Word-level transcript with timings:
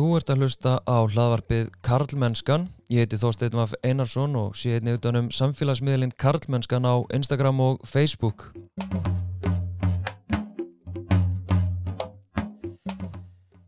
Þú 0.00 0.14
ert 0.16 0.30
að 0.32 0.38
hlusta 0.40 0.70
á 0.88 0.96
hlaðvarpið 1.12 1.66
Karlmennskan. 1.84 2.62
Ég 2.88 3.04
heiti 3.04 3.18
Þorstein 3.20 3.52
Maf 3.52 3.74
Einarsson 3.84 4.32
og 4.40 4.54
sé 4.56 4.78
einnig 4.78 4.94
utanum 4.96 5.26
samfélagsmiðlinn 5.28 6.14
Karlmennskan 6.16 6.86
á 6.88 7.04
Instagram 7.12 7.58
og 7.60 7.82
Facebook. 7.84 8.46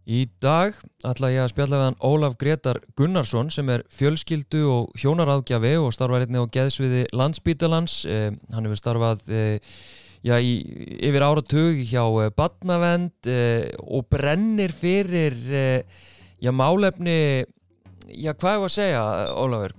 Í 0.08 0.22
dag 0.40 0.78
ætla 1.04 1.28
ég 1.34 1.42
að 1.42 1.50
spjalla 1.52 1.82
við 1.82 1.84
hann 1.90 2.00
Ólaf 2.00 2.38
Gretar 2.40 2.80
Gunnarsson 2.96 3.52
sem 3.52 3.68
er 3.74 3.84
fjölskyldu 3.92 4.62
og 4.72 4.96
hjónaráðgjafi 5.02 5.74
og 5.82 5.92
starfar 5.92 6.24
einnig 6.24 6.48
á 6.48 6.52
geðsviði 6.56 7.02
Landsbítalans. 7.12 8.06
Eh, 8.08 8.30
hann 8.56 8.70
hefur 8.70 8.80
starfað 8.80 9.28
eh, 9.28 9.76
já, 10.24 10.38
í, 10.40 10.56
yfir 10.96 11.28
áratug 11.28 11.84
hjá 11.92 12.06
eh, 12.24 12.32
Batnavend 12.32 13.28
eh, 13.28 13.68
og 13.84 14.08
brennir 14.08 14.72
fyrir 14.72 15.36
eh, 15.52 16.08
já, 16.42 16.50
málefni, 16.54 17.46
já 18.10 18.32
hvað 18.34 18.52
er 18.52 18.58
það 18.58 18.66
að 18.66 18.74
segja 18.76 19.02
Ólafur, 19.38 19.74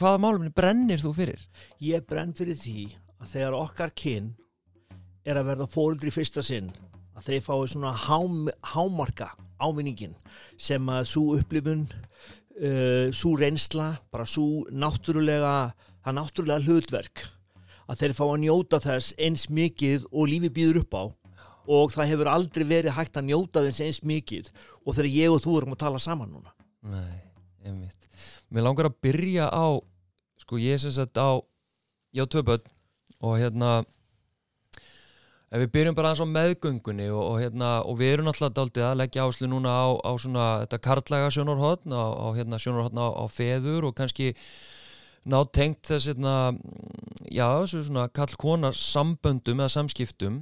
hvaða 0.00 0.22
málefni 0.24 0.52
brennir 0.56 1.02
þú 1.02 1.14
fyrir? 1.16 1.46
Ég 1.82 2.06
brenn 2.08 2.34
fyrir 2.36 2.58
því 2.58 2.86
að 3.20 3.32
þegar 3.34 3.58
okkar 3.60 3.94
kyn 3.94 4.32
er 5.28 5.38
að 5.38 5.50
verða 5.52 5.70
fóruldri 5.70 6.12
fyrsta 6.14 6.42
sinn 6.44 6.70
að 7.16 7.28
þeir 7.28 7.44
fái 7.44 7.56
svona 7.68 7.92
hám, 8.06 8.48
hámarka 8.72 9.30
ávinningin 9.60 10.16
sem 10.60 10.86
að 10.88 11.08
svo 11.12 11.36
upplifun 11.36 11.84
uh, 11.86 13.10
svo 13.12 13.34
reynsla, 13.38 13.92
bara 14.12 14.26
svo 14.28 14.64
náttúrulega, 14.72 15.74
það 16.04 16.16
náttúrulega 16.16 16.64
hlutverk 16.66 17.26
að 17.90 18.02
þeir 18.02 18.16
fá 18.16 18.24
að 18.26 18.40
njóta 18.44 18.80
þess 18.82 19.14
eins 19.20 19.48
mikið 19.50 20.06
og 20.10 20.30
lífi 20.30 20.52
býður 20.54 20.82
upp 20.84 20.96
á 20.96 21.04
og 21.70 21.92
það 21.94 22.10
hefur 22.14 22.30
aldrei 22.32 22.66
verið 22.66 22.96
hægt 22.96 23.18
að 23.20 23.28
njóta 23.28 23.62
þess 23.66 23.84
eins 23.84 24.02
mikið. 24.06 24.50
Og 24.82 24.96
þegar 24.96 25.10
ég 25.14 25.34
og 25.34 25.42
þú 25.44 25.56
erum 25.60 25.76
að 25.76 25.82
tala 25.84 26.02
saman 26.02 26.32
núna. 26.32 26.54
Nei, 26.90 27.20
einmitt. 27.66 28.10
Mér 28.50 28.66
langar 28.66 28.90
að 28.90 28.98
byrja 29.04 29.46
á, 29.46 29.78
sko 30.42 30.58
ég 30.58 30.80
sem 30.82 30.92
sagt 30.94 31.20
á, 31.20 31.38
ég 32.16 32.26
á 32.26 32.42
börn 32.42 32.66
og 33.20 33.36
hérna, 33.38 33.84
ef 35.52 35.62
við 35.62 35.72
byrjum 35.76 35.96
bara 35.98 36.10
aðeins 36.10 36.24
á 36.24 36.34
meðgöngunni 36.34 37.08
og, 37.12 37.22
og 37.22 37.38
hérna, 37.42 37.70
og 37.84 37.98
við 38.00 38.14
erum 38.16 38.30
alltaf 38.32 38.54
daldið 38.56 38.86
að 38.88 38.98
leggja 39.02 39.26
áslu 39.28 39.50
núna 39.50 39.70
á, 39.70 39.88
á 40.02 40.12
svona 40.18 40.46
þetta 40.64 40.82
karlæga 40.88 41.32
sjónarhóttn, 41.36 41.94
á, 41.94 42.04
á 42.10 42.26
hérna 42.34 42.58
sjónarhóttn 42.58 42.98
á, 42.98 43.08
á 43.12 43.24
feður 43.30 43.90
og 43.90 43.96
kannski 44.00 44.32
ná 45.28 45.38
tengt 45.52 45.84
þess 45.86 46.10
hérna, 46.10 46.56
já, 47.28 47.46
svona 47.68 48.08
kall-kona 48.08 48.72
samböndum 48.74 49.60
eða 49.60 49.74
samskiptum 49.76 50.40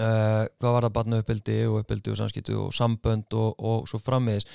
Uh, 0.00 0.46
hvað 0.56 0.72
var 0.72 0.84
það 0.86 0.92
barna 0.96 1.18
uppbildi 1.20 1.54
og 1.68 1.82
uppbildi 1.82 2.12
og 2.12 2.16
samskiptu 2.16 2.54
og 2.56 2.70
sambönd 2.72 3.34
og, 3.36 3.50
og 3.58 3.88
svo 3.90 3.98
frammiðis 4.00 4.46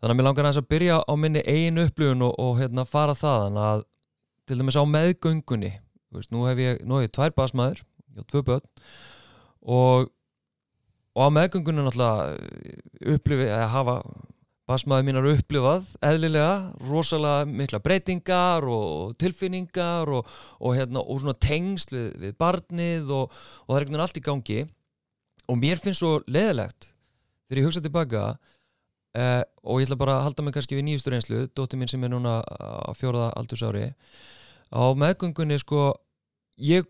þannig 0.00 0.14
að 0.14 0.16
mér 0.18 0.26
langar 0.26 0.48
að 0.48 0.66
byrja 0.72 0.96
á 1.06 1.12
minni 1.14 1.42
einu 1.44 1.84
upplifun 1.86 2.24
og, 2.26 2.32
og 2.40 2.56
hérna 2.58 2.86
fara 2.88 3.14
það 3.14 3.58
að 3.60 3.84
til 4.48 4.58
dæmis 4.58 4.78
á 4.80 4.84
meðgöngunni 4.88 5.70
veist, 6.10 6.32
nú 6.34 6.42
hef 6.48 6.58
ég, 6.58 6.80
nú 6.82 6.98
hef 6.98 7.06
ég 7.06 7.12
tvær 7.14 7.36
basmaður 7.36 7.84
á 8.18 8.22
tvö 8.32 8.42
börn 8.48 8.66
og, 9.62 10.10
og 11.14 11.22
á 11.22 11.30
meðgöngunni 11.38 11.86
náttúrulega 11.86 13.14
upplifi 13.14 13.46
að 13.54 13.68
hafa 13.76 13.96
basmaður 14.70 15.06
mínar 15.06 15.30
upplifað 15.36 15.94
eðlilega, 16.02 16.58
rosalega 16.88 17.46
mikla 17.46 17.84
breytingar 17.84 18.66
og 18.66 19.14
tilfinningar 19.22 20.10
og, 20.18 20.36
og 20.58 20.76
hérna, 20.78 21.02
og 21.02 21.22
svona 21.22 21.38
tengsl 21.38 21.94
við, 21.94 22.10
við 22.24 22.36
barnið 22.42 23.16
og, 23.20 23.40
og 23.66 23.70
það 23.70 23.76
er 23.76 23.84
einhvern 23.84 23.94
veginn 23.94 24.06
allt 24.08 24.20
í 24.20 24.28
gangi 24.32 24.60
og 25.50 25.58
mér 25.58 25.80
finnst 25.82 26.02
svo 26.02 26.20
leðilegt 26.30 26.92
þegar 27.48 27.60
ég 27.60 27.68
hugsa 27.68 27.82
tilbaka 27.84 28.24
uh, 28.30 29.42
og 29.66 29.80
ég 29.80 29.88
ætla 29.88 29.98
bara 30.00 30.18
að 30.18 30.28
halda 30.28 30.46
mig 30.46 30.56
kannski 30.56 30.78
við 30.78 30.86
nýjustur 30.88 31.16
einslu, 31.16 31.44
dóttir 31.56 31.80
mín 31.80 31.90
sem 31.90 32.04
er 32.06 32.12
núna 32.12 32.38
á 32.46 32.90
fjóraða 32.96 33.32
aldursári 33.40 33.90
á 34.70 34.82
meðgöngunni 34.94 35.58
sko 35.60 35.92
ég, 36.62 36.86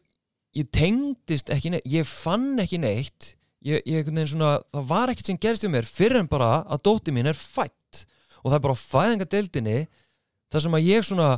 ég 0.56 0.68
tengdist 0.74 1.52
ekki 1.52 1.74
neitt 1.74 1.88
ég 1.88 2.08
fann 2.08 2.60
ekki 2.60 2.80
neitt 2.82 3.34
ég, 3.64 3.84
ég, 3.88 4.10
svona, 4.28 4.58
það 4.74 4.90
var 4.92 5.12
ekkert 5.12 5.32
sem 5.32 5.40
gerist 5.40 5.64
hjá 5.64 5.72
mér 5.72 5.88
fyrir 5.88 6.20
en 6.20 6.30
bara 6.30 6.60
að 6.68 6.84
dóttir 6.90 7.16
mín 7.16 7.30
er 7.30 7.38
fætt 7.38 8.04
og 8.40 8.50
það 8.50 8.58
er 8.58 8.66
bara 8.66 8.82
fæðingadeildinni 8.82 9.78
þar 10.50 10.64
sem 10.66 10.76
að 10.76 10.86
ég 10.88 11.06
svona 11.06 11.30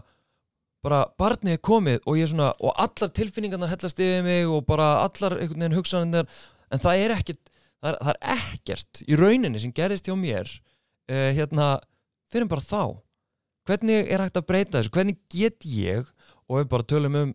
bara 0.83 1.05
barnið 1.19 1.57
er 1.57 1.63
komið 1.63 2.01
og 2.11 2.19
ég 2.19 2.31
svona 2.31 2.51
og 2.59 2.75
allar 2.83 3.13
tilfinningarnar 3.15 3.71
hellast 3.71 4.01
yfir 4.03 4.25
mig 4.27 4.49
og 4.51 4.65
bara 4.67 5.05
allar 5.05 5.37
einhvern 5.39 5.63
veginn 5.63 5.77
hugsanir 5.79 6.27
en 6.73 6.83
það 6.83 7.05
er 7.05 7.15
ekkert 7.17 7.53
það 7.83 7.89
er, 7.91 7.97
það 8.01 8.13
er 8.13 8.21
ekkert 8.37 9.03
í 9.07 9.19
rauninni 9.19 9.63
sem 9.63 9.75
gerist 9.77 10.09
hjá 10.09 10.15
mér 10.19 10.51
uh, 10.51 11.31
hérna 11.37 11.73
fyrir 12.33 12.51
bara 12.51 12.65
þá 12.65 12.85
hvernig 13.69 14.11
er 14.11 14.23
hægt 14.25 14.39
að 14.41 14.47
breyta 14.49 14.79
þessu, 14.79 14.93
hvernig 14.95 15.19
get 15.31 15.67
ég 15.69 16.07
og 16.49 16.59
við 16.59 16.71
bara 16.73 16.89
tölum 16.89 17.19
um, 17.19 17.35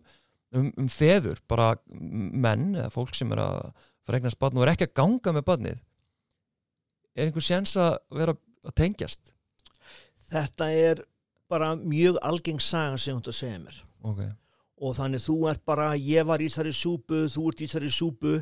um, 0.56 0.72
um 0.76 0.88
feður, 0.92 1.40
bara 1.48 1.74
menn 1.88 2.74
eða 2.74 2.90
fólk 2.92 3.14
sem 3.16 3.32
er 3.32 3.42
að 3.44 3.70
fræknast 4.08 4.40
barn 4.40 4.58
og 4.58 4.66
er 4.66 4.74
ekki 4.74 4.88
að 4.88 4.96
ganga 5.00 5.34
með 5.36 5.46
barnið 5.48 5.78
er 7.18 7.28
einhver 7.28 7.44
séns 7.44 7.74
að 7.80 7.96
vera 8.14 8.34
að 8.66 8.76
tengjast? 8.78 9.32
Þetta 10.28 10.68
er 10.74 11.02
bara 11.48 11.72
mjög 11.80 12.18
algeng 12.24 12.60
saga 12.60 12.98
sem 13.00 13.20
þú 13.24 13.34
segir 13.34 13.62
mér 13.64 13.78
okay. 14.04 14.32
og 14.84 14.96
þannig 14.98 15.24
þú 15.24 15.38
ert 15.52 15.64
bara, 15.68 15.92
ég 15.96 16.26
var 16.28 16.42
í 16.44 16.48
þessari 16.50 16.74
súpu 16.76 17.24
þú 17.32 17.46
ert 17.50 17.62
í 17.62 17.68
þessari 17.68 17.92
súpu 17.92 18.34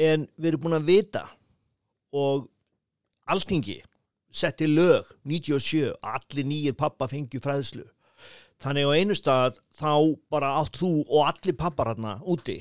en 0.00 0.26
við 0.40 0.52
erum 0.52 0.64
búin 0.64 0.78
að 0.78 0.88
vita 0.88 1.24
og 2.16 2.48
alltingi 3.30 3.80
setti 4.32 4.68
lög 4.70 5.08
97 5.28 5.92
allir 6.00 6.46
nýjir 6.46 6.76
pappa 6.78 7.08
fengju 7.10 7.42
fræðslu. 7.42 7.84
Þannig 8.60 8.88
á 8.88 8.96
einu 8.96 9.16
stað 9.16 9.60
þá 9.76 9.92
bara 10.32 10.56
átt 10.60 10.78
þú 10.80 10.92
og 11.06 11.24
allir 11.28 11.56
pappar 11.58 11.92
hérna 11.92 12.18
úti 12.20 12.60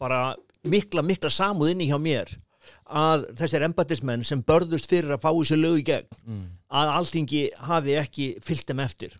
bara 0.00 0.34
mikla 0.66 1.04
mikla 1.06 1.30
samúð 1.30 1.72
inni 1.72 1.88
hjá 1.90 1.98
mér 2.02 2.34
að 2.86 3.28
þessir 3.38 3.64
embatismenn 3.66 4.24
sem 4.26 4.42
börðust 4.42 4.90
fyrir 4.90 5.14
að 5.14 5.22
fá 5.22 5.30
þessu 5.30 5.58
lög 5.58 5.78
í 5.80 5.84
gegn 5.86 6.18
mm. 6.26 6.42
að 6.80 6.90
alltingi 6.96 7.44
hafi 7.68 7.94
ekki 7.98 8.26
fyllt 8.42 8.66
þeim 8.66 8.82
eftir. 8.82 9.14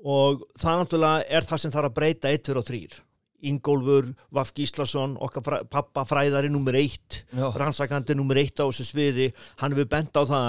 Og 0.00 0.42
það 0.58 0.80
náttúrulega 0.80 1.24
er 1.28 1.46
það 1.46 1.62
sem 1.62 1.72
þarf 1.74 1.90
að 1.90 1.96
breyta 1.98 2.32
1, 2.32 2.44
2 2.50 2.58
og 2.58 2.66
3 2.66 3.00
Ingólfur 3.46 4.10
Vaf 4.34 4.52
Gíslason 4.56 5.16
okkar 5.22 5.44
fræ, 5.46 5.58
pappa 5.70 6.04
fræðari 6.08 6.50
nummer 6.52 6.76
eitt 6.78 7.22
rannsakandi 7.32 8.16
nummer 8.18 8.40
eitt 8.40 8.60
á 8.60 8.66
þessu 8.66 8.88
sviði 8.88 9.30
hann 9.62 9.76
hefur 9.76 9.90
bent 9.90 10.16
á 10.16 10.22
það 10.28 10.48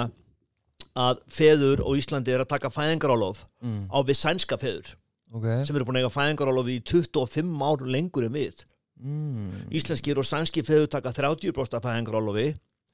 að 1.02 1.22
feður 1.32 1.84
og 1.86 2.00
Íslandi 2.00 2.34
er 2.34 2.44
að 2.44 2.50
taka 2.52 2.72
fæðingarálof 2.72 3.46
mm. 3.64 3.86
á 3.88 3.98
við 4.04 4.18
sænska 4.18 4.58
feður 4.60 4.92
okay. 5.32 5.62
sem 5.64 5.76
eru 5.76 5.86
búin 5.88 6.00
að 6.00 6.04
eiga 6.04 6.14
fæðingarálof 6.16 6.68
í 6.68 6.78
25 6.84 7.54
ár 7.64 7.86
lengur 7.88 8.26
en 8.26 8.34
við 8.36 8.64
mm. 9.00 9.70
Íslenskir 9.72 10.20
og 10.20 10.28
sænski 10.28 10.64
feður 10.66 10.90
taka 10.92 11.14
30% 11.16 11.78
af 11.78 11.86
fæðingarálofi 11.86 12.50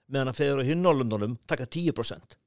meðan 0.09 0.33
að 0.33 0.39
feður 0.41 0.63
og 0.63 0.71
hinnálundunum 0.71 1.39
taka 1.51 1.67
10% 1.67 2.39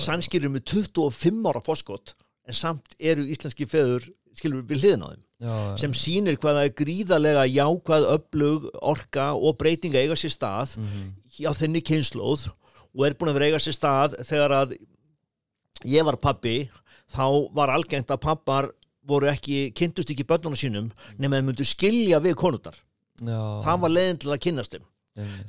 sænskir 0.00 0.44
eru 0.44 0.54
með 0.54 0.70
25 0.72 1.48
ára 1.50 1.62
foskott 1.64 2.14
en 2.48 2.56
samt 2.56 2.94
eru 2.98 3.26
íslenski 3.28 3.66
feður 3.68 4.06
skilur 4.36 4.64
við 4.68 4.84
hliðin 4.84 5.04
á 5.04 5.08
þeim 5.12 5.26
já, 5.40 5.76
sem 5.80 5.94
sýnir 5.96 6.38
hvaða 6.40 6.68
gríðarlega 6.76 7.46
jákvæð 7.50 8.08
öflug, 8.16 8.68
orka 8.80 9.32
og 9.34 9.56
breytinga 9.60 10.02
eiga 10.02 10.18
sér 10.18 10.34
stað 10.34 10.76
mm 10.76 10.86
-hmm. 10.86 11.48
á 11.48 11.52
þenni 11.56 11.82
kynnslóð 11.82 12.50
og 12.94 13.06
er 13.06 13.14
búin 13.14 13.30
að 13.30 13.38
vera 13.38 13.46
eiga 13.46 13.62
sér 13.62 13.76
stað 13.76 14.18
þegar 14.24 14.50
að 14.50 14.76
ég 15.84 16.04
var 16.04 16.16
pappi 16.16 16.70
þá 17.10 17.48
var 17.54 17.70
algengt 17.70 18.10
að 18.10 18.20
pappar 18.20 18.70
voru 19.02 19.26
ekki, 19.26 19.72
kynntust 19.74 20.10
ekki 20.10 20.28
börnunum 20.28 20.56
sínum 20.56 20.90
nema 21.18 21.36
þeir 21.36 21.46
myndu 21.48 21.64
skilja 21.64 22.20
við 22.20 22.34
konundar 22.34 22.76
það 23.20 23.80
var 23.84 23.92
leiðin 23.92 24.20
til 24.20 24.32
að 24.32 24.42
kynnast 24.46 24.74
þeim. 24.74 24.86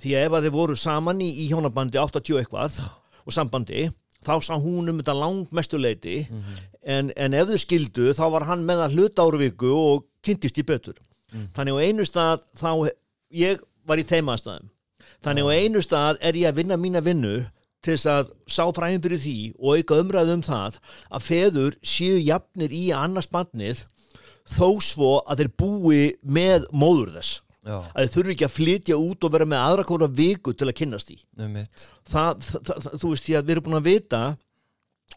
Því 0.02 0.14
að 0.16 0.26
ef 0.26 0.34
að 0.36 0.46
þeir 0.46 0.56
voru 0.56 0.76
saman 0.76 1.22
í, 1.22 1.30
í 1.44 1.48
hjónabandi 1.52 2.00
80 2.02 2.40
eitthvað 2.42 2.80
og 3.22 3.36
sambandi 3.36 3.90
þá 4.26 4.34
sá 4.44 4.54
hún 4.60 4.90
um 4.92 5.00
þetta 5.00 5.16
langt 5.18 5.54
mestuleiti 5.56 6.28
mm 6.28 6.42
-hmm. 6.42 6.71
En, 6.81 7.13
en 7.16 7.38
ef 7.38 7.50
þau 7.51 7.62
skildu 7.62 8.12
þá 8.18 8.25
var 8.36 8.48
hann 8.50 8.66
með 8.68 8.86
að 8.86 8.98
hluta 8.98 9.25
áruvíku 9.25 9.72
og 9.72 10.06
kynntist 10.25 10.60
í 10.62 10.66
betur. 10.68 10.98
Mm. 11.31 11.48
þannig 11.56 11.78
á 11.80 11.83
einu 11.88 12.06
stað 12.07 12.42
þá 12.60 12.72
ég 13.39 13.62
var 13.88 14.01
í 14.01 14.07
teimaðstæðum 14.07 14.68
þannig 15.24 15.48
á 15.48 15.51
einu 15.63 15.83
stað 15.86 16.18
er 16.19 16.39
ég 16.42 16.50
að 16.50 16.57
vinna 16.60 16.78
mína 16.80 17.01
vinnu 17.06 17.38
til 17.81 17.95
þess 17.95 18.10
að 18.12 18.33
sá 18.51 18.66
fræðin 18.75 19.04
fyrir 19.06 19.22
því 19.22 19.38
og 19.57 19.80
auka 19.80 20.00
umræðu 20.04 20.36
um 20.36 20.44
það 20.45 20.81
að 21.07 21.24
feður 21.30 21.78
séu 21.88 22.19
jafnir 22.19 22.75
í 22.75 22.84
annars 22.94 23.30
bandnið 23.31 23.86
þó 24.51 24.68
svo 24.84 25.13
að 25.24 25.42
þeir 25.42 25.51
búi 25.62 26.01
með 26.22 26.68
móður 26.74 27.16
þess. 27.16 27.39
Já, 27.62 27.75
að 27.77 28.01
þeir 28.01 28.13
þurfi 28.16 28.34
ekki 28.34 28.45
að 28.48 28.54
flytja 28.56 28.95
út 28.98 29.25
og 29.25 29.34
vera 29.36 29.45
með 29.45 29.60
aðra 29.62 29.84
kóra 29.86 30.07
viku 30.10 30.54
til 30.57 30.66
að 30.66 30.77
kynnast 30.80 31.12
í 31.13 31.19
það, 32.10 32.39
það, 32.42 32.62
það, 32.69 32.88
þú 32.98 33.12
veist 33.12 33.27
því 33.27 33.36
að 33.38 33.44
við 33.45 33.54
erum 33.54 33.66
búin 33.68 33.77
að 33.77 33.89
vita 33.92 34.22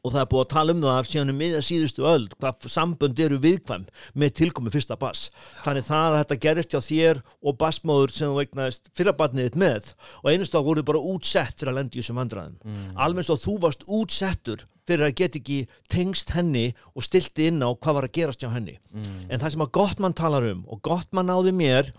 og 0.05 0.13
það 0.13 0.21
er 0.21 0.29
búið 0.31 0.43
að 0.43 0.51
tala 0.53 0.75
um 0.75 0.83
það 0.85 1.07
síðan 1.09 1.33
um 1.33 1.39
miða 1.41 1.61
síðustu 1.65 2.05
öld 2.09 2.35
hvað 2.37 2.67
sambönd 2.73 3.21
eru 3.25 3.39
viðkvæm 3.41 3.87
með 4.21 4.35
tilkomi 4.41 4.73
fyrsta 4.75 4.99
bass 5.01 5.31
þannig 5.65 5.87
það 5.89 6.09
að 6.11 6.17
þetta 6.19 6.39
gerist 6.45 6.75
hjá 6.75 6.81
þér 6.85 7.23
og 7.41 7.57
bassmóður 7.63 8.13
sem 8.13 8.33
þú 8.33 8.43
eignaðist 8.45 8.91
fyrrabarnið 8.99 9.49
þitt 9.49 9.59
með 9.63 9.91
og 10.21 10.29
einust 10.31 10.55
þá 10.55 10.61
voru 10.69 10.85
bara 10.91 11.03
útsett 11.15 11.57
fyrir 11.57 11.73
að 11.73 11.79
lendi 11.81 11.99
í 11.99 12.03
þessum 12.03 12.21
vandræðum. 12.21 12.59
Mm. 12.65 12.91
alveg 13.07 13.29
svo 13.29 13.39
þú 13.41 13.57
varst 13.65 13.87
útsettur 13.89 14.67
fyrir 14.85 15.07
að 15.07 15.17
geta 15.23 15.41
ekki 15.41 15.59
tengst 15.89 16.35
henni 16.37 16.67
og 16.93 17.07
stilti 17.07 17.49
inn 17.49 17.65
á 17.65 17.73
hvað 17.73 17.97
var 17.99 18.09
að 18.09 18.17
gerast 18.19 18.45
hjá 18.45 18.51
henni. 18.53 18.77
Mm. 18.93 19.31
en 19.31 19.41
það 19.41 19.55
sem 19.55 19.65
að 19.65 19.73
Gottmann 19.79 20.19
talar 20.19 20.51
um 20.51 20.67
og 20.69 20.83
Gottmann 20.85 21.33
náði 21.33 21.55
mér 21.57 21.93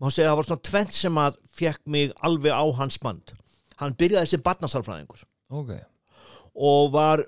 má 0.00 0.10
segja 0.10 0.30
að 0.30 0.32
það 0.32 0.40
var 0.40 0.48
svona 0.50 0.66
tvent 0.70 0.96
sem 0.96 1.22
að 1.22 1.38
fekk 1.60 1.80
mig 1.86 2.14
alveg 2.26 2.56
á 2.56 2.64
hans 2.80 2.98
band. 2.98 3.36
Hann 3.78 3.94
byrjaði 4.00 4.34
sem 4.34 4.42
barnasalfræðingur 4.42 5.22
ok, 5.50 5.72
og 6.60 6.90
var 6.94 7.24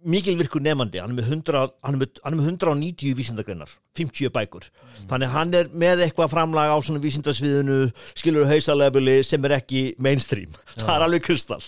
mikil 0.00 0.38
virkur 0.38 0.62
nefandi, 0.64 1.00
hann 1.02 1.12
er 1.12 1.18
með, 1.18 1.26
100, 1.28 1.72
hann 1.84 1.96
er 1.96 2.00
með, 2.00 2.20
hann 2.24 2.32
er 2.32 2.38
með 2.38 2.46
190 2.54 3.16
vísindagreinar 3.18 3.72
50 3.98 4.32
bækur, 4.32 4.68
þannig 5.10 5.28
að 5.28 5.34
hann 5.34 5.56
er 5.58 5.72
með 5.82 6.04
eitthvað 6.06 6.32
framlag 6.32 6.72
á 6.72 6.76
svona 6.80 7.02
vísindasviðinu 7.04 7.80
skilur 8.16 8.48
hausalebuli 8.48 9.18
sem 9.26 9.44
er 9.44 9.58
ekki 9.58 9.82
mainstream, 10.00 10.54
það 10.80 10.94
er 10.94 11.06
alveg 11.06 11.26
kristall. 11.26 11.66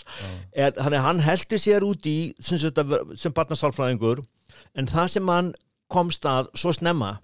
Er, 0.49 0.73
þannig 0.79 1.05
hann 1.05 1.21
heldur 1.27 1.61
sér 1.61 1.85
út 1.85 2.09
í 2.09 2.17
sem, 2.41 2.57
sem, 2.57 2.97
sem 3.13 3.37
barnasálfræðingur 3.37 4.23
en 4.73 4.89
það 4.89 5.13
sem 5.13 5.29
hann 5.29 5.53
komst 5.93 6.25
að 6.25 6.49
svo 6.57 6.73
snemma 6.73 7.19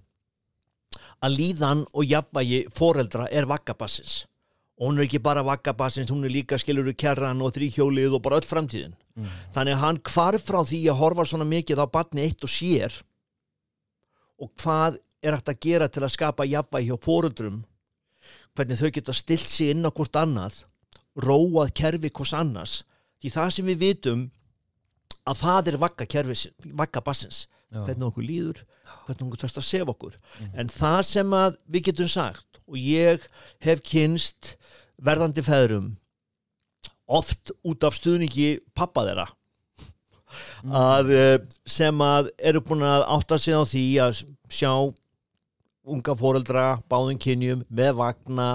að 1.25 1.35
líðan 1.35 1.87
og 1.97 2.05
jafnvægi 2.05 2.67
foreldra 2.75 3.25
er 3.33 3.49
vakkabassins 3.49 4.21
og 4.79 4.87
hún 4.87 4.99
er 4.99 5.07
ekki 5.09 5.19
bara 5.19 5.43
vakkabassins, 5.43 6.11
hún 6.11 6.23
er 6.23 6.31
líka 6.31 6.57
skilur 6.59 6.87
kerran 6.95 7.41
og 7.43 7.51
þrýhjólið 7.57 8.15
og 8.15 8.23
bara 8.23 8.39
öll 8.39 8.47
framtíðin. 8.47 8.95
Þannig 9.51 9.75
að 9.75 9.83
hann 9.83 10.01
hvarf 10.07 10.45
frá 10.47 10.61
því 10.63 10.79
að 10.87 10.99
horfa 11.01 11.25
svona 11.27 11.47
mikið 11.49 11.81
á 11.83 11.85
batni 11.91 12.23
eitt 12.23 12.45
og 12.47 12.51
sér 12.53 13.01
og 14.39 14.53
hvað 14.63 15.01
er 15.19 15.35
hægt 15.35 15.51
að 15.51 15.59
gera 15.65 15.89
til 15.91 16.05
að 16.05 16.13
skapa 16.15 16.47
jafnvægi 16.47 16.87
hjá 16.87 16.97
fóruldrum 17.03 17.57
hvernig 18.55 18.79
þau 18.79 18.91
geta 18.95 19.15
stilt 19.15 19.51
sig 19.51 19.73
inn 19.73 19.83
á 19.83 19.91
hvort 19.91 20.15
annað 20.15 20.63
róað 21.19 21.73
kerfi 21.75 22.11
hvers 22.15 22.33
annars. 22.37 22.83
Því 23.19 23.33
það 23.35 23.49
sem 23.51 23.67
við 23.73 23.81
vitum 23.83 24.25
að 25.27 25.41
það 25.43 25.71
er 25.73 25.81
vakka 25.83 26.07
kerfi 26.07 26.37
vakka 26.79 27.03
bassins, 27.03 27.47
Já. 27.67 27.83
hvernig 27.83 28.07
okkur 28.07 28.23
líður 28.23 28.63
hvernig 29.05 29.27
okkur 29.27 29.41
tvist 29.43 29.59
að 29.59 29.67
sefa 29.67 29.93
okkur. 29.93 30.15
En 30.55 30.71
það 30.71 31.01
sem 31.09 31.35
við 31.67 31.89
getum 31.89 32.11
sagt 32.11 32.61
og 32.69 32.77
ég 32.79 33.25
hef 33.65 33.83
kynst 33.85 34.55
verðandi 35.05 35.43
feðrum 35.45 35.91
oft 37.09 37.53
út 37.65 37.85
af 37.87 37.97
stuðningi 37.97 38.59
pappa 38.77 39.05
þeirra. 39.07 39.27
Að 40.69 41.11
eh, 41.15 41.35
sem 41.65 42.01
að 42.05 42.29
eru 42.37 42.61
búin 42.61 42.85
að 42.85 43.05
átta 43.15 43.39
sig 43.41 43.57
á 43.57 43.65
því 43.65 43.85
að 44.05 44.19
sjá 44.51 44.71
unga 45.89 46.13
fóreldra, 46.13 46.65
báðum 46.91 47.17
kynjum 47.17 47.63
með 47.73 47.95
vagna, 47.97 48.49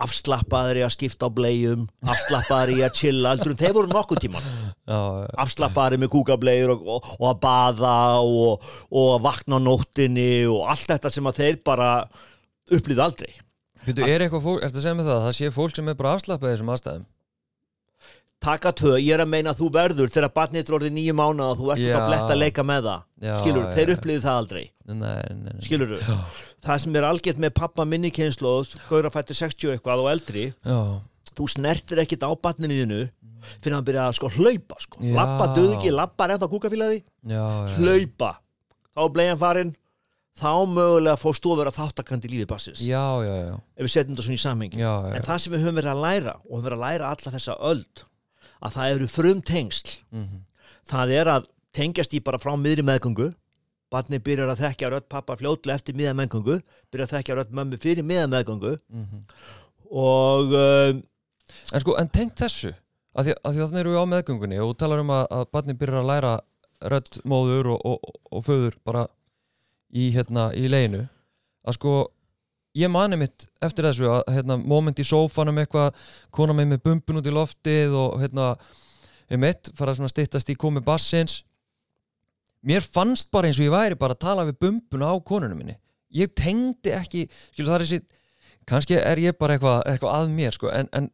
afslappaðir 0.00 0.80
í 0.80 0.84
að 0.86 0.94
skipta 0.94 1.28
á 1.28 1.36
bleium, 1.36 1.82
afslappaðir 2.08 2.78
í 2.78 2.84
að 2.86 2.94
chilla, 3.02 3.34
heldur 3.34 3.58
þeir 3.60 3.74
voru 3.76 3.92
nokkuð 3.92 4.22
tíman 4.24 4.46
afslappaðir 4.90 6.00
með 6.00 6.12
kúkableir 6.14 6.72
og, 6.72 6.86
og, 6.96 7.12
og 7.18 7.28
að 7.34 7.42
baða 7.44 7.94
og, 8.24 8.64
og 8.88 9.12
að 9.18 9.22
vakna 9.28 9.60
á 9.60 9.66
nóttinni 9.66 10.32
og 10.50 10.64
allt 10.72 10.88
þetta 10.94 11.12
sem 11.12 11.30
að 11.30 11.42
þeir 11.42 11.60
bara 11.66 11.92
upplýði 12.70 13.04
aldrei 13.04 13.32
Býtu, 13.86 14.04
er 14.04 14.24
eitthvað 14.24 14.44
fólk, 14.44 14.60
ertu 14.66 14.80
að 14.80 14.84
segja 14.84 14.98
mig 14.98 15.08
það, 15.08 15.16
að 15.16 15.26
það 15.28 15.38
sé 15.38 15.50
fólk 15.54 15.76
sem 15.76 15.88
er 15.88 15.98
bara 15.98 16.12
afslappað 16.16 16.50
í 16.50 16.54
þessum 16.54 16.72
aðstæðum? 16.74 17.08
Taka 18.40 18.70
tvö, 18.72 18.94
ég 18.96 19.12
er 19.12 19.20
að 19.20 19.28
meina 19.28 19.52
að 19.52 19.58
þú 19.60 19.66
verður 19.74 20.12
þegar 20.14 20.32
barnið 20.36 20.62
er 20.62 20.76
orðið 20.78 20.92
nýju 20.96 21.14
mánu 21.16 21.44
og 21.44 21.58
þú 21.58 21.72
ert 21.74 21.82
Já. 21.84 21.92
bara 21.92 22.06
blett 22.08 22.30
að 22.32 22.38
leika 22.40 22.64
með 22.64 22.86
það. 22.86 23.02
Já, 23.20 23.32
skilur, 23.42 23.64
já, 23.66 23.72
þeir 23.76 23.90
já. 23.90 23.96
upplýði 23.98 24.22
það 24.24 24.38
aldrei. 24.40 24.62
Nei, 24.90 24.96
nei, 25.00 25.50
nei, 25.52 25.64
skilur 25.64 25.92
það 26.64 26.80
sem 26.82 26.96
er 26.98 27.06
algjört 27.06 27.40
með 27.44 27.52
pappa 27.60 27.84
minni 27.86 28.10
kynnslóð 28.14 28.72
Gaura 28.88 29.12
fætti 29.14 29.36
60 29.38 29.76
eitthvað 29.76 30.02
og 30.02 30.08
eldri 30.10 30.46
Já, 30.66 30.78
þú 31.36 31.46
snertir 31.52 32.00
ekkit 32.02 32.24
á 32.26 32.30
barninu 32.34 32.80
þínu 32.80 33.00
fyrir 33.60 33.74
að 33.74 33.76
hann 33.78 33.86
byrja 33.86 34.06
að 34.08 34.16
sko 34.18 34.30
hlaupa 34.34 34.78
sko. 34.82 35.02
Já. 35.04 35.14
lappa 35.16 35.46
döð 35.56 35.76
ekki, 35.76 35.92
lappa 35.94 36.26
ennþá 36.28 36.48
kúkafílaði. 36.52 36.98
Já, 37.28 37.44
já 37.44 37.76
hlaupa, 37.78 38.32
þá 38.96 39.02
bleiðan 39.14 39.40
farin 39.40 39.70
þá 40.40 40.52
mögulega 40.72 41.16
fórst 41.20 41.44
þú 41.44 41.52
að 41.54 41.60
vera 41.62 41.72
þáttakandi 41.76 42.28
í 42.28 42.32
lífi 42.34 42.46
bassins 42.50 42.80
Já, 42.84 43.02
já, 43.26 43.34
já, 43.46 43.54
ef 43.76 43.84
við 43.86 43.92
setjum 43.94 44.14
þetta 44.16 44.26
svona 44.26 44.38
í 44.38 44.44
samhengi. 44.44 44.80
En 44.80 45.26
það 45.26 45.38
sem 45.44 45.52
við 45.54 45.64
höfum 45.66 45.78
verið 45.80 45.92
að 45.94 46.02
læra 46.06 46.34
og 46.40 46.50
höfum 46.56 46.64
verið 46.68 46.78
að 46.78 46.84
læra 46.86 47.10
alla 47.14 47.34
þessa 47.36 47.56
öld 47.70 48.04
að 48.60 48.74
það 48.78 48.94
eru 48.96 49.08
frum 49.08 49.42
tengsl 49.42 49.94
Mhm. 50.12 50.40
það 50.90 51.12
er 51.20 51.26
að 51.36 51.46
tengjast 51.76 52.14
í 52.16 52.20
bara 52.24 52.38
frá 52.42 52.56
miðri 52.58 52.82
meðgöngu. 52.82 53.28
Barni 53.90 54.18
byrjar 54.22 54.50
að 54.52 54.60
þekkja 54.64 54.88
rödd 54.92 55.06
pappa 55.10 55.34
fljótlega 55.36 55.74
eftir 55.80 55.94
miða 55.98 56.12
meðgöngu 56.18 56.60
byrjar 56.92 57.06
að 57.08 57.14
þekkja 57.16 57.36
rödd 57.40 57.50
mömmu 57.58 57.78
fyrir 57.82 58.04
miða 58.06 58.26
meðgöngu. 58.30 58.76
Mhm. 58.90 59.24
og 59.90 60.52
uh, 60.54 60.92
En 61.74 61.82
sko, 61.82 61.96
en 61.98 62.08
tengt 62.14 62.36
þessu 62.38 62.70
að 63.18 63.26
því, 63.26 63.32
að 63.42 63.54
því 63.56 63.64
þannig 63.64 63.80
erum 63.82 63.94
við 63.96 63.98
á 63.98 64.12
meðgöngunni 64.12 64.58
og 64.62 64.76
talar 64.78 65.00
um 65.02 65.08
að, 65.10 65.24
að 65.34 65.44
barni 65.50 65.74
byrjar 65.74 66.02
að 66.04 66.10
læra 66.12 66.34
rödd 66.92 67.18
móður 67.26 67.72
og, 67.74 67.80
og, 67.90 68.12
og 68.30 68.44
föður 68.46 68.76
bara 68.86 69.02
í, 69.92 70.10
hérna, 70.14 70.50
í 70.54 70.68
leginu 70.70 71.04
að 71.66 71.76
sko 71.76 71.94
ég 72.78 72.90
mani 72.92 73.18
mitt 73.18 73.46
eftir 73.62 73.88
þessu 73.88 74.08
að 74.10 74.22
hérna, 74.36 74.56
moment 74.58 75.00
í 75.02 75.06
sófanum 75.06 75.58
eitthvað, 75.62 75.94
kona 76.34 76.54
með 76.56 76.74
með 76.74 76.82
bumbun 76.86 77.20
út 77.20 77.28
í 77.28 77.34
loftið 77.34 77.96
og 77.98 78.20
hérna 78.22 78.52
um 79.30 79.42
mitt, 79.42 79.70
fara 79.78 79.94
að 79.94 80.12
styttast 80.12 80.50
í 80.50 80.58
komi 80.58 80.82
bassins 80.82 81.40
mér 82.66 82.84
fannst 82.84 83.30
bara 83.32 83.48
eins 83.48 83.58
og 83.60 83.66
ég 83.66 83.74
væri 83.74 83.98
bara 83.98 84.16
að 84.16 84.24
tala 84.24 84.46
við 84.48 84.58
bumbun 84.64 85.06
á 85.06 85.12
konunum 85.24 85.60
minni. 85.60 85.76
Ég 86.12 86.32
tengdi 86.36 86.92
ekki, 86.92 87.26
skilur 87.54 87.70
það 87.70 87.76
er 87.78 87.84
þessi 87.86 88.00
kannski 88.68 88.98
er 88.98 89.20
ég 89.22 89.38
bara 89.38 89.56
eitthvað, 89.56 89.80
eitthvað 89.88 90.16
að 90.16 90.34
mér 90.34 90.56
sko, 90.56 90.70
en, 90.74 90.90
en 90.94 91.08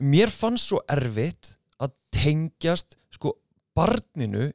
mér 0.00 0.32
fannst 0.32 0.70
svo 0.70 0.80
erfitt 0.88 1.54
að 1.80 1.94
tengjast 2.14 2.96
sko 3.14 3.34
barninu 3.76 4.50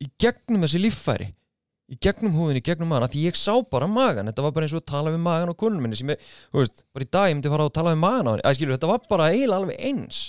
í 0.00 0.08
gegnum 0.20 0.64
þessi 0.64 0.80
líffæri 0.80 1.28
í 1.90 1.96
gegnum 1.98 2.36
húðin, 2.38 2.60
í 2.60 2.62
gegnum 2.62 2.88
magan 2.92 3.10
því 3.10 3.24
ég 3.26 3.38
sá 3.40 3.52
bara 3.70 3.88
magan, 3.90 4.28
þetta 4.30 4.42
var 4.46 4.52
bara 4.54 4.66
eins 4.68 4.74
og 4.76 4.82
að 4.82 4.90
tala 4.92 5.10
við 5.10 5.22
magan 5.24 5.50
á 5.50 5.54
konunum 5.58 5.82
minni 5.82 5.96
sem 5.98 6.12
ég, 6.14 6.20
þú 6.52 6.60
veist, 6.62 6.84
bara 6.94 7.06
í 7.06 7.10
dag 7.10 7.28
ég 7.30 7.34
myndi 7.38 7.50
fara 7.50 7.66
að 7.66 7.74
tala 7.80 7.94
við 7.96 8.02
magan 8.04 8.28
á 8.28 8.32
henni, 8.36 8.44
að 8.46 8.56
skilur, 8.60 8.76
þetta 8.78 8.90
var 8.92 9.00
bara 9.10 9.28
eiginlega 9.34 9.60
alveg 9.64 9.80
eins. 9.90 10.20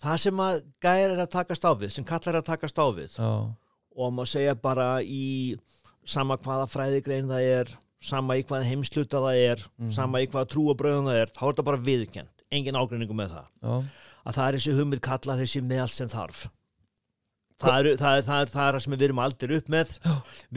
Það 0.00 0.16
sem 0.22 0.38
að 0.40 0.60
gæri 0.84 1.14
er 1.14 1.22
að 1.24 1.30
takast 1.34 1.64
á 1.68 1.72
við 1.76 1.90
sem 1.92 2.04
kallar 2.08 2.34
er 2.34 2.40
að 2.40 2.48
takast 2.48 2.78
á 2.80 2.86
við 2.96 3.16
Já, 3.20 3.30
og 4.00 4.12
maður 4.16 4.30
segja 4.32 4.54
bara 4.56 4.86
í 5.04 5.58
sama 6.08 6.38
hvaða 6.40 6.68
fræðigrein 6.72 7.28
það 7.28 7.48
er 7.56 7.72
sama 8.00 8.38
í 8.40 8.44
hvaða 8.48 8.64
heimsluta 8.70 9.20
það 9.20 9.40
er 9.50 9.64
Mhm. 9.80 9.90
sama 9.92 10.22
í 10.24 10.28
hvaða 10.32 10.48
trúabröðum 10.54 11.08
það 11.10 11.18
er 11.20 11.32
þá 11.36 11.42
er 11.42 11.52
þetta 11.52 11.64
bara 11.68 11.82
viðkjönd, 11.88 12.32
engin 12.50 12.78
ágreiningu 12.80 13.16
með 13.16 13.34
það. 13.36 13.46
Já, 13.60 13.74
að 14.24 14.34
það 14.38 14.46
er 14.48 14.56
þessi 14.56 14.76
hugmynd 14.78 15.02
kalla 15.04 15.36
þessi 15.40 15.60
með 15.68 15.80
allt 15.84 15.96
sem 15.98 16.08
þarf 16.08 16.46
það 17.60 17.78
er 17.78 17.98
það, 18.00 18.14
er, 18.18 18.24
það, 18.28 18.44
er, 18.44 18.52
það 18.54 18.68
er 18.68 18.84
sem 18.84 18.94
við 18.96 19.08
erum 19.08 19.24
aldrei 19.24 19.58
upp 19.58 19.74
með. 19.74 19.98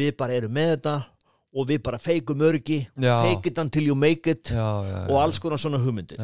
Við 0.04 0.14
bara 0.20 0.38
erum 0.40 0.56
með 0.56 0.72
þetta 0.76 0.96
og 1.54 1.68
við 1.70 1.82
bara 1.86 2.00
feikum 2.02 2.46
örgi 2.48 2.80
fake 2.98 3.52
it 3.52 3.60
until 3.62 3.90
you 3.92 3.98
make 3.98 4.30
it 4.30 4.50
já, 4.50 4.70
já, 4.88 5.02
og 5.06 5.20
alls 5.22 5.38
konar 5.42 5.62
svona 5.62 5.82
hugmyndir. 5.82 6.22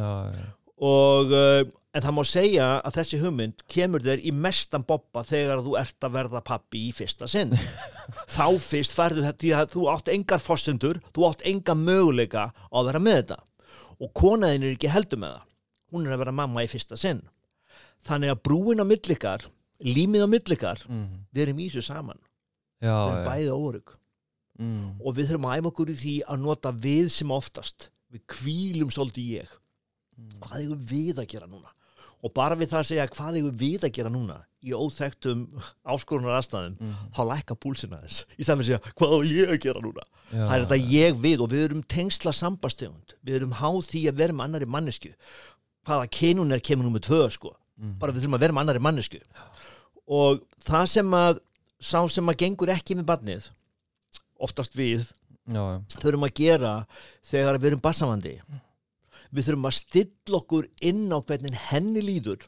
Og 0.79 1.35
uh, 1.35 1.61
en 1.93 2.05
það 2.05 2.15
má 2.15 2.21
segja 2.27 2.67
að 2.85 2.95
þessi 2.99 3.19
hugmynd 3.21 3.63
kemur 3.69 4.03
þér 4.05 4.23
í 4.25 4.33
mestan 4.33 4.85
boppa 4.87 5.23
þegar 5.27 5.63
þú 5.65 5.75
ert 5.81 6.07
að 6.07 6.15
verða 6.15 6.41
pappi 6.45 6.85
í 6.87 6.93
fyrsta 6.95 7.29
sinn. 7.29 7.53
Þá 8.37 8.47
fyrst 8.63 8.95
færðu 8.97 9.25
þetta 9.25 9.67
þú 9.73 9.85
átt 9.93 10.11
engar 10.13 10.41
fossendur, 10.41 11.01
þú 11.13 11.27
átt 11.29 11.45
enga 11.49 11.75
möguleika 11.77 12.49
að 12.69 12.91
vera 12.91 13.03
með 13.03 13.21
þetta. 13.21 13.39
Og 13.99 14.13
konaðin 14.15 14.65
er 14.65 14.77
ekki 14.77 14.93
heldur 14.93 15.21
með 15.21 15.35
það. 15.35 15.45
Hún 15.89 16.05
er 16.05 16.15
að 16.15 16.21
vera 16.23 16.37
mamma 16.39 16.63
í 16.63 16.69
fyrsta 16.69 16.97
sinn. 16.99 17.23
Þannig 18.05 18.31
að 18.31 18.43
brúin 18.47 18.81
á 18.81 18.85
millikar 18.87 19.47
límið 19.85 20.25
á 20.25 20.27
millikar, 20.29 20.83
mm, 20.89 21.07
við 21.33 21.45
erum 21.45 21.63
í 21.63 21.69
þessu 21.69 21.85
saman. 21.87 22.19
Já, 22.79 22.93
við 22.93 23.13
erum 23.13 23.23
já. 23.23 23.29
bæði 23.29 23.55
órug 23.55 23.95
Mm, 24.59 24.97
og 24.99 25.15
við 25.15 25.29
þurfum 25.29 25.47
að 25.47 25.59
æfa 25.59 25.69
okkur 25.71 25.89
í 25.89 25.93
því 25.95 26.13
að 26.27 26.41
nota 26.43 26.71
við 26.75 27.09
sem 27.15 27.29
oftast. 27.31 27.89
Við 28.11 28.23
kvílum 28.33 28.89
svolítið 28.91 29.35
ég. 29.39 29.57
Mm. 30.19 30.39
hvað 30.43 30.63
eigum 30.63 30.79
við 30.83 31.19
að 31.21 31.27
gera 31.31 31.47
núna? 31.47 31.69
Og 32.19 32.33
bara 32.35 32.57
við 32.59 32.73
það 32.73 32.81
að 32.81 32.87
segja 32.89 33.05
hvað 33.13 33.37
eigum 33.39 33.59
við 33.61 33.85
að 33.87 33.93
gera 33.95 34.09
núna? 34.11 34.35
Í 34.59 34.73
óþektum 34.75 35.45
áskorunar 35.93 36.35
aðstæðum 36.35 36.73
mm, 36.75 36.97
þá 37.15 37.21
lækka 37.29 37.55
púlsina 37.55 38.01
þess 38.03 38.25
í 38.35 38.43
fyrir 38.43 38.57
að 38.57 38.65
segja 38.67 38.79
hvað 38.99 39.13
á 39.15 39.19
ég 39.29 39.53
að 39.53 39.61
gera 39.63 39.83
núna? 39.85 40.03
Já, 40.27 40.41
það 40.41 40.55
er 40.57 40.65
þetta 40.65 40.91
ég 40.91 41.21
við 41.23 41.45
og 41.45 41.53
við 41.53 41.63
erum 41.69 41.85
tengsla 41.95 42.33
sambastegund 42.35 43.15
við 43.23 43.39
erum 43.39 43.55
háð 43.61 43.79
því 43.87 44.01
að 44.11 44.19
vera 44.19 44.35
með 44.35 44.49
annari 44.49 44.69
mannesku 44.75 45.13
hvaða 45.87 46.11
kynun 46.19 46.51
er 46.51 46.65
kemur 46.67 46.89
nummer 46.89 47.05
tvö 47.07 47.21
sko. 47.31 47.53
Mm, 47.79 47.95
bara 48.01 48.11
við 48.11 48.25
þurfum 48.25 48.35
að 48.35 48.43
vera 48.43 48.57
með 48.57 48.65
annari 48.65 48.83
mannesku 48.89 49.23
og 50.09 50.41
það 50.65 50.85
sem 50.95 51.15
að 51.19 51.41
sá 51.79 51.99
sem 52.11 52.31
að 52.31 52.41
gengur 52.43 52.73
ekki 52.73 52.97
með 52.97 53.09
barnið 53.11 53.49
oftast 54.39 54.75
við 54.75 55.05
já, 55.45 55.61
já, 55.61 55.77
þurfum 55.99 56.27
að 56.27 56.35
gera 56.39 56.73
þegar 57.29 57.59
við 57.59 57.71
erum 57.71 57.83
bassamandi 57.83 58.33
við 59.29 59.45
þurfum 59.45 59.69
að 59.69 59.77
stilla 59.77 60.41
okkur 60.41 60.69
inn 60.89 61.05
á 61.13 61.17
hvernig 61.21 61.61
henni 61.69 62.03
líður 62.03 62.47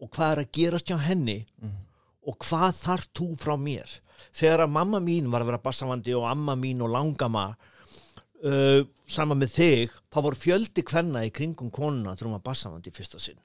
og 0.00 0.08
hvað 0.14 0.32
er 0.32 0.42
að 0.42 0.52
gerast 0.56 0.90
hjá 0.90 0.98
henni 1.04 1.38
og 2.26 2.36
hvað 2.44 2.72
þarf 2.76 3.10
þú 3.16 3.26
frá 3.40 3.56
mér. 3.60 3.90
Þegar 4.36 4.64
að 4.66 4.74
mamma 4.74 5.00
mín 5.02 5.30
var 5.32 5.44
að 5.44 5.52
vera 5.52 5.62
bassavandi 5.64 6.14
og 6.16 6.26
amma 6.28 6.56
mín 6.58 6.82
og 6.84 6.92
langama 6.92 7.46
uh, 8.44 8.80
saman 9.08 9.40
með 9.40 9.54
þig 9.56 9.94
þá 10.12 10.18
voru 10.26 10.40
fjöldi 10.40 10.84
kvenna 10.86 11.24
í 11.26 11.32
kringum 11.34 11.72
konuna 11.72 12.16
var 12.20 12.44
bassavandi 12.44 12.92
í 12.92 12.96
fyrsta 12.96 13.20
sinn 13.20 13.40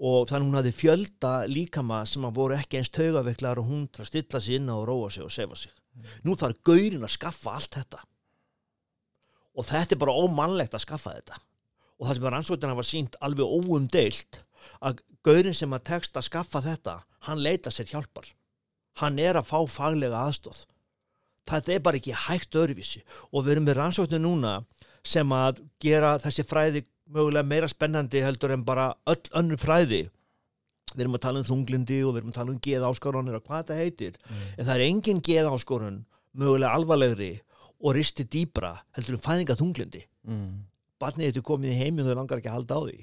og 0.00 0.30
þannig 0.30 0.48
hún 0.48 0.58
hafði 0.58 0.72
fjölda 0.76 1.32
líkama 1.50 2.00
sem 2.08 2.24
að 2.24 2.38
voru 2.38 2.56
ekki 2.56 2.80
eins 2.80 2.92
taugaveiklar 2.96 3.60
og 3.60 3.68
hún 3.68 3.84
til 3.92 4.04
að 4.04 4.10
stilla 4.10 4.40
sig 4.40 4.56
inn 4.56 4.70
á 4.72 4.74
og 4.78 4.86
róa 4.88 5.10
sig 5.12 5.26
og 5.26 5.34
sefa 5.34 5.58
sig. 5.60 5.74
Nú 6.24 6.36
þarf 6.40 6.62
gaurin 6.64 7.04
að 7.04 7.14
skaffa 7.16 7.56
allt 7.58 7.76
þetta. 7.76 8.00
Og 9.60 9.68
þetta 9.68 9.96
er 9.96 10.00
bara 10.00 10.16
ómannlegt 10.16 10.76
að 10.76 10.84
skaffa 10.86 11.14
þetta. 11.18 11.40
Og 12.00 12.08
það 12.08 12.16
sem 12.16 12.24
var 12.24 12.38
ansvöldina 12.38 12.78
var 12.78 12.88
sínt 12.88 13.20
alveg 13.20 13.54
óumdeilt 13.60 14.40
að 14.80 15.04
gaurin 15.26 15.56
sem 15.56 15.76
að 15.76 15.86
tekst 15.92 16.16
að 16.16 16.28
skaffa 16.30 16.64
þetta 16.64 17.00
hann 17.28 17.44
leita 17.44 17.72
sér 17.74 17.92
hjálpar. 17.92 18.30
Hann 19.02 19.20
er 19.20 19.36
að 19.36 19.50
fá 19.52 19.58
faglega 19.68 20.24
aðstóð 20.24 20.64
þetta 21.50 21.74
er 21.74 21.82
bara 21.84 22.00
ekki 22.00 22.16
hægt 22.26 22.58
öðruvísi. 22.58 23.02
Og 23.32 23.44
við 23.44 23.56
erum 23.56 23.68
með 23.68 23.78
rannsóknir 23.80 24.22
núna 24.22 24.60
sem 25.06 25.32
að 25.32 25.62
gera 25.82 26.16
þessi 26.22 26.44
fræði 26.48 26.84
mögulega 27.10 27.46
meira 27.46 27.68
spennandi 27.70 28.22
heldur 28.24 28.54
en 28.54 28.64
bara 28.66 28.92
öll 29.10 29.22
önnur 29.36 29.60
fræði. 29.60 30.06
Við 30.94 31.04
erum 31.04 31.18
að 31.18 31.24
tala 31.26 31.42
um 31.42 31.46
þunglindi 31.46 32.00
og 32.02 32.14
við 32.14 32.22
erum 32.22 32.32
að 32.32 32.38
tala 32.40 32.54
um 32.54 32.62
geð 32.62 32.86
áskoranir 32.88 33.38
og 33.38 33.44
hvað 33.46 33.60
þetta 33.62 33.78
heitir. 33.78 34.16
En 34.56 34.66
það 34.66 34.74
er 34.74 34.86
engin 34.88 35.22
geð 35.26 35.50
áskorun 35.52 36.00
mögulega 36.38 36.72
alvarlegri 36.74 37.30
og 37.80 37.94
risti 37.96 38.26
dýbra 38.26 38.74
heldur 38.96 39.16
um 39.16 39.22
fæðinga 39.24 39.56
þunglindi 39.58 40.02
mm. 40.28 40.50
barnið 41.00 41.30
þetta 41.30 41.40
er 41.40 41.46
komið 41.48 41.72
í 41.72 41.78
heiminn 41.78 42.04
og 42.04 42.10
þau 42.10 42.18
langar 42.20 42.42
ekki 42.42 42.50
að 42.50 42.58
halda 42.58 42.76
á 42.76 42.82
því. 42.84 42.98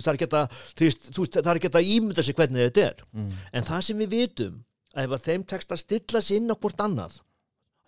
Það 0.00 0.10
er 0.10 0.18
ekki 0.20 1.70
að, 1.70 1.78
að 1.80 1.88
ímynda 1.94 2.24
sig 2.26 2.36
hvernig 2.38 2.68
þetta 2.68 2.84
er. 2.90 3.00
Mm. 3.16 3.32
en 3.56 3.66
það 3.70 3.86
sem 3.86 4.02
við 4.02 4.12
vitum 4.14 4.60
að 4.94 5.06
ef 5.06 5.16
að 5.16 5.26
þeim 5.26 5.46
tekst 5.50 5.74
að 5.74 5.82
stilla 5.82 6.22
sig 6.22 6.40
inn 6.40 6.52
á 6.52 6.54
hvort 6.54 6.84
annað 6.84 7.16
það 7.16 7.26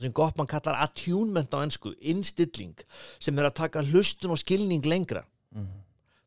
sem 0.02 0.14
gott 0.16 0.38
mann 0.38 0.50
kallar 0.50 0.80
attunement 0.82 1.52
á 1.54 1.62
ennsku, 1.62 1.92
innstilling 2.00 2.74
sem 3.22 3.38
er 3.38 3.46
að 3.46 3.58
taka 3.60 3.84
hlustun 3.86 4.34
og 4.34 4.40
skilning 4.40 4.82
lengra 4.88 5.22
Mm. 5.52 5.66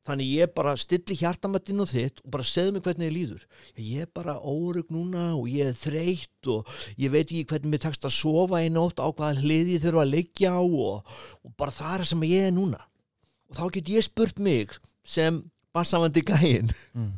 þannig 0.06 0.28
ég 0.38 0.52
bara 0.54 0.76
stilli 0.78 1.16
hjartamættinn 1.18 1.80
og 1.82 1.88
þitt 1.90 2.20
og 2.22 2.30
bara 2.36 2.44
segðu 2.46 2.76
mig 2.76 2.84
hvernig 2.86 3.08
ég 3.10 3.14
líður 3.16 3.46
ég 3.82 4.04
er 4.06 4.10
bara 4.14 4.36
órug 4.38 4.92
núna 4.94 5.32
og 5.34 5.48
ég 5.50 5.72
er 5.72 5.78
þreytt 5.80 6.50
og 6.54 6.68
ég 7.02 7.10
veit 7.16 7.26
ekki 7.26 7.46
hvernig 7.50 7.72
mér 7.74 7.82
tekst 7.88 8.06
að 8.06 8.14
sofa 8.14 8.62
í 8.62 8.70
nótt 8.70 9.02
á 9.02 9.10
hvaða 9.10 9.42
hliði 9.42 9.80
þurfa 9.82 10.04
að 10.06 10.14
liggja 10.14 10.52
á 10.54 10.62
og, 10.62 11.16
og 11.42 11.56
bara 11.58 11.74
það 11.74 11.96
er 12.00 12.10
sem 12.12 12.28
ég 12.30 12.46
er 12.52 12.54
núna 12.54 12.84
og 13.50 13.58
þá 13.58 13.66
get 13.80 13.90
ég 13.96 14.06
spurt 14.06 14.38
mig 14.46 14.78
sem 15.04 15.42
bassavandi 15.74 16.22
gæinn 16.26 16.70
Mm. 16.94 17.12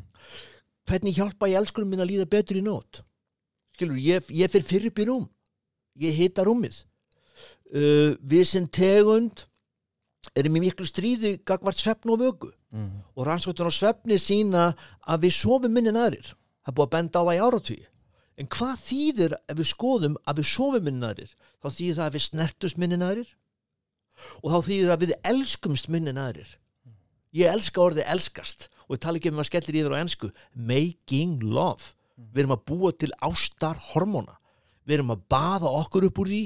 hvernig 0.88 1.18
hjálpa 1.20 1.52
ég 1.52 1.60
elskunum 1.60 1.92
minn 1.92 2.06
að 2.06 2.14
líða 2.14 2.30
betur 2.32 2.58
í 2.62 2.64
nótt 2.64 3.02
skilur, 3.76 4.00
ég, 4.00 4.24
ég 4.32 4.50
fyrir 4.56 4.70
fyrir 4.72 4.92
upp 4.94 5.04
í 5.04 5.10
rúm 5.12 5.28
ég 6.08 6.16
hita 6.24 6.48
rúmið 6.48 6.86
uh, 7.76 8.16
við 8.24 8.48
sem 8.48 8.66
tegund 8.72 9.44
erum 10.36 10.58
í 10.60 10.64
miklu 10.66 10.88
stríði 10.88 11.38
gagvart 11.48 11.80
svefn 11.80 12.14
og 12.14 12.24
vöku. 12.24 12.52
Mm. 12.68 13.00
og 13.16 13.24
rannsóttur 13.24 13.70
á 13.72 13.72
svefni 13.72 14.18
sína 14.20 14.74
að 15.08 15.22
við 15.24 15.38
sofum 15.38 15.72
minni 15.72 15.88
en 15.88 16.02
aðrir. 16.02 16.34
Það 16.66 16.72
er 16.72 16.76
búið 16.76 16.88
að 16.88 16.96
benda 16.96 17.20
á 17.24 17.24
það 17.24 17.38
í 17.38 17.44
áratví 17.48 17.78
en 18.38 18.50
hvað 18.54 18.74
þýðir 18.84 19.36
ef 19.38 19.58
við 19.58 19.68
skoðum 19.72 20.18
að 20.28 20.40
við 20.42 20.48
sofum 20.52 20.84
minni 20.84 21.00
en 21.00 21.08
aðrir? 21.08 21.32
Þá 21.64 21.68
þýðir 21.78 21.98
það 21.98 22.08
að 22.08 22.18
við 22.18 22.26
snertust 22.26 22.78
minni 22.78 22.98
en 22.98 23.06
aðrir. 23.08 23.30
Og 24.44 24.52
þá 24.52 24.58
þýðir 24.68 24.90
það 24.90 24.96
að 24.98 25.06
við 25.06 25.14
elskumst 25.32 25.90
minni 25.94 26.12
en 26.12 26.22
aðrir. 26.22 26.52
Ég 27.38 27.54
elska 27.54 27.84
orðið 27.86 28.12
elskast. 28.14 28.68
Og 28.88 28.96
við 28.96 29.02
tala 29.06 29.22
ekki 29.22 29.32
um 29.32 29.42
að 29.42 29.50
skellir 29.50 29.80
yfir 29.80 29.96
á 29.96 30.02
ensku. 30.04 30.30
Making 30.54 31.40
love. 31.48 31.96
Við 32.18 32.44
erum 32.44 32.58
að 32.58 32.66
búa 32.68 32.92
til 32.94 33.14
ástar 33.24 33.80
hormóna 33.94 34.38
við 34.88 35.02
erum 35.02 35.16
að 35.18 35.24
baða 35.28 35.72
okkur 35.82 36.08
upp 36.08 36.20
úr 36.24 36.30
því. 36.32 36.44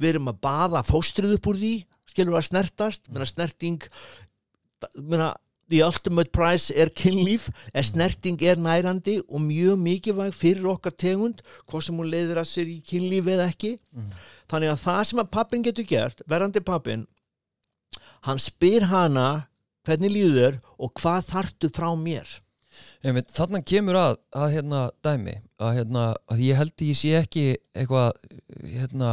Við 0.00 0.14
erum 0.14 0.30
að 0.32 0.38
baða 0.46 0.80
fóstrið 0.88 1.34
upp 1.36 1.48
úr 1.52 1.58
því 1.60 1.74
skilur 2.12 2.38
að 2.38 2.50
snertast? 2.50 3.08
Menna 3.10 3.28
snerting 3.28 3.80
menna, 4.98 5.32
the 5.70 5.80
ultimate 5.86 6.32
prize 6.34 6.74
er 6.74 6.90
kynlíf 6.92 7.48
en 7.72 7.86
snerting 7.86 8.40
er 8.44 8.60
nærandi 8.60 9.20
og 9.28 9.40
mjög 9.44 9.78
mikilvæg 9.80 10.34
fyrir 10.36 10.68
okkar 10.74 10.94
tegund 10.98 11.40
hvað 11.70 11.86
sem 11.86 11.98
hún 11.98 12.12
leiðir 12.12 12.42
að 12.42 12.50
sér 12.50 12.70
í 12.72 12.78
kynlíf 12.84 13.30
eða 13.32 13.48
ekki. 13.52 13.76
Þannig 14.52 14.74
að 14.74 14.84
það 14.84 15.02
sem 15.10 15.24
að 15.24 15.32
pappin 15.38 15.64
getur 15.64 15.88
gert 15.88 16.22
verandi 16.28 16.62
pappin 16.64 17.06
hann 18.26 18.40
spyr 18.42 18.86
hana 18.90 19.48
hvernig 19.86 20.14
líður 20.14 20.58
og 20.78 20.94
hvað 21.00 21.28
þartu 21.30 21.70
frá 21.74 21.90
mér. 21.98 22.28
Einmitt, 23.02 23.32
þarna 23.34 23.60
kemur 23.66 23.98
að, 23.98 24.16
að 24.32 24.52
hérna 24.54 24.82
dæmi 25.04 25.34
að, 25.60 25.72
hérna, 25.78 26.04
að 26.30 26.42
ég 26.46 26.58
held 26.58 26.84
ég 26.86 26.98
sé 26.98 27.14
ekki 27.18 27.44
eitthvað 27.74 28.12
hérna 28.62 29.10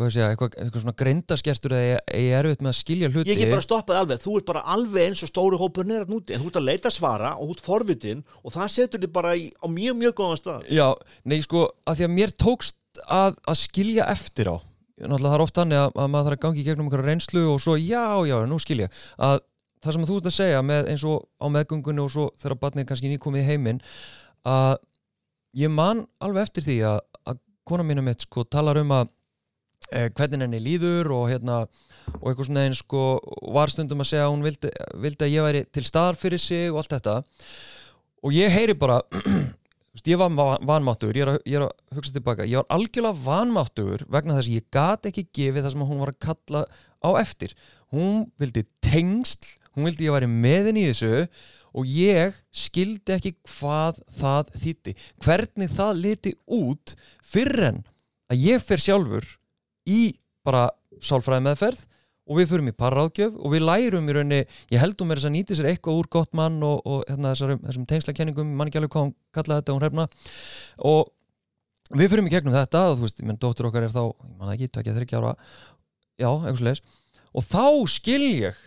hvað 0.00 0.08
ég 0.08 0.14
segja, 0.16 0.28
eitthvað, 0.32 0.56
eitthvað 0.64 0.84
svona 0.84 0.96
greindaskertur 1.02 1.74
eða 1.76 1.86
ég, 1.86 2.00
ég 2.24 2.34
er 2.36 2.48
erfitt 2.48 2.64
með 2.64 2.72
að 2.72 2.78
skilja 2.78 3.10
hluti 3.12 3.30
ég 3.30 3.40
get 3.42 3.52
bara 3.52 3.66
stoppað 3.66 4.00
alveg, 4.00 4.22
þú 4.24 4.36
ert 4.38 4.48
bara 4.48 4.64
alveg 4.74 5.10
eins 5.10 5.22
og 5.26 5.30
stóru 5.30 5.60
hópurinn 5.60 5.96
er 5.96 6.06
að 6.06 6.14
núti, 6.14 6.34
en 6.34 6.42
þú 6.42 6.50
ert 6.50 6.58
að 6.60 6.66
leita 6.70 6.92
svara 6.94 7.34
og 7.36 7.52
ert 7.54 7.62
forvitin 7.64 8.24
og 8.40 8.56
það 8.56 8.72
setur 8.76 9.04
þið 9.04 9.12
bara 9.14 9.36
í, 9.36 9.50
á 9.60 9.66
mjög 9.68 10.00
mjög 10.00 10.16
góðan 10.20 10.40
stað. 10.40 10.66
Já, 10.72 10.88
nei 11.28 11.38
sko, 11.44 11.66
að 11.84 12.00
því 12.00 12.08
að 12.08 12.16
mér 12.16 12.34
tókst 12.40 13.04
að, 13.06 13.38
að 13.44 13.60
skilja 13.60 14.08
eftir 14.10 14.50
á. 14.50 14.56
Náttúrulega 15.00 15.30
það 15.30 15.38
er 15.38 15.44
oft 15.46 15.60
þannig 15.60 15.80
að, 15.80 15.94
að 15.94 16.10
maður 16.12 16.26
þarf 16.28 16.36
að 16.36 16.42
gangi 16.44 16.64
gegnum 16.66 16.88
einhverja 16.88 17.08
reynslu 17.08 17.44
og 17.54 17.62
svo 17.64 17.76
já, 17.80 18.04
já, 18.28 18.36
nú 18.48 18.58
skilja 18.60 18.90
að 19.16 19.38
það 19.80 19.96
sem 19.96 20.06
þú 20.08 20.18
ert 20.18 20.28
að 20.28 20.34
segja 20.36 20.64
með, 20.66 20.90
eins 20.92 21.04
og 21.08 21.22
á 21.40 21.46
meðgöngunni 21.54 22.02
og 22.04 22.10
svo 22.12 22.26
þegar 22.40 22.58
barnið 22.60 22.82
er 22.82 22.88
kannski 22.90 23.12
nýkomið 23.12 23.48
heiminn 23.48 23.80
að 24.48 24.74
ég 25.56 25.72
man 25.72 26.04
alveg 26.20 26.48
eftir 26.48 26.66
því 26.66 26.76
að, 26.90 27.00
að 27.32 27.40
kona 27.68 27.86
mínu 27.88 28.04
mitt 28.04 28.26
sko 28.26 28.44
talar 28.44 28.80
um 28.82 28.92
að 28.98 29.08
hvernig 29.90 30.44
henni 30.44 30.60
líður 30.62 31.12
og 31.16 31.28
hérna 31.30 31.62
og 32.18 32.30
eitthvað 32.30 32.48
svona 32.48 32.64
eins 32.66 32.80
sko 32.82 33.04
var 33.54 33.70
stundum 33.72 34.02
að 34.02 34.10
segja 34.10 34.26
að 34.26 34.32
hún 34.34 34.44
vildi, 34.46 34.70
vildi 35.04 35.26
að 35.26 35.34
ég 35.34 35.46
væri 35.46 35.62
til 35.70 35.84
staðar 35.86 36.18
fyrir 36.18 36.42
sig 36.42 36.70
og 36.72 36.80
allt 36.82 36.94
þetta. 36.96 37.16
Og 38.24 38.34
ég 38.36 38.52
heyri 38.52 38.74
bara 38.78 39.00
ég 40.10 40.20
var 40.20 40.32
va- 40.34 40.58
vanmáttugur, 40.72 41.16
ég 41.18 41.26
er, 41.26 41.32
að, 41.34 41.40
ég 41.46 41.60
er 41.60 41.66
að 41.66 41.96
hugsa 41.98 42.16
tilbaka, 42.16 42.48
ég 42.48 42.62
var 42.62 42.68
algjörlega 42.76 43.24
vanmáttugur 43.26 44.04
vegna 44.10 44.36
þess 44.38 44.50
að 44.50 44.58
ég 44.58 44.68
gat 44.74 45.08
ekki 45.10 45.26
gefið 45.38 45.64
það 45.66 45.74
sem 45.74 45.86
hún 45.92 46.02
var 46.02 46.14
að 46.14 46.20
kalla 46.26 46.64
á 47.04 47.10
eftir. 47.20 47.56
Hún 47.94 48.28
vildi 48.40 48.66
tengsl 48.84 49.56
hún 49.76 49.86
vildi 49.86 50.08
ég 50.08 50.14
væri 50.14 50.28
meðin 50.30 50.78
í 50.80 50.86
þessu 50.88 51.26
og 51.78 51.86
ég 51.90 52.38
skildi 52.50 53.14
ekki 53.14 53.34
hvað 53.46 54.00
það 54.18 54.54
þýtti, 54.64 54.94
hvernig 55.22 55.74
það 55.76 56.00
liti 56.04 56.32
út 56.50 56.94
fyrr 57.22 57.66
en 57.68 57.82
að 58.30 58.46
ég 58.48 58.64
fer 58.66 58.82
sjálfur 58.82 59.28
í 59.88 60.00
bara 60.46 60.68
sálfræði 61.00 61.46
meðferð 61.46 61.86
og 62.30 62.38
við 62.38 62.50
förum 62.52 62.70
í 62.70 62.76
parráðgjöf 62.76 63.38
og 63.38 63.54
við 63.54 63.64
lærum 63.64 64.10
í 64.10 64.14
rauninni, 64.14 64.42
ég 64.70 64.82
mér 64.82 65.18
þess 65.18 65.28
að 65.30 65.34
nýti 65.34 65.56
sér 65.58 65.70
eitthvað 65.72 65.98
úr 65.98 66.10
gott 66.12 66.36
mann 66.36 66.60
og, 66.62 66.82
og 66.86 67.02
hérna, 67.08 67.32
þessar, 67.32 67.56
þessum 67.64 67.88
tengslakenningum, 67.90 68.52
mann 68.54 68.70
ekki 68.70 68.78
alveg 68.78 68.92
hvað 68.94 69.06
hún 69.08 69.16
kallaði 69.34 69.62
þetta, 69.62 69.74
hún 69.74 69.82
hrefna. 69.82 70.06
Og 70.86 71.98
við 71.98 72.12
förum 72.12 72.28
í 72.30 72.34
gegnum 72.36 72.54
þetta 72.54 72.84
og 72.92 73.00
þú 73.00 73.06
veist, 73.08 73.22
menn 73.26 73.40
dóttur 73.40 73.70
okkar 73.70 73.88
er 73.88 73.94
þá, 73.94 74.04
ég 74.14 74.36
man 74.36 74.52
það 74.52 74.54
ekki, 74.54 74.84
ég 74.86 74.98
þryggja 75.00 75.22
ára. 75.24 75.34
Já, 76.20 76.30
eitthvað 76.30 76.66
leis 76.68 76.84
og 77.36 77.46
þá 77.46 77.66
skil 77.90 78.22
ég 78.26 78.58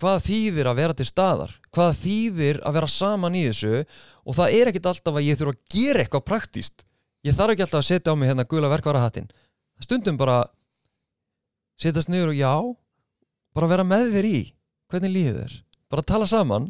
hvað 0.00 0.18
þýðir 0.26 0.70
að 0.70 0.78
vera 0.80 0.96
til 0.96 1.06
staðar 1.08 1.54
hvað 1.74 1.94
þýðir 2.02 2.60
að 2.68 2.76
vera 2.78 2.90
saman 2.92 3.38
í 3.38 3.46
þessu 3.48 3.80
og 3.82 4.36
það 4.36 4.58
er 4.58 4.70
ekkit 4.70 4.90
alltaf 4.90 5.16
að 5.16 5.26
ég 5.26 5.40
þurfa 5.40 5.56
að 5.56 5.76
gera 5.76 6.04
eitthvað 6.04 6.26
praktíst 6.28 6.84
ég 7.26 7.36
þarf 7.36 7.54
ekki 7.54 7.66
alltaf 7.66 7.80
að 7.80 7.88
setja 7.88 8.12
á 8.12 8.18
mig 8.18 8.30
hérna 8.30 8.46
gula 8.48 8.70
verkvarahattin 8.70 9.30
stundum 9.84 10.18
bara 10.20 10.44
setjast 11.80 12.10
niður 12.12 12.32
og 12.32 12.38
já 12.38 12.52
bara 13.56 13.70
vera 13.72 13.84
með 13.84 14.12
þér 14.14 14.28
í 14.28 14.38
hvernig 14.92 15.12
líður 15.12 15.40
þér, 15.42 15.56
bara 15.92 16.06
tala 16.06 16.28
saman. 16.30 16.68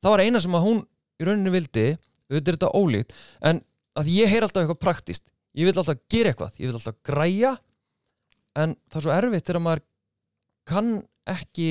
Það 0.00 0.14
var 0.14 0.22
eina 0.24 0.40
sem 0.40 0.54
að 0.56 0.64
hún 0.66 0.80
í 1.20 1.26
rauninni 1.28 1.52
vildi 1.52 1.86
auðvitað 2.30 2.40
er 2.40 2.56
þetta 2.56 2.72
ólíkt 2.78 3.14
en 3.50 3.60
að 3.98 4.10
ég 4.14 4.30
heyr 4.30 4.46
alltaf 4.46 4.62
eitthvað 4.62 4.80
praktist 4.80 5.26
ég 5.58 5.66
vil 5.66 5.74
alltaf 5.74 6.00
gera 6.10 6.32
eitthvað, 6.32 6.56
ég 6.58 6.70
vil 6.70 6.78
alltaf 6.78 6.98
græja 7.06 7.54
en 8.58 8.74
það 8.90 8.98
er 9.00 9.06
svo 9.06 9.14
erfitt 9.14 9.46
þegar 9.46 9.64
maður 9.66 9.84
kann 10.70 10.90
ekki 11.30 11.70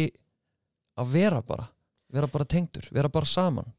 að 1.00 1.14
vera 1.16 1.42
bara 1.46 1.70
vera 2.10 2.30
bara 2.32 2.48
tengdur, 2.50 2.88
vera 2.92 3.10
bara 3.12 3.30
saman 3.30 3.70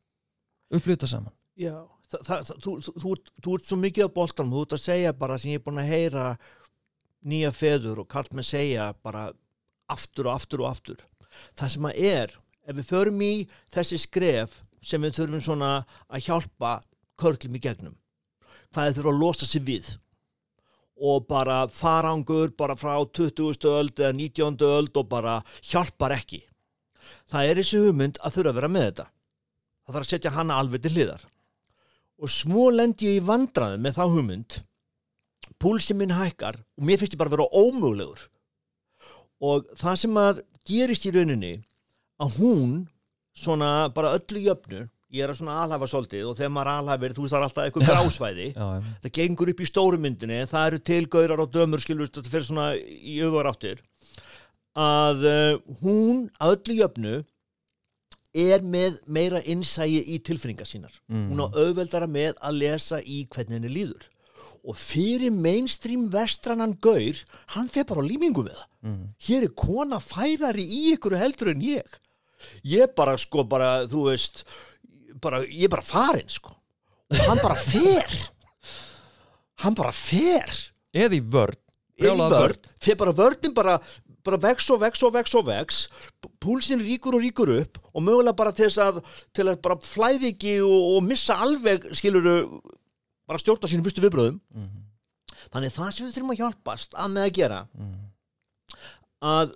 upplýta 0.71 1.09
saman. 1.11 1.33
Já, 1.59 1.83
það, 2.09 2.21
það, 2.27 2.43
það, 2.47 2.61
þú, 2.65 2.75
þú, 2.81 2.93
þú, 3.03 3.15
þú 3.45 3.55
ert 3.57 3.69
svo 3.69 3.79
mikið 3.81 4.07
á 4.07 4.17
boltanum, 4.17 4.55
þú 4.55 4.65
ert 4.65 4.77
að 4.77 4.85
segja 4.85 5.15
bara 5.19 5.39
sem 5.41 5.53
ég 5.53 5.61
er 5.61 5.65
búin 5.67 5.83
að 5.83 5.91
heyra 5.91 6.27
nýja 7.27 7.53
feður 7.53 8.03
og 8.03 8.11
karlmenn 8.11 8.47
segja 8.47 8.91
bara 9.05 9.29
aftur 9.91 10.31
og 10.31 10.39
aftur 10.39 10.65
og 10.65 10.71
aftur. 10.71 11.01
Það 11.57 11.73
sem 11.75 11.89
að 11.89 12.03
er, 12.11 12.37
ef 12.67 12.77
við 12.79 12.91
förum 12.91 13.25
í 13.25 13.33
þessi 13.75 13.99
skref 14.01 14.61
sem 14.85 15.03
við 15.03 15.19
þurfum 15.19 15.45
svona 15.45 15.73
að 16.09 16.29
hjálpa 16.29 16.77
körlum 17.21 17.57
í 17.57 17.63
gegnum, 17.63 17.97
hvað 18.73 18.89
þið 18.89 19.01
þurfa 19.01 19.13
að 19.13 19.21
losa 19.25 19.49
sig 19.49 19.65
við 19.67 19.91
og 21.01 21.25
bara 21.29 21.63
farangur 21.73 22.53
bara 22.57 22.77
frá 22.77 22.93
20. 23.01 23.65
öld 23.73 24.01
eða 24.01 24.13
19. 24.13 24.57
öld 24.69 24.97
og 25.01 25.09
bara 25.09 25.39
hjálpar 25.65 26.13
ekki. 26.13 26.43
Það 27.31 27.49
er 27.49 27.61
þessi 27.61 27.81
hugmynd 27.81 28.21
að 28.21 28.37
þurfa 28.37 28.53
að 28.53 28.59
vera 28.61 28.73
með 28.73 28.87
þetta. 28.89 29.07
það 29.85 29.95
þarf 29.95 30.05
að 30.05 30.11
setja 30.11 30.33
hana 30.37 30.59
alveg 30.61 30.83
til 30.85 30.93
hliðar 30.95 31.23
og 32.21 32.29
smó 32.31 32.69
lendi 32.71 33.09
ég 33.09 33.23
í 33.23 33.25
vandraðum 33.25 33.81
með 33.81 33.97
þá 33.97 34.03
hugmynd 34.13 34.59
púlsi 35.61 35.97
minn 35.97 36.15
hækkar 36.17 36.61
og 36.61 36.87
mér 36.87 37.01
finnst 37.01 37.17
ég 37.17 37.21
bara 37.21 37.33
að 37.33 37.39
vera 37.39 37.65
ómögulegur. 37.65 38.23
Og 39.41 39.69
það 39.81 40.01
sem 40.03 40.21
að 40.21 40.41
gerist 40.69 41.07
í 41.09 41.13
rauninni 41.15 41.55
að 42.21 42.41
hún 42.41 42.73
svona 43.37 43.91
bara 43.95 44.15
öllu 44.19 44.43
jöfnu 44.45 44.87
ég 45.11 45.25
er 45.25 45.33
að 45.33 45.41
svona 45.41 45.59
alhafa 45.65 45.89
svolítið 45.91 46.29
og 46.31 46.37
þegar 46.39 46.53
maður 46.55 46.73
alhafir 46.77 47.15
þú 47.17 47.25
veist 47.25 47.35
það 47.35 47.41
er 47.41 47.47
alltaf 47.49 47.65
eitthvað 47.65 47.89
grásvæði. 47.89 48.49
Já, 48.55 48.67
já, 48.77 48.93
það 49.03 49.15
gengur 49.19 49.53
upp 49.53 49.61
í 49.61 49.69
stóru 49.69 49.99
myndinni 50.03 50.39
það 50.51 50.67
eru 50.69 50.83
til 50.91 51.03
gaurar 51.11 51.43
og 51.43 51.51
dömur 51.55 51.83
skilur 51.83 52.11
þetta 52.11 52.33
fyrir 52.35 52.47
svona 52.47 52.69
í 52.79 53.17
öfur 53.27 53.51
áttir 53.51 53.83
að 54.79 55.27
uh, 55.27 55.75
hún 55.83 56.29
að 56.39 56.55
öllu 56.55 56.79
jöfnu 56.79 57.17
er 58.31 58.63
með 58.63 59.01
meira 59.11 59.41
innsægi 59.43 60.05
í 60.15 60.21
tilfinningar 60.23 60.69
sínar. 60.69 60.95
Mm. 61.11 61.33
hún 61.33 61.43
á 61.43 61.47
auðveldara 61.51 62.07
með 62.07 62.37
að 62.39 62.61
lesa 62.63 63.01
í 63.03 63.25
hvernig 63.27 63.59
henni 63.59 63.73
líður 63.75 64.07
og 64.65 64.77
fyrir 64.77 65.33
mainstream 65.33 66.09
vestrannan 66.13 66.75
gaur 66.83 67.21
hann 67.55 67.71
fer 67.73 67.87
bara 67.89 68.05
límingu 68.05 68.45
með 68.45 68.59
það. 68.59 68.67
Mm, 68.87 69.05
hér 69.27 69.47
er 69.47 69.55
kona 69.57 70.01
færari 70.05 70.65
í 70.65 70.81
ykkur 70.95 71.17
heldur 71.21 71.53
en 71.55 71.65
ég. 71.65 72.01
Ég 72.65 72.93
bara 72.97 73.17
sko 73.21 73.45
bara 73.45 73.87
þú 73.89 74.07
veist 74.11 74.45
bara, 75.21 75.43
ég 75.45 75.71
bara 75.73 75.85
farin 75.85 76.29
sko. 76.29 76.55
Og 77.11 77.25
hann 77.27 77.41
bara 77.43 77.57
fer. 77.59 78.15
Hann 79.61 79.75
bara 79.77 79.93
fer. 79.93 80.49
Eða 80.97 81.19
í 81.19 81.21
vörn. 81.21 81.59
Er 82.01 82.15
í 82.17 82.29
vörn, 82.33 82.55
fer 82.81 82.97
bara 82.97 83.13
vörnin 83.13 83.53
bara, 83.53 83.75
bara 84.25 84.39
vex 84.41 84.71
og 84.73 84.81
vex 84.81 85.03
og 85.05 85.13
vex 85.13 85.35
og 85.37 85.45
vex. 85.51 85.83
Púlsinn 86.41 86.81
ríkur 86.81 87.19
og 87.19 87.21
ríkur 87.21 87.53
upp 87.59 87.77
og 87.93 88.07
mögulega 88.07 88.39
bara 88.39 88.55
til 88.57 88.71
þess 88.71 88.81
að 88.81 89.03
til 89.37 89.45
að 89.51 89.61
bara 89.67 89.77
flæði 89.85 90.31
ekki 90.33 90.55
og, 90.65 90.87
og 90.95 91.05
missa 91.05 91.37
alveg 91.45 91.91
skiluru 91.99 92.39
bara 93.31 93.39
stjórna 93.43 93.71
sínum 93.71 93.87
fyrstu 93.87 94.03
viðbröðum 94.05 94.41
Mhm. 94.51 94.87
þannig 95.55 95.75
það 95.77 95.93
sem 95.95 96.07
við 96.09 96.15
þurfum 96.19 96.33
að 96.35 96.41
hjálpast 96.43 96.95
að 96.99 97.13
með 97.15 97.27
að 97.29 97.35
gera 97.39 97.61
Mhm. 97.75 97.99
að 99.23 99.55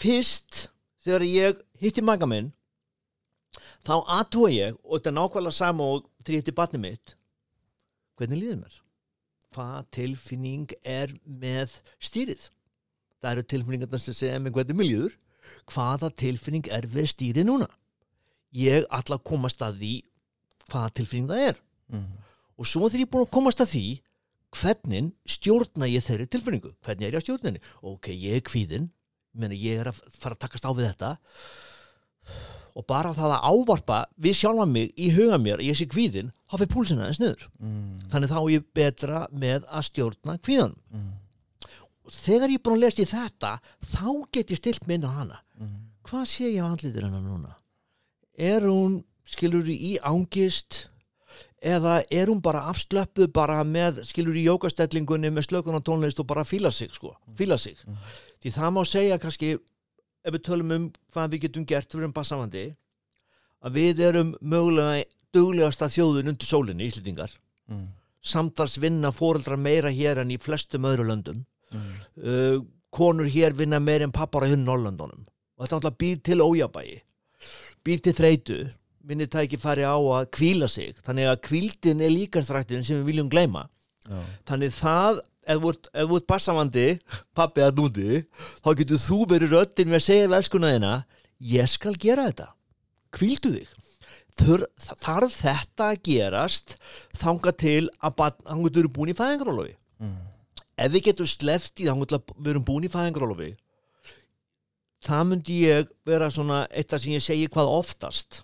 fyrst 0.00 0.68
þegar 1.04 1.24
ég 1.28 1.60
hitti 1.80 2.02
maga 2.04 2.26
minn 2.26 2.52
þá 3.84 3.94
aðtúa 4.18 4.50
ég 4.52 4.76
og 4.84 4.98
þetta 5.00 5.10
er 5.12 5.16
nákvæmlega 5.18 5.52
sama 5.56 5.84
og 5.94 6.06
þegar 6.22 6.34
ég 6.36 6.42
hitti 6.44 6.56
batni 6.60 6.80
mitt 6.80 7.14
hvernig 8.18 8.40
líður 8.42 8.60
mér 8.62 8.76
hvað 9.54 9.86
tilfinning 9.96 10.72
er 10.84 11.12
með 11.26 11.78
stýrið 12.00 12.48
það 13.20 13.32
eru 13.32 13.42
tilfinningarnar 13.52 14.00
sem 14.04 14.14
segja 14.14 14.38
mig 14.40 14.52
hvernig 14.56 14.76
mér 14.78 14.90
líður 14.90 15.16
hvaða 15.72 16.10
tilfinning 16.16 16.68
er 16.72 16.86
við 16.86 17.08
stýrið 17.14 17.48
núna 17.48 17.68
ég 18.54 18.86
ætla 18.90 19.18
að 19.18 19.24
komast 19.32 19.58
að 19.64 19.80
því 19.80 19.92
hvaða 20.70 20.94
tilfinning 21.00 21.28
það 21.32 21.48
er 21.48 21.56
Mhm. 21.90 22.18
Og 22.60 22.68
svo 22.68 22.86
þegar 22.90 23.00
ég 23.02 23.08
er 23.08 23.12
búin 23.14 23.26
að 23.26 23.32
komast 23.34 23.62
að 23.64 23.70
því 23.72 23.84
hvernig 24.60 25.10
stjórna 25.30 25.88
ég 25.88 26.04
þeirri 26.04 26.26
tilfinningu? 26.28 26.72
Hvernig 26.84 27.06
er 27.06 27.14
ég 27.14 27.20
að 27.20 27.26
stjórna 27.26 27.50
henni 27.52 27.60
ok, 27.82 28.08
ég 28.12 28.36
er 28.40 28.44
kvíðin 28.44 28.88
meni, 29.40 29.56
ég 29.62 29.78
er 29.80 29.90
að 29.92 30.00
fara 30.18 30.34
að 30.36 30.42
takast 30.42 30.66
á 30.66 30.70
við 30.74 30.88
þetta. 30.90 31.10
Og 32.78 32.84
bara 32.86 33.12
það 33.14 33.32
að 33.36 33.46
ávarpa 33.50 33.98
við 34.22 34.36
sjálfa 34.40 34.66
mig 34.70 34.90
í 34.98 35.08
huga 35.14 35.38
mér 35.42 35.62
ég 35.64 35.78
sé 35.78 35.86
kvíðin, 35.90 36.30
þá 36.50 36.54
fyrir 36.60 36.70
púlsina 36.74 37.06
aðeins 37.06 37.20
niður. 37.22 37.46
Mhm. 37.58 38.10
þannig 38.10 38.30
þá 38.30 38.38
er 38.40 38.50
ég 38.54 38.64
betra 38.74 39.20
með 39.30 39.64
að 39.70 39.86
stjórna 39.88 40.38
kvíðan 40.42 40.74
Mhm. 40.90 41.10
og 42.04 42.12
þegar 42.12 42.48
ég 42.50 42.58
er 42.58 42.64
búin 42.66 42.76
að 42.78 42.84
lesa 42.84 43.02
í 43.02 43.10
þetta 43.10 43.60
þá 43.86 44.30
get 44.32 44.50
ég 44.50 44.56
stilt 44.58 44.86
minn 44.86 45.02
á 45.06 45.10
hana. 45.14 45.38
Mhm. 45.58 45.86
hvað 46.04 46.26
sé 46.26 46.50
ég 46.54 46.62
á 46.62 46.70
andlitir 46.74 47.02
hennar 47.06 47.22
núna? 47.22 47.54
Er 48.38 48.60
hún 48.62 49.04
skilur 49.24 49.64
í 49.68 49.98
ángist 50.02 50.86
eða 51.60 52.00
er 52.10 52.30
hún 52.30 52.40
bara 52.42 52.62
afslöppuð 52.70 53.32
bara 53.36 53.60
með 53.64 54.02
skilur 54.08 54.36
í 54.36 54.46
jókastellingunni 54.46 55.30
með 55.30 55.48
slökun 55.50 55.76
og 55.76 55.84
tónlist 55.84 56.20
og 56.22 56.26
bara 56.30 56.44
fíla 56.44 56.70
sig 56.72 56.92
sko, 56.94 57.14
fíla 57.36 57.58
sig. 57.58 57.76
Því 58.40 58.52
það 58.56 58.74
má 58.76 58.82
segja 58.88 59.18
kannski 59.20 59.54
ef 60.24 60.34
við 60.34 60.42
tölum 60.48 60.72
um 60.76 60.90
hvað 61.12 61.30
við 61.34 61.42
getum 61.46 61.66
gert 61.68 61.92
fyrir 61.92 62.08
um 62.08 62.16
bassavandi 62.16 62.66
að 63.64 63.76
við 63.76 64.00
erum 64.08 64.34
mögulega 64.40 65.04
duglegasta 65.34 65.86
þjóðun 65.92 66.32
undir 66.32 66.46
sólinni, 66.48 66.88
Íslendingar. 66.88 67.30
Mhm. 67.68 67.88
samtals 68.22 68.76
vinna 68.76 69.12
fóreldrar 69.12 69.56
meira 69.56 69.88
hér 69.88 70.18
en 70.20 70.28
í 70.30 70.36
flestum 70.36 70.84
öðru 70.84 71.06
löndum. 71.08 71.46
Mhm. 71.72 71.94
uh, 72.24 72.60
konur 72.90 73.28
hér 73.30 73.54
vinna 73.54 73.78
meir 73.80 74.02
en 74.02 74.12
pappar 74.12 74.42
á 74.42 74.50
hinn 74.50 74.64
Norrlöndunum 74.66 75.26
og 75.56 75.66
þetta 75.66 75.78
náttúrulega 75.78 76.00
býr 76.02 76.22
til 76.22 76.40
ójabægi 76.42 77.00
býr 77.86 78.02
til 78.02 78.12
þreytu 78.12 78.58
minni 79.04 79.26
tækifæri 79.26 79.84
á 79.86 79.96
að 79.96 80.26
kvíla 80.36 80.68
sig. 80.68 80.94
Þannig 81.06 81.28
að 81.30 81.40
kvíldin 81.48 82.00
er 82.04 82.10
líkastrættin 82.12 82.84
sem 82.84 83.00
við 83.00 83.06
viljum 83.12 83.30
gleyma. 83.32 83.68
Já. 84.10 84.16
þannig 84.48 84.72
það 84.74 85.18
ef 85.46 85.58
þú 85.60 85.68
ert- 85.70 85.88
bassamandi 86.26 86.86
pappi 87.36 87.60
að 87.62 87.76
núti 87.78 88.24
þá 88.64 88.70
getur 88.80 88.98
þú 88.98 89.18
verið 89.28 89.52
röddin 89.54 89.90
við 89.92 89.98
að 90.00 90.06
segja 90.06 90.30
þina 90.74 90.92
ég 91.52 91.68
skal 91.68 91.92
gera 92.00 92.24
þetta. 92.30 92.46
Kvíldu 93.12 93.52
þig. 93.54 93.68
Þur, 94.40 94.64
þarf 95.04 95.36
þetta 95.36 95.86
að 95.92 96.02
gerast 96.08 96.76
þanga 97.20 97.52
til 97.60 97.90
að 98.02 98.14
þangað 98.48 98.72
þú 98.72 98.78
eru 98.82 98.88
búin 98.96 99.12
í 99.12 99.18
fæðingarólofi 99.20 99.74
Mhm. 100.00 100.16
ef 100.78 100.92
við 100.92 101.02
getum 101.10 101.26
sleppt 101.26 101.80
í 101.84 101.86
að 102.16 102.22
við 102.40 102.50
erum 102.54 102.64
búin 102.64 102.84
í 102.88 102.90
fæðingarólofi 102.90 103.50
það 105.04 105.26
myndi 105.30 105.58
ég 105.68 105.88
vera 106.08 106.30
svona 106.32 106.66
eitt 106.70 106.92
af 106.92 107.00
sem 107.00 107.12
ég 107.12 107.22
segi 107.24 107.48
hvað 107.52 107.68
oftast 107.78 108.42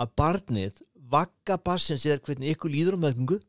að 0.00 0.12
barnið 0.16 0.82
vakka 1.12 1.58
bassins 1.60 2.06
eða 2.08 2.22
hvernig 2.26 2.54
ykkur 2.54 2.72
líður 2.72 2.96
á 2.96 3.02
meðgöngu 3.04 3.40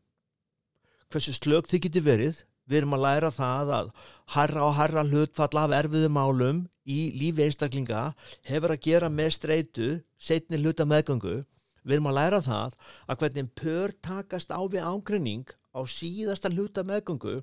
hversu 1.11 1.35
slög 1.35 1.67
þið 1.69 1.85
getur 1.85 2.07
verið. 2.07 2.41
Við 2.69 2.77
erum 2.77 2.95
að 2.95 3.03
læra 3.03 3.29
það 3.35 3.71
að 3.75 3.87
harra 4.31 4.61
og 4.63 4.75
harra 4.77 5.01
hlutfall 5.03 5.57
af 5.59 5.73
erfiðum 5.75 6.13
málum 6.15 6.59
í 6.87 6.99
lífi 7.17 7.43
einstaklinga 7.47 8.03
hefur 8.47 8.75
að 8.75 8.83
gera 8.85 9.09
með 9.11 9.33
streitu 9.35 9.87
setni 10.21 10.59
hluta 10.61 10.85
meðgöngu. 10.87 11.41
Við 11.83 11.97
erum 11.97 12.11
að 12.11 12.17
læra 12.19 12.39
það 12.45 12.77
að 13.07 13.23
hvernig 13.23 13.49
pör 13.57 13.95
takast 14.05 14.53
á 14.53 14.61
við 14.61 14.87
ágrinning 14.87 15.51
á 15.75 15.81
síðasta 15.83 16.53
hluta 16.53 16.85
meðgöngu 16.87 17.41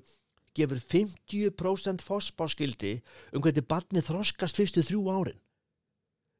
gefur 0.57 0.81
50% 0.81 2.01
fósbáskildi 2.01 2.95
um 3.33 3.43
hvernig 3.43 3.67
barnið 3.69 4.09
þroskast 4.09 4.57
fyrstu 4.57 4.85
þrjú 4.87 5.03
árin 5.13 5.41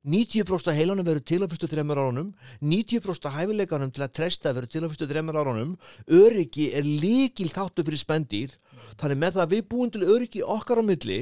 90% 0.08 0.70
af 0.72 0.78
heilanum 0.78 1.04
verður 1.08 1.26
til 1.28 1.42
á 1.44 1.48
fyrstu 1.52 1.68
þreymur 1.68 2.00
árunum 2.00 2.30
90% 2.64 3.26
af 3.28 3.34
hæfileikanum 3.36 3.90
til 3.92 4.04
að 4.06 4.14
treysta 4.16 4.54
verður 4.56 4.72
til 4.72 4.84
á 4.86 4.90
fyrstu 4.94 5.08
þreymur 5.10 5.40
árunum 5.42 5.74
öryggi 6.08 6.70
er 6.80 6.88
líkil 6.88 7.50
þáttu 7.52 7.84
fyrir 7.84 8.00
spendýr 8.00 8.54
þannig 9.02 9.20
með 9.20 9.36
það 9.36 9.44
að 9.44 9.54
við 9.58 9.66
búum 9.74 9.92
til 9.92 10.06
öryggi 10.08 10.46
okkar 10.56 10.80
á 10.80 10.84
milli 10.88 11.20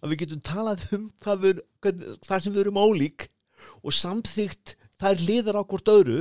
að 0.00 0.10
við 0.14 0.20
getum 0.24 0.42
talað 0.50 0.86
um 0.96 1.06
það, 1.22 1.44
við, 1.44 1.62
það 2.26 2.42
sem 2.42 2.52
við 2.56 2.62
erum 2.64 2.80
ólík 2.82 3.28
og 3.84 3.94
samþygt 3.94 4.74
þær 5.00 5.22
liðar 5.28 5.60
á 5.60 5.62
hvort 5.70 5.90
öðru 5.94 6.20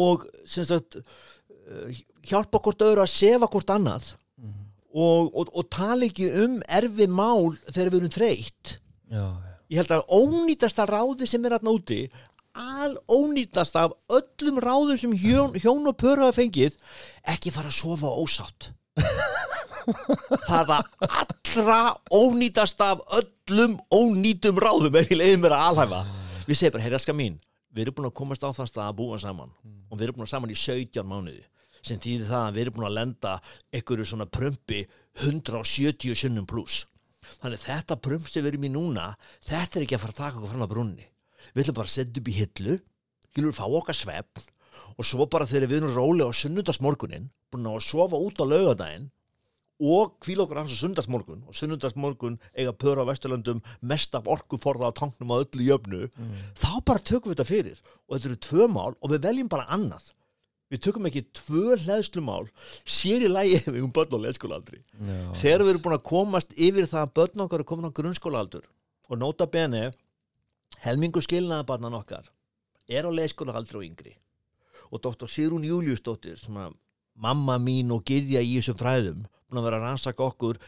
og 0.00 0.26
sem 0.48 0.64
sagt 0.66 0.98
eh, 0.98 2.00
hjálpa 2.26 2.58
hvort 2.62 2.82
öðru 2.86 3.04
að 3.06 3.14
sefa 3.14 3.48
hvort 3.50 3.70
annað 3.76 4.16
Mhm. 4.40 4.62
og, 4.96 5.26
og, 5.36 5.50
og 5.52 5.66
tala 5.68 6.06
ekki 6.08 6.30
um 6.42 6.54
erfi 6.64 7.04
mál 7.12 7.58
þegar 7.68 7.90
við 7.92 7.98
erum 8.00 8.12
þreytt 8.14 8.70
Já, 9.12 9.20
já. 9.20 9.49
Ég 9.70 9.80
held 9.80 9.94
að 9.94 10.06
ónýtasta 10.10 10.86
ráði 10.88 11.28
sem 11.30 11.44
er 11.46 11.56
að 11.56 11.70
úti 11.70 12.00
al 12.58 12.96
ónýtasta 13.06 13.86
af 13.86 13.92
öllum 14.10 14.58
ráðum 14.58 14.98
sem 14.98 15.12
hjón, 15.14 15.54
hjón 15.54 15.86
og 15.86 15.96
pör 15.96 16.18
hafa 16.18 16.40
fengið 16.40 16.76
ekki 17.30 17.52
fara 17.54 17.70
að 17.70 17.78
sofa 17.78 18.10
ósátt. 18.10 18.72
Það 20.46 20.58
er 20.60 20.66
það 20.70 20.82
allra 21.10 21.78
ónýtasta 22.10 22.90
af 22.96 23.04
öllum 23.20 23.78
ónýtum 23.94 24.58
ráðum 24.60 24.98
ef 24.98 25.12
ég 25.12 25.20
leiði 25.20 25.38
mér 25.44 25.56
að 25.56 25.68
alhæfa. 25.70 26.02
Við 26.48 26.58
segjum 26.58 26.74
bara, 26.74 26.84
heyrðaska 26.88 27.14
mín 27.14 27.38
við 27.70 27.86
erum 27.86 27.96
búin 28.00 28.10
að 28.10 28.18
komast 28.18 28.42
á 28.42 28.50
þann 28.50 28.68
stað 28.68 28.88
að 28.88 28.98
búa 28.98 29.18
saman 29.22 29.54
og 29.62 29.94
við 29.96 30.08
erum 30.08 30.18
búin 30.18 30.26
að 30.26 30.34
saman 30.34 30.50
í 30.50 30.58
17 30.58 31.06
mánuði. 31.06 31.44
Sem 31.86 32.00
þýðir 32.02 32.28
það 32.28 32.46
að 32.46 32.56
við 32.56 32.62
erum 32.64 32.76
búin 32.76 32.88
að 32.90 32.96
lenda 32.98 33.36
einhverju 33.72 34.08
svona 34.10 34.26
prumpi 34.26 34.80
170 35.22 36.18
sinnum 36.18 36.48
pluss 36.50 36.82
þannig 37.38 37.64
þetta 37.64 37.98
prump 38.06 38.28
sem 38.28 38.44
við 38.44 38.54
erum 38.54 38.66
í 38.68 38.72
núna 38.74 39.06
þetta 39.46 39.78
er 39.78 39.86
ekki 39.86 39.98
að 39.98 40.04
fara 40.04 40.16
að 40.16 40.22
taka 40.22 40.40
okkur 40.40 40.54
fram 40.54 40.66
að 40.66 40.72
brunni 40.74 41.06
við 41.52 41.62
ætlum 41.64 41.78
bara 41.80 41.90
að 41.90 41.96
setja 41.96 42.22
upp 42.22 42.32
í 42.32 42.36
hillu 42.40 42.78
skilur 43.30 43.56
fá 43.56 43.64
okkar 43.68 43.98
svefn 43.98 44.48
og 44.96 45.06
svo 45.06 45.26
bara 45.30 45.48
þegar 45.48 45.70
við 45.70 45.80
erum 45.80 45.96
rólega 45.96 46.34
á 46.34 46.40
sunnundagsmorgunin 46.40 47.30
búin 47.50 47.70
að 47.70 47.82
sofa 47.86 48.18
út 48.18 48.42
á 48.42 48.44
laugadaginn 48.46 49.10
og 49.80 50.18
kvíla 50.20 50.44
okkur 50.44 50.60
hans 50.60 50.74
á 50.76 50.82
sundagsmorgun 50.82 51.44
og 51.48 51.56
sunnundagsmorgun 51.56 52.36
eiga 52.52 52.72
pöra 52.76 53.00
á 53.00 53.08
Vesturlöndum 53.08 53.62
mest 53.80 54.14
af 54.14 54.28
orkuforða 54.28 54.92
á 54.92 54.98
tanknum 54.98 55.32
á 55.32 55.40
öllu 55.40 55.64
jöfnu 55.64 56.10
þá 56.52 56.84
bara 56.84 57.00
tökum 57.00 57.32
við 57.32 57.38
þetta 57.38 57.48
fyrir. 57.48 57.78
Og 58.06 58.16
þetta 58.18 58.28
eru 58.28 58.40
tvö 58.44 58.68
mál 58.68 58.92
og 59.00 59.10
við 59.14 59.24
veljum 59.24 59.48
bara 59.48 59.68
annað 59.72 60.12
við 60.70 60.82
tökum 60.86 61.08
ekki 61.10 61.24
tvö 61.36 61.76
hlæðslumál 61.84 62.44
sér 62.84 63.26
í 63.26 63.30
lægi 63.30 63.56
ef 63.60 63.70
við 63.70 63.82
um 63.84 63.94
börn 63.94 64.18
og 64.18 64.24
leðskólaaldri 64.26 64.82
þegar 65.40 65.64
við 65.66 65.72
erum 65.74 65.86
búin 65.86 65.98
að 65.98 66.06
komast 66.10 66.54
yfir 66.56 66.86
það 66.90 67.06
að 67.06 67.16
börn 67.20 67.46
okkar 67.46 67.64
er 67.64 67.70
komin 67.72 67.90
á 67.90 67.96
grunnskólaaldur 67.98 68.68
og 69.10 69.18
nota 69.18 69.48
bene 69.50 69.88
helmingu 70.84 71.22
skilnaðabarnan 71.24 71.98
okkar 71.98 72.30
er 72.90 73.06
á 73.06 73.10
leiðskóla 73.10 73.54
aldrei 73.56 73.80
og 73.80 73.86
yngri. 73.86 74.14
Og 74.90 75.02
doktor 75.02 75.30
Sigrún 75.30 75.66
Júliusdóttir 75.66 76.40
mamma 76.50 77.58
mín 77.62 77.92
og 77.94 78.02
gyðja 78.06 78.42
í 78.42 78.56
þessum 78.58 78.78
fræðum 78.80 79.26
búin 79.50 79.60
að 79.60 79.66
vera 79.66 79.80
að 79.80 79.86
rannsaka 79.86 80.26
okkur 80.26 80.60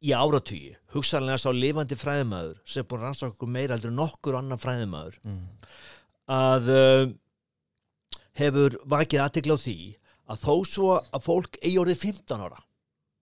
í 0.00 0.12
áratugi, 0.16 0.74
hugsanlega 0.94 1.40
sá 1.42 1.50
lifandi 1.52 1.96
fræðumæður 2.00 2.60
sem 2.64 2.86
búin 2.88 3.02
að 3.02 3.08
rannsaka 3.08 3.36
okkur 3.36 3.52
meira 3.52 3.76
heldur 3.76 3.92
en 3.92 3.98
nokkur 4.00 4.38
annar 4.38 4.60
fræðumæður 4.60 5.18
mm. 5.24 5.42
að 6.36 6.70
uh, 6.72 7.02
hefur 8.40 8.76
vakið 8.88 9.24
aðtekla 9.24 9.56
á 9.56 9.64
því 9.64 9.78
að 10.30 10.44
þó 10.44 10.54
svo 10.68 10.90
að 10.98 11.24
fólk 11.26 11.58
eigi 11.62 11.78
orðið 11.82 12.04
15 12.04 12.44
ára 12.44 12.60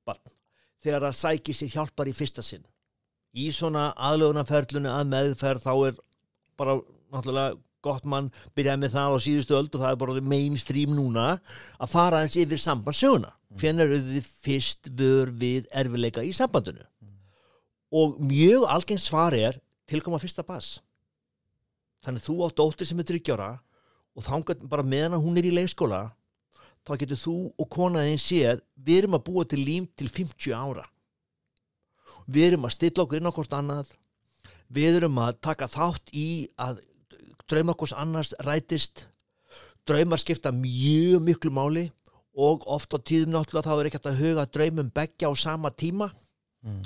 barn, 0.09 0.35
þegar 0.83 1.07
það 1.09 1.21
sækir 1.21 1.59
sér 1.59 1.73
hjálpar 1.75 2.11
í 2.11 2.17
fyrsta 2.17 2.45
sinn 2.45 2.67
í 3.39 3.49
svona 3.55 3.91
aðlögunarferlunni 4.09 4.91
að 4.93 5.11
meðferð 5.13 5.65
þá 5.65 5.73
er 5.89 5.99
bara 6.59 6.77
náttúrulega 7.13 7.59
gott 7.85 8.07
mann 8.11 8.31
byrjaði 8.59 8.83
með 8.83 8.95
það 8.97 9.15
á 9.15 9.19
síðustu 9.23 9.57
öld 9.57 9.75
og 9.77 9.83
það 9.85 9.93
er 9.93 10.01
bara 10.01 10.23
mainstream 10.33 10.95
núna 10.97 11.27
að 11.79 11.93
fara 11.93 12.21
aðeins 12.21 12.39
yfir 12.43 12.63
sambandsöguna 12.63 13.31
hvernig 13.61 13.85
eru 13.87 14.01
þið 14.09 14.33
fyrst 14.45 14.91
vör 14.99 15.31
við 15.41 15.69
erfileika 15.73 16.25
í 16.27 16.35
sambandinu? 16.37 16.83
Og 17.95 18.19
mjög 18.21 18.67
algengt 18.69 19.05
svar 19.05 19.37
er 19.37 19.61
tilkoma 19.89 20.21
fyrsta 20.21 20.45
bass 20.45 20.81
þannig 22.05 22.27
þú 22.27 22.37
á 22.45 22.49
dóttir 22.59 22.89
sem 22.89 22.99
er 23.01 23.09
þryggjára 23.09 23.49
og 24.19 24.25
þá 24.27 24.67
bara 24.67 24.83
meðan 24.83 25.23
hún 25.23 25.39
er 25.39 25.47
í 25.47 25.55
leikskóla 25.55 26.09
þá 26.83 26.95
getur 27.03 27.21
þú 27.21 27.37
og 27.55 27.69
konaðin 27.71 28.21
séð 28.21 28.63
við 28.75 29.03
erum 29.03 29.19
að 29.19 29.27
búa 29.29 29.45
til 29.47 29.61
lím 29.63 29.87
til 29.99 30.09
50 30.11 30.55
ára. 30.57 30.87
Við 32.27 32.53
erum 32.53 32.67
að 32.67 32.75
stilla 32.75 33.05
okkur 33.05 33.21
inn 33.21 33.29
á 33.31 33.37
hvort 33.37 33.55
annað. 33.57 33.93
Við 34.69 34.99
erum 34.99 35.21
að 35.23 35.39
taka 35.45 35.69
þátt 35.71 36.11
í 36.13 36.49
að 36.61 36.81
drauma 37.49 37.77
hvers 37.79 37.95
annars 37.97 38.35
rætist. 38.45 39.07
Draumar 39.89 40.21
skipta 40.21 40.53
mjög 40.53 41.23
miklu 41.25 41.53
máli 41.55 41.87
og 42.39 42.67
oft 42.69 42.93
á 42.93 42.99
tíðum 43.01 43.33
náttúrulega 43.37 43.69
þá 43.69 43.79
er 43.79 43.91
ekkert 43.91 44.11
að 44.11 44.21
huga 44.23 44.49
draumum 44.51 44.91
begja 44.95 45.31
á 45.31 45.35
sama 45.39 45.71
tíma. 45.73 46.11
Mm. 46.67 46.83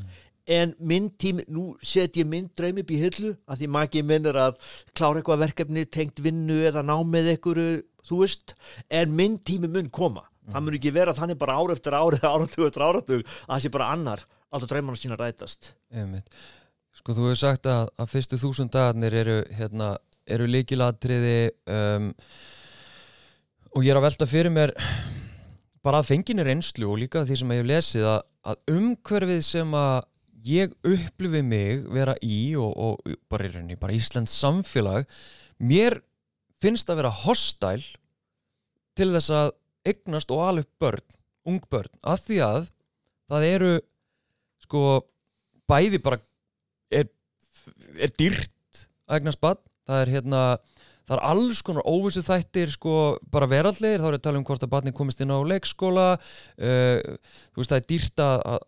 En 0.47 0.75
minn 0.83 1.09
tími, 1.21 1.45
nú 1.53 1.73
set 1.85 2.17
ég 2.19 2.27
minn 2.29 2.51
draum 2.59 2.81
upp 2.83 2.91
í 2.91 2.99
hillu 3.01 3.33
að 3.47 3.63
því 3.63 3.71
maki 3.77 4.03
minn 4.07 4.27
er 4.27 4.39
að 4.49 4.59
klára 4.97 5.21
eitthvað 5.21 5.45
verkefni, 5.47 5.87
tengt 5.87 6.23
vinnu 6.25 6.59
eða 6.69 6.83
ná 6.87 6.97
með 7.07 7.33
einhverju, 7.37 7.83
þú 8.09 8.21
veist. 8.25 8.55
En 8.91 9.15
minn 9.17 9.39
tími 9.39 9.71
mun 9.71 9.91
koma. 9.91 10.27
Það 10.51 10.65
mun 10.67 10.77
ekki 10.79 10.95
vera 10.95 11.15
þannig 11.15 11.39
bara 11.39 11.55
ár 11.55 11.73
eftir 11.75 11.95
ár 11.95 12.17
eða 12.19 12.33
áratug 12.35 12.67
eftir 12.67 12.83
áratug 12.83 13.21
að 13.23 13.53
það 13.53 13.63
sé 13.63 13.71
bara 13.77 13.91
annar 13.95 14.25
alltaf 14.53 14.71
draumarna 14.73 15.01
sína 15.01 15.19
rætast. 15.19 15.73
Einmitt. 15.95 16.29
Sko 16.93 17.15
þú 17.17 17.31
hefur 17.31 17.41
sagt 17.41 17.69
að, 17.71 17.87
að 17.97 18.11
fyrstu 18.13 18.39
þúsund 18.41 18.73
dagarnir 18.75 19.15
eru, 19.17 19.39
hérna, 19.57 19.95
eru 20.29 20.49
líkilatriði 20.51 21.37
um, 21.73 22.11
og 23.73 23.87
ég 23.87 23.95
er 23.95 24.01
að 24.01 24.09
velta 24.11 24.29
fyrir 24.29 24.53
mér 24.53 24.75
bara 25.83 26.03
að 26.03 26.11
fenginni 26.13 26.45
reynslu 26.47 26.91
og 26.91 27.01
líka 27.01 27.25
því 27.27 27.39
sem 27.41 27.55
ég 27.55 27.63
hef 27.63 27.71
lesið 27.71 28.09
að, 28.11 28.19
að 28.53 28.75
umhverfið 28.77 29.41
sem 29.47 29.79
að 29.79 29.97
ég 30.43 30.75
upplifi 30.83 31.43
mig 31.47 31.85
vera 31.93 32.15
í 32.23 32.55
og, 32.59 32.73
og 32.75 33.17
bara 33.31 33.47
í 33.47 33.53
rauninni, 33.53 33.79
bara 33.79 33.95
Íslands 33.95 34.35
samfélag 34.35 35.07
mér 35.63 36.01
finnst 36.63 36.91
að 36.91 37.03
vera 37.03 37.15
hostæl 37.23 37.83
til 38.99 39.11
þess 39.15 39.33
að 39.35 39.53
eignast 39.89 40.31
og 40.35 40.43
alveg 40.47 40.69
börn, 40.83 41.05
ung 41.49 41.63
börn, 41.71 41.91
að 42.03 42.27
því 42.27 42.41
að 42.47 42.67
það 43.33 43.49
eru 43.49 43.73
sko 44.63 44.83
bæði 45.71 46.03
bara 46.03 46.19
er, 46.93 47.09
er 47.99 48.13
dýrt 48.19 48.85
að 49.09 49.19
eignast 49.19 49.43
barn 49.43 49.63
það 49.89 50.05
er 50.05 50.13
hérna 50.17 50.43
það 51.03 51.17
er 51.17 51.25
alls 51.33 51.63
konar 51.67 51.89
óvissu 51.91 52.23
þættir 52.25 52.71
sko 52.75 52.97
bara 53.33 53.49
verallegir, 53.51 54.03
þá 54.03 54.11
er 54.11 54.19
að 54.19 54.25
tala 54.27 54.39
um 54.41 54.47
hvort 54.47 54.63
að 54.63 54.73
barni 54.75 54.95
komist 54.95 55.23
inn 55.23 55.35
á 55.35 55.39
leikskóla 55.43 56.07
uh, 56.15 57.17
þú 57.53 57.63
veist 57.63 57.75
það 57.75 57.81
er 57.81 57.89
dýrt 57.91 58.23
að 58.23 58.61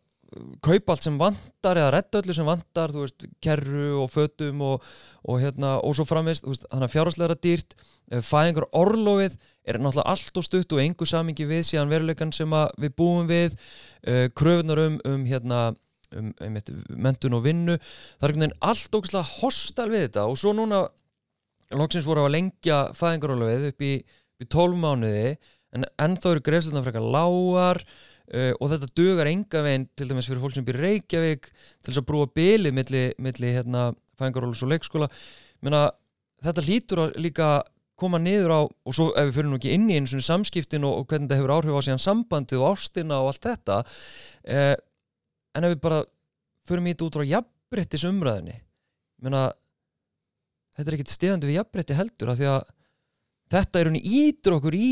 kaupa 0.65 0.95
allt 0.95 1.07
sem 1.07 1.19
vantar 1.21 1.79
eða 1.81 1.93
redda 1.95 2.21
öllu 2.23 2.37
sem 2.37 2.49
vantar, 2.49 2.95
þú 2.95 3.05
veist, 3.05 3.27
kerru 3.45 3.91
og 4.03 4.11
fötum 4.13 4.63
og, 4.65 4.89
og 5.25 5.41
hérna 5.43 5.77
og 5.81 5.97
svo 5.97 6.07
framvist, 6.09 6.47
þú 6.47 6.55
veist, 6.55 6.67
þannig 6.71 6.89
að 6.89 6.95
fjárhagslega 6.95 7.39
dýrt 7.45 7.77
fæðingar 8.25 8.67
orlofið 8.77 9.39
er 9.65 9.79
náttúrulega 9.81 10.11
allt 10.13 10.41
og 10.41 10.47
stutt 10.47 10.75
og 10.77 10.83
engu 10.83 11.09
samingi 11.09 11.47
við 11.49 11.65
síðan 11.71 11.93
veruleikan 11.93 12.35
sem 12.37 12.59
við 12.81 12.93
búum 12.99 13.31
við 13.31 13.55
uh, 13.55 14.27
kröfunar 14.37 14.83
um, 14.85 14.99
um 15.09 15.25
hérna 15.29 15.63
um, 16.15 16.33
um 16.45 16.59
mentun 17.07 17.39
og 17.39 17.45
vinnu 17.47 17.79
það 17.79 18.29
er 18.29 18.35
einhvern 18.35 18.45
veginn 18.45 18.59
allt 18.61 18.99
ógæslega 18.99 19.41
hostal 19.41 19.89
við 19.93 20.07
þetta 20.09 20.27
og 20.29 20.39
svo 20.41 20.55
núna 20.57 20.85
loksins 21.75 22.07
voru 22.07 22.27
að 22.27 22.37
lengja 22.37 22.81
fæðingarólfið 22.99 23.69
upp 23.73 23.85
í, 23.85 23.95
í 24.43 24.49
12 24.53 24.81
mánuði 24.83 25.37
en 25.75 25.89
ennþá 25.99 26.35
eru 26.35 26.45
greiðslunar 26.45 26.85
frekar 26.87 27.09
lágar 27.15 27.81
uh, 28.33 28.53
og 28.59 28.73
þetta 28.73 28.91
dugar 28.97 29.31
enga 29.31 29.63
veginn 29.67 29.87
til 29.97 30.09
dæmis 30.11 30.31
fyrir 30.31 30.43
fólk 30.43 30.57
sem 30.57 30.67
býr 30.67 30.81
Reykjavík 30.83 31.51
til 31.51 31.91
þess 31.91 32.01
að 32.01 32.09
brúa 32.09 32.31
bilið 32.31 32.77
milli, 32.77 33.05
milli 33.23 33.53
hérna, 33.59 33.91
fæðingarólfs 34.21 34.65
og 34.65 34.73
leikskóla. 34.73 35.11
Menna, 35.65 35.87
þetta 36.45 36.67
hlýtur 36.67 37.05
að 37.07 37.17
líka 37.25 37.51
koma 37.99 38.19
niður 38.19 38.53
á, 38.55 38.61
og 38.67 38.95
svo 38.97 39.11
ef 39.15 39.29
við 39.29 39.37
fyrir 39.39 39.51
nú 39.51 39.59
ekki 39.61 39.75
inn 39.75 39.87
í 39.91 39.99
einu 39.99 40.11
svona 40.11 40.27
samskiptin 40.27 40.87
og, 40.87 41.03
og 41.03 41.09
hvernig 41.11 41.29
þetta 41.29 41.39
hefur 41.39 41.55
áhrif 41.55 41.79
á 41.79 41.87
síðan 41.87 42.03
sambandið 42.03 42.63
og 42.63 42.75
ástina 42.75 43.21
og 43.23 43.31
allt 43.31 43.47
þetta 43.47 43.77
uh, 43.85 44.75
en 45.55 45.67
ef 45.69 45.75
við 45.77 45.83
bara 45.85 46.01
í 46.03 46.91
þetta 46.91 47.07
út 47.07 47.19
frá 47.19 47.27
jafnbrettis 47.29 48.07
umræðinni 48.09 48.57
menna 49.23 49.45
þetta 50.75 50.89
er 50.89 50.97
ekkit 50.99 51.15
stiðandi 51.15 51.51
við 51.51 51.59
jafnbretti 51.61 51.99
heldur 51.99 52.35
því 52.35 52.49
að 52.51 52.73
þetta 53.55 53.81
er 53.81 53.91
henni 53.91 54.03
ítur 54.25 54.59
okkur 54.59 54.77
í 54.79 54.91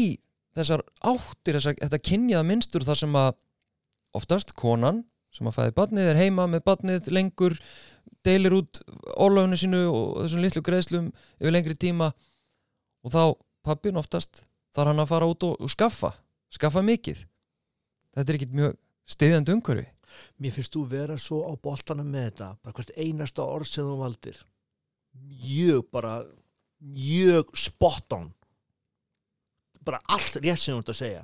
þessar 0.57 0.85
áttir 1.01 1.59
þessar, 1.59 1.79
þetta 1.81 2.03
kynjaða 2.11 2.49
minnstur 2.49 2.87
þar 2.87 3.01
sem 3.03 3.19
að 3.19 3.33
oftast 4.17 4.55
konan 4.59 5.03
sem 5.33 5.49
að 5.49 5.57
fæði 5.57 5.75
badnið 5.79 6.11
er 6.11 6.21
heima 6.21 6.47
með 6.51 6.65
badnið 6.67 7.09
lengur 7.15 7.57
deilir 8.27 8.59
út 8.59 8.83
orlöfunu 9.17 9.59
sínu 9.59 9.81
og 9.89 10.11
þessum 10.25 10.43
litlu 10.45 10.63
greiðslum 10.67 11.09
yfir 11.41 11.55
lengri 11.55 11.79
tíma 11.79 12.13
og 13.03 13.15
þá 13.15 13.23
pappin 13.67 13.99
oftast 13.99 14.45
þarf 14.75 14.93
hann 14.93 15.03
að 15.03 15.11
fara 15.15 15.31
út 15.31 15.47
og, 15.49 15.57
og 15.59 15.73
skaffa 15.73 16.13
skaffa 16.53 16.83
mikið. 16.85 17.25
Þetta 18.13 18.29
er 18.29 18.39
ekkit 18.39 18.57
mjög 18.57 18.79
stiðandi 19.09 19.57
umhverfi. 19.57 19.89
Mér 20.43 20.53
finnst 20.53 20.75
þú 20.75 20.85
vera 20.91 21.17
svo 21.21 21.41
á 21.49 21.53
boltanum 21.57 22.09
með 22.13 22.29
þetta 22.29 22.49
bara 22.61 22.77
hvert 22.77 22.95
einasta 23.01 23.47
orð 23.49 23.71
sem 23.71 23.89
þú 23.89 23.97
valdir. 24.03 24.39
Mjög 25.17 25.89
bara 25.93 26.19
mjög 26.83 27.53
spot 27.57 28.17
on 28.19 28.31
bara 29.85 30.03
allt 30.13 30.39
rétt 30.41 30.61
sem 30.63 30.75
þú 30.75 30.83
ert 30.83 30.93
að 30.93 31.01
segja. 31.01 31.23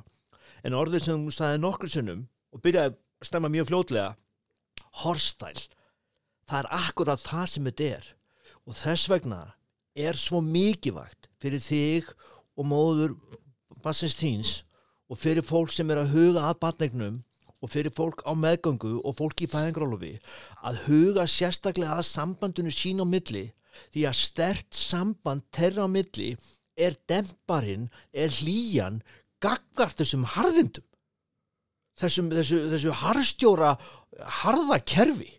En 0.65 0.77
orðið 0.77 1.05
sem 1.05 1.27
þú 1.27 1.35
sagði 1.35 1.63
nokkur 1.63 1.93
sinnum 1.93 2.25
og 2.55 2.63
byrjaði 2.65 2.95
að 2.95 3.29
stemma 3.29 3.51
mjög 3.53 3.71
fljótlega 3.71 4.09
horstæl. 5.03 5.59
Það 6.49 6.59
er 6.63 6.71
akkurat 6.79 7.23
það 7.23 7.47
sem 7.53 7.69
þetta 7.69 7.91
er. 7.99 8.09
Og 8.69 8.77
þess 8.77 9.11
vegna 9.11 9.43
er 9.99 10.19
svo 10.19 10.41
mikilvægt 10.45 11.29
fyrir 11.43 11.63
þig 11.63 12.11
og 12.59 12.67
móður 12.69 13.15
bassins 13.85 14.19
þíns 14.19 14.53
og 15.09 15.21
fyrir 15.21 15.47
fólk 15.47 15.73
sem 15.73 15.89
er 15.91 16.03
að 16.03 16.13
huga 16.15 16.49
að 16.49 16.61
barnegnum 16.65 17.23
og 17.59 17.73
fyrir 17.73 17.95
fólk 17.95 18.23
á 18.23 18.33
meðgöngu 18.39 18.99
og 19.03 19.17
fólk 19.19 19.43
í 19.43 19.51
fæðingrólofi 19.51 20.15
að 20.69 20.83
huga 20.87 21.27
sérstaklega 21.31 21.99
að 21.99 22.11
sambandinu 22.11 22.75
sín 22.75 23.03
á 23.03 23.07
milli. 23.09 23.49
Því 23.95 24.05
að 24.11 24.19
stert 24.19 24.75
samband 24.75 25.45
terra 25.55 25.87
á 25.87 25.89
milli 25.91 26.33
er 26.79 26.99
demparinn, 27.11 27.89
er 28.15 28.31
hlýjan 28.31 29.01
gagvart 29.43 29.99
þessum 30.01 30.27
harðindum. 30.37 30.85
Þessum, 31.99 32.31
þessu, 32.31 32.61
þessu 32.71 32.95
harðstjóra 32.95 33.73
harðakerfi 34.43 35.33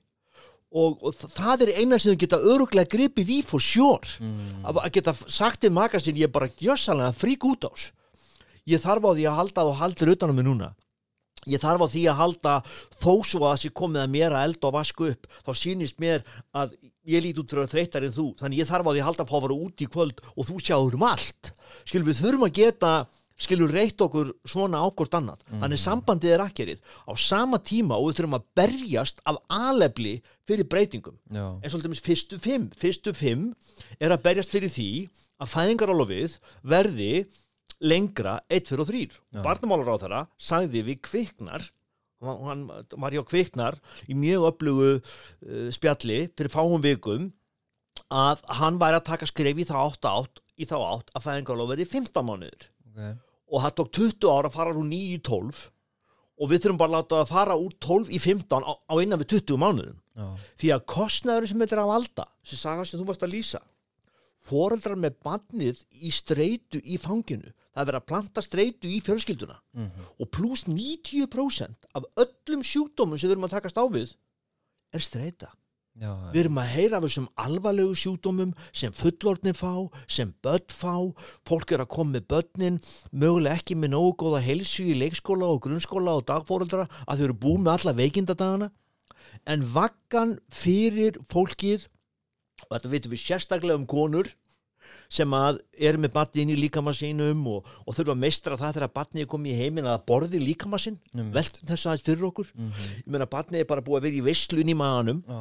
og, 0.76 1.00
og 1.00 1.16
það 1.16 1.64
er 1.66 1.72
eina 1.80 1.98
sem 1.98 2.12
þau 2.12 2.20
geta 2.20 2.42
öruglega 2.52 2.92
gripið 2.92 3.32
í 3.38 3.40
for 3.48 3.64
sjór 3.64 4.04
mm. 4.20 4.68
að 4.68 4.90
geta 4.98 5.16
sagt 5.24 5.64
til 5.64 5.72
maka 5.74 6.02
sín 6.04 6.20
ég 6.20 6.28
er 6.28 6.36
bara 6.36 6.52
gjössalega 6.52 7.16
frík 7.16 7.48
út 7.48 7.70
ás 7.70 7.88
ég 8.70 8.84
þarf 8.84 9.10
á 9.10 9.12
því 9.16 9.26
að 9.30 9.40
halda 9.40 9.66
og 9.66 9.80
haldur 9.80 10.14
utanum 10.14 10.40
mig 10.40 10.48
núna. 10.48 10.74
Ég 11.48 11.62
þarf 11.62 11.86
á 11.86 11.88
því 11.90 12.04
að 12.12 12.20
halda 12.20 12.54
þó 13.00 13.14
svo 13.26 13.46
að 13.46 13.54
það 13.54 13.62
sé 13.64 13.70
komið 13.82 14.04
að 14.04 14.14
mér 14.16 14.36
að 14.36 14.46
elda 14.50 14.70
og 14.70 14.76
vasku 14.76 15.08
upp 15.14 15.30
þá 15.46 15.52
sýnist 15.56 16.02
mér 16.04 16.26
að 16.52 16.76
ég 17.10 17.24
lít 17.26 17.40
út 17.42 17.52
fyrir 17.54 17.66
að 17.66 17.74
þreytar 17.76 18.06
en 18.08 18.16
þú 18.16 18.28
þannig 18.42 18.62
ég 18.62 18.70
þarf 18.70 18.90
á 18.90 18.92
því 18.94 19.02
að 19.02 19.08
halda 19.10 19.26
að 19.26 19.32
fá 19.32 19.38
að 19.40 19.46
vera 19.48 19.62
út 19.68 19.84
í 19.86 19.88
kvöld 19.94 20.22
og 20.36 20.50
þú 20.50 20.60
sjáur 20.64 20.98
um 21.00 21.08
allt. 21.10 21.52
Skilur 21.86 22.10
við 22.10 22.22
þurfum 22.24 22.46
að 22.48 22.56
geta 22.60 22.92
skilur 23.40 23.72
reytt 23.72 24.02
okkur 24.04 24.34
svona 24.52 24.82
ákvort 24.84 25.16
annað. 25.16 25.44
Þannig 25.62 25.80
sambandið 25.80 26.34
er 26.36 26.44
akkerið 26.44 26.82
á 27.08 27.14
sama 27.16 27.60
tíma 27.64 27.96
og 27.96 28.10
við 28.10 28.18
þurfum 28.20 28.36
að 28.36 28.48
berjast 28.60 29.22
af 29.24 29.40
alefli 29.48 30.18
fyrir 30.50 30.68
breytingum. 30.68 31.16
Eins 31.64 31.72
og 31.74 31.80
alltaf 31.80 32.04
fyrstu 32.04 32.40
fimm 32.44 32.68
fyrstu 32.76 33.14
fimm 33.16 33.54
er 34.00 34.12
að 34.12 34.26
berjast 34.28 34.52
fyrir 34.52 34.74
því 34.74 34.90
að 35.40 35.54
fæðingarálofið 35.54 36.36
verði 36.68 37.14
lengra 37.80 38.42
1, 38.52 38.68
4 38.68 38.84
og 38.84 38.90
3 38.92 39.06
Já. 39.08 39.40
barnamálar 39.46 39.96
á 39.96 40.02
þeirra 40.04 40.22
sagði 40.36 40.82
við 40.90 40.98
kviknar 41.08 41.64
hann 42.26 42.66
var 42.70 43.16
hjá 43.16 43.24
kviknar 43.28 43.80
í 44.10 44.18
mjög 44.18 44.50
öflugu 44.52 44.92
uh, 44.98 45.70
spjalli 45.76 46.26
fyrir 46.36 46.54
fáum 46.54 46.84
vikum 46.84 47.30
að 48.10 48.44
hann 48.60 48.80
væri 48.82 49.00
að 49.00 49.10
taka 49.12 49.30
skref 49.30 49.60
í 49.62 49.68
þá 49.70 49.76
átt 49.86 50.10
átt 50.10 50.44
í 50.60 50.68
þá 50.68 50.78
átt 50.82 51.12
að 51.16 51.26
fæðingarlof 51.28 51.72
verði 51.72 51.88
15 51.88 52.28
mánuður 52.28 52.70
okay. 52.92 53.14
og 53.48 53.66
það 53.66 53.76
tók 53.80 53.92
20 54.00 54.32
ára 54.34 54.52
að 54.52 54.58
fara 54.58 54.76
úr 54.76 54.90
9 54.90 55.14
í 55.16 55.20
12 55.30 55.66
og 56.40 56.52
við 56.52 56.64
þurfum 56.64 56.80
bara 56.80 56.92
að 56.92 56.98
láta 56.98 57.20
það 57.20 57.34
fara 57.34 57.58
úr 57.60 57.74
12 57.84 58.14
í 58.16 58.20
15 58.24 58.64
á, 58.64 58.72
á 58.72 58.94
innan 59.04 59.20
við 59.20 59.32
20 59.36 59.60
mánuðum. 59.60 59.98
Já, 60.20 60.28
því 60.60 60.72
að 60.76 60.86
kostnæður 60.94 61.50
sem 61.50 61.64
þetta 61.64 61.76
er 61.76 61.82
að 61.84 61.92
valda 61.94 62.26
sem 62.48 62.60
saga 62.60 62.86
sem 62.88 63.00
þú 63.00 63.08
varst 63.10 63.26
að 63.28 63.34
lýsa 63.36 63.62
foreldrar 64.50 65.00
með 65.00 65.18
barnið 65.24 65.84
í 66.00 66.12
streitu 66.16 66.82
í 66.84 67.00
fanginu 67.02 67.54
það 67.74 67.82
er 67.82 67.90
verið 67.92 68.02
að 68.02 68.10
planta 68.12 68.44
streitu 68.44 68.90
í 68.90 69.00
fjölskylduna. 69.06 69.60
Mhm, 69.78 70.10
og 70.20 70.32
pluss 70.32 70.66
90% 70.68 71.90
af 71.96 72.04
öllum 72.18 72.66
sjúkdómum 72.66 73.20
sem 73.20 73.30
við 73.30 73.38
erum 73.38 73.48
að 73.50 73.56
takast 73.58 73.78
á 73.78 73.86
við 73.90 74.16
er 74.94 75.00
streita. 75.06 75.52
Já, 76.00 76.14
við 76.32 76.46
erum 76.46 76.60
að 76.62 76.70
heyra 76.72 76.98
af 77.00 77.04
þessum 77.04 77.28
alvarlegu 77.44 77.96
sjúkdómum 77.98 78.52
sem 78.72 78.94
fullorðnin 78.96 79.58
fá, 79.58 79.90
sem 80.08 80.32
börn 80.46 80.72
fá. 80.72 80.96
Fólk 81.50 81.74
er 81.76 81.84
að 81.84 81.92
koma 81.92 82.16
með 82.16 82.28
börnin 82.32 82.78
mögulega 83.12 83.60
ekki 83.60 83.76
með 83.76 83.92
nógu 83.96 84.14
góða 84.22 84.40
heilsu 84.46 84.86
í 84.88 84.96
leikskóla 84.96 85.50
og 85.50 85.60
grunnskóla 85.66 86.16
og 86.16 86.28
dagfóreldra 86.30 86.86
að 87.04 87.20
þau 87.20 87.26
eru 87.28 87.38
búið 87.44 87.64
með 87.66 87.74
alla 87.74 87.96
veikindadagana. 88.00 88.70
En 89.50 89.66
vaggan 89.74 90.38
fyrir 90.54 91.20
fólkið 91.34 91.90
og 92.70 92.72
þetta 92.78 92.94
veitum 92.94 93.16
við 93.16 93.26
sérstaklega 93.26 93.80
um 93.80 93.88
konur 93.90 94.32
sem 95.10 95.34
að 95.34 95.58
eru 95.90 95.98
með 96.04 96.12
batni 96.14 96.44
inn 96.44 96.52
í 96.54 96.58
líkamassinum 96.60 97.40
og, 97.50 97.66
og 97.86 97.96
þurfa 97.98 98.14
að 98.14 98.22
meistra 98.22 98.58
það 98.60 98.76
þegar 98.78 98.92
batni 99.00 99.24
er 99.24 99.30
komið 99.32 99.52
í 99.56 99.64
heiminn 99.64 99.90
að 99.90 100.04
borði 100.12 100.42
líkamassinn 100.44 101.00
Einmitt. 101.16 101.34
veltum 101.34 101.70
þess 101.72 101.88
aðeins 101.90 102.06
fyrir 102.06 102.28
okkur. 102.30 102.52
Mhm, 102.54 102.88
ég 103.00 103.12
meina 103.16 103.30
batni 103.30 103.64
er 103.64 103.70
bara 103.70 103.82
búið 103.86 104.00
að 104.04 104.08
vera 104.10 104.20
í 104.20 104.26
veislun 104.30 104.70
í 104.70 104.78
maðanum 104.78 105.24
já, 105.26 105.40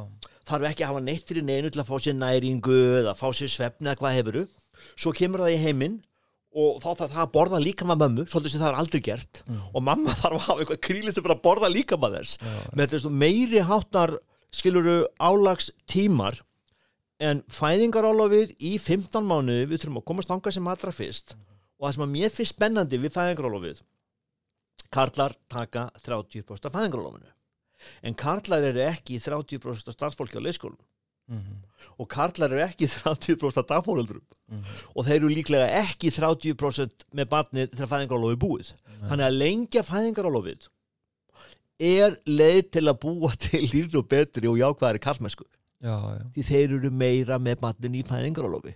þarf 0.49 0.69
ekki 0.71 0.85
að 0.87 0.91
hafa 0.93 1.03
neitt 1.05 1.29
fyrir 1.29 1.45
neinu 1.45 1.69
til 1.69 1.83
að 1.83 1.89
fá 1.91 1.95
sér 2.01 2.17
næringu 2.17 2.79
eða 3.03 3.13
fá 3.19 3.27
sér 3.37 3.53
svefni 3.53 3.91
eða 3.91 3.99
hvað 4.01 4.17
hefuru 4.17 4.45
svo 4.97 5.13
kemur 5.13 5.45
það 5.45 5.53
í 5.53 5.61
heiminn 5.67 5.99
og 6.59 6.79
þá 6.81 6.87
þarf 7.03 7.13
það 7.13 7.21
að 7.27 7.31
borða 7.35 7.59
líka 7.61 7.85
maður 7.85 8.07
mömmu 8.07 8.23
svolítið 8.31 8.55
sem 8.55 8.61
það 8.63 8.71
er 8.71 8.79
aldrei 8.81 9.01
gert. 9.05 9.43
Og 9.69 9.83
mamma 9.85 10.15
þarf 10.23 10.39
að 10.39 10.45
hafa 10.47 10.63
eitthvað 10.65 10.81
kríli 10.89 11.13
sem 11.13 11.25
bara 11.27 11.37
að 11.37 11.43
borða 11.45 11.69
líka 11.69 11.99
maður 12.01 12.25
þess 12.25 12.73
með 12.73 12.95
þessu 12.95 13.11
meiri 13.13 13.61
háttar 13.69 14.15
skiluru 14.49 15.03
álags 15.21 15.69
tímar 15.85 16.39
en 17.19 17.43
fæðingarálofið 17.51 18.55
í 18.63 18.75
15 18.79 19.25
mánuði 19.27 19.67
við 19.67 19.83
þurfum 19.83 20.01
að 20.01 20.07
komast 20.11 20.31
þangað 20.31 20.55
sem 20.55 20.69
allra 20.71 20.93
fyrst. 20.95 21.35
Og 21.79 21.87
það 21.87 21.95
sem 21.95 22.05
að 22.05 22.13
mér 22.15 22.35
finnst 22.35 22.55
spennandi 22.55 22.99
við 22.99 23.15
fæðingarálofið 23.15 23.81
karlar 24.89 25.35
taka 25.51 25.89
30% 26.01 26.65
af 26.65 26.73
fæðingarálofinu 26.73 27.29
en 28.03 28.15
karlar 28.17 28.65
eru 28.71 28.81
ekki 28.83 29.19
30% 29.21 29.91
af 29.91 29.95
starfsfólki 29.95 30.39
á 30.39 30.43
leyskólum 30.43 30.79
mhm, 31.31 31.59
og 32.01 32.09
karlar 32.11 32.51
eru 32.55 32.63
ekki 32.65 32.89
30% 32.91 33.61
af 33.61 33.69
dagfólöldrum 33.69 34.23
mhm, 34.23 34.65
og 34.95 35.07
þeir 35.07 35.19
eru 35.19 35.31
líklega 35.31 35.69
ekki 35.83 36.11
30% 36.15 37.07
með 37.15 37.31
barnið 37.31 37.71
þegar 37.75 37.93
fæðingarálofi 37.93 38.41
búið. 38.41 38.73
Þannig 38.99 39.27
að 39.29 39.37
lengja 39.37 39.85
fæðingarálofið 39.87 40.67
er 41.89 42.17
leið 42.27 42.65
til 42.75 42.85
að 42.89 42.99
búa 43.05 43.31
til 43.39 43.63
lýrn 43.71 44.01
og 44.01 44.09
betri 44.11 44.49
og 44.51 44.59
jákvæðari 44.59 44.99
kallmennsku 45.05 45.47
já, 45.79 45.95
já, 45.95 46.23
því 46.35 46.45
þeir 46.51 46.75
eru 46.77 46.91
meira 46.91 47.39
með 47.41 47.59
barnin 47.63 47.97
í 47.99 48.05
fæðingarálofi 48.07 48.75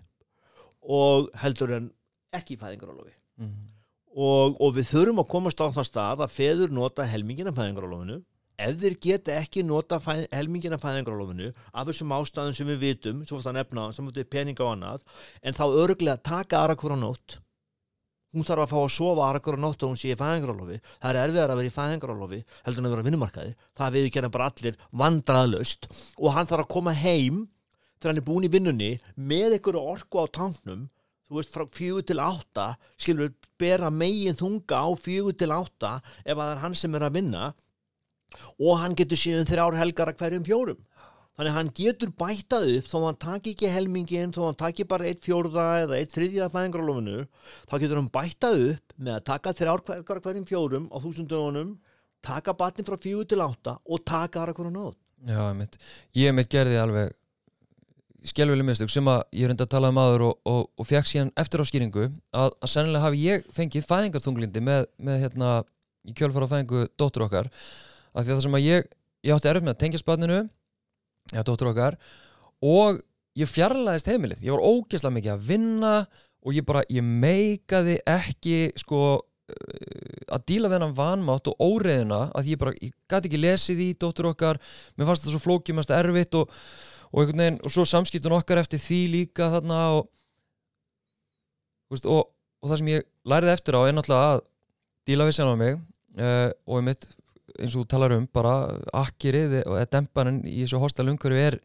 og 0.83 1.29
heldur 1.43 1.77
en 1.77 1.91
ekki 2.35 2.57
í 2.57 2.61
fæðingarálofi 2.61 3.13
mhm, 3.41 3.71
og, 4.13 4.59
og 4.61 4.75
við 4.77 4.91
þurfum 4.91 5.23
að 5.23 5.31
komast 5.35 5.63
á 5.63 5.67
þann 5.73 5.89
stað 5.89 6.23
að 6.25 6.37
feður 6.37 6.75
nota 6.75 7.07
helmingina 7.09 7.53
fæðingarálofinu 7.55 8.19
ef 8.63 8.75
þeir 8.79 8.97
geta 9.01 9.37
ekki 9.41 9.63
nota 9.65 9.99
fæ, 10.01 10.25
helmingina 10.31 10.77
fæðingarálofinu 10.81 11.51
af 11.73 11.87
þessum 11.89 12.13
ástæðum 12.19 12.57
sem 12.57 12.69
við 12.69 12.83
vitum 12.83 13.23
sem 13.23 13.35
fórst 13.35 13.49
að 13.49 13.57
nefna, 13.59 13.87
sem 13.91 14.05
fórst 14.07 14.29
peninga 14.29 14.65
og 14.65 14.75
annað 14.75 15.07
en 15.41 15.57
þá 15.57 15.65
örglega 15.67 16.21
taka 16.21 16.61
aðra 16.61 16.77
hvora 16.79 16.99
nótt 16.99 17.39
hún 18.33 18.45
þarf 18.47 18.63
að 18.65 18.71
fá 18.71 18.77
að 18.81 18.93
sofa 18.95 19.25
aðra 19.27 19.41
hvora 19.45 19.61
nótt 19.61 19.83
og 19.85 19.91
hún 19.91 19.99
sé 19.99 20.11
í 20.13 20.17
fæðingarálofi 20.17 20.79
það 20.89 21.09
er 21.09 21.19
erfiðar 21.21 21.53
að 21.53 21.59
vera 21.59 21.69
í 21.69 21.75
fæðingarálofi 21.75 22.39
heldur 22.65 22.81
en 22.81 22.87
að 22.87 22.93
vera 22.93 23.03
á 23.03 23.07
vinnumarkaði. 23.07 23.55
Það 23.77 23.97
við 23.97 24.07
gera 24.15 24.31
bara 24.33 24.47
allir 24.49 24.79
vandraðlaust 25.03 25.89
og 26.17 26.33
hann 26.33 26.49
þarf 26.49 26.65
að 26.65 26.71
koma 26.73 26.95
heim 26.97 27.43
þegar 27.99 28.11
hann 28.11 28.21
er 28.23 28.27
búin 28.27 28.47
í 28.47 28.53
vinnunni 28.53 28.91
með 29.15 29.57
einhverju 29.59 29.83
orku 29.93 30.23
á 30.23 30.25
tanknum. 30.33 30.87
Þú 31.29 31.37
veist 31.39 31.53
frá 31.53 31.67
fjögur 31.77 32.07
til 32.09 32.19
átta 32.21 32.65
skilur 32.97 33.29
við 33.29 33.37
bera 33.61 33.91
megin 33.93 34.39
þunga 34.39 34.81
á 34.81 34.89
fjögur 34.97 35.37
til 35.37 35.53
átta 35.53 35.99
ef 36.25 36.33
að 36.33 36.41
það 36.41 36.55
er 36.55 36.65
hann 36.65 36.75
sem 36.77 36.97
er 36.97 37.05
að 37.05 37.19
vinna. 37.19 37.53
Og 38.57 38.79
hann 38.81 38.97
getur 38.97 39.19
síðan 39.19 39.45
þrjár 39.45 39.77
helgar 39.77 40.09
að 40.09 40.17
hverjum 40.23 40.45
fjórum 40.47 40.81
þannig 41.33 41.51
að 41.51 41.57
hann 41.57 41.71
getur 41.77 42.11
bætað 42.19 42.67
upp 42.77 42.91
að 42.93 43.05
hann 43.07 43.21
taki 43.23 43.53
ekki 43.55 43.71
helmingin 43.73 44.33
að 44.35 44.45
hann 44.47 44.59
taki 44.59 44.85
bara 44.89 45.07
eitt 45.09 45.23
fjórða 45.25 45.67
eða 45.85 45.99
eitt 45.99 46.13
þriðja 46.13 46.49
fæðingarlofinu 46.53 47.23
þá 47.69 47.73
getur 47.77 47.99
hann 47.99 48.11
bætað 48.13 48.61
upp 48.67 48.95
með 48.97 49.17
að 49.17 49.25
taka 49.31 49.55
þrjár 49.57 49.83
að 49.95 50.05
hverjum 50.27 50.45
fjórum 50.49 50.85
á 50.93 50.97
þúsundögunum 51.01 51.73
taka 52.23 52.53
batni 52.55 52.85
frá 52.87 52.99
fjögur 53.01 53.27
til 53.27 53.41
átta 53.43 53.79
og 53.83 54.05
taka 54.05 54.43
aðra 54.43 54.55
hverju 54.57 54.71
nót 54.73 54.97
já, 55.25 55.39
einmitt. 55.49 55.77
Ég 56.15 56.31
einmitt 56.31 56.51
gerði 56.51 56.79
alveg 56.79 57.13
skelvileg 58.23 58.67
mistök 58.67 58.91
sem 58.91 59.07
að 59.11 59.23
ég 59.35 59.49
reyndi 59.49 59.65
að 59.65 59.73
tala 59.73 59.91
um 59.91 59.99
aður 59.99 60.27
og, 60.29 60.35
og, 60.47 60.61
og 60.79 60.87
fekk 60.87 61.09
síðan 61.09 61.31
eftir 61.39 61.63
á 61.63 61.65
skýringu 61.67 62.05
að, 62.07 62.53
að 62.63 62.71
sennilega 62.71 63.03
hafi 63.07 63.23
ég 63.25 63.47
fengið 63.55 63.87
fæðingarþunglindi 63.89 64.63
með, 64.63 64.85
með 64.95 65.25
hérna 65.25 65.53
í 66.07 66.15
kjölfara 66.15 66.47
fæðingu 66.51 66.85
dóttur 66.99 67.25
okkar. 67.27 67.49
Af 68.13 68.23
því 68.23 68.29
að 68.29 68.35
það 68.37 68.45
sem 68.45 68.57
að 68.59 68.67
ég, 68.67 68.87
ég 69.27 69.35
átti 69.35 69.51
erfitt 69.51 69.67
með 69.67 69.75
að 69.75 69.81
tengja 69.83 70.01
spanninu 70.01 70.39
já, 71.33 71.41
dóttur 71.41 71.71
okkar 71.73 71.97
og 72.63 73.01
ég 73.37 73.49
fjarlæðist 73.49 74.09
heimilið. 74.11 74.43
Ég 74.45 74.53
var 74.55 74.63
ógeðslega 74.63 75.17
mikið 75.17 75.33
að 75.33 75.45
vinna 75.49 75.93
og 76.43 76.57
ég 76.57 76.65
bara, 76.67 76.83
ég 76.91 77.03
meikaði 77.03 77.97
ekki 78.09 78.57
sko 78.79 79.01
eh, 79.49 80.23
að 80.33 80.45
díla 80.51 80.69
við 80.69 80.77
hennan 80.77 80.97
vanmátt 80.97 81.49
og 81.51 81.63
óreiðuna 81.63 82.25
að 82.35 82.51
ég 82.53 82.61
bara, 82.61 82.75
ég 82.79 82.93
gæti 83.09 83.31
ekki 83.31 83.41
lesið 83.41 83.83
í 83.85 83.89
dóttur 83.99 84.31
okkar, 84.33 84.59
mér 84.97 85.09
fannst 85.09 85.25
það 85.25 85.37
svo 85.37 85.43
flókið 85.45 85.79
mest 85.79 85.93
erfitt 85.95 86.37
og, 86.39 86.51
og 87.11 87.23
einhvern 87.23 87.45
veginn 87.45 87.61
og 87.63 87.73
svo 87.73 87.87
samskiptun 87.89 88.37
okkar 88.37 88.61
eftir 88.63 88.81
því 88.83 89.01
líka 89.17 89.49
þarna 89.55 89.81
og, 89.97 90.11
og, 92.03 92.23
og 92.29 92.69
það 92.69 92.79
sem 92.81 92.93
ég 92.93 93.09
lærið 93.29 93.55
eftir 93.55 93.79
á 93.79 93.81
er 93.87 93.97
náttúrulega 93.97 94.37
að 94.37 94.45
díla 95.07 95.27
við 95.27 95.37
sjálf 95.37 95.59
mig 95.59 95.77
uh, 96.19 96.49
og 96.67 96.79
einmitt 96.79 97.07
eins 97.59 97.75
og 97.75 97.83
þú 97.83 97.89
talar 97.93 98.15
um 98.17 98.25
bara 98.33 98.55
akkirið 99.03 99.59
eða 99.61 99.85
dempaninn 99.93 100.41
í 100.49 100.63
þessu 100.63 100.81
hostalungurðu 100.81 101.41
er 101.41 101.59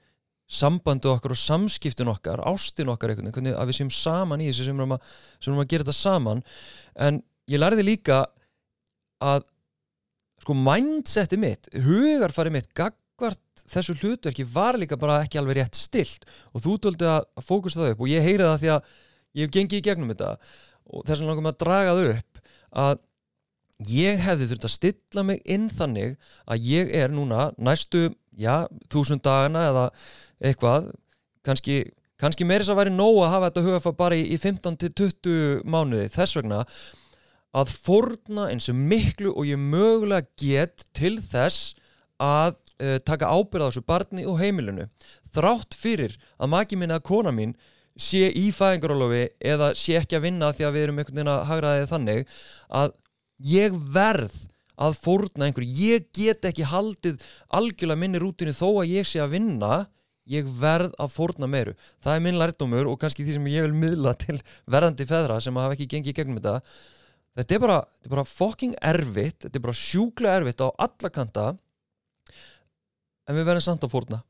sambandu 0.49 1.11
okkar 1.13 1.35
og 1.35 1.41
samskiptin 1.41 2.09
okkar 2.09 2.41
ástin 2.49 2.89
okkar 2.89 3.13
einhvern 3.13 3.29
veginn, 3.29 3.53
að 3.53 3.69
við 3.69 3.79
séum 3.81 3.93
saman 3.93 4.41
í 4.41 4.49
þessu 4.49 4.69
sem 4.69 4.81
erum 4.81 4.97
að, 4.97 5.11
sem 5.37 5.53
erum 5.53 5.65
að 5.65 5.71
gera 5.73 5.85
þetta 5.85 5.97
saman. 5.99 6.41
En 6.97 7.21
ég 7.49 7.61
lærði 7.61 7.85
líka 7.85 8.23
að 9.25 9.45
sko 10.45 10.57
mindseti 10.57 11.37
mitt, 11.41 11.69
hugarfari 11.85 12.53
mitt 12.55 12.71
gagvart 12.77 13.65
þessu 13.69 13.97
hlutverki 13.99 14.47
var 14.49 14.79
líka 14.81 14.97
bara 15.01 15.21
ekki 15.25 15.41
alveg 15.41 15.61
rétt 15.61 15.77
stilt 15.77 16.25
og 16.55 16.65
þú 16.65 16.79
tóldi 16.87 17.11
að 17.11 17.29
fókusta 17.45 17.83
það 17.83 17.95
upp. 17.95 18.07
Og 18.07 18.13
ég 18.15 18.25
heyri 18.25 18.47
það 18.47 18.63
því 18.63 18.73
að 18.77 18.97
ég 19.37 19.45
hef 19.45 19.55
gengið 19.59 19.83
í 19.83 19.85
gegnum 19.85 20.15
þetta. 20.15 20.33
Og 20.89 21.05
þess 21.05 21.21
vegna 21.21 21.35
langum 21.35 21.51
að 21.53 21.61
draga 21.61 21.97
það 21.99 22.13
upp 22.15 22.43
að 22.85 23.05
ég 23.87 24.23
hefði 24.23 24.49
þurft 24.51 24.67
að 24.67 24.75
stilla 24.75 25.25
mig 25.27 25.43
inn 25.47 25.69
þannig 25.71 26.17
að 26.51 26.67
ég 26.67 26.91
er 26.99 27.13
núna 27.15 27.51
næstu, 27.57 28.09
já, 28.35 28.67
þúsund 28.91 29.23
dagana 29.27 29.69
eða 29.71 29.85
eitthvað. 30.43 30.93
Kannski, 31.47 31.81
kannski 32.21 32.47
meira 32.47 32.65
þess 32.65 32.75
að 32.75 32.81
væri 32.83 32.95
nóg 32.95 33.21
að 33.23 33.35
hafa 33.35 33.51
þetta 33.51 33.67
hugafar 33.69 33.99
bara 34.01 34.19
í, 34.19 34.25
í 34.35 34.39
15 34.41 34.81
til 34.83 34.91
20 35.03 35.63
mánuði. 35.71 36.11
Þess 36.15 36.41
vegna 36.41 36.65
að 37.57 37.75
forna 37.87 38.49
eins 38.53 38.69
og 38.69 38.77
miklu 38.77 39.33
og 39.33 39.47
ég 39.49 39.61
mögulega 39.61 40.27
get 40.41 40.85
til 40.97 41.17
þess 41.23 41.73
að 42.21 42.59
uh, 42.83 42.99
taka 43.07 43.31
ábyrða 43.31 43.69
á 43.69 43.71
þessu 43.71 43.87
barni 43.87 44.27
og 44.29 44.39
heimilinu. 44.43 44.89
Þrátt 45.35 45.77
fyrir 45.79 46.19
að 46.37 46.53
maki 46.55 46.79
minna 46.79 46.99
að 46.99 47.09
kona 47.09 47.33
mín 47.35 47.55
sé 47.99 48.29
í 48.31 48.49
fæðingarólofi 48.55 49.25
eða 49.43 49.73
sé 49.79 49.99
ekki 49.99 50.19
að 50.19 50.27
vinna 50.29 50.53
því 50.55 50.67
að 50.67 50.75
við 50.77 50.85
erum 50.87 51.01
einhvern 51.01 51.19
veginn 51.19 51.33
að 51.33 51.47
hagraðið 51.49 51.93
þannig 51.93 52.37
að 52.79 52.93
ég 53.39 53.75
verð 53.93 54.35
að 54.79 54.99
fórna 55.03 55.49
einhverju, 55.49 55.71
ég 55.91 56.09
get 56.15 56.47
ekki 56.47 56.67
haldið 56.71 57.23
algjörlega 57.55 57.99
minni 57.99 58.21
rútinu 58.23 58.55
þó 58.55 58.83
að 58.83 58.93
ég 58.95 59.09
sé 59.09 59.23
að 59.23 59.39
vinna. 59.39 59.87
Ég 60.29 60.45
verð 60.61 60.93
að 61.01 61.15
fórna 61.15 61.49
meiru, 61.49 61.73
það 62.05 62.19
er 62.19 62.21
minn 62.21 62.37
lærdómur 62.37 62.91
og 62.91 62.99
kannski 63.01 63.25
því 63.25 63.39
sem 63.39 63.47
ég 63.49 63.65
vil 63.65 63.73
miðla 63.73 64.13
til 64.21 64.35
verðandi 64.69 65.07
feðra 65.09 65.39
sem 65.41 65.57
hafa 65.57 65.73
ekki 65.73 65.87
gengið 65.95 66.19
gegnum 66.19 66.37
þetta. 66.37 66.59
Þetta 67.39 67.57
er 67.57 67.63
bara, 67.63 67.79
þetta 67.97 68.11
er 68.11 68.13
bara 68.13 68.27
fucking 68.29 68.75
erfitt. 68.91 69.39
Þetta 69.47 69.57
er 69.57 69.65
bara 69.65 69.79
sjúklega 69.81 70.43
erfitt 70.43 70.61
á 70.61 70.69
alla 70.85 71.11
kanta. 71.15 71.47
En 73.25 73.41
við 73.41 73.49
verðum 73.49 73.65
samt 73.71 73.89
að 73.89 73.95
fórna 73.95 74.21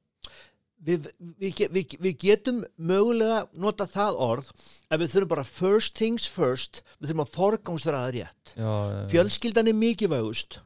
við, 0.85 1.09
við, 1.41 1.63
við, 1.75 1.97
við 2.01 2.17
getum 2.23 2.63
mögulega 2.77 3.43
nota 3.59 3.87
það 3.91 4.21
orð 4.29 4.51
ef 4.55 5.01
við 5.03 5.13
þurfum 5.15 5.33
bara 5.35 5.47
first 5.49 5.97
things 5.99 6.29
first 6.31 6.83
við 6.99 7.11
þurfum 7.11 7.25
að 7.25 7.35
forgangsverða 7.37 8.05
það 8.07 8.15
rétt. 8.19 8.55
Já, 8.55 8.73
já, 8.93 9.05
fjölskyldan 9.13 9.71
er 9.73 9.79
mikilvægust 9.79 10.61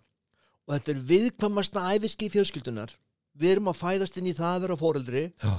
og 0.66 0.76
þetta 0.76 0.94
er 0.94 1.04
viðkvæmasta 1.12 1.88
æfiski 1.96 2.30
fjölskyldunar 2.32 2.96
við 3.38 3.56
erum 3.56 3.70
að 3.72 3.80
fæðast 3.80 4.18
inn 4.20 4.30
í 4.30 4.36
það 4.36 4.56
að 4.56 4.64
vera 4.66 4.80
fóreldri 4.80 5.22
já, 5.32 5.52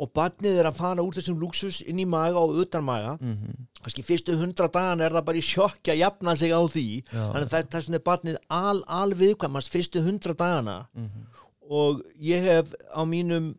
og 0.00 0.12
barnið 0.16 0.58
er 0.62 0.68
að 0.70 0.78
fara 0.80 1.04
úr 1.04 1.16
þessum 1.16 1.40
luxus 1.40 1.82
inn 1.84 2.00
í 2.00 2.06
maga 2.08 2.40
og 2.40 2.56
utan 2.62 2.84
maga. 2.84 3.16
Mhm, 3.20 3.66
kannski 3.82 4.04
fyrstu 4.06 4.38
hundra 4.40 4.68
dagana 4.72 5.04
er 5.04 5.16
það 5.18 5.26
bara 5.28 5.38
í 5.38 5.44
sjokki 5.44 5.92
að 5.92 6.00
jafna 6.00 6.36
sig 6.36 6.54
á 6.54 6.60
því. 6.64 6.86
Já. 7.12 7.24
þannig 7.34 7.52
að 7.52 7.52
vegna 7.76 7.98
er 7.98 8.06
barnið 8.08 8.38
al, 8.48 8.82
al 8.88 9.12
viðkvæmast 9.20 9.72
fyrstu 9.72 10.02
hundra 10.02 10.34
dagana. 10.34 10.78
Mhm, 10.96 11.26
og 11.68 12.02
ég 12.18 12.42
hef 12.42 12.72
á 12.88 13.04
mínum 13.04 13.52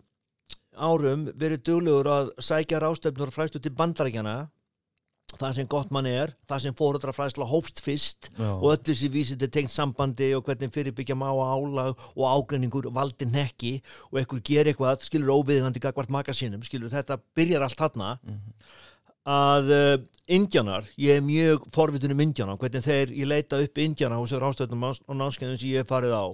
árum 0.78 1.28
verið 1.40 1.64
duglegur 1.68 2.10
að 2.10 2.34
sækja 2.42 2.82
rástefnur 2.84 3.32
og 3.32 3.36
fræstu 3.36 3.62
til 3.62 3.74
bandarækjana 3.78 4.38
það 5.40 5.56
sem 5.58 5.70
gott 5.70 5.92
mann 5.94 6.08
er, 6.10 6.34
það 6.50 6.64
sem 6.66 6.76
fóruðra 6.78 7.14
fræsla 7.16 7.48
hófst 7.50 7.82
fyrst 7.84 8.30
já, 8.38 8.50
og 8.54 8.68
öll 8.74 8.84
þessi 8.90 9.10
vísið 9.14 9.42
til 9.44 9.52
tengt 9.56 9.74
sambandi 9.74 10.30
og 10.38 10.46
hvernig 10.46 10.74
fyrirbyggja 10.74 11.18
má 11.18 11.28
álag 11.32 11.98
og 12.14 12.26
ágreiningur 12.28 12.90
valdi 12.94 13.28
nekki 13.30 13.74
og 14.12 14.22
ekkur 14.22 14.44
ger 14.46 14.70
eitthvað, 14.70 15.06
skilur 15.08 15.34
óviðingandi 15.40 15.82
gagvart 15.84 16.14
maka 16.14 16.36
sínum, 16.38 16.64
skilur 16.66 16.94
þetta 16.94 17.20
byrjar 17.38 17.66
allt 17.66 17.80
þarna. 17.80 18.16
Mhm, 18.22 18.56
að 19.34 19.70
uh, 19.72 19.94
indjanar, 20.36 20.88
ég 21.00 21.18
er 21.18 21.24
mjög 21.24 21.70
forvitin 21.74 22.12
um 22.12 22.24
indjana, 22.26 22.58
hvernig 22.60 22.84
þeir, 22.84 23.14
ég 23.16 23.30
leita 23.30 23.62
upp 23.64 23.80
indjana 23.80 24.20
hos 24.20 24.34
þeir 24.36 24.50
ástöðnum 24.50 24.90
og 24.92 25.16
námskeiðum 25.16 25.56
sem 25.56 25.72
ég 25.72 25.84
hef 25.84 25.94
farið 25.94 26.18
á 26.20 26.26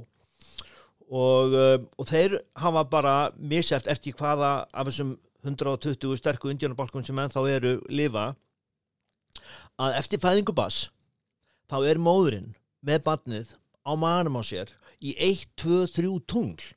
og, 1.10 1.56
uh, 1.58 1.78
og 1.98 2.08
þeir 2.10 2.38
hafa 2.62 2.86
bara 2.90 3.16
miseft 3.38 3.90
eftir 3.90 4.14
hvaða 4.18 4.68
af 4.70 4.90
þessum 4.90 5.18
120 5.46 6.18
sterku 6.20 6.52
indjanabalkum 6.52 7.04
sem 7.06 7.18
ennþá 7.18 7.46
eru 7.50 7.76
lifa. 7.90 8.34
Að 9.80 9.96
eftir 10.02 10.22
fæðingu 10.22 10.54
bass 10.56 10.90
þá 11.72 11.78
er 11.88 12.02
móðurinn 12.02 12.52
með 12.86 13.06
barnið 13.08 13.54
á 13.88 13.92
manum 13.98 14.40
á 14.40 14.44
sér 14.44 14.74
í 15.00 15.16
1, 15.16 15.48
2, 15.60 15.86
3 15.96 16.18
tungl 16.28 16.74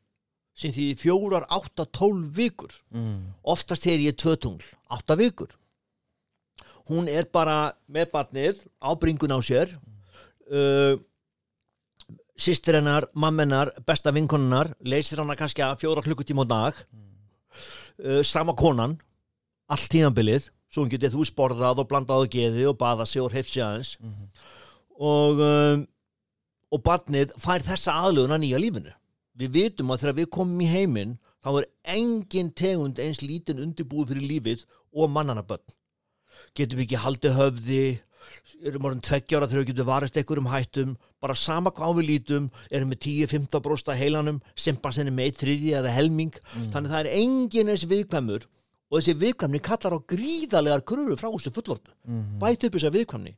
sem 0.55 0.73
því 0.73 0.93
fjórar, 1.01 1.47
8, 1.51 1.87
12 1.97 2.29
vikur. 2.37 2.75
Mhm, 2.93 3.33
oftast 3.43 3.87
þegar 3.87 4.05
ég 4.05 4.13
er 4.13 4.19
tvö 4.21 4.35
tungl, 4.37 4.67
átta 4.93 5.17
vikur. 5.17 5.49
Hún 6.91 7.09
er 7.09 7.25
bara 7.25 7.73
með 7.89 8.11
barnið 8.13 8.67
á 8.83 8.91
bringun 8.99 9.33
á 9.33 9.41
sér 9.41 9.73
uh, 10.51 10.99
sýstir 12.39 12.79
hennar, 12.79 13.07
mammennar 13.15 13.73
besta 13.87 14.13
vinkonunnar, 14.15 14.73
leysir 14.85 15.21
hana 15.23 15.37
kannski 15.39 15.65
að 15.65 15.83
fjóra 15.85 16.05
klukkutíma 16.05 16.47
á 16.49 16.53
dag. 16.53 16.83
Uh, 18.03 18.23
sama 18.25 18.55
konan 18.57 18.97
allt 19.73 19.89
tíðanbilið, 19.93 20.49
svo 20.73 20.85
hún 20.85 20.93
getið 20.93 21.17
þú 21.17 21.27
sporðað 21.29 21.83
og 21.83 21.89
blandað 21.91 22.25
á 22.25 22.33
geði 22.33 22.67
og 22.69 22.79
baða 22.81 23.07
sig 23.09 23.23
og 23.23 23.33
hefsi 23.33 23.63
aðeins. 23.65 23.97
Mhm, 24.01 24.29
og 25.03 25.43
um, 25.45 25.87
og 26.73 26.81
barnið 26.87 27.35
fær 27.41 27.65
þessa 27.65 27.99
aðlögun 28.01 28.33
að 28.37 28.45
nýja 28.47 28.61
lífinu. 28.63 28.95
Við 29.37 29.53
vitum 29.57 29.93
að 29.93 30.05
þegar 30.05 30.19
við 30.21 30.31
komum 30.37 30.61
í 30.65 30.69
heiminn 30.71 31.19
þá 31.45 31.51
er 31.53 31.69
engin 31.97 32.53
tegund 32.57 33.01
eins 33.03 33.21
lítinn 33.25 33.61
undirbúið 33.61 34.13
fyrir 34.13 34.29
lífið 34.31 34.65
og 34.93 35.11
mannana 35.13 35.45
börn. 35.45 35.65
Getum 36.57 36.81
við 36.81 36.87
ekki 36.87 37.03
haldið 37.03 37.37
höfði 37.39 37.83
erum 38.63 38.89
orðin 38.89 39.03
tveggjára 39.07 39.49
þegar 39.51 39.63
við 39.63 39.71
getum 39.73 39.89
varist 39.89 40.19
ekkur 40.21 40.41
um 40.43 40.51
hættum 40.53 40.97
bara 41.23 41.37
sama 41.39 41.73
hvað 41.75 42.01
við 42.01 42.09
lítum 42.09 42.49
erum 42.71 42.91
með 42.93 43.03
10-15 43.07 43.65
brósta 43.65 43.97
heilanum 43.99 44.41
simpansinni 44.59 45.15
með 45.15 45.31
eitt 45.31 45.43
þriði 45.43 45.77
eða 45.79 45.95
helming. 45.95 46.35
Þannig 46.75 46.89
að 46.89 46.95
það 46.95 47.01
er 47.03 47.13
engin 47.21 47.73
þessi 47.73 47.91
viðkvæmur 47.93 48.49
og 48.93 48.99
þessi 48.99 49.17
viðkvæmni 49.23 49.63
kallar 49.65 49.97
á 49.97 50.07
gríðalegar 50.13 50.85
kröfu 50.89 51.19
frá 51.21 51.31
þessu 51.31 51.55
fullortu 51.55 51.95
mhm, 52.05 52.39
bæti 52.43 52.69
upp 52.69 52.77
þessa 52.79 52.93
viðkvæmni. 52.97 53.37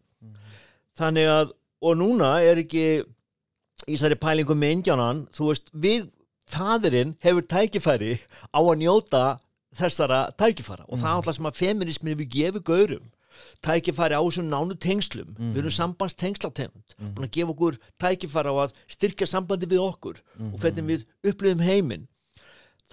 Þannig 0.99 1.31
að, 1.31 1.55
og 1.85 1.97
núna 1.99 2.35
er 2.43 2.63
ekki 2.63 2.85
í 3.85 3.97
þessari 3.97 4.19
pælingu 4.19 4.55
með 4.59 4.77
indjánan, 4.79 5.25
þú 5.35 5.51
veist, 5.51 5.73
við 5.75 6.07
fadurinn 6.51 7.17
hefur 7.25 7.47
tækifæri 7.49 8.19
á 8.53 8.61
að 8.61 8.79
njóta 8.83 9.25
þessara 9.75 10.21
tækifæra 10.39 10.87
og 10.87 11.01
það 11.01 11.11
er 11.11 11.19
alltaf 11.19 11.37
sem 11.39 11.49
að 11.49 11.61
feminismin 11.61 12.19
við 12.19 12.31
gefum 12.37 12.67
gaurum 12.67 13.07
tækifæri 13.65 14.17
á 14.17 14.23
þessum 14.23 14.49
nánu 14.51 14.77
tengslum. 14.81 15.35
Við 15.39 15.63
erum 15.65 15.75
sambands 15.75 16.17
tengslategund 16.21 16.97
búin 16.99 17.29
að 17.29 17.35
gefa 17.39 17.55
okkur 17.55 17.81
tækifæri 18.03 18.55
á 18.55 18.57
að 18.65 18.75
styrkja 18.97 19.31
sambandi 19.31 19.71
við 19.71 19.85
okkur 19.85 20.23
og 20.53 20.57
hvernig 20.63 20.89
við 20.91 21.07
upplifum 21.33 21.65
heiminn. 21.65 22.09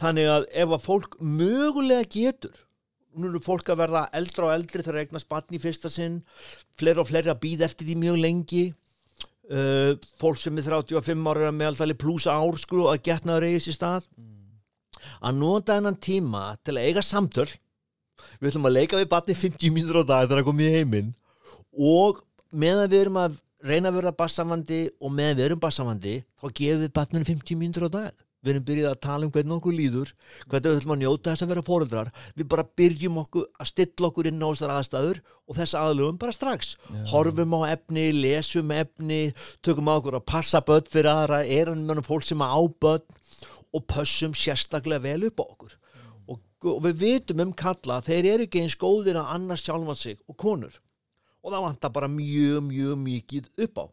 Þannig 0.01 0.29
að 0.31 0.49
ef 0.63 0.75
að 0.75 0.85
fólk 0.85 1.17
mögulega 1.19 2.07
getur 2.09 2.67
nú 3.19 3.27
eru 3.27 3.41
fólk 3.43 3.71
að 3.71 3.81
verða 3.83 4.05
eldra 4.15 4.47
og 4.47 4.53
eldri 4.55 4.83
þegar 4.85 5.03
eignast 5.03 5.29
batni 5.31 5.59
í 5.59 5.61
fyrsta 5.61 5.91
sinn 5.91 6.21
fleiri 6.79 7.01
og 7.03 7.09
fleiri 7.09 7.31
að 7.33 7.41
býða 7.43 7.67
eftir 7.67 7.89
því 7.89 7.97
mjög 7.99 8.19
lengi 8.23 8.63
uh, 9.51 9.97
fólk 10.21 10.39
sem 10.39 10.59
er 10.59 10.67
35 10.69 11.31
ára 11.33 11.51
með 11.55 11.73
alltaf 11.73 11.97
pluss 11.99 12.27
ár 12.31 12.59
sko 12.61 12.87
að 12.91 13.03
getnaður 13.09 13.49
eigi 13.49 13.65
sér 13.67 13.77
stað. 13.79 14.07
Að 15.21 15.37
nota 15.41 15.77
þennan 15.77 15.99
tíma 16.03 16.45
til 16.63 16.77
að 16.77 16.87
eiga 16.87 17.03
samtöl 17.05 17.49
við 18.39 18.51
ætlum 18.51 18.67
að 18.69 18.77
leika 18.77 18.99
við 18.99 19.11
batni 19.11 19.37
50 19.37 19.75
mínútur 19.75 20.01
á 20.01 20.05
dag 20.05 20.27
þegar 20.27 20.41
það 20.41 20.49
komið 20.49 20.67
í 20.67 20.75
heiminn. 20.79 21.13
Og 21.77 22.19
meðan 22.51 22.91
við 22.91 23.05
erum 23.05 23.21
að 23.21 23.39
reyna 23.61 23.91
að 23.91 23.99
verða 23.99 24.17
bassamandi 24.17 24.81
og 24.99 25.13
meðan 25.13 25.39
við 25.39 25.47
erum 25.47 25.61
bassamandi 25.61 26.17
þá 26.41 26.45
gefum 26.57 26.83
við 26.83 26.93
batninu 26.97 27.29
50 27.29 27.59
mínútur 27.59 27.87
á 27.87 27.91
dag. 27.93 28.11
Við 28.41 28.55
erum 28.55 28.63
byrjuð 28.65 28.89
að 28.89 29.01
tala 29.05 29.27
um 29.27 29.31
hvernig 29.35 29.53
okkur 29.59 29.75
líður 29.77 30.11
hvernig 30.49 30.65
við 30.65 30.77
ætlum 30.79 30.93
að 30.95 31.01
njóta 31.03 31.29
þess 31.33 31.45
að 31.45 31.51
vera 31.51 31.63
fóreldrar 31.67 32.07
við 32.39 32.47
bara 32.49 32.65
byrjum 32.79 33.19
okkur 33.21 33.43
að 33.61 33.69
stilla 33.69 34.07
okkur 34.09 34.29
inn 34.31 34.41
á 34.41 34.49
þessar 34.49 34.73
aðstæður 34.75 35.19
og 35.45 35.59
þess 35.59 35.77
aðlugum 35.77 36.17
bara 36.23 36.33
strax. 36.33 36.71
Horfum 37.11 37.53
á 37.61 37.69
efni, 37.69 38.07
lesum 38.17 38.73
efni 38.73 39.21
tökum 39.61 39.91
á 39.93 39.97
okkur 39.99 40.17
að 40.17 40.25
passa 40.33 40.63
börn 40.65 40.89
fyrir 40.89 41.11
aðra 41.13 41.43
erum 41.45 41.85
með 41.85 42.01
fólk 42.07 42.25
sem 42.25 42.41
á 42.41 42.57
börn 42.81 43.05
og 43.71 43.85
pössum 43.87 44.33
sérstaklega 44.35 45.05
vel 45.05 45.29
upp 45.29 45.37
á 45.37 45.45
okkur 45.45 45.77
og, 46.65 46.77
og 46.77 46.85
við 46.87 47.01
vitum 47.01 47.43
um 47.45 47.55
kalla 47.57 48.01
þeir 48.05 48.29
eru 48.35 48.47
ekki 48.47 48.61
eins 48.63 48.77
góðir 48.79 49.19
að 49.21 49.33
annars 49.35 49.65
sjálfa 49.65 49.97
sig 49.97 50.19
og 50.27 50.37
konur. 50.39 50.77
Og 51.41 51.53
það 51.53 51.65
vantar 51.65 51.93
bara 51.95 52.11
mjög, 52.11 52.61
mjög 52.67 53.01
mikið 53.01 53.49
upp 53.65 53.81
á. 53.81 53.85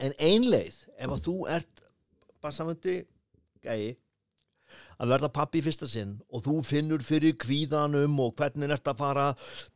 En 0.00 0.14
einleið 0.20 0.84
ef 0.96 1.10
að 1.10 1.24
þú 1.26 1.36
ert 1.56 1.84
bassamöndi 2.40 3.02
gæi 3.64 3.96
að 5.00 5.12
verða 5.14 5.30
pappi 5.32 5.60
í 5.60 5.64
fyrsta 5.64 5.88
sinn 5.88 6.18
og 6.28 6.44
þú 6.44 6.58
finnur 6.66 7.04
fyrir 7.04 7.36
kvíðanum 7.40 8.18
og 8.20 8.34
hvernig 8.36 8.74
að 8.76 8.98
fara 8.98 9.30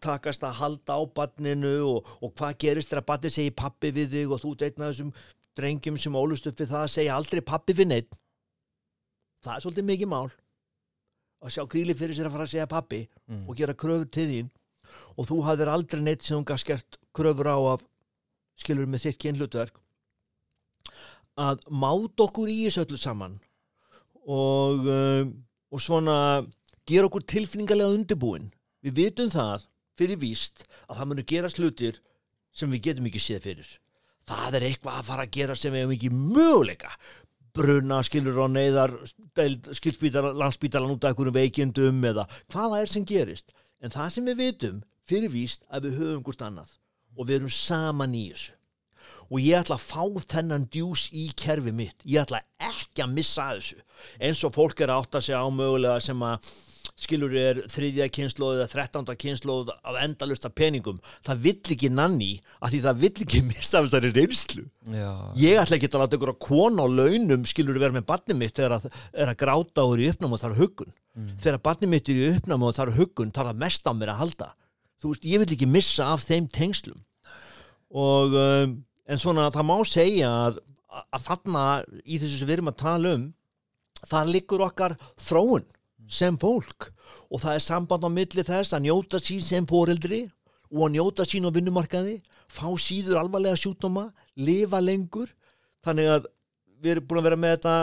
takast 0.04 0.44
að 0.44 0.58
halda 0.60 0.98
á 1.00 1.02
barninu 1.16 1.74
og, 1.88 2.10
og 2.20 2.34
hvað 2.36 2.58
gerist 2.60 2.92
þegar 2.92 3.08
barni 3.08 3.32
segir 3.32 3.56
pappi 3.56 3.92
við 3.96 4.12
þig 4.18 4.34
og 4.34 4.42
þú 4.42 4.52
af 4.60 4.76
þessum 4.76 5.14
drengjum 5.56 5.98
sem 6.00 6.18
ólust 6.18 6.48
upp 6.50 6.60
við 6.60 6.72
það 6.74 6.84
að 6.84 6.94
segja 6.96 7.16
aldrei 7.16 7.40
pappi 7.40 7.76
við 7.76 7.90
neitt 7.92 8.18
það 9.44 9.54
er 9.56 9.64
svolítið 9.64 9.88
mikið 9.92 10.12
mál 10.12 10.28
að 11.44 11.52
sjá 11.54 11.64
gríli 11.68 11.94
fyrir 11.96 12.16
sér 12.16 12.28
að 12.30 12.34
fara 12.38 12.46
að 12.48 12.52
segja 12.54 12.66
pappi 12.70 13.02
Mm. 13.28 13.44
og 13.48 13.56
gera 13.56 13.74
kröfur 13.74 14.10
til 14.10 14.26
þín. 14.28 14.50
Og 15.18 15.26
þú 15.28 15.40
hafðir 15.44 15.68
aldrei 15.72 16.00
neitt 16.02 16.22
sem 16.22 16.38
þú 16.38 16.44
gaf 16.44 16.60
skert 16.60 16.98
kröfur 17.14 17.48
á 17.50 17.56
af 17.74 17.82
skilur 18.56 18.86
með 18.86 19.04
þitt 19.08 19.18
kynhlutverk. 19.24 19.74
Að 21.40 21.64
máta 21.70 22.26
okkur 22.28 22.48
í 22.52 22.60
þessu 22.68 22.84
öllu 22.84 22.98
saman 23.00 23.40
og, 24.24 24.84
um, 24.86 25.32
og 25.74 25.80
svona 25.82 26.16
gera 26.86 27.08
okkur 27.08 27.24
tilfinningarlega 27.26 27.96
undirbúin. 27.96 28.50
Við 28.84 28.94
vitum 29.00 29.32
það 29.32 29.66
fyrir 29.98 30.20
víst 30.22 30.62
að 30.88 31.00
það 31.00 31.08
munur 31.10 31.26
gera 31.32 31.50
slutir 31.50 31.98
sem 32.54 32.70
við 32.70 32.84
getum 32.90 33.08
ekki 33.10 33.22
séð 33.24 33.48
fyrir. 33.48 33.72
Það 34.28 34.54
er 34.60 34.66
eitthvað 34.70 35.00
að 35.00 35.08
fara 35.10 35.26
að 35.26 35.34
gera 35.34 35.56
sem 35.58 35.72
við 35.74 35.82
hefum 35.82 35.96
ekki 35.96 36.12
möguleika 36.14 36.92
bruna 37.54 38.00
skilur 38.02 38.40
á 38.42 38.46
neyðar 38.50 38.96
landspítalan 39.34 40.90
út 40.94 41.04
af 41.04 41.12
einhverjum 41.12 41.36
veikindum 41.36 42.02
eða 42.10 42.26
hvaða 42.52 42.82
er 42.82 42.90
sem 42.90 43.06
gerist. 43.06 43.54
En 43.80 43.94
það 43.94 44.10
sem 44.10 44.28
við 44.30 44.40
vitum 44.42 44.82
fyrir 45.08 45.32
víst 45.32 45.64
að 45.70 45.88
við 45.88 45.98
höfum 46.00 46.26
hvort 46.26 46.44
annað 46.44 46.76
og 47.14 47.28
við 47.28 47.36
erum 47.38 47.54
saman 47.54 48.16
í 48.16 48.26
þessu. 48.32 48.54
Og 49.30 49.40
ég 49.40 49.56
ætla 49.60 49.78
að 49.78 49.86
fá 49.86 50.24
þennan 50.34 50.66
djús 50.72 51.06
í 51.14 51.28
kerfi 51.38 51.72
mitt. 51.72 51.96
Ég 52.04 52.24
ætla 52.24 52.42
ekki 52.60 53.04
að 53.04 53.14
missa 53.14 53.48
þessu. 53.54 53.78
Eins 54.20 54.42
og 54.44 54.54
fólk 54.56 54.82
er 54.84 54.92
að 54.92 55.04
átta 55.04 55.22
sig 55.24 55.36
á 55.36 55.46
mögulega 55.48 56.02
sem 56.02 56.20
að 56.26 56.50
skilur 57.00 57.34
er 57.38 57.60
þriðja 57.72 58.08
kynnslóð 58.12 58.58
eða 58.58 58.70
þrettánda 58.72 59.14
kynnslóð 59.18 59.70
af 59.74 59.98
endalusta 60.02 60.50
peningum. 60.52 61.00
Það 61.26 61.44
vill 61.46 61.74
ekki 61.76 61.90
nanni 61.92 62.32
að 62.60 62.74
því 62.74 62.80
það 62.86 63.00
vill 63.04 63.12
ekki 63.26 63.42
missa 63.50 63.80
af 63.80 63.88
þessari 63.88 64.12
reynslu. 64.14 64.66
Já, 64.94 65.12
ég 65.40 65.62
ætla 65.62 65.78
ekki 65.78 65.90
að 65.90 66.04
láta 66.04 66.18
ykkur 66.18 66.34
að 66.34 66.42
kona 66.46 66.84
á 66.84 66.88
launum 66.88 67.46
skilur 67.48 67.80
vera 67.80 67.96
með 67.96 68.08
barnið 68.10 68.40
mitt 68.40 68.58
þegar 68.58 68.78
að, 68.78 68.90
er 69.12 69.32
að 69.32 69.40
gráta 69.44 69.86
og 69.86 69.96
er 69.96 70.04
í 70.04 70.10
uppnám 70.12 70.36
og 70.36 70.44
þarf 70.44 70.60
huggun 70.62 70.94
þegar 71.14 71.60
barnið 71.62 71.90
mitt 71.92 72.08
er 72.10 72.18
í 72.18 72.28
uppnám 72.34 72.66
og 72.66 72.74
þarf 72.74 72.96
huggun 72.98 73.34
þarf 73.34 73.52
það 73.52 73.60
mest 73.62 73.86
á 73.86 73.92
mér 73.94 74.14
að 74.14 74.20
halda. 74.22 74.48
Þú 74.98 75.12
veist, 75.12 75.28
ég 75.28 75.42
vil 75.42 75.54
ekki 75.54 75.68
missa 75.70 76.08
af 76.14 76.24
þeim 76.24 76.48
tengslum. 76.50 77.00
Og 77.94 78.34
um, 78.34 78.74
en 79.06 79.20
svona 79.20 79.50
það 79.54 79.68
má 79.68 79.76
segja 79.86 80.30
að, 80.48 80.60
að 81.04 81.24
þarna 81.28 81.64
í 82.02 82.18
þessu 82.18 82.40
sem 82.40 82.48
við 82.48 82.56
erum 82.58 82.72
að 82.72 82.80
tala 82.82 83.14
um 83.18 83.26
þar 84.04 84.30
liggur 84.32 84.64
okkar 84.66 84.96
þróun 85.20 85.66
sem 86.08 86.36
fólk. 86.38 86.90
Og 87.30 87.40
það 87.42 87.54
er 87.58 87.64
samband 87.64 88.04
á 88.04 88.10
milli 88.12 88.44
þess 88.46 88.74
að 88.76 88.84
njóta 88.86 89.20
sín 89.22 89.42
sem 89.42 89.66
foreldri 89.66 90.22
og 90.72 90.86
að 90.88 90.94
njóta 90.96 91.26
sín 91.28 91.46
á 91.46 91.50
vinnumarkaði 91.54 92.16
fá 92.48 92.66
síður 92.78 93.20
alvarlega 93.22 93.56
sjúkdóma 93.58 94.08
lifa 94.36 94.80
lengur. 94.82 95.30
Þannig 95.84 96.08
að 96.16 96.26
við 96.82 96.90
erum 96.96 97.06
búin 97.08 97.20
að 97.22 97.28
vera 97.28 97.36
með 97.44 97.54
þetta 97.56 97.76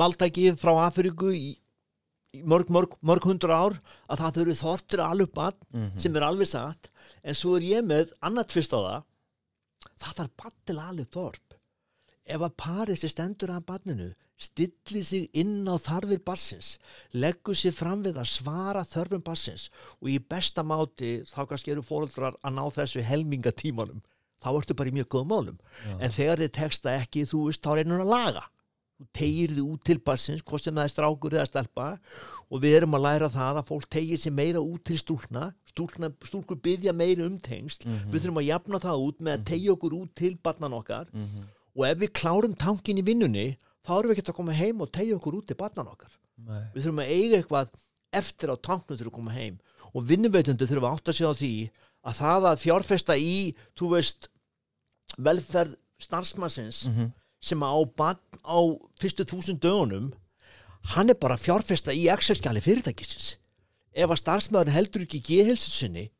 máltæki 0.00 0.46
frá 0.60 0.72
Afríku 0.86 1.30
í, 1.34 1.56
í 2.36 2.42
mörg, 2.46 2.68
mörg, 2.70 2.96
mörg 3.02 3.24
hundra 3.26 3.56
ár 3.66 3.76
að 4.08 4.20
það 4.22 4.36
þurfi 4.38 4.58
þortur 4.60 5.02
alveg 5.04 5.32
bann 5.34 5.56
Mhm. 5.72 5.98
sem 5.98 6.16
er 6.16 6.22
alveg 6.22 6.46
satt. 6.48 6.90
En 7.24 7.34
svo 7.34 7.56
er 7.56 7.62
ég 7.62 7.84
með 7.84 8.12
annað 8.22 8.48
tvist 8.54 8.72
á 8.72 8.80
það. 8.80 9.02
Það 10.00 10.14
þarf 10.18 10.36
bann 10.36 10.56
til 10.66 10.76
alveg 10.78 11.08
þorp. 11.10 11.56
Ef 12.26 12.40
að 12.40 12.56
parið 12.56 12.98
sem 12.98 13.10
stendur 13.10 13.48
að 13.50 13.64
banninu 13.66 14.14
stillir 14.40 15.04
sig 15.04 15.26
inn 15.36 15.68
á 15.68 15.76
þarfir 15.76 16.22
bassins 16.24 16.78
leggur 17.12 17.54
sig 17.58 17.74
fram 17.76 18.00
við 18.06 18.16
að 18.22 18.30
svara 18.32 18.84
þörfum 18.88 19.22
bassins 19.26 19.66
og 20.00 20.08
í 20.08 20.18
besta 20.18 20.64
máti 20.64 21.18
þá 21.28 21.42
kannski 21.50 21.74
eru 21.74 21.84
fóreldrar 21.84 22.38
að 22.40 22.56
ná 22.56 22.64
þessu 22.78 23.04
helmingatímanum. 23.04 24.00
Þá 24.40 24.48
ertu 24.56 24.74
bara 24.78 24.88
í 24.88 24.96
mjög 24.96 25.10
góðum 25.12 25.28
málum. 25.34 25.58
Já. 25.84 25.98
en 26.00 26.10
þegar 26.16 26.40
þið 26.40 26.52
teksta 26.56 26.94
ekki 26.96 27.26
þú 27.28 27.42
veist 27.50 27.62
þá 27.62 27.74
reynur 27.76 28.00
að 28.06 28.12
laga. 28.14 28.44
Þú 29.00 29.06
tegir 29.16 29.52
þið 29.56 29.68
út 29.72 29.84
til 29.84 29.98
bassins 30.04 30.42
hvort 30.44 30.64
sem 30.64 30.74
það 30.76 30.84
er 30.88 30.92
strákur 30.94 31.36
eða 31.36 31.46
stelpa 31.48 31.86
og 32.50 32.60
við 32.64 32.76
erum 32.80 32.96
að 32.96 33.04
læra 33.06 33.28
það 33.32 33.60
að 33.60 33.68
fólk 33.70 33.86
tegir 33.92 34.18
sig 34.20 34.32
meira 34.32 34.60
út 34.60 34.84
til 34.84 34.98
stúlna. 35.00 35.52
Stúlkur 35.70 36.58
byggja 36.60 36.92
meira 36.96 37.24
um 37.28 37.38
tengsl. 37.38 37.84
Mhm. 37.86 38.10
við 38.12 38.20
þurfum 38.24 38.40
að 38.40 38.48
jafna 38.48 38.80
það 38.80 39.04
út 39.06 39.18
með 39.20 39.32
að 39.38 39.44
tegja 39.52 39.72
okkur 39.76 39.96
út 40.00 40.14
til 40.16 40.36
barnan 40.42 40.72
okkar. 40.80 41.06
Mhm. 41.12 41.48
og 41.76 41.84
ef 41.86 41.98
við 41.98 42.10
klárum 42.12 42.54
tankin 42.56 42.98
í 42.98 43.04
vinnunni 43.04 43.56
þá 43.90 43.94
erum 43.98 44.10
við 44.12 44.18
ekki 44.20 44.30
að 44.30 44.38
koma 44.38 44.54
heim 44.54 44.80
og 44.86 44.92
tegja 44.94 45.16
okkur 45.18 45.36
út 45.40 45.46
til 45.50 45.58
barnan 45.58 45.90
okkar 45.90 46.12
Nei. 46.46 46.62
við 46.74 46.84
þurfum 46.86 47.02
að 47.02 47.10
eiga 47.16 47.40
eitthvað 47.42 47.72
eftir 48.20 48.52
á 48.54 48.56
tanknum 48.62 48.96
þegar 48.98 49.10
við 49.10 49.16
koma 49.18 49.34
heim 49.34 49.58
og 49.90 50.06
vinnuveitundu 50.06 50.66
þurfum 50.70 50.86
að 50.88 50.94
átta 51.00 51.12
sig 51.18 51.26
á 51.26 51.32
því 51.34 51.52
að 52.06 52.18
það 52.22 52.46
að 52.50 52.62
fjárfesta 52.64 53.16
í 53.18 53.34
þú 53.76 53.90
veist 53.96 54.28
velferð 55.18 55.74
starfsmannsins 56.00 56.84
Mhm. 56.86 57.10
sem 57.42 57.60
á, 57.60 57.72
barn 57.96 58.18
á 58.46 58.58
fyrstu 59.00 59.24
þúsund 59.24 59.60
dögunum 59.60 60.12
hann 60.94 61.10
er 61.10 61.14
bara 61.14 61.34
að 61.36 61.44
fjárfesta 61.48 61.92
í 61.92 62.06
Excel-skjali 62.08 62.60
fyrirtækisins 62.64 63.36
ef 63.92 64.08
að 64.10 64.20
starfsmæðurinn 64.22 64.76
heldur 64.76 65.02
ekki 65.04 65.20
geðhelsu 65.20 65.70
sinni 65.70 66.10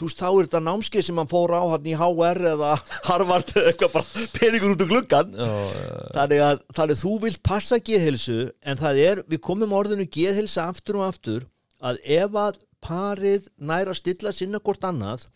þú 0.00 0.08
veist 0.08 0.20
þá 0.22 0.28
er 0.30 0.46
þetta 0.48 0.60
námskeið 0.66 1.04
sem 1.06 1.20
hann 1.20 1.30
fór 1.30 1.52
á 1.52 1.62
hann 1.74 1.88
í 1.90 1.94
HR 2.00 2.40
eða 2.54 2.70
Harvard 3.10 3.52
eða 3.54 3.66
eitthvað 3.74 3.94
bara 3.98 4.26
peningur 4.38 4.74
út 4.74 4.84
úr 4.86 4.90
gluggan 4.94 5.34
Já, 5.36 5.48
já, 5.50 5.90
þannig 6.16 6.44
að, 6.46 6.62
þannig 6.78 7.00
þú 7.04 7.12
vilt 7.26 7.42
passa 7.46 7.78
geðhelsu 7.90 8.38
en 8.64 8.80
það 8.80 9.02
er, 9.04 9.22
við 9.30 9.42
komum 9.50 9.76
orðinu 9.76 10.08
geðhelsa 10.16 10.66
aftur 10.72 11.00
og 11.02 11.06
aftur 11.10 11.44
að 11.84 12.00
ef 12.16 12.40
að 12.46 12.62
parið 12.84 13.50
næra 13.60 13.92
stilla 13.96 14.32
sinna 14.32 14.58
hvort 14.64 14.84
annað 14.88 15.26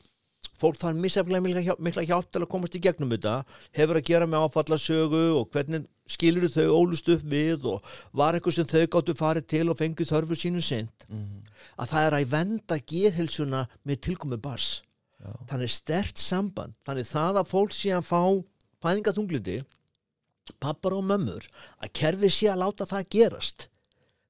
fólk 0.60 0.76
þarf 0.80 0.96
misjaflega 1.00 1.40
mikla, 1.44 1.62
hjá- 1.64 1.80
mikla 1.82 2.02
hjálp 2.08 2.28
til 2.32 2.42
að 2.44 2.50
komast 2.52 2.74
í 2.78 2.80
gegnum 2.84 3.10
þetta 3.12 3.36
hefur 3.76 3.98
að 4.00 4.06
gera 4.08 4.26
með 4.28 4.44
áfallasögu 4.48 5.22
og 5.38 5.48
hvernig 5.52 5.86
skilur 6.06 6.48
þau 6.52 6.66
ólust 6.82 7.08
upp 7.08 7.22
við 7.32 7.64
og 7.70 7.84
var 8.12 8.36
eitthvað 8.36 8.54
sem 8.58 8.66
þau 8.68 8.86
gáttu 8.92 9.14
farið 9.16 9.46
til 9.48 9.68
og 9.72 9.78
fengið 9.80 10.10
þörfu 10.12 10.36
sínu 10.36 10.62
sint 10.62 11.06
Mhm. 11.08 11.42
að 11.78 11.88
það 11.92 12.06
er 12.06 12.16
að 12.18 12.26
venda 12.34 12.78
geðhelsuna 12.78 13.66
með 13.86 14.00
tilkomi 14.00 14.36
bars 14.36 14.82
Já. 15.20 15.32
þannig 15.48 15.70
stert 15.70 16.18
samband 16.18 16.74
þannig 16.84 17.08
það 17.08 17.40
að 17.40 17.48
fólk 17.48 17.72
sé 17.72 17.90
að 17.96 18.04
fá 18.10 18.20
fæðingatunglindi 18.84 19.64
pappar 20.60 20.92
og 20.98 21.04
mömmur 21.08 21.46
að 21.80 21.92
kerfið 21.96 22.32
sé 22.36 22.50
að 22.52 22.60
láta 22.60 22.84
það 22.84 23.08
gerast 23.16 23.68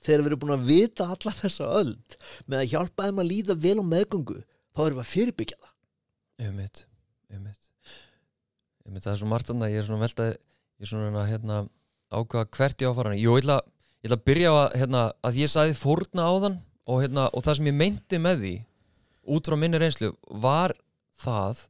þegar 0.05 0.21
við 0.23 0.27
erum 0.31 0.39
búin 0.45 0.55
að 0.59 0.67
vita 0.69 1.05
alla 1.11 1.33
þessa 1.41 1.67
öld 1.81 2.17
með 2.47 2.59
að 2.61 2.71
hjálpa 2.71 3.09
þeim 3.09 3.19
að 3.25 3.31
líða 3.33 3.57
vel 3.59 3.79
á 3.83 3.85
meðgöngu 3.91 4.39
þá 4.45 4.81
erum 4.87 4.99
við 5.01 5.05
að 5.05 5.13
fyrirbyggja 5.15 5.59
það 5.59 5.73
einmitt. 6.47 6.85
Einmitt, 8.85 9.03
það 9.05 9.13
er 9.15 9.19
svo 9.21 9.29
margt 9.31 9.51
annað, 9.51 9.71
ég 9.73 9.81
er 9.81 9.87
svona 9.89 10.03
veltað, 10.05 10.35
ég 10.85 10.91
er 10.91 10.93
svona 10.93 11.23
að 11.23 11.31
hérna, 11.33 11.59
ákvaða 12.13 12.51
hvert 12.53 12.83
ég 12.83 12.93
áfara 12.93 13.17
Jú, 13.17 13.35
ég 13.39 13.45
ætla, 13.45 13.59
ég 14.05 14.11
ætla 14.11 14.19
að 14.19 14.25
byrja 14.29 14.53
á 14.53 14.55
að, 14.55 14.75
hérna, 14.83 15.03
að 15.25 15.39
ég 15.41 15.51
sagði 15.51 15.77
fórna 15.79 16.27
á 16.29 16.33
þann 16.45 16.57
og, 16.85 16.99
hérna, 17.01 17.29
og 17.33 17.45
það 17.45 17.57
sem 17.59 17.71
ég 17.71 17.79
meinti 17.79 18.21
með 18.21 18.43
því 18.43 18.55
út 19.35 19.49
frá 19.49 19.57
minni 19.57 19.81
reynslu 19.81 20.11
var 20.45 20.75
það 21.25 21.63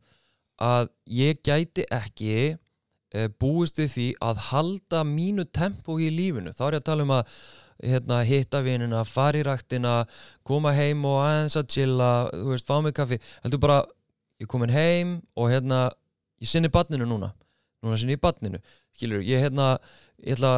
að 0.64 0.88
ég 1.14 1.38
gæti 1.46 1.84
ekki 1.94 2.32
e, 2.34 3.28
búist 3.38 3.78
við 3.78 3.92
því 3.92 4.08
að 4.26 4.42
halda 4.48 5.04
mínu 5.06 5.46
tempo 5.54 6.00
í 6.02 6.10
lífinu. 6.10 6.54
Þá 6.54 6.64
er 6.66 6.76
ég 6.78 6.82
að 6.82 6.88
tala 6.88 7.06
um 7.06 7.14
að 7.14 7.38
hérna, 7.84 8.20
hitta 8.26 8.62
vinina, 8.66 9.04
fara 9.06 9.38
í 9.38 9.46
raktina 9.46 9.94
koma 10.46 10.74
heim 10.74 11.06
og 11.06 11.20
aðeins 11.22 11.58
að 11.60 11.70
chilla 11.76 12.10
þú 12.32 12.50
veist, 12.50 12.66
fá 12.66 12.82
mig 12.82 12.98
kaffi. 12.98 13.20
Heldur 13.46 13.62
bara, 13.62 13.80
ég 14.42 14.50
komin 14.50 14.74
heim 14.74 15.20
og 15.38 15.54
hérna, 15.54 15.86
ég 16.42 16.50
sinni 16.50 16.72
badninu 16.74 17.06
núna 17.06 17.30
núna 17.84 18.00
sinni 18.00 18.16
ég 18.16 18.22
badninu 18.24 18.60
skilur, 18.94 19.22
ég 19.24 19.44
hérna, 19.44 19.74
ég 20.24 20.38
ætla 20.38 20.56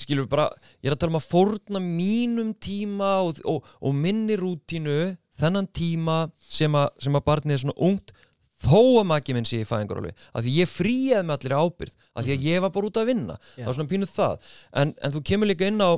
skilur 0.00 0.28
bara, 0.30 0.48
ég 0.80 0.90
er 0.90 0.96
að 0.96 1.02
tala 1.02 1.14
um 1.14 1.20
að 1.20 1.28
fórna 1.30 1.82
mínum 1.82 2.54
tíma 2.62 3.18
og, 3.26 3.40
og, 3.48 3.66
og 3.80 3.94
minni 3.96 4.38
rútínu 4.38 5.14
þennan 5.40 5.70
tíma 5.74 6.24
sem 6.42 6.74
að, 6.76 6.90
sem 7.00 7.16
að 7.16 7.26
barnið 7.26 7.56
er 7.56 7.62
svona 7.64 7.78
ungt 7.90 8.14
þó 8.60 9.00
að 9.00 9.06
maki 9.08 9.34
minn 9.36 9.48
sé 9.48 9.62
í 9.62 9.68
fæðingaróli 9.68 10.12
að 10.36 10.46
því 10.46 10.56
ég 10.58 10.70
fríaði 10.70 11.26
með 11.26 11.36
allir 11.36 11.56
ábyrð 11.56 11.94
að 12.12 12.26
því 12.26 12.34
að 12.34 12.48
ég 12.50 12.64
var 12.64 12.72
bara 12.74 12.90
út 12.90 13.00
að 13.00 13.08
vinna. 13.08 13.36
Já. 13.40 13.62
það 13.62 13.70
var 13.70 13.78
svona 13.78 13.92
pínuð 13.92 14.10
það. 14.16 14.50
En, 14.82 14.92
en 15.00 15.14
þú 15.14 15.22
kemur 15.30 15.50
líka 15.50 15.70
inn 15.70 15.80
á 15.80 15.90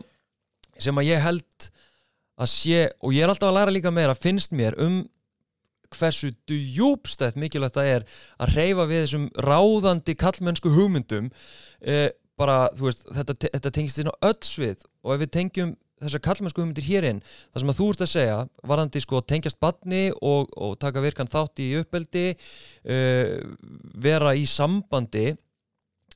sem 0.82 1.00
að 1.00 1.08
ég 1.10 1.24
held 1.24 1.66
að 2.42 2.52
sé 2.52 2.84
og 3.02 3.16
ég 3.16 3.24
er 3.24 3.32
alltaf 3.32 3.50
að 3.50 3.58
læra 3.58 3.74
líka 3.74 3.92
meira 3.94 4.14
finnst 4.18 4.54
mér 4.56 4.78
um 4.82 5.02
hversu 5.96 6.32
djúbstætt 6.50 7.38
mikilvægt 7.40 7.78
það 7.78 7.92
er 7.96 8.08
að 8.42 8.56
reyfa 8.56 8.88
við 8.90 9.04
þessum 9.04 9.28
ráðandi 9.46 10.16
kallmennsku 10.18 10.72
hugmyndum 10.74 11.30
eh, 11.80 12.10
bara, 12.40 12.66
þú 12.76 12.88
veist, 12.88 13.06
þetta, 13.12 13.38
þetta 13.44 13.72
tengist 13.76 14.02
inn 14.02 14.12
á 14.12 14.14
öll 14.28 14.40
svið. 14.46 14.86
Og 15.04 15.14
ef 15.14 15.24
við 15.24 15.32
tengjum 15.36 15.74
þessar 16.02 16.22
kallmennsku 16.24 16.62
hugmyndir 16.62 16.86
hér 16.86 17.06
inn 17.08 17.20
það 17.24 17.62
sem 17.62 17.72
að 17.72 17.78
þú 17.78 17.88
ert 17.92 18.04
að 18.04 18.10
segja, 18.12 18.38
varðandi 18.72 19.02
sko 19.04 19.20
tengjast 19.26 19.60
badni 19.62 20.02
og, 20.18 20.50
og 20.56 20.74
taka 20.82 21.02
virkan 21.04 21.30
þátt 21.30 21.62
í 21.62 21.68
uppeldi 21.78 22.24
uh, 22.32 23.36
vera 24.02 24.34
í 24.38 24.42
sambandi 24.50 25.28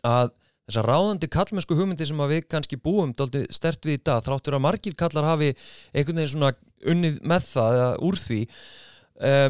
að 0.06 0.32
þessar 0.66 0.88
ráðandi 0.90 1.30
kallmennsku 1.30 1.76
hugmyndir 1.78 2.08
sem 2.10 2.24
við 2.32 2.48
kannski 2.50 2.80
búum 2.82 3.12
dálítið 3.14 3.46
stert 3.54 3.86
við 3.86 4.00
í 4.00 4.02
dag, 4.08 4.24
þráttur 4.26 4.58
að 4.58 4.64
margir 4.66 4.96
kallar 4.98 5.28
hafi 5.28 5.52
einhvern 5.92 6.18
veginn 6.18 6.32
svona 6.34 6.52
unnið 6.86 7.20
með 7.22 7.46
það 7.52 7.78
eða 7.78 7.92
úr 8.08 8.20
því 8.22 8.40
uh, 8.42 9.48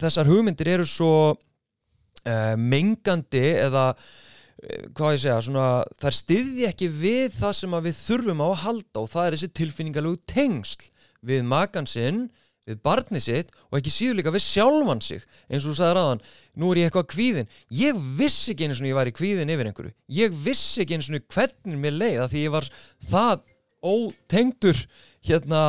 þessar 0.00 0.28
hugmyndir 0.28 0.74
eru 0.74 0.86
svo 0.88 1.14
uh, 1.34 2.56
mengandi 2.56 3.44
eða 3.60 3.90
eh, 3.92 4.88
hvað 4.96 5.16
ég 5.16 5.22
segja, 5.24 5.38
svona, 5.46 5.68
þær 6.00 6.18
styðji 6.18 6.68
ekki 6.68 6.90
við 6.92 7.38
það 7.38 7.56
sem 7.60 7.80
við 7.88 7.98
þurfum 8.00 8.44
á 8.44 8.48
að 8.48 8.60
halda 8.64 9.02
og 9.02 9.10
það 9.12 9.26
er 9.26 9.36
þessi 9.36 9.52
tilfinningalegu 9.60 10.20
tengsl 10.30 10.88
við 11.26 11.44
makan 11.48 11.88
sinn, 11.90 12.24
við 12.68 12.80
barnið 12.84 13.24
sitt 13.24 13.54
og 13.68 13.78
ekki 13.80 13.92
síður 13.92 14.18
líka 14.20 14.32
við 14.32 14.44
sjálfan 14.44 15.00
sig. 15.02 15.22
Eins 15.48 15.64
og 15.64 15.72
þú 15.72 15.76
sagði 15.78 15.94
ráðan, 15.96 16.20
nú 16.60 16.70
er 16.70 16.80
ég 16.80 16.90
eitthvað 16.90 17.08
kvíðin 17.14 17.54
ég 17.74 18.02
vissi 18.18 18.52
ekki 18.54 18.68
eins 18.68 18.82
og 18.82 18.88
ég 18.88 18.98
væri 19.00 19.14
kvíðin 19.16 19.52
yfir 19.52 19.70
einhverju, 19.70 19.94
ég 20.16 20.36
vissi 20.44 20.84
ekki 20.84 20.98
eins 20.98 21.08
og 21.10 21.24
hvernig 21.34 21.80
mér 21.80 21.96
leið 21.96 22.20
að 22.24 22.34
því 22.34 22.44
ég 22.44 22.54
var 22.54 22.68
það 23.10 23.42
ótengdur 23.80 24.84
hérna 25.26 25.62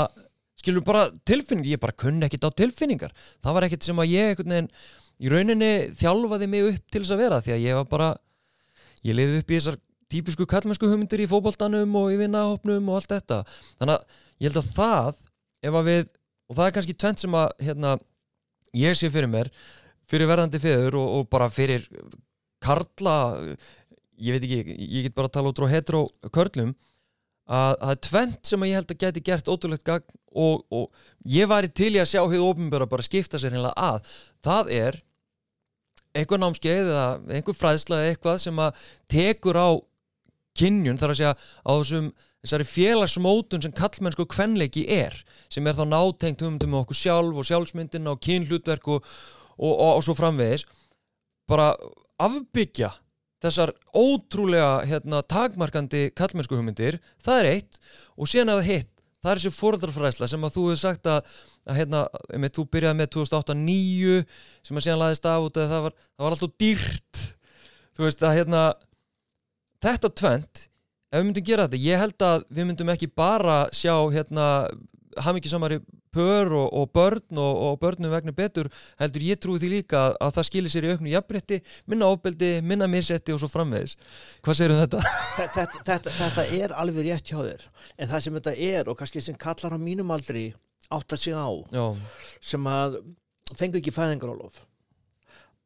skilur 0.62 0.86
bara 0.86 1.08
tilfinningar, 1.28 1.74
ég 1.74 1.82
bara 1.82 1.98
kunni 1.98 2.28
ekkit 2.28 2.48
á 2.48 2.50
tilfinningar. 2.62 3.14
Það 3.44 3.58
var 3.58 3.68
ekkit 3.68 3.88
sem 3.88 4.02
að 4.02 4.14
ég 4.14 4.32
einhvern 4.32 4.56
veginn 4.56 4.72
í 5.22 5.32
rauninni 5.32 5.72
þjálfaði 6.00 6.50
mig 6.50 6.70
upp 6.72 6.94
til 6.94 7.02
þess 7.04 7.16
að 7.16 7.24
vera 7.26 7.42
því 7.42 7.56
að 7.56 7.66
ég 7.66 7.80
var 7.80 7.90
bara 7.92 8.12
ég 9.06 9.18
leiði 9.18 9.42
upp 9.42 9.52
í 9.52 9.58
þessar 9.58 9.82
típisku 10.12 10.48
kallmennsku 10.50 10.90
hugmyndir 10.92 11.24
í 11.24 11.30
fótboltanum 11.32 11.94
og 11.98 12.14
í 12.14 12.18
vinnahopnum 12.20 12.90
og 12.92 13.00
allt 13.00 13.14
þetta. 13.14 13.44
Þannig 13.80 13.98
að 13.98 14.18
ég 14.42 14.50
held 14.50 14.62
að 14.62 14.74
það 14.76 15.22
ef 15.62 15.78
að 15.78 15.88
við, 15.92 16.02
og 16.50 16.58
það 16.58 16.66
er 16.66 16.74
kannski 16.78 16.98
tvent 17.04 17.24
sem 17.24 17.38
að 17.38 17.54
hérna, 17.62 17.94
ég 18.82 18.98
sé 18.98 19.12
fyrir 19.14 19.32
mér 19.32 19.52
fyrir 20.12 20.30
verðandi 20.30 20.60
feður 20.62 21.00
og, 21.00 21.12
og 21.20 21.30
bara 21.32 21.50
fyrir 21.52 21.86
karla 22.62 23.16
ég 24.22 24.36
veit 24.36 24.46
ekki, 24.46 24.78
ég 24.78 25.08
get 25.08 25.18
bara 25.18 25.30
að 25.30 25.38
tala 25.38 25.52
út 25.52 25.62
frá 25.62 25.72
hetero 25.72 26.02
körlum 26.34 26.74
að 27.52 27.78
það 27.82 27.94
er 27.94 28.02
tvent 28.08 28.50
sem 28.52 28.64
að 28.64 28.72
ég 28.72 28.80
held 28.80 28.94
að 28.94 29.02
geti 29.06 29.24
gert 29.28 29.52
ótrúlegt 29.52 29.88
gagn 29.88 30.20
og, 30.32 30.66
og 30.72 30.90
ég 31.28 31.50
væri 31.52 31.72
til 31.76 31.94
í 31.96 32.02
að 32.02 32.12
sjá 32.14 32.22
hefur 32.24 32.52
ofinbjörn 32.52 32.90
bara 32.92 33.06
skipta 33.06 33.40
sér 33.42 33.56
hérna 33.56 33.74
að. 33.76 34.02
Það 34.44 34.74
er 34.78 35.00
einhver 36.18 36.42
námskeið 36.42 36.90
eða 36.92 37.06
einhver 37.38 37.58
fræðsla 37.58 38.02
eða 38.02 38.12
eitthvað 38.12 38.42
sem 38.44 38.60
að 38.60 38.84
tekur 39.12 39.60
á 39.60 39.70
kynjun 40.60 41.00
þar 41.00 41.14
að 41.14 41.20
segja 41.22 41.36
á 41.38 41.72
þessum 41.72 42.12
þessari 42.42 42.66
félagsmótun 42.68 43.62
sem 43.64 43.74
kallmennsku 43.76 44.26
kvenleiki 44.30 44.84
er 44.90 45.14
sem 45.52 45.68
er 45.68 45.78
þá 45.78 45.86
nátengt 45.88 46.42
með 46.42 46.80
okkur 46.82 46.98
sjálf 46.98 47.38
og 47.38 47.48
sjálfsmyndina 47.48 48.16
og 48.16 48.24
kynhlutverk 48.26 48.90
og, 48.90 49.06
og, 49.58 49.72
og, 49.72 49.92
og 50.00 50.04
svo 50.06 50.16
framvegis. 50.18 50.66
Bara 51.50 51.76
afbyggja 52.22 52.92
þessar 53.42 53.74
ótrúlega 53.98 54.82
hérna, 54.90 55.22
takmarkandi 55.22 56.10
kallmennsku 56.18 56.58
hugmyndir 56.58 57.00
það 57.24 57.44
er 57.44 57.52
eitt. 57.56 57.80
Og 58.18 58.30
síðan 58.30 58.56
það 58.56 58.68
hitt 58.72 59.01
það 59.22 59.32
er 59.32 59.42
þessi 59.42 59.54
fóröldarfræðsla 59.58 60.30
sem 60.32 60.48
að 60.48 60.56
þú 60.56 60.64
hefur 60.68 60.82
sagt 60.82 61.10
að, 61.12 61.36
að 61.70 61.80
hérna, 61.82 62.02
einmitt, 62.34 62.56
þú 62.58 62.66
byrjaði 62.74 63.00
með 63.00 63.12
2008-2009 63.16 64.18
sem 64.68 64.80
að 64.80 64.88
síðan 64.88 65.02
laðist 65.04 65.30
af 65.30 65.46
út 65.48 65.62
að 65.62 65.74
það 65.76 65.86
var, 65.86 65.96
það 66.02 66.26
var 66.26 66.36
alltaf 66.38 66.56
dýrt. 66.64 67.24
Þú 67.92 68.08
veist 68.08 68.26
að 68.26 68.38
hérna 68.40 68.64
þetta 69.82 70.14
tvent 70.22 70.66
ef 71.12 71.20
við 71.20 71.28
myndum 71.28 71.48
gera 71.50 71.68
þetta, 71.68 71.84
ég 71.84 72.02
held 72.02 72.26
að 72.26 72.48
við 72.50 72.68
myndum 72.70 72.94
ekki 72.94 73.12
bara 73.22 73.58
sjá 73.76 73.94
hérna 74.14 74.48
hafmyggjusamari 75.18 75.80
pör 76.14 76.54
og, 76.54 76.74
og 76.74 76.92
börn 76.94 77.38
og, 77.38 77.62
og 77.66 77.80
börnum 77.82 78.12
vegna 78.12 78.32
betur 78.36 78.70
heldur 79.00 79.26
ég 79.26 79.40
trúi 79.40 79.60
því 79.60 79.70
líka 79.76 80.00
að, 80.08 80.18
að 80.22 80.34
það 80.38 80.48
skilir 80.50 80.74
sér 80.74 80.88
í 80.88 80.92
auknu 80.96 81.14
jafnbretti, 81.14 81.62
minna 81.88 82.10
ofbeldi, 82.12 82.52
minna 82.62 82.88
mirsetti 82.88 83.36
og 83.36 83.40
svo 83.42 83.52
framvegis. 83.52 83.98
Hvað 84.44 84.60
segir 84.60 84.76
um 84.76 84.82
þetta? 84.82 85.04
þetta, 85.38 85.66
þetta, 85.92 86.18
þetta 86.18 86.48
er 86.60 86.76
alveg 86.84 87.08
rétt 87.08 87.32
hjá 87.32 87.40
þér 87.40 87.70
en 87.98 88.12
það 88.12 88.26
sem 88.26 88.40
þetta 88.40 88.58
er 88.72 88.92
og 88.92 89.00
kannski 89.00 89.24
sem 89.24 89.40
kallar 89.40 89.76
á 89.76 89.80
mínum 89.80 90.12
aldri 90.14 90.52
átt 90.92 91.16
að 91.16 91.24
sig 91.24 91.36
á 91.36 91.50
Já, 91.72 91.86
sem 92.44 92.68
að 92.68 93.00
fengu 93.56 93.80
ekki 93.80 93.96
fæðingarólof 93.96 94.62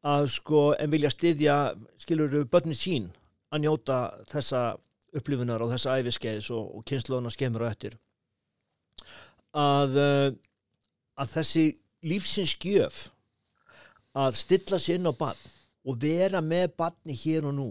að 0.06 0.28
sko 0.30 0.68
en 0.78 0.92
vilja 0.92 1.10
styðja 1.10 1.56
skilur 1.98 2.44
börnin 2.50 2.78
sín 2.78 3.08
að 3.50 3.64
njóta 3.66 4.00
þessa 4.30 4.76
upplifunar 5.16 5.62
og 5.64 5.72
þessa 5.72 5.96
æfiskeiðis 6.00 6.50
og, 6.54 6.78
og 6.78 6.84
kynsluðuna 6.86 7.32
skemmur 7.34 7.66
og 7.66 7.72
eftir 7.72 7.96
að 9.56 9.98
uh, 10.00 10.28
að 11.16 11.32
þessi 11.38 11.66
lífsins 12.06 12.54
gjöf 12.60 13.06
að 14.16 14.36
stilla 14.40 14.78
sér 14.80 15.00
inn 15.00 15.08
á 15.08 15.14
barn 15.16 15.40
og 15.86 15.98
vera 16.02 16.42
með 16.44 16.74
barni 16.76 17.16
hér 17.16 17.48
og 17.48 17.56
nú 17.56 17.70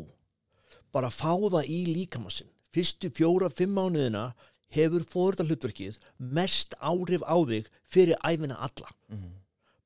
bara 0.96 1.12
fá 1.14 1.34
það 1.36 1.70
í 1.70 1.80
líkamassinn 1.92 2.52
fyrstu 2.76 3.12
fjóra, 3.16 3.50
fimm 3.50 3.76
mánuðina 3.78 4.34
hefur 4.76 5.06
fórða 5.08 5.46
hlutverkið 5.48 6.00
mest 6.36 6.76
áhrif 6.82 7.24
á 7.24 7.38
þig 7.48 7.70
fyrir 7.92 8.20
æfina 8.28 8.58
alla. 8.60 8.90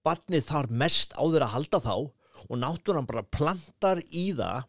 Barnið 0.05 0.47
þarf 0.47 0.73
mest 0.81 1.13
á 1.13 1.23
þeir 1.27 1.45
að 1.45 1.53
halda 1.55 1.81
þá 1.85 1.95
og 2.47 2.55
náttúran 2.57 3.09
bara 3.09 3.27
plantar 3.27 4.01
í 4.09 4.29
það 4.37 4.63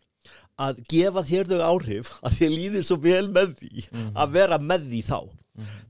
að 0.60 0.80
gefa 0.92 1.22
þér 1.24 1.52
þau 1.52 1.60
áhrif 1.70 2.12
að 2.26 2.40
þér 2.40 2.56
líðir 2.56 2.86
svo 2.88 2.98
vel 3.00 3.28
með 3.32 3.54
því 3.60 3.86
að 4.12 4.34
vera 4.36 4.58
með 4.60 4.88
því 4.90 5.02
þá 5.08 5.20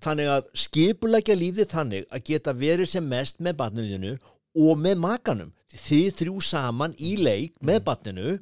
þannig 0.05 0.31
að 0.35 0.51
skipulegja 0.65 1.39
lífið 1.39 1.73
þannig 1.75 2.07
að 2.11 2.27
geta 2.31 2.57
verið 2.57 2.93
sem 2.93 3.09
mest 3.09 3.41
með 3.41 3.59
barniðinu 3.63 4.13
og 4.61 4.79
með 4.79 5.03
makanum. 5.03 5.53
Þið 5.71 6.09
þrjú 6.19 6.41
saman 6.43 6.95
í 6.99 7.13
leik 7.21 7.55
með 7.63 7.85
barninu 7.87 8.33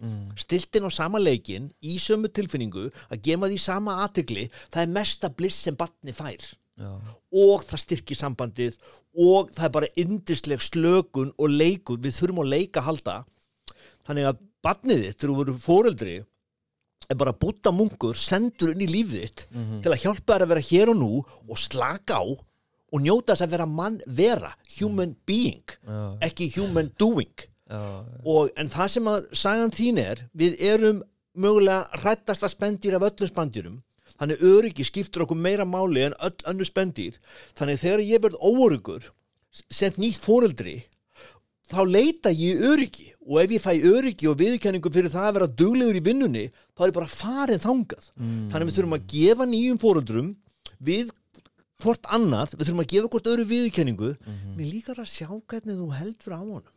stiltin 0.40 0.88
á 0.88 0.90
sama 0.90 1.20
leikin 1.20 1.68
í 1.84 1.98
sömu 2.00 2.30
tilfinningu 2.32 2.86
að 3.10 3.20
gefa 3.26 3.50
því 3.50 3.58
sama 3.60 3.98
aðtegli 4.06 4.46
það 4.70 4.82
er 4.82 4.94
mesta 4.94 5.28
bliss 5.28 5.60
sem 5.66 5.76
barni 5.76 6.14
fær. 6.16 6.54
Já, 6.78 6.94
og 7.34 7.64
það 7.66 7.80
styrkir 7.82 8.16
sambandið 8.16 8.76
og 9.18 9.50
það 9.50 9.64
er 9.66 9.72
bara 9.74 9.94
yndisleg 9.98 10.62
slökun 10.62 11.32
og 11.34 11.50
leikur, 11.50 11.98
við 11.98 12.14
þurfum 12.20 12.44
að 12.44 12.52
leika 12.54 12.84
halda. 12.86 13.16
Þannig 14.06 14.28
að 14.30 14.44
barnið 14.64 15.02
þitt 15.02 15.18
þegar 15.18 15.32
þú 15.32 15.38
verður 15.40 15.58
fóreldri 15.64 16.14
er 17.08 17.16
bara 17.16 17.32
búta 17.32 17.72
munkur, 17.72 18.16
sendur 18.16 18.74
inn 18.74 18.84
í 18.84 18.88
lífið 18.90 19.22
þitt 19.22 19.44
til 19.84 19.92
að 19.92 20.02
hjálpa 20.02 20.34
þér 20.34 20.44
að 20.44 20.50
vera 20.52 20.66
hér 20.68 20.90
og 20.92 20.98
nú 20.98 21.12
og 21.48 21.58
slaka 21.60 22.20
á 22.20 22.24
og 22.28 23.02
njóta 23.04 23.34
þess 23.34 23.46
að 23.46 23.54
vera 23.54 23.66
mann 23.66 24.00
vera, 24.06 24.54
human 24.78 25.14
being 25.28 25.64
já, 25.84 26.18
ekki 26.24 26.48
human 26.56 26.90
doing. 26.98 27.32
Já, 27.68 27.80
og, 28.24 28.48
en 28.56 28.70
það 28.72 28.92
sem 28.94 29.08
að 29.12 29.26
sagan 29.36 29.74
þín 29.76 30.00
er 30.00 30.22
við 30.32 30.56
erum 30.60 31.02
mögulega 31.36 32.00
rættasta 32.02 32.48
spendir 32.48 32.96
af 32.96 33.04
öllum 33.10 33.28
spandýrum 33.28 33.80
þannig 34.18 34.44
öryggi 34.44 34.86
skiptur 34.88 35.24
okkur 35.24 35.36
meira 35.36 35.66
máli 35.68 36.06
en 36.06 36.16
öll 36.24 36.46
önnu 36.48 36.64
spendir 36.64 37.18
þannig 37.58 37.82
þegar 37.82 38.04
ég 38.04 38.24
verð 38.24 38.40
óöryggur 38.40 39.10
sem 39.52 39.92
nýtt 40.00 40.24
fóreldri 40.24 40.78
þá 41.68 41.80
leita 41.86 42.32
ég 42.32 42.62
öryggi. 42.70 43.12
Og 43.28 43.42
ef 43.42 43.50
ég 43.52 43.62
fæ 43.62 43.72
öryggi 43.92 44.28
og 44.30 44.38
viðurkenningu 44.40 44.92
fyrir 44.94 45.12
það 45.12 45.26
að 45.28 45.34
vera 45.38 45.48
duglegur 45.60 45.98
í 46.00 46.04
vinnunni 46.06 46.44
þá 46.72 46.82
er 46.86 46.90
ég 46.92 46.96
bara 46.98 47.10
farin 47.12 47.60
þangað. 47.64 48.10
Þannig 48.52 48.68
við 48.70 48.76
þurfum 48.78 48.96
að 48.98 49.06
gefa 49.14 49.48
nýjum 49.52 49.80
fóreldrum 49.82 50.30
við 50.80 51.10
hvort 51.82 52.08
annað, 52.10 52.56
við 52.56 52.66
þurfum 52.70 52.82
að 52.84 52.90
gefa 52.94 53.12
hvort 53.12 53.30
öðru 53.30 53.44
viðurkenningu. 53.52 54.10
Mér 54.56 54.72
líkar 54.72 54.98
að 55.04 55.12
sjá 55.12 55.28
hvernig 55.28 55.76
þú 55.78 55.88
heldur 55.98 56.34
á 56.34 56.40
honum. 56.40 56.74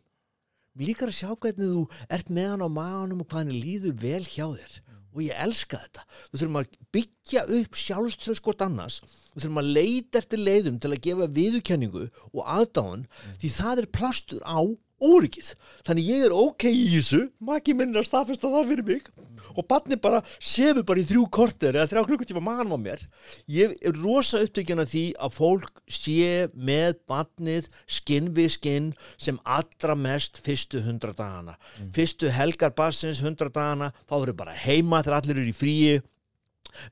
Mér 0.76 0.88
líkar 0.92 1.10
að 1.12 1.18
sjá 1.18 1.30
hvernig 1.36 1.72
þú 1.72 1.82
ert 2.10 2.30
með 2.32 2.50
hann 2.52 2.66
á 2.68 2.70
maðanum 2.72 3.24
og 3.24 3.28
hvað 3.32 3.42
hann 3.42 3.56
líður 3.64 3.96
vel 4.00 4.24
hjá 4.24 4.46
þér 4.52 4.76
og 5.12 5.24
ég 5.26 5.42
elska 5.46 5.80
þetta. 5.82 6.06
Við 6.32 6.42
þurfum 6.42 6.60
að 6.62 6.78
byggja 6.96 7.44
upp 7.58 7.80
sjálfstöð 7.82 8.40
skort 8.40 8.64
annars. 8.66 9.02
Við 9.34 9.46
þurfum 9.46 9.62
að 9.62 9.74
leita 9.78 10.22
eftir 10.22 10.44
leiðum 10.44 10.80
til 10.82 10.92
að 10.92 11.04
gefa 11.08 11.30
viðurkenningu 11.38 12.06
og 12.32 12.42
aðdáðan 12.46 13.06
því 13.42 13.54
það 13.58 13.84
er 13.84 13.92
plastur 14.00 14.46
á 14.48 14.60
óryggið. 15.02 15.52
Þannig 15.88 16.10
ég 16.12 16.26
er 16.28 16.36
ok 16.36 16.68
í 16.70 16.86
þessu 16.94 17.22
maki 17.44 17.76
minn 17.78 17.94
er 17.96 18.04
að 18.04 18.10
staðfesta 18.10 18.52
það 18.52 18.70
fyrir 18.72 18.88
mig 18.88 19.10
og 19.58 19.66
barni 19.68 19.98
bara 20.00 20.22
sefur 20.38 20.86
bara 20.88 21.02
í 21.02 21.08
þrjú 21.10 21.26
korter 21.34 21.76
eða 21.76 21.90
þrjá 21.92 22.04
klukkutíma 22.10 22.44
maðan 22.46 22.76
á 22.76 22.78
mér. 22.82 23.04
Ég 23.50 23.74
er 23.82 23.98
rosa 23.98 24.42
upptökjana 24.46 24.86
því 24.90 25.04
að 25.18 25.36
fólk 25.40 25.82
sé 25.92 26.48
með 26.54 27.02
barnið 27.10 27.72
skinn 27.90 28.32
við 28.38 28.54
skinn 28.58 28.92
sem 29.18 29.42
allra 29.44 29.98
mest 29.98 30.40
fyrstu 30.46 30.84
hundra 30.86 31.16
dagana. 31.18 31.58
Fyrstu 31.96 32.32
helgar 32.32 32.76
barsins 32.78 33.24
hundra 33.26 33.50
dagana 33.50 33.92
þá 34.06 34.16
eru 34.22 34.38
bara 34.38 34.56
heima 34.56 35.02
þegar 35.02 35.20
allir 35.22 35.42
eru 35.42 35.52
í 35.52 35.58
fríi. 35.58 36.00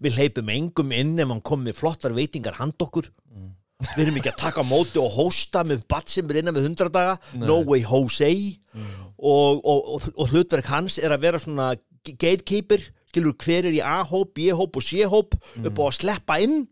Við 0.03 0.17
hleypum 0.17 0.49
engum 0.51 0.91
inn 0.91 1.15
ef 1.21 1.29
hann 1.31 1.45
kom 1.45 1.63
með 1.63 1.77
flottar 1.79 2.17
veitingar 2.17 2.57
hand 2.59 2.75
okkur 2.83 3.07
við 3.79 4.05
erum 4.05 4.17
ekki 4.19 4.31
að 4.33 4.41
taka 4.41 4.63
móti 4.67 4.99
og 4.99 5.11
hósta 5.15 5.63
með 5.67 5.85
bat 5.91 6.11
sem 6.11 6.27
er 6.31 6.41
innan 6.41 6.55
við 6.55 6.67
hundra 6.67 6.89
daga. 6.91 7.19
No 7.39 7.61
way 7.67 7.83
Jose. 7.85 8.31
Og, 9.19 9.59
og, 9.63 9.93
og, 9.95 10.09
og 10.15 10.33
hlutverk 10.33 10.67
hans 10.71 10.99
er 10.99 11.15
að 11.15 11.23
vera 11.27 11.39
svona 11.41 11.73
gatekeeper. 12.03 12.83
Skilur 13.09 13.33
hver 13.41 13.65
er 13.65 13.73
í 13.73 13.79
A-hóp, 13.81 14.35
B-hóp 14.37 14.75
og 14.77 14.85
C-hóp? 14.85 15.37
Upp 15.63 15.79
á 15.81 15.83
að 15.87 15.95
sleppa 15.97 16.37
inn. 16.43 16.67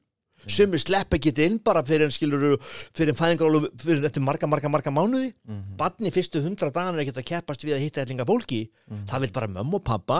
Sumir 0.47 0.79
sleppa 0.79 1.17
ekki 1.17 1.33
inn 1.43 1.57
bara 1.65 1.81
fyrir 1.83 2.05
en 2.07 2.13
skilur 2.13 2.59
fyrir 2.95 3.09
en 3.11 3.17
fæðingarólu 3.17 3.71
fyrir 3.81 4.05
eftir 4.05 4.23
marga, 4.23 4.47
marga, 4.47 4.69
marga 4.69 4.93
mánuði. 4.93 5.31
Mm 5.47 5.63
barni 5.79 6.11
fyrstu 6.13 6.43
hundra 6.43 6.69
dagan 6.73 6.95
er 6.95 7.03
ekki 7.03 7.15
að 7.15 7.29
keppast 7.31 7.65
við 7.65 7.77
að 7.77 7.83
hitta 7.85 8.03
eitthvað 8.03 8.29
fólki. 8.29 8.61
Það 9.09 9.25
vil 9.25 9.31
bara 9.39 9.49
mömmu 9.55 9.79
og 9.79 9.87
pappa 9.87 10.19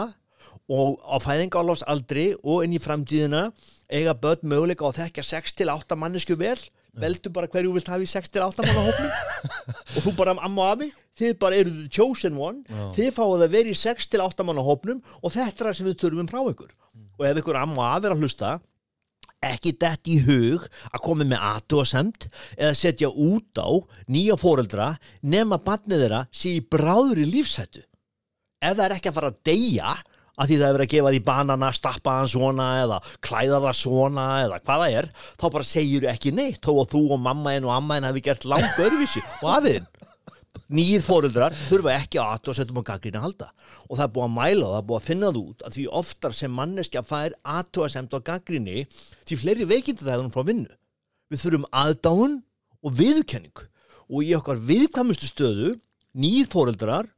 og 0.68 0.98
á 1.06 1.16
fæðingarlófsaldri 1.22 2.26
og 2.42 2.64
inn 2.64 2.74
í 2.76 2.82
framtíðina 2.82 3.48
eiga 3.88 4.14
börn 4.18 4.44
möguleika 4.48 4.88
að 4.88 5.00
þekkja 5.04 5.24
6 5.30 5.56
til 5.60 5.70
8 5.72 5.96
mannesku 5.96 6.36
vel 6.36 6.58
veldu 6.98 7.32
bara 7.34 7.50
hverju 7.50 7.70
þú 7.70 7.74
vilt 7.76 7.90
hafa 7.92 8.06
í 8.06 8.10
6 8.10 8.32
til 8.32 8.44
8 8.44 8.64
manna 8.66 8.86
hópnum. 8.86 9.12
Og 9.96 10.06
þú 10.06 10.14
bara 10.18 10.36
amma 10.38 10.64
og 10.64 10.72
afi 10.76 10.90
þið 11.18 11.36
bara 11.42 11.58
eru 11.58 11.74
the 11.74 11.88
chosen 11.90 12.38
one. 12.38 12.64
Já. 12.68 12.88
þið 12.96 13.12
fáið 13.16 13.44
að 13.46 13.54
vera 13.56 13.72
í 13.72 13.78
6 13.82 14.10
til 14.12 14.22
8 14.24 14.46
manna 14.46 14.64
hópnum 14.64 15.02
og 15.22 15.34
þetta 15.34 15.64
er 15.64 15.68
það 15.70 15.78
sem 15.78 15.88
við 15.90 16.00
þurfum 16.04 16.30
frá 16.30 16.40
ykkur. 16.52 16.74
Og 17.18 17.28
ef 17.28 17.40
ykkur 17.42 17.58
amma 17.58 17.82
og 17.82 17.88
afi 17.96 18.08
er 18.08 18.16
að 18.16 18.24
hlusta 18.24 18.56
ekki 19.44 19.72
dett 19.78 20.08
í 20.10 20.16
hug 20.26 20.64
að 20.90 21.02
koma 21.04 21.26
með 21.28 21.44
aðtóasemt 21.46 22.26
eða 22.56 22.74
setja 22.74 23.10
út 23.10 23.60
á 23.62 23.70
nýja 24.10 24.34
fóreldra 24.38 24.88
nema 25.22 25.60
barnið 25.62 26.02
þeirra 26.02 26.22
sé 26.34 26.56
í 26.58 26.64
bráður 26.66 27.22
í 27.22 27.28
lífsættu 27.36 27.84
ef 28.58 28.74
það 28.74 28.84
er 28.88 28.96
ekki 28.96 29.12
að 29.12 29.18
fara 29.20 29.30
að 29.30 29.38
deyja 29.46 29.92
að 30.38 30.50
því 30.50 30.58
það 30.60 30.68
er 30.68 30.76
verið 30.78 30.86
að 30.86 30.94
gefa 30.94 31.12
því 31.14 31.20
banana, 31.26 31.70
stappa 31.74 32.16
hann 32.20 32.32
svona 32.32 32.68
eða 32.84 32.98
klæða 33.26 33.60
það 33.66 33.78
svona 33.82 34.26
eða 34.46 34.60
hvað 34.62 34.82
það 34.84 34.98
er, 35.02 35.12
þá 35.34 35.46
bara 35.58 35.68
segir 35.74 36.08
ekki 36.14 36.34
neitt. 36.38 36.60
Þó 36.64 36.72
að 36.78 36.90
þú 36.94 37.04
og 37.16 37.22
mamma 37.26 37.54
en 37.58 37.68
og 37.68 37.74
amma 37.74 37.98
en 37.98 38.08
hafi 38.08 38.24
gert 38.24 38.46
langt 38.48 38.78
öðruvísi. 38.78 39.24
Og 39.42 39.50
afiðin 39.58 39.88
nýjir 40.68 41.00
fóreldrar 41.04 41.54
þurfa 41.56 41.94
ekki 41.96 42.18
að 42.20 42.34
aðtóa 42.34 42.56
setjum 42.58 42.80
á 42.84 42.88
gaggrína 42.90 43.22
halda. 43.22 43.48
Og 43.88 43.96
það 43.96 44.04
er 44.04 44.12
búið 44.14 44.26
að 44.26 44.34
mæla 44.34 44.66
og 44.66 44.72
það 44.72 44.80
er 44.80 44.86
búið 44.88 44.98
að 44.98 45.06
finna 45.08 45.30
það 45.30 45.40
út 45.40 45.64
að 45.64 45.76
því 45.76 45.84
oftar 46.00 46.36
sem 46.36 46.54
manneskja 46.58 47.02
fær 47.08 47.36
aðtóa 47.56 47.88
semt 47.92 48.16
á 48.16 48.18
gaggríni 48.28 48.84
því 49.24 49.38
fleiri 49.40 49.68
veikindu 49.68 50.04
það 50.04 50.14
hefur 50.14 50.26
hún 50.26 50.34
frá 50.34 50.48
vinnu. 50.50 50.74
Við 51.28 51.44
þurfum 51.44 51.68
aðdáun 51.82 52.36
og 52.84 52.98
viðurkenning 52.98 53.64
og 54.08 54.24
í 54.24 54.34
okkar 54.36 54.60
viðkvæmustu 54.68 55.30
stöðu 55.30 55.72
nýjir 56.18 56.48
fóreldrar 56.52 57.08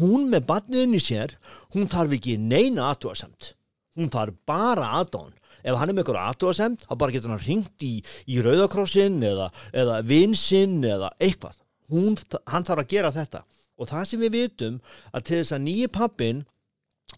hún 0.00 0.28
með 0.32 0.46
barniðin 0.50 0.98
í 0.98 1.02
sér 1.02 1.36
hún 1.74 1.90
þarf 1.92 2.18
ekki 2.18 2.36
neina 2.40 2.90
aðtóasemt 2.92 3.54
hún 3.96 4.12
þarf 4.12 4.38
bara 4.48 4.92
aðdáun 5.00 5.34
ef 5.66 5.78
hann 5.80 5.90
er 5.90 5.96
með 5.96 6.04
eitthvað 6.04 6.22
aðtóasemt 6.22 6.84
þá 6.86 6.96
bara 7.00 7.14
getur 7.14 7.32
hann 7.34 7.44
hringt 7.44 7.86
í, 7.86 7.94
í 8.30 8.40
rauðakrossin 8.44 9.18
eða, 9.26 9.50
eða 9.74 10.00
vinsinn 10.06 10.78
eða 10.86 11.12
eitthvað. 11.18 11.56
Hún, 11.92 12.18
hann 12.50 12.66
þarf 12.66 12.84
að 12.84 12.92
gera 12.92 13.14
þetta. 13.14 13.44
Og 13.76 13.90
það 13.90 14.04
sem 14.10 14.22
við 14.22 14.36
vitum 14.36 14.76
að 15.12 15.26
til 15.26 15.40
þess 15.40 15.56
að 15.56 15.64
nýji 15.66 15.88
pappin 15.94 16.44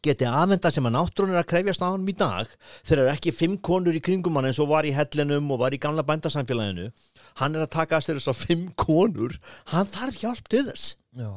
geti 0.05 0.27
aðvenda 0.29 0.73
sem 0.73 0.85
að 0.85 0.97
náttúrun 0.99 1.33
er 1.33 1.41
að 1.41 1.49
krefjast 1.49 1.81
á 1.81 1.89
hann 1.89 2.09
í 2.09 2.15
dag 2.17 2.51
þegar 2.85 3.13
ekki 3.15 3.33
fimm 3.33 3.55
konur 3.65 3.97
í 3.97 4.03
kringum 4.05 4.37
hann 4.37 4.51
eins 4.51 4.61
og 4.61 4.69
var 4.69 4.85
í 4.85 4.93
hellinum 4.93 5.49
og 5.55 5.63
var 5.63 5.73
í 5.73 5.81
gamla 5.81 6.05
bændasamfélaginu 6.05 6.91
hann 7.41 7.57
er 7.57 7.65
að 7.65 7.73
taka 7.73 7.97
að 7.97 8.11
þess 8.11 8.29
að 8.29 8.43
fimm 8.43 8.67
konur 8.77 9.39
hann 9.73 9.89
þarf 9.89 10.21
hjálp 10.21 10.51
til 10.53 10.67
þess 10.67 10.93
já, 11.19 11.31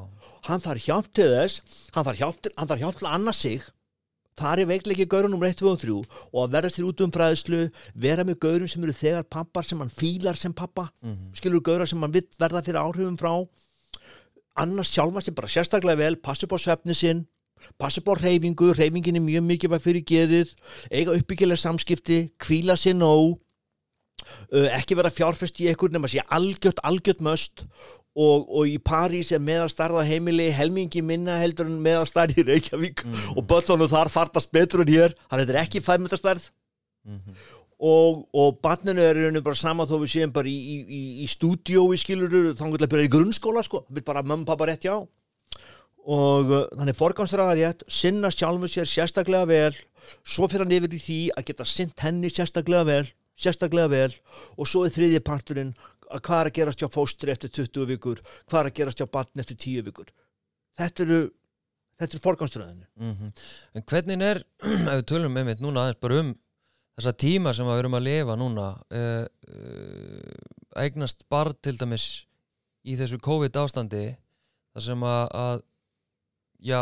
hann 0.47 0.63
þarf 0.63 0.87
hjálp 0.87 1.11
til 1.17 1.29
þess 1.33 1.77
hann 1.95 2.07
þarf 2.07 2.19
hjálp 2.21 2.41
til, 2.41 2.51
þarf 2.57 2.83
hjálp 2.83 2.99
til 2.99 3.07
að 3.07 3.15
annað 3.17 3.39
sig. 3.39 3.69
Það 4.41 4.61
er 4.61 4.69
veikleiki 4.69 5.05
gaurunum 5.11 5.41
1, 5.43 5.57
2 5.59 5.67
og 5.69 5.81
3 5.81 5.95
og 6.31 6.37
að 6.45 6.53
vera 6.55 6.69
sér 6.71 6.87
út 6.87 7.01
um 7.03 7.11
fræðslu 7.11 7.59
vera 8.05 8.23
með 8.25 8.39
gaurum 8.45 8.69
sem 8.71 8.85
eru 8.85 8.95
þegar 8.95 9.27
pappar 9.27 9.67
sem 9.67 9.81
hann 9.83 9.91
fílar 9.91 10.39
sem 10.39 10.53
pappa. 10.53 10.89
Mhm. 11.03 11.35
skilur 11.35 11.61
gaurar 11.61 11.87
sem 11.87 12.01
hann 12.01 12.13
verða 12.13 12.63
fyrir 12.63 12.79
áhrifum 12.79 13.19
frá? 13.19 13.47
Annars 14.55 14.91
sjálfa 14.91 15.21
sem 15.23 15.33
bara 15.33 15.47
sérstaklega 15.47 15.97
vel 15.97 16.15
passa 16.15 16.45
upp 16.45 16.55
á 16.55 16.59
svefni 16.59 16.95
sinn 16.95 17.27
passa 17.77 18.01
upp 18.01 18.09
á 18.09 18.13
reyfingu, 18.17 18.73
reyfingin 18.73 19.19
er 19.19 19.21
mjög 19.21 19.45
mikilvæg 19.45 19.83
fyrir 19.83 20.03
geðið, 20.07 20.53
eiga 20.89 21.15
uppbyggilega 21.15 21.61
samskipti, 21.61 22.31
kvíla 22.41 22.77
sér 22.79 22.97
nóg 22.97 23.37
uh, 24.51 24.67
ekki 24.77 24.97
vera 24.97 25.11
fjárfest 25.13 25.61
í 25.63 25.69
ekkur 25.71 25.93
nema 25.93 26.09
sé 26.11 26.23
algjört, 26.29 26.81
algjört 26.87 27.23
möst 27.25 27.65
og, 28.15 28.47
og 28.51 28.67
í 28.67 28.75
París 28.83 29.29
er 29.31 29.39
meðalstarða 29.39 30.03
heimili 30.07 30.49
helmingi 30.51 31.01
minna 31.05 31.37
heldur 31.39 31.69
en 31.69 31.77
meðalstarði 31.83 32.41
í 32.43 32.47
Reykjavík. 32.49 33.05
Og 33.37 33.45
börnunum 33.47 33.87
þar 33.91 34.11
fartast 34.11 34.51
betur 34.51 34.83
en 34.83 34.91
hér, 34.91 35.15
þetta 35.31 35.53
er 35.55 35.61
ekki 35.65 35.83
fæmyndarstarð 35.85 36.49
Mhm. 37.01 37.33
og, 37.81 38.27
og 38.37 38.59
barninu 38.61 39.01
er 39.01 39.17
í 39.17 39.23
rauninu 39.25 39.41
bara 39.41 39.57
sama 39.57 39.87
þó 39.89 39.95
við 40.03 40.11
séum 40.13 40.33
bara 40.35 40.45
í, 40.45 40.53
í, 40.53 40.75
í, 40.85 40.99
í 41.23 41.29
stúdíói 41.31 41.97
skilur 41.97 42.53
þá 42.53 42.67
getur 42.75 42.91
bara 42.91 43.07
í 43.07 43.09
grunnskóla 43.09 43.63
sko. 43.65 43.85
Við 43.89 44.05
bara 44.05 44.21
mömmu 44.21 44.45
pappa 44.45 44.67
rétt 44.69 44.85
já 44.85 44.99
og 46.01 46.49
uh, 46.51 46.67
þannig 46.77 46.97
forgámsraða 46.97 47.55
rétt 47.57 47.83
sinna 47.89 48.29
sjálfu 48.33 48.69
sér 48.69 48.85
sérstaklega 48.89 49.45
vel. 49.49 49.75
Svo 50.25 50.45
fyrir 50.49 50.65
hann 50.65 50.73
yfir 50.77 50.93
í 50.97 51.01
því 51.01 51.17
að 51.37 51.47
geta 51.49 51.65
sint 51.69 51.97
henni 52.05 52.29
sérstaklega 52.33 52.85
vel 52.85 53.03
sérstaklega 53.41 53.89
vel. 53.89 54.13
Og 54.61 54.69
svo 54.69 54.85
er 54.85 54.93
þriðji 54.93 55.21
parturinn 55.25 55.73
hvað 56.19 56.39
er 56.41 56.49
að 56.49 56.55
gerast 56.59 56.81
hjá 56.83 56.89
fóstri 56.91 57.31
eftir 57.33 57.49
20 57.61 57.87
vikur? 57.93 58.21
Hvað 58.49 58.59
er 58.65 58.69
að 58.71 58.77
gerast 58.79 59.01
hjá 59.01 59.07
barn 59.11 59.43
eftir 59.43 59.57
10 59.57 59.85
vikur? 59.87 60.11
Þetta 60.79 61.05
eru 61.05 61.19
þetta 62.01 62.17
eru 62.17 62.23
forgámsraðinu 62.23 62.87
Mhm. 62.97 63.33
En 63.75 63.83
hvernig 63.83 64.23
er, 64.25 64.43
ef 64.91 64.95
við 65.01 65.05
tölum 65.11 65.35
með 65.35 65.45
mitt 65.51 65.61
núna 65.63 65.85
aðeins 65.85 66.01
bara 66.01 66.19
um 66.23 66.31
þessa 66.97 67.13
tíma 67.17 67.53
sem 67.55 67.65
við 67.65 67.79
erum 67.79 67.97
að 67.97 68.07
lifa 68.07 68.35
núna 68.37 68.65
uh, 68.91 69.25
uh, 69.25 70.81
eignast 70.81 71.23
barn 71.31 71.55
til 71.61 71.77
dæmis 71.79 72.25
í 72.83 72.97
þessu 72.99 73.19
COVID 73.21 73.57
ástandi 73.61 74.17
þar 74.73 74.85
sem 74.85 75.05
að, 75.05 75.23
að 75.37 75.61
já, 76.61 76.79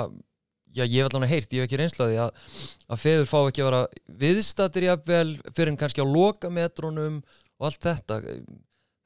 já, 0.76 0.84
ég 0.86 0.98
hef 1.02 1.10
allavega 1.10 1.32
heyrt, 1.34 1.54
ég 1.54 1.62
hef 1.64 1.68
ekki 1.68 1.80
reynslaði 1.82 2.18
að, 2.24 2.42
að 2.90 3.02
feður 3.04 3.30
fá 3.30 3.38
ekki 3.42 3.64
að 3.64 3.70
vera 3.70 3.82
viðstattir 4.24 4.88
jafnvel 4.88 5.30
fyrir 5.52 5.74
en 5.74 5.80
kannski 5.82 6.04
á 6.04 6.08
lokametrunum 6.08 7.22
og 7.60 7.68
allt 7.70 7.84
þetta 7.88 8.20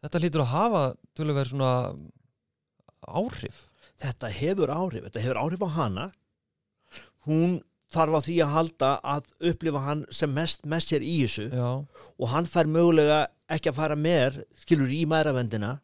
þetta 0.03 0.21
hlýtur 0.21 0.43
að 0.43 0.51
hafa 0.53 0.83
tölur 1.17 1.47
svona 1.49 1.73
áhrif. 3.03 3.67
Þetta 4.03 4.31
hefur 4.33 4.73
áhrif, 4.73 5.05
þetta 5.07 5.23
hefur 5.23 5.39
áhrif 5.43 5.63
á 5.63 5.69
hana. 5.77 6.09
Hún 7.27 7.61
þarf 7.93 8.17
á 8.17 8.21
því 8.25 8.35
að 8.43 8.53
halda 8.57 8.91
að 9.05 9.29
upplifa 9.51 9.85
hann 9.85 10.03
sem 10.11 10.31
mest 10.33 10.65
með 10.67 10.85
sér 10.87 11.05
í 11.05 11.15
þessu. 11.23 11.47
Já, 11.53 11.71
og 12.19 12.31
hann 12.33 12.49
fær 12.49 12.69
mögulega 12.69 13.25
ekki 13.53 13.71
að 13.71 13.79
fara 13.79 13.97
með 13.99 14.41
skilur 14.63 14.91
í 14.91 15.03
mæravendina 15.09 15.77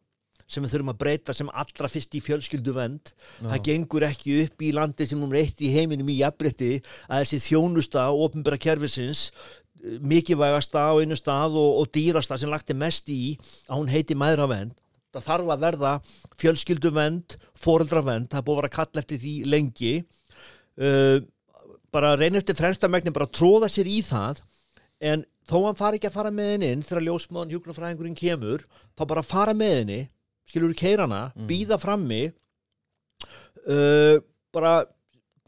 sem 0.50 0.66
við 0.66 0.74
þurfum 0.74 0.94
að 0.94 1.00
breyta 1.04 1.36
sem 1.38 1.50
allra 1.62 1.90
fyrst 1.92 2.16
í 2.18 2.22
fjölskylduvend 2.26 3.12
já, 3.14 3.50
það 3.52 3.64
gengur 3.68 4.06
ekki 4.08 4.38
upp 4.46 4.64
í 4.66 4.72
landi 4.74 5.06
sem 5.06 5.22
númer 5.22 5.44
eitt 5.44 5.62
í 5.62 5.70
heiminum 5.76 6.10
í 6.10 6.18
jafnbretti 6.24 6.72
að 7.06 7.22
þessi 7.22 7.42
þjónusta 7.52 8.08
og 8.10 8.24
opinbera 8.30 8.58
kerfisins 8.62 9.28
eh, 9.30 9.69
mikilvægasta 9.82 10.82
á 10.92 10.94
einu 11.00 11.16
stað 11.18 11.56
og, 11.60 11.72
og 11.82 11.90
dýrasta 11.96 12.38
sem 12.40 12.52
lagt 12.52 12.70
er 12.70 12.78
mest 12.80 13.10
í 13.14 13.38
að 13.70 13.78
hún 13.80 13.92
heiti 13.92 14.18
mæðravend 14.20 14.76
það 15.14 15.26
þarf 15.26 15.52
að 15.54 15.64
verða 15.64 15.92
fjölskylduvend 16.38 17.36
foreldravenn, 17.58 18.28
það 18.30 18.44
búið 18.46 18.56
að 18.56 18.60
vera 18.60 18.70
að 18.70 18.76
kalla 18.76 19.02
eftir 19.02 19.22
því 19.24 19.32
lengi. 19.50 19.94
Uh, 20.80 21.18
bara 21.90 22.12
reyna 22.20 22.38
eftir 22.38 22.58
fremsta 22.60 22.88
megnin 22.92 23.16
bara 23.16 23.26
tróða 23.26 23.72
sér 23.74 23.90
í 23.90 24.04
það 24.06 24.44
en 25.02 25.24
þó 25.50 25.56
hann 25.66 25.80
fari 25.80 25.98
ekki 25.98 26.12
að 26.12 26.18
fara 26.20 26.32
með 26.36 26.52
henni 26.54 26.70
inn 26.76 26.84
þegar 26.86 27.08
ljósmáðan 27.08 27.56
hjúknarfræðingurinn 27.56 28.20
kemur 28.20 28.66
þá 28.94 29.04
bara 29.10 29.24
fara 29.26 29.56
með 29.58 29.74
henni 29.80 30.00
skilur 30.50 30.72
við 30.74 30.82
keirana, 30.84 31.24
Mm. 31.34 31.48
býða 31.50 31.80
frammi 31.82 32.22
uh, 33.66 34.22
bara 34.54 34.74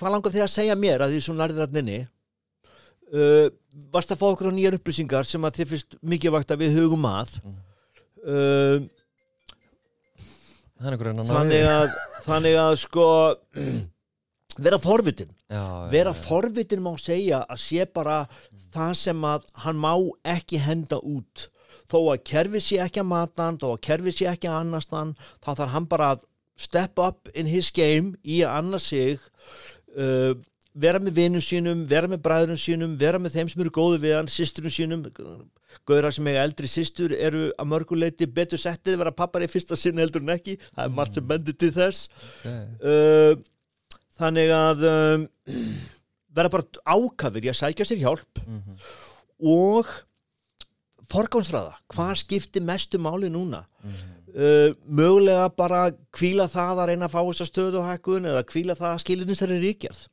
hvað 0.01 0.15
langar 0.15 0.33
þið 0.33 0.45
að 0.47 0.53
segja 0.55 0.75
mér 0.77 1.05
að 1.05 1.13
því 1.13 1.21
svo 1.25 1.35
nærðir 1.37 1.67
að 1.67 1.77
nynni 1.77 1.99
uh, 3.15 3.47
varst 3.93 4.11
að 4.13 4.21
fá 4.21 4.27
okkur 4.31 4.51
á 4.51 4.53
nýjar 4.55 4.77
upplýsingar 4.79 5.27
sem 5.27 5.43
að 5.47 5.61
þið 5.61 5.71
finnst 5.73 5.97
mikilvægt 6.13 6.51
að 6.55 6.65
við 6.65 6.79
hugum 6.81 7.07
að 7.11 7.37
Mm. 7.41 7.59
uh, 8.27 8.89
þannig 10.81 11.65
að 11.69 11.95
þannig 12.25 12.55
að 12.61 12.75
sko 12.81 13.05
vera 14.61 14.79
forvitin 14.81 15.31
já, 15.55 15.63
vera 15.91 16.11
já, 16.13 16.17
já. 16.17 16.21
forvitin 16.25 16.83
má 16.83 16.91
segja 17.01 17.43
að 17.45 17.61
sé 17.63 17.85
bara 17.93 18.19
það 18.73 18.93
sem 18.99 19.25
að 19.27 19.47
hann 19.65 19.79
má 19.81 19.93
ekki 20.35 20.61
henda 20.61 20.99
út 21.01 21.47
þó 21.91 21.97
að 22.13 22.23
kerfi 22.27 22.61
sé 22.63 22.79
ekki 22.83 23.01
að 23.03 23.09
mata 23.11 23.47
hann 23.49 23.59
þó 23.61 23.71
að 23.73 23.81
kerfi 23.87 24.13
sé 24.15 24.29
ekki 24.31 24.49
að 24.49 24.59
annast 24.63 24.93
hann 24.95 25.15
þá 25.43 25.49
þarf 25.53 25.73
hann 25.75 25.89
bara 25.91 26.11
að 26.15 26.25
step 26.61 26.99
up 27.01 27.29
in 27.33 27.49
his 27.49 27.71
game 27.73 28.15
í 28.23 28.41
að 28.45 28.57
annast 28.61 28.91
sig 28.93 29.17
uh, 29.97 30.33
vera 30.73 30.99
með 31.03 31.17
vinum 31.17 31.43
sínum 31.43 31.81
vera 31.89 32.07
með 32.07 32.21
bræðurum 32.25 32.59
sínum, 32.59 32.93
vera 32.99 33.19
með 33.19 33.35
þeim 33.35 33.49
sem 33.51 33.63
eru 33.63 33.73
góðu 33.75 33.97
við 34.03 34.15
hann, 34.17 34.29
systurum 34.31 34.71
sínum. 34.71 35.05
Gauðra 35.87 36.11
sem 36.13 36.27
eiga 36.27 36.43
eldri 36.45 36.69
systur 36.71 37.15
eru 37.15 37.49
að 37.59 37.69
mörguleiti 37.71 38.27
betur 38.27 38.59
settið 38.61 38.99
vera 39.01 39.13
pappar 39.15 39.43
í 39.43 39.49
fyrsta 39.51 39.77
sinni 39.79 40.03
heldur 40.03 40.23
en 40.23 40.35
ekki. 40.35 40.57
Það 40.75 40.85
er 40.85 40.93
margt 40.95 41.17
sem 41.17 41.27
bendur 41.27 41.57
til 41.59 41.71
þess. 41.75 42.05
Ok. 42.43 42.53
uh, 42.85 43.33
þannig 44.21 44.53
að 44.53 44.85
um, 44.91 45.27
vera 46.35 46.53
bara 46.53 46.83
ákafir 46.85 47.47
í 47.47 47.51
að 47.51 47.59
sækja 47.63 47.89
sér 47.89 48.05
hjálp. 48.05 48.41
Mhm. 48.45 48.79
og 49.41 49.87
forgámsræða, 51.11 51.73
hvað 51.91 52.11
skiptir 52.21 52.63
mestu 52.63 52.99
máli 53.01 53.27
núna? 53.33 53.65
Mhm. 53.83 54.15
uh, 54.31 54.69
mögulega 54.87 55.49
bara 55.57 55.89
kvíla 56.13 56.47
það 56.47 56.79
að 56.79 56.89
reyna 56.91 57.09
að 57.09 57.15
fá 57.17 57.21
þessa 57.25 57.49
stöðuhækkun 57.49 58.29
eða 58.31 58.47
kvíla 58.47 58.77
það 58.79 58.93
að 58.93 59.01
skilinu 59.03 59.35
þessari 59.35 59.59
ríkjað 59.65 60.05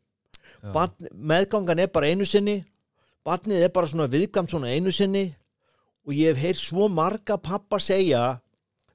meðgangan 1.15 1.79
er 1.85 1.91
bara 1.93 2.11
einu 2.11 2.27
sinni 2.27 2.65
barnið 3.27 3.65
er 3.67 3.73
bara 3.75 3.87
svona 3.91 4.09
viðgamt 4.11 4.51
svona 4.51 4.73
einu 4.73 4.93
sinni 4.93 5.27
og 6.07 6.15
ég 6.17 6.33
hef 6.35 6.43
heyrt 6.43 6.63
svo 6.63 6.89
marga 6.89 7.37
pappa 7.39 7.79
segja 7.79 8.41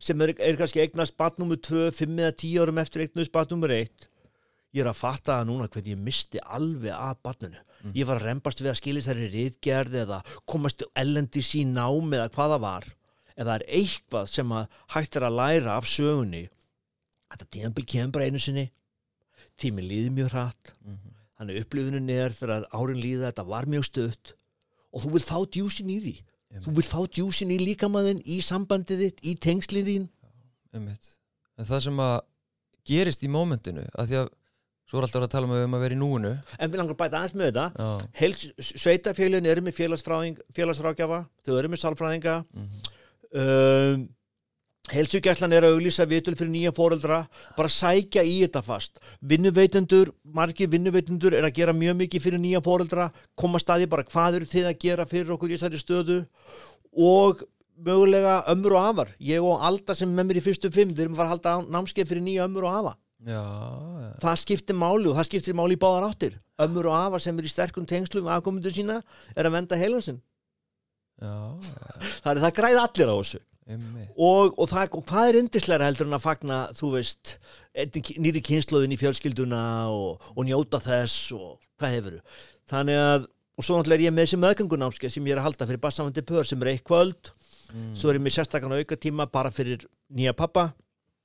sem 0.04 0.20
er, 0.22 0.34
er 0.40 0.58
kannski 0.60 0.82
eignast 0.84 1.16
barn 1.18 1.38
nummer 1.40 1.56
2, 1.56 1.92
5 1.96 2.18
eða 2.20 2.34
10 2.36 2.58
árum 2.64 2.82
eftir 2.82 3.06
eignast 3.06 3.32
barn 3.32 3.48
nummer 3.54 3.72
1 3.72 4.10
ég 4.74 4.82
er 4.82 4.90
að 4.90 4.98
fatta 5.00 5.38
það 5.38 5.48
núna 5.52 5.70
hvernig 5.70 5.94
ég 5.94 6.02
misti 6.02 6.42
alveg 6.42 6.92
af 6.98 7.20
barninu. 7.22 7.60
Ég 7.94 8.08
var 8.10 8.18
að 8.18 8.26
rembast 8.30 8.62
við 8.64 8.72
að 8.72 8.78
skilja 8.80 9.04
þessari 9.04 9.28
riðgerð 9.30 9.98
eða 10.02 10.18
komast 10.50 10.82
ellendis 10.98 11.52
í 11.60 11.62
nám 11.68 12.16
eða 12.16 12.32
hvað 12.34 12.54
það 12.56 12.62
var. 12.64 12.88
Eða 13.36 13.46
það 13.50 13.56
er 13.60 13.66
eitthvað 13.78 14.30
sem 14.34 14.54
að 14.58 14.80
hægt 14.96 15.18
er 15.20 15.26
að 15.28 15.38
læra 15.38 15.76
af 15.78 15.90
sögunni 15.92 16.44
þetta 17.34 17.50
tíðanbíl 17.54 17.86
kemur 17.94 18.16
bara 18.18 18.30
einu 18.30 18.42
sinni. 18.42 18.66
Tími 19.62 19.86
líði 19.86 20.10
mjög 20.16 20.34
hratt. 20.34 20.74
Mhm. 20.82 21.13
Þannig 21.44 21.64
upplifunin 21.64 22.12
er 22.14 22.36
þegar 22.36 22.68
árin 22.72 23.02
líða 23.04 23.30
þetta 23.30 23.48
var 23.52 23.68
mjög 23.70 23.88
stutt. 23.90 24.36
Og 24.94 25.04
þú 25.04 25.16
vil 25.16 25.26
fá 25.26 25.38
djúsin 25.44 25.92
í 25.92 25.98
því. 26.04 26.14
Þú 26.64 26.76
vil 26.78 26.86
fá 26.86 27.00
djúsin 27.10 27.52
í 27.54 27.58
líkamaðinn 27.62 28.22
í 28.30 28.38
sambandið 28.46 29.08
þitt, 29.08 29.26
í 29.26 29.34
tengslið 29.42 29.90
þín. 29.90 30.08
Einmitt. 30.74 31.12
En 31.58 31.68
það 31.70 31.84
sem 31.88 32.02
að 32.04 32.16
gerist 32.88 33.26
í 33.26 33.32
mómentinu 33.32 33.86
að 33.94 34.10
því 34.10 34.20
að 34.22 34.32
svo 34.90 35.00
er 35.00 35.08
alltaf 35.08 35.26
að 35.26 35.32
tala 35.34 35.48
um 35.48 35.54
að 35.56 35.78
að 35.78 35.86
vera 35.86 35.96
í 35.96 36.00
núinu. 36.00 36.34
En 36.60 36.72
við 36.74 36.82
langar 36.82 36.96
að 36.96 37.02
bæta 37.02 37.22
aðeins 37.22 37.38
með 37.40 37.60
Heils, 38.20 38.44
sveitafélagin 38.60 39.50
eru 39.50 39.64
með 39.66 39.80
félagsrákjafa 39.80 41.22
þau 41.46 41.54
eru 41.58 41.72
með 41.72 41.84
sálfræðinga. 41.86 42.36
Mhm. 42.54 42.92
um, 43.42 44.06
heilsugæslan 44.92 45.54
er 45.56 45.64
að 45.64 45.78
auglýsa 45.78 46.06
vitul 46.10 46.36
fyrir 46.36 46.52
nýja 46.52 46.74
fóreldra 46.76 47.22
bara 47.56 47.72
sækja 47.72 48.24
í 48.28 48.42
þetta 48.42 48.64
fast. 48.66 49.00
Vinnuveitendur, 49.22 50.12
margir 50.36 50.68
vinnuveitendur 50.72 51.38
er 51.38 51.48
að 51.48 51.56
gera 51.60 51.76
mjög 51.78 52.02
mikið 52.02 52.26
fyrir 52.26 52.42
nýja 52.44 52.64
fóreldra 52.66 53.10
koma 53.40 53.62
staði 53.64 53.88
bara 53.92 54.04
hvað 54.10 54.42
eru 54.42 54.50
þið 54.52 54.70
að 54.72 54.80
gera 54.84 55.08
fyrir 55.08 55.32
okkur 55.38 55.54
í 55.54 55.56
þessari 55.56 55.80
stöðu? 55.80 56.18
Og 57.00 57.46
mögulega 57.84 58.42
ömmur 58.52 58.76
og 58.76 58.90
afar. 58.90 59.14
Ég 59.24 59.44
og 59.44 59.64
Alda 59.64 59.96
sem 59.96 60.12
með 60.12 60.30
mér 60.30 60.42
í 60.42 60.46
fyrstu 60.50 60.72
fimm 60.74 60.92
við 60.92 61.08
erum 61.08 61.16
að 61.16 61.24
fara 61.24 61.32
að 61.32 61.36
halda 61.38 61.78
námskeið 61.78 62.12
fyrir 62.12 62.28
nýja 62.28 62.50
ömmur 62.50 62.68
og 62.68 62.78
afa. 62.82 62.98
Já, 63.24 63.40
já. 63.40 64.10
það 64.20 64.40
skiptir 64.42 64.76
máli 64.76 65.08
og 65.08 65.16
það 65.16 65.30
skiptir 65.30 65.56
máli 65.56 65.78
í 65.78 65.80
báðar 65.80 66.10
áttir. 66.10 66.38
Ömmur 66.60 66.92
og 66.92 67.00
afar 67.00 67.24
sem 67.24 67.40
er 67.40 67.48
í 67.48 67.52
sterkum 67.52 67.88
tengslum 67.88 68.28
við 68.28 68.36
afkomundur 68.36 68.76
sína 68.76 69.00
er 69.32 69.48
að 69.48 69.56
venda 69.56 69.80
heilansinn 69.80 70.20
já, 71.22 71.34
já, 71.58 72.12
það 72.24 72.32
er 72.36 72.42
það 72.46 72.56
græða 72.60 72.86
allir 72.88 73.12
á 73.12 73.16
þessu 73.16 73.42
og, 73.64 74.58
og, 74.58 74.66
það, 74.68 74.98
og 74.98 75.06
hvað 75.08 75.30
er 75.30 75.40
yndislega 75.40 75.88
heldur 75.88 76.10
en 76.10 76.18
að 76.18 76.26
fagna, 76.26 76.58
þú 76.76 76.90
veist 76.98 77.38
nýri 78.20 78.42
kynnslóðin 78.44 78.96
í 78.96 79.00
fjölskylduna 79.00 79.64
og, 79.94 80.26
og 80.36 80.48
njóta 80.48 80.82
þess 80.84 81.32
og 81.38 81.62
hvað 81.80 81.96
hefur 81.98 82.20
þannig 82.70 83.00
að 83.00 83.30
og 83.54 83.66
svo 83.66 83.78
náttúrulega 83.78 84.02
er 84.02 84.08
ég 84.08 84.14
með 84.16 84.28
þessi 84.28 84.40
meðgangunámskeið 84.42 85.12
sem 85.14 85.28
ég 85.30 85.36
er 85.36 85.42
að 85.42 85.48
halda 85.48 85.68
fyrir 85.70 85.82
bassafandi 85.82 86.24
pör 86.26 86.48
sem 86.48 86.64
er 86.64 86.72
eitt 86.72 86.86
kvöld. 86.88 87.30
Mm. 87.74 87.92
svo 87.98 88.10
er 88.10 88.18
ég 88.18 88.24
með 88.26 88.36
sérstakann 88.36 88.74
auka 88.76 88.98
tíma 89.00 89.28
bara 89.30 89.50
fyrir 89.54 89.86
nýja 90.14 90.34
pappa 90.38 90.74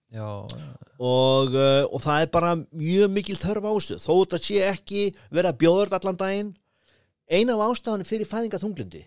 Já, 0.08 0.48
já, 0.48 0.68
og, 1.04 1.52
uh, 1.52 1.84
og 1.92 2.00
það 2.00 2.22
er 2.22 2.30
bara 2.32 2.54
mjög 2.56 3.10
mikil 3.12 3.36
þörf 3.36 3.66
á 3.68 3.72
þessu. 3.76 3.96
Þó 4.00 4.12
þetta 4.14 4.38
sé 4.40 4.62
ekki 4.64 5.02
vera 5.28 5.52
bjóður 5.52 5.92
allan 5.98 6.16
daginn. 6.16 6.54
Eina 7.28 7.58
af 7.58 7.74
ástæðan 7.74 8.08
fyrir 8.08 8.30
fæðingaþunglindi 8.30 9.02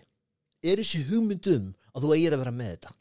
er 0.62 0.78
þessi 0.78 1.02
hugmyndum 1.08 1.72
að 1.90 2.04
þú 2.04 2.12
eigir 2.14 2.36
að 2.36 2.44
vera 2.44 2.54
með 2.54 2.70
þetta 2.76 2.94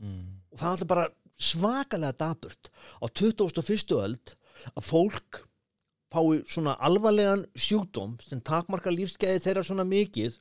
mm. 0.00 0.24
og 0.52 0.58
það 0.58 0.66
er 0.66 0.72
alltaf 0.74 0.90
bara 0.92 1.08
svakalega 1.40 2.16
daburt 2.20 2.70
á 3.00 3.06
2001. 3.08 3.94
öld 3.96 4.34
að 4.74 4.84
fólk 4.84 5.44
fái 6.10 6.42
svona 6.50 6.74
alvarlegan 6.82 7.46
sjúkdóm 7.54 8.16
sem 8.24 8.42
takmarka 8.42 8.92
lífskeiði 8.92 9.42
þeirra 9.44 9.64
svona 9.66 9.86
mikið 9.86 10.36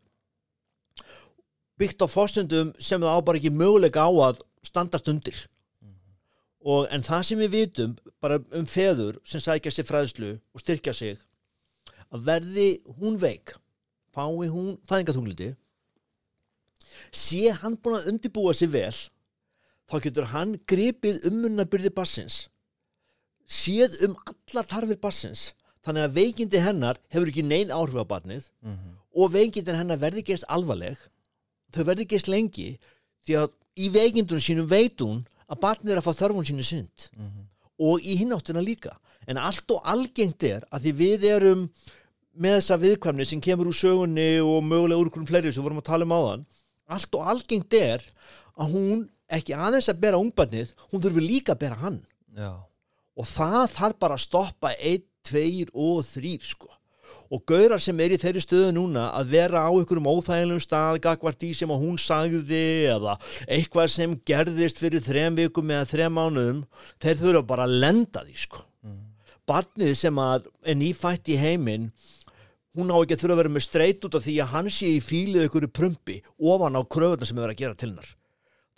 byggt 1.80 2.04
á 2.04 2.08
fórsendum 2.10 2.74
sem 2.82 3.00
það 3.02 3.16
á 3.16 3.20
bara 3.24 3.40
ekki 3.40 3.54
möguleika 3.54 4.04
á 4.04 4.12
að 4.12 4.42
standast 4.66 5.08
undir 5.12 5.38
og 6.60 6.90
en 6.92 7.06
það 7.06 7.24
sem 7.28 7.42
við 7.46 7.54
vitum 7.56 7.96
bara 8.20 8.42
um 8.52 8.66
feður 8.68 9.22
sem 9.24 9.42
sækja 9.44 9.72
sér 9.72 9.88
fræðslu 9.88 10.32
og 10.36 10.64
styrkja 10.64 10.94
sig 10.94 11.22
að 12.10 12.26
verði 12.28 12.70
hún 13.00 13.16
veik 13.22 13.56
fái 14.16 14.50
hún 14.52 14.76
fæðingatungliti 14.90 15.54
sé 17.16 17.54
hann 17.62 17.78
búin 17.80 18.02
að 18.02 18.12
undibúa 18.12 18.54
sig 18.58 18.72
vel 18.74 18.92
þá 19.90 19.96
getur 20.06 20.26
hann 20.34 20.56
gripið 20.70 21.24
ummunnabyrði 21.30 21.90
bassins 21.96 22.48
séð 23.50 23.96
um 24.06 24.16
allar 24.30 24.68
tarfir 24.70 25.00
bassins 25.02 25.48
þannig 25.86 26.06
að 26.08 26.16
veikindi 26.20 26.62
hennar 26.62 27.00
hefur 27.14 27.32
ekki 27.32 27.46
neinn 27.48 27.72
áhrif 27.74 27.98
á 27.98 28.06
barnið 28.06 28.50
Mhm. 28.62 28.96
og 29.16 29.32
veikindin 29.34 29.76
hennar 29.80 29.98
verði 29.98 30.24
gerst 30.26 30.46
alvarleg 30.50 30.98
þau 31.74 31.84
verði 31.88 32.06
gerst 32.08 32.28
lengi 32.28 32.78
því 33.26 33.34
að 33.42 33.50
í 33.78 33.90
veikindunum 33.90 34.44
sínum 34.44 34.68
veit 34.70 35.00
hún 35.02 35.26
að 35.50 35.60
barnið 35.64 35.92
er 35.96 36.02
að 36.02 36.08
fá 36.10 36.14
þörfun 36.22 36.46
sínu 36.50 36.64
synd 36.64 37.10
Mhm. 37.18 37.48
og 37.80 38.02
í 38.02 38.16
hináttina 38.20 38.62
líka 38.62 38.98
en 39.28 39.38
allt 39.38 39.72
og 39.72 39.82
algengt 39.84 40.44
er 40.44 40.62
að 40.72 40.82
því 40.84 40.94
við 40.94 41.24
erum 41.24 41.70
með 42.40 42.60
þessa 42.60 42.78
viðkvæmni 42.80 43.26
sem 43.26 43.42
kemur 43.42 43.68
úr 43.68 43.74
sögunni 43.82 44.40
og 44.40 44.64
mögulega 44.64 45.00
úr 45.00 45.06
einhverjum 45.10 45.28
fleiri 45.28 45.52
sem 45.52 45.64
við 45.64 45.68
vorum 45.70 45.82
að 45.82 45.90
tala 45.90 46.06
um 46.06 46.12
áðan 46.18 46.46
allt 46.88 47.16
og 47.16 47.28
algengt 47.28 47.74
er 47.74 48.04
að 48.58 48.72
hún 48.74 49.10
ekki 49.30 49.56
aðeins 49.56 49.90
að 49.92 50.02
bera 50.04 50.20
ungbarnið 50.22 50.74
hún 50.90 51.04
þurfi 51.04 51.24
líka 51.24 51.56
að 51.56 51.64
bera 51.66 51.80
hann. 51.84 52.02
Já, 52.38 52.52
og 53.20 53.28
það 53.28 53.64
þarf 53.76 54.02
bara 54.02 54.18
að 54.18 54.26
stoppa 54.26 54.74
einn, 54.78 55.06
tveir 55.30 55.72
og 55.76 56.04
þrýr 56.08 56.46
sko. 56.48 56.70
Og 57.34 57.42
gaurar 57.50 57.82
sem 57.82 57.98
er 58.02 58.14
í 58.14 58.18
þeirri 58.22 58.42
stöðu 58.42 58.70
núna 58.74 59.08
að 59.18 59.34
vera 59.34 59.64
á 59.66 59.70
einhverjum 59.70 60.08
óþægilegum 60.10 60.62
stað 60.64 61.00
gagvart 61.04 61.44
í 61.46 61.50
sem 61.58 61.70
hún 61.70 61.98
sagði 62.02 62.62
eða 62.90 63.16
eitthvað 63.46 63.92
sem 63.94 64.14
gerðist 64.26 64.82
fyrir 64.82 65.04
þrem 65.06 65.38
vikum 65.38 65.74
eða 65.74 65.90
þrem 65.90 66.16
mánuðum 66.18 66.62
þeir 67.02 67.20
þurfa 67.22 67.44
bara 67.52 67.66
að 67.68 67.76
lenda 67.84 68.24
því 68.26 68.38
sko. 68.46 68.64
Barnið 69.50 69.96
sem 69.98 70.22
er 70.22 70.78
nýfætt 70.78 71.34
í 71.34 71.38
heiminn 71.42 71.90
hún 72.78 72.94
á 72.94 72.98
ekki 73.02 73.18
að 73.18 73.24
þurfa 73.24 73.36
að 73.36 73.42
vera 73.42 73.54
með 73.58 73.66
streit 73.66 74.06
út 74.06 74.18
af 74.18 74.26
því 74.26 74.38
að 74.44 74.52
hann 74.54 74.72
sé 74.74 74.94
í 74.94 75.02
fílið 75.04 75.46
einhverju 75.46 75.74
prumpi 75.74 76.20
ofan 76.38 76.78
á 76.78 76.82
kröfuna 76.86 77.30
sem 77.30 77.42
er 77.42 77.54
að 77.54 77.62
gera 77.62 77.78
til 77.78 77.92
hennar 77.92 78.14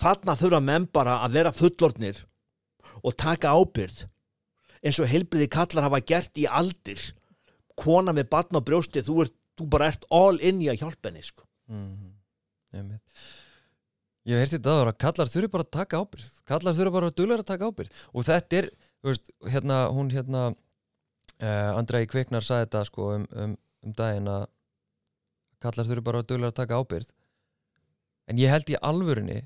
þarna 0.02 0.36
þurfa 0.39 0.62
menn 0.66 0.88
bara 0.93 1.20
að 1.26 1.38
vera 1.38 1.54
fullornir 1.56 2.24
og 3.02 3.16
taka 3.18 3.54
ábyrð 3.54 4.06
eins 4.82 4.97
og 5.02 5.10
heilbriði 5.12 5.49
kallar 5.54 5.86
hafa 5.88 6.02
gert 6.02 6.38
í 6.41 6.47
aldir 6.49 7.02
kona 7.78 8.14
með 8.16 8.30
barn 8.34 8.58
á 8.58 8.62
brjósti 8.66 9.04
þú, 9.06 9.22
ert, 9.26 9.36
þú 9.58 9.68
bara 9.74 9.91
ert 9.93 10.08
all 10.14 10.41
in 10.41 10.62
í 10.62 10.70
að 10.72 10.82
hjálpa 10.84 11.10
henni 11.10 11.24
sko. 11.26 11.45
Mhm. 11.70 12.10
Einmitt. 12.72 13.24
Ég 14.30 14.38
hef 14.38 14.52
þetta 14.54 14.72
aður 14.72 14.91
að 14.91 14.99
kallar 15.02 15.30
þurfi 15.32 15.49
bara 15.52 15.66
að 15.66 15.72
taka 15.76 15.99
ábyrgð 16.02 16.34
kallar 16.47 16.76
þurfi 16.78 16.93
bara 16.93 17.08
að 17.10 17.16
duðlega 17.18 17.43
að 17.43 17.49
taka 17.49 17.70
ábyrgð 17.72 18.04
og 18.14 18.26
þetta 18.28 18.58
er, 18.60 18.68
þú 19.02 19.10
veist, 19.10 19.32
hérna 19.49 19.78
hún 19.91 20.12
hérna 20.14 20.43
uh, 21.41 21.72
Andrei 21.74 22.06
Kviknar 22.08 22.45
sagði 22.45 22.68
þetta 22.68 22.84
sko 22.88 23.08
um, 23.16 23.26
um, 23.34 23.56
um 23.82 23.95
daginn 23.97 24.30
að 24.30 24.45
kallar 25.62 25.89
þurfi 25.89 26.06
bara 26.06 26.22
að 26.22 26.30
duðlega 26.30 26.54
að 26.54 26.60
taka 26.62 26.80
ábyrgð 26.80 27.12
en 28.30 28.41
ég 28.41 28.54
held 28.54 28.70
í 28.72 28.78
alvörunni 28.78 29.39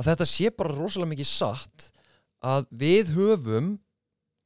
að 0.00 0.10
þetta 0.10 0.28
sé 0.28 0.50
bara 0.56 0.74
rosalega 0.76 1.12
mikið 1.12 1.30
satt 1.30 1.90
að 2.40 2.68
við 2.82 3.12
höfum 3.18 3.74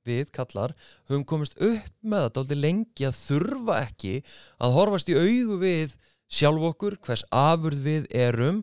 við 0.05 0.30
kallar 0.34 0.74
höfum 1.09 1.24
komist 1.28 1.55
upp 1.62 1.92
með 2.05 2.26
þetta 2.26 2.42
aldrei 2.42 2.59
lengi 2.61 3.07
að 3.09 3.20
þurfa 3.22 3.78
ekki 3.86 4.14
að 4.61 4.74
horfast 4.76 5.12
í 5.12 5.16
augu 5.16 5.61
við 5.62 5.94
sjálf 6.34 6.66
okkur, 6.72 6.98
hvers 7.05 7.24
afurð 7.32 7.84
við 7.84 8.09
erum 8.11 8.62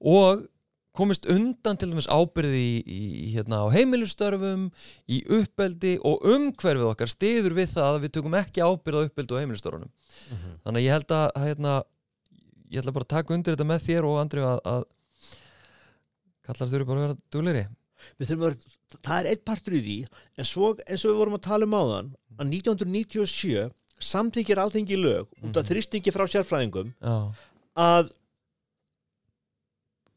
og 0.00 0.42
komist 0.96 1.24
undan 1.30 1.78
til 1.80 1.88
dæmis 1.88 2.08
ábyrði 2.10 2.60
í, 2.60 2.72
í, 2.84 3.28
hérna, 3.32 3.62
á 3.64 3.72
heimilistörfum, 3.72 4.66
í 5.08 5.22
uppeldi 5.38 5.94
og 6.04 6.24
umhverfið 6.28 6.90
okkar 6.90 7.08
stiður 7.08 7.56
við 7.56 7.72
það 7.72 7.94
að 7.94 8.02
við 8.04 8.14
tökum 8.18 8.36
ekki 8.36 8.64
ábyrði 8.64 9.00
á 9.00 9.06
uppeldi 9.08 9.32
og 9.36 9.40
heimilistörfunum. 9.40 9.92
Þannig 10.66 10.82
að 10.82 10.84
ég 10.84 10.96
held 10.98 11.14
að 11.16 11.46
hérna, 11.46 11.76
ég 12.76 12.90
bara 12.90 13.06
að 13.06 13.14
taka 13.14 13.36
undir 13.36 13.56
þetta 13.56 13.68
með 13.70 13.86
þér 13.86 14.08
og 14.10 14.18
Andri 14.20 14.44
að, 14.44 14.60
að 14.68 14.84
kallar 16.46 16.70
þurfi 16.72 16.88
bara 16.88 17.00
að 17.02 17.06
vera 17.06 17.18
dugleiri. 17.36 17.64
Við 18.18 18.28
þurfum 18.32 18.42
að 18.42 18.48
vera, 18.48 18.74
það 19.06 19.18
er 19.22 19.30
eitt 19.32 19.44
partur 19.46 19.76
í 19.78 19.82
því 19.86 19.96
en 20.42 20.48
svo 20.48 20.72
eins 20.86 21.04
og 21.06 21.12
við 21.12 21.20
vorum 21.22 21.36
að 21.38 21.44
tala 21.46 21.68
um 21.68 21.76
áðan 21.78 22.08
að 22.38 22.54
1997 22.56 23.68
samþykir 24.02 24.58
alþengi 24.58 24.96
lög 24.98 25.30
út 25.46 25.60
af 25.60 25.68
þrýstingi 25.68 26.10
frá 26.14 26.24
sérfræðingum 26.32 26.90
Já, 26.98 27.14
að 27.78 28.10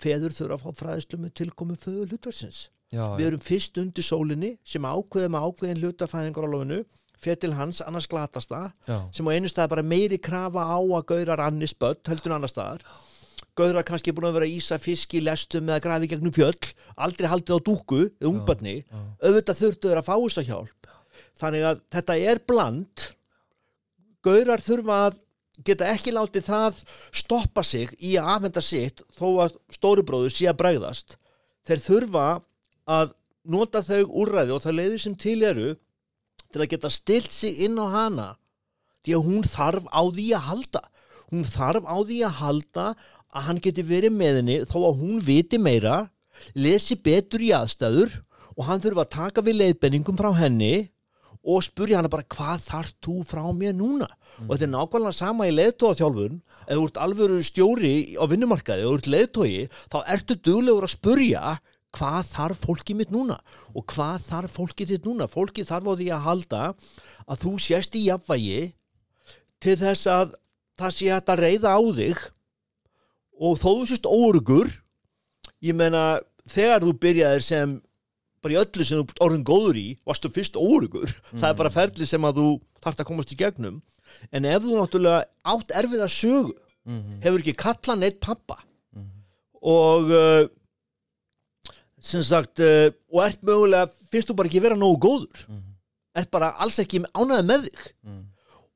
feður 0.01 0.33
þurfa 0.35 0.57
að 0.57 0.63
fá 0.65 0.79
fræðslu 0.81 1.19
með 1.21 1.33
tilkomu 1.39 1.77
föðu 1.79 2.07
hlutvarsins. 2.09 2.63
já, 2.93 3.05
Við 3.19 3.27
erum 3.29 3.43
fyrst 3.45 3.77
undir 3.81 4.05
sólinni 4.05 4.51
sem 4.67 4.81
ákveðum 4.85 5.37
að 5.39 5.45
ákveðin 5.49 5.81
hlutafæðingar 5.83 6.47
á 6.49 6.53
lofinu 6.55 6.79
fyrir 7.21 7.39
til 7.41 7.53
hans 7.57 7.79
annars 7.85 8.09
glatasta 8.11 8.65
já, 8.89 8.97
sem 9.15 9.25
á 9.25 9.31
einu 9.33 9.49
stað 9.49 9.71
bara 9.71 9.85
meiri 9.85 10.17
krafa 10.21 10.65
á 10.67 10.77
að 10.81 11.05
gaurar 11.13 11.41
annars 11.47 11.73
börn 11.79 12.01
heldur 12.09 12.33
en 12.33 12.37
annar 12.39 12.51
staðar 12.51 12.83
gaurar 13.55 13.85
kannski 13.87 14.13
búin 14.15 14.29
að 14.29 14.37
vera 14.39 14.47
að 14.49 14.55
ísa 14.57 14.79
fisk 14.81 15.15
í 15.15 15.23
lestum 15.23 15.69
eða 15.69 15.83
grafi 15.83 16.09
gegnum 16.11 16.33
fjöll 16.35 16.71
aldrei 16.95 17.29
haldið 17.31 17.59
á 17.59 17.65
dúku 17.65 18.01
eða 18.07 18.31
ungbarni 18.31 18.77
já. 18.81 19.03
auðvitað 19.23 19.61
þurftu 19.61 19.91
þeir 19.91 20.01
að 20.01 20.07
fá 20.09 20.15
þess 20.15 20.41
að 20.41 20.49
hjálp. 20.49 20.89
Þannig 21.35 21.67
að 21.69 21.83
þetta 21.95 22.17
er 22.31 22.41
bland. 22.47 23.05
Gaurar 24.25 24.63
þurfa 24.63 24.99
að 25.07 25.21
geta 25.65 25.87
ekki 25.91 26.11
látið 26.15 26.47
það 26.49 26.81
stoppa 27.15 27.63
sig 27.63 27.93
í 27.99 28.15
að 28.19 28.31
afhenda 28.35 28.63
sitt 28.63 29.03
þó 29.15 29.27
að 29.45 29.59
stóribróður 29.77 30.35
sé 30.35 30.49
að 30.51 30.59
bregðast. 30.63 31.15
Þeir 31.65 31.83
þurfa 31.85 32.25
að 32.91 33.15
nota 33.45 33.81
þau 33.85 34.03
úrræði 34.23 34.55
og 34.55 34.63
það 34.65 34.77
leiðir 34.79 35.03
sem 35.03 35.15
til 35.15 35.37
eru 35.45 35.69
til 36.51 36.63
að 36.63 36.71
geta 36.73 36.91
stilt 36.91 37.35
sig 37.35 37.63
inn 37.67 37.79
á 37.79 37.87
hana. 37.91 38.27
Því 39.05 39.15
að 39.17 39.27
hún 39.29 39.47
þarf 39.47 39.87
á 39.91 40.01
því 40.09 40.27
að 40.35 40.47
halda. 40.49 40.81
Hún 41.31 41.45
þarf 41.47 41.87
á 41.87 41.97
því 42.05 42.19
að 42.25 42.39
halda 42.41 42.85
að 43.35 43.47
hann 43.49 43.61
geti 43.63 43.83
verið 43.85 44.15
með 44.15 44.39
henni 44.39 44.57
þó 44.69 44.77
að 44.81 44.99
hún 45.01 45.23
viti 45.23 45.59
meira 45.59 46.05
lesi 46.55 46.95
betur 46.95 47.43
í 47.43 47.51
aðstæður 47.55 48.13
og 48.55 48.67
hann 48.69 48.83
þurfa 48.83 49.05
að 49.05 49.15
taka 49.15 49.43
við 49.45 49.59
leiðbenningum 49.61 50.19
frá 50.19 50.31
henni 50.37 50.87
og 51.45 51.61
spurja 51.65 51.99
hana 51.99 52.09
bara 52.09 52.25
hvað 52.31 52.63
þarf 52.65 52.95
þú 53.05 53.19
frá 53.27 53.43
mér 53.53 53.75
núna? 53.77 54.07
Og 54.47 54.55
þetta 54.55 54.65
er 54.65 54.71
nákvæmlega 54.73 55.15
sama 55.15 55.47
í 55.47 55.53
leiðtóðaþjálfun 55.53 56.39
ef 56.65 56.71
þú 56.71 56.85
ert 56.87 56.99
alvöru 57.05 57.37
stjóri 57.45 57.93
á 58.17 58.23
vinnumarkaði 58.31 58.87
og 58.87 58.95
þú 58.95 58.99
ert 58.99 59.11
leiðtói 59.13 59.51
þá 59.93 59.97
ertu 60.15 60.37
duglegur 60.47 60.87
að 60.87 60.95
spurja 60.95 61.43
hvað 61.95 62.31
þarf 62.31 62.65
fólkið 62.65 62.99
mitt 62.99 63.13
núna? 63.13 63.37
Og 63.77 63.85
hvað 63.93 64.25
þarf 64.25 64.57
fólkið 64.57 64.95
þitt 64.95 65.05
núna? 65.07 65.29
Fólkið 65.31 65.69
þarf 65.69 65.91
á 65.91 65.93
því 65.93 66.09
að 66.11 66.25
halda 66.25 66.63
að 67.25 67.45
þú 67.45 67.53
sést 67.63 67.95
í 67.95 68.07
jafnvægi 68.09 68.63
til 69.63 69.77
þess 69.79 70.09
að 70.11 70.35
það 70.75 70.97
sé 70.97 71.11
hægt 71.13 71.31
að 71.31 71.43
reyða 71.45 71.77
á 71.77 71.81
þig 71.95 72.25
og 73.39 73.57
þó 73.59 73.69
þú 73.81 73.87
sést 73.89 74.05
órugur 74.07 74.69
ég 75.61 75.75
meina 75.75 76.19
þegar 76.47 76.85
þú 76.85 76.93
byrjaðir 77.01 77.43
sem 77.43 77.81
bara 78.43 78.53
í 78.53 78.59
öllu 78.61 78.85
sem 78.85 79.01
þú 79.01 79.17
orðin 79.25 79.43
góður 79.47 79.77
í 79.81 79.87
varstu 80.05 80.29
fyrst 80.29 80.55
órugur 80.59 81.09
það 81.33 81.49
er 81.49 81.57
bara 81.63 81.73
ferli 81.73 82.05
sem 82.07 82.21
að 82.29 82.37
þú 82.41 82.47
þarft 82.85 83.01
að 83.01 83.07
komast 83.09 83.31
í 83.33 83.37
gegnum. 83.39 83.81
En 84.31 84.45
ef 84.45 84.61
þú 84.63 84.75
náttúrulega 84.77 85.25
átt 85.43 85.73
erfiða 85.81 86.07
sögu 86.11 86.53
Mhm. 86.85 87.15
hefur 87.23 87.41
ekki 87.41 87.55
kallað 87.57 87.97
neitt 87.97 88.19
pappa 88.21 88.59
og 89.65 90.11
uh, 90.13 90.43
sem 91.97 92.21
sagt 92.21 92.59
uh, 92.61 92.91
og 93.09 93.23
ert 93.25 93.41
mögulega, 93.41 93.89
finnst 94.13 94.29
þú 94.29 94.35
bara 94.37 94.51
ekki 94.51 94.61
vera 94.61 94.77
nógu 94.77 94.99
góður. 95.01 95.47
Mhm. 95.49 95.63
ert 96.21 96.29
bara 96.31 96.51
alls 96.61 96.77
ekki 96.79 97.01
ánæðið 97.09 97.47
með 97.49 97.65
þig. 97.65 97.81
Mhm. 98.05 98.21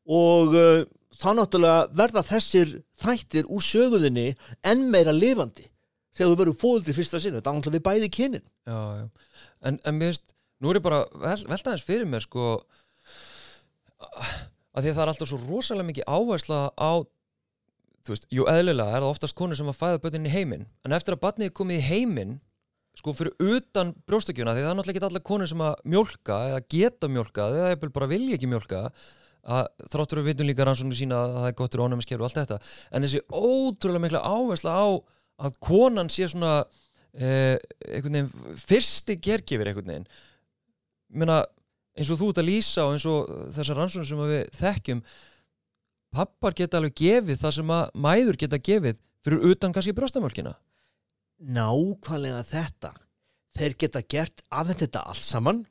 og 0.10 0.55
uh, 0.57 0.82
þá 1.20 1.30
náttúrulega 1.36 1.88
verða 1.99 2.24
þessir 2.26 2.76
þættir 3.01 3.49
úr 3.51 3.63
söguðinni 3.65 4.28
enn 4.67 4.88
meira 4.93 5.13
lifandi 5.15 5.67
þegar 6.15 6.32
þú 6.32 6.39
verður 6.41 6.59
fóðið 6.61 6.88
til 6.88 6.97
fyrsta 6.97 7.22
þetta 7.24 7.39
er 7.39 7.57
náttúrulega 7.57 7.78
við 7.78 7.86
bæði 7.88 8.11
kynin. 8.15 8.45
Já, 8.67 8.80
já. 8.99 9.05
En, 9.67 9.80
en 9.84 9.97
mér 9.99 10.13
veist, 10.13 10.34
nú 10.59 10.72
er 10.72 10.80
ég 10.80 10.86
bara 10.86 11.03
vel, 11.13 11.38
veltaðins 11.51 11.86
fyrir 11.86 12.09
mér 12.09 12.26
sko 12.26 12.49
að 13.99 14.84
því 14.84 14.91
að 14.91 14.95
það 14.95 15.03
er 15.03 15.13
alltaf 15.13 15.32
svo 15.32 15.39
rosalega 15.43 15.89
mikið 15.89 16.07
áhersla 16.07 16.59
á 16.76 16.91
þú 18.05 18.15
veist, 18.15 18.28
jú 18.34 18.45
eðlilega 18.49 18.95
er 18.95 19.03
það 19.03 19.13
oftast 19.13 19.38
konur 19.38 19.59
sem 19.59 19.70
að 19.70 19.80
fæða 19.80 20.03
bötin 20.03 20.28
í 20.28 20.34
heiminn. 20.34 20.67
En 20.88 20.95
eftir 20.95 21.15
að 21.15 21.24
batnið 21.26 21.49
er 21.49 21.57
komið 21.59 21.82
í 21.82 21.88
heiminn 21.89 22.38
sko 22.99 23.13
fyrir 23.15 23.55
utan 23.55 23.93
brjóstakjöna 24.09 24.55
því 24.55 24.63
það 24.63 24.72
er 24.72 24.78
náttúrulega 24.80 24.97
ekki 24.97 25.09
allar 25.09 25.26
konur 25.30 25.49
sem 25.51 25.61
að 25.63 25.76
mjólka 25.93 26.39
eða 26.49 26.61
geta 26.74 27.09
mjólka 27.11 27.47
eða 27.53 27.89
bara 27.95 28.09
vilja 28.11 28.36
ekki 28.36 28.49
mjólka 28.51 28.82
að 29.49 29.87
þráttur 29.91 30.21
við 30.21 30.29
vitum 30.31 30.49
líka 30.49 30.67
rannsóknir 30.67 30.99
sína 30.99 31.21
að 31.23 31.37
það 31.37 31.47
er 31.49 31.55
gott 31.59 31.73
fyrir 31.75 31.85
ónæmiskeru 31.85 32.23
og 32.23 32.27
allt 32.29 32.39
þetta. 32.41 32.59
En 32.91 33.05
þessi 33.05 33.21
ótrúlega 33.29 34.03
mikla 34.05 34.21
áhersla 34.25 34.75
á 34.77 34.87
að 35.39 35.57
konan 35.63 36.11
sé 36.13 36.27
svona 36.29 36.53
eh, 37.13 37.57
einhvern 37.89 38.19
veginn 38.19 38.61
fyrsti 38.61 39.17
gergifir 39.23 39.71
einhvern 39.71 39.93
veginn. 39.93 40.07
Meina, 41.09 41.41
eins 41.97 42.13
og 42.13 42.21
þú 42.21 42.31
ert 42.33 42.43
að 42.43 42.49
lýsa 42.51 42.85
og 42.85 42.95
eins 42.95 43.09
og 43.09 43.35
þessar 43.57 43.81
rannsóknir 43.81 44.09
sem 44.11 44.23
við 44.29 44.55
þekkjum 44.59 45.03
pappar 46.15 46.57
geta 46.57 46.79
alveg 46.79 46.97
gefið 46.97 47.43
það 47.43 47.55
sem 47.59 47.75
að 47.75 47.93
mæður 48.05 48.41
geta 48.43 48.61
gefið 48.69 48.99
fyrir 49.25 49.51
utan 49.51 49.73
kannski 49.75 49.95
brjóstamölkina 49.97 50.55
nákvæmlega 51.39 52.43
þetta. 52.43 52.93
Þeir 53.57 53.75
geta 53.81 54.01
gert 54.03 54.43
afhengt 54.51 54.83
þetta 54.83 55.03
allt 55.09 55.25
saman 55.25 55.61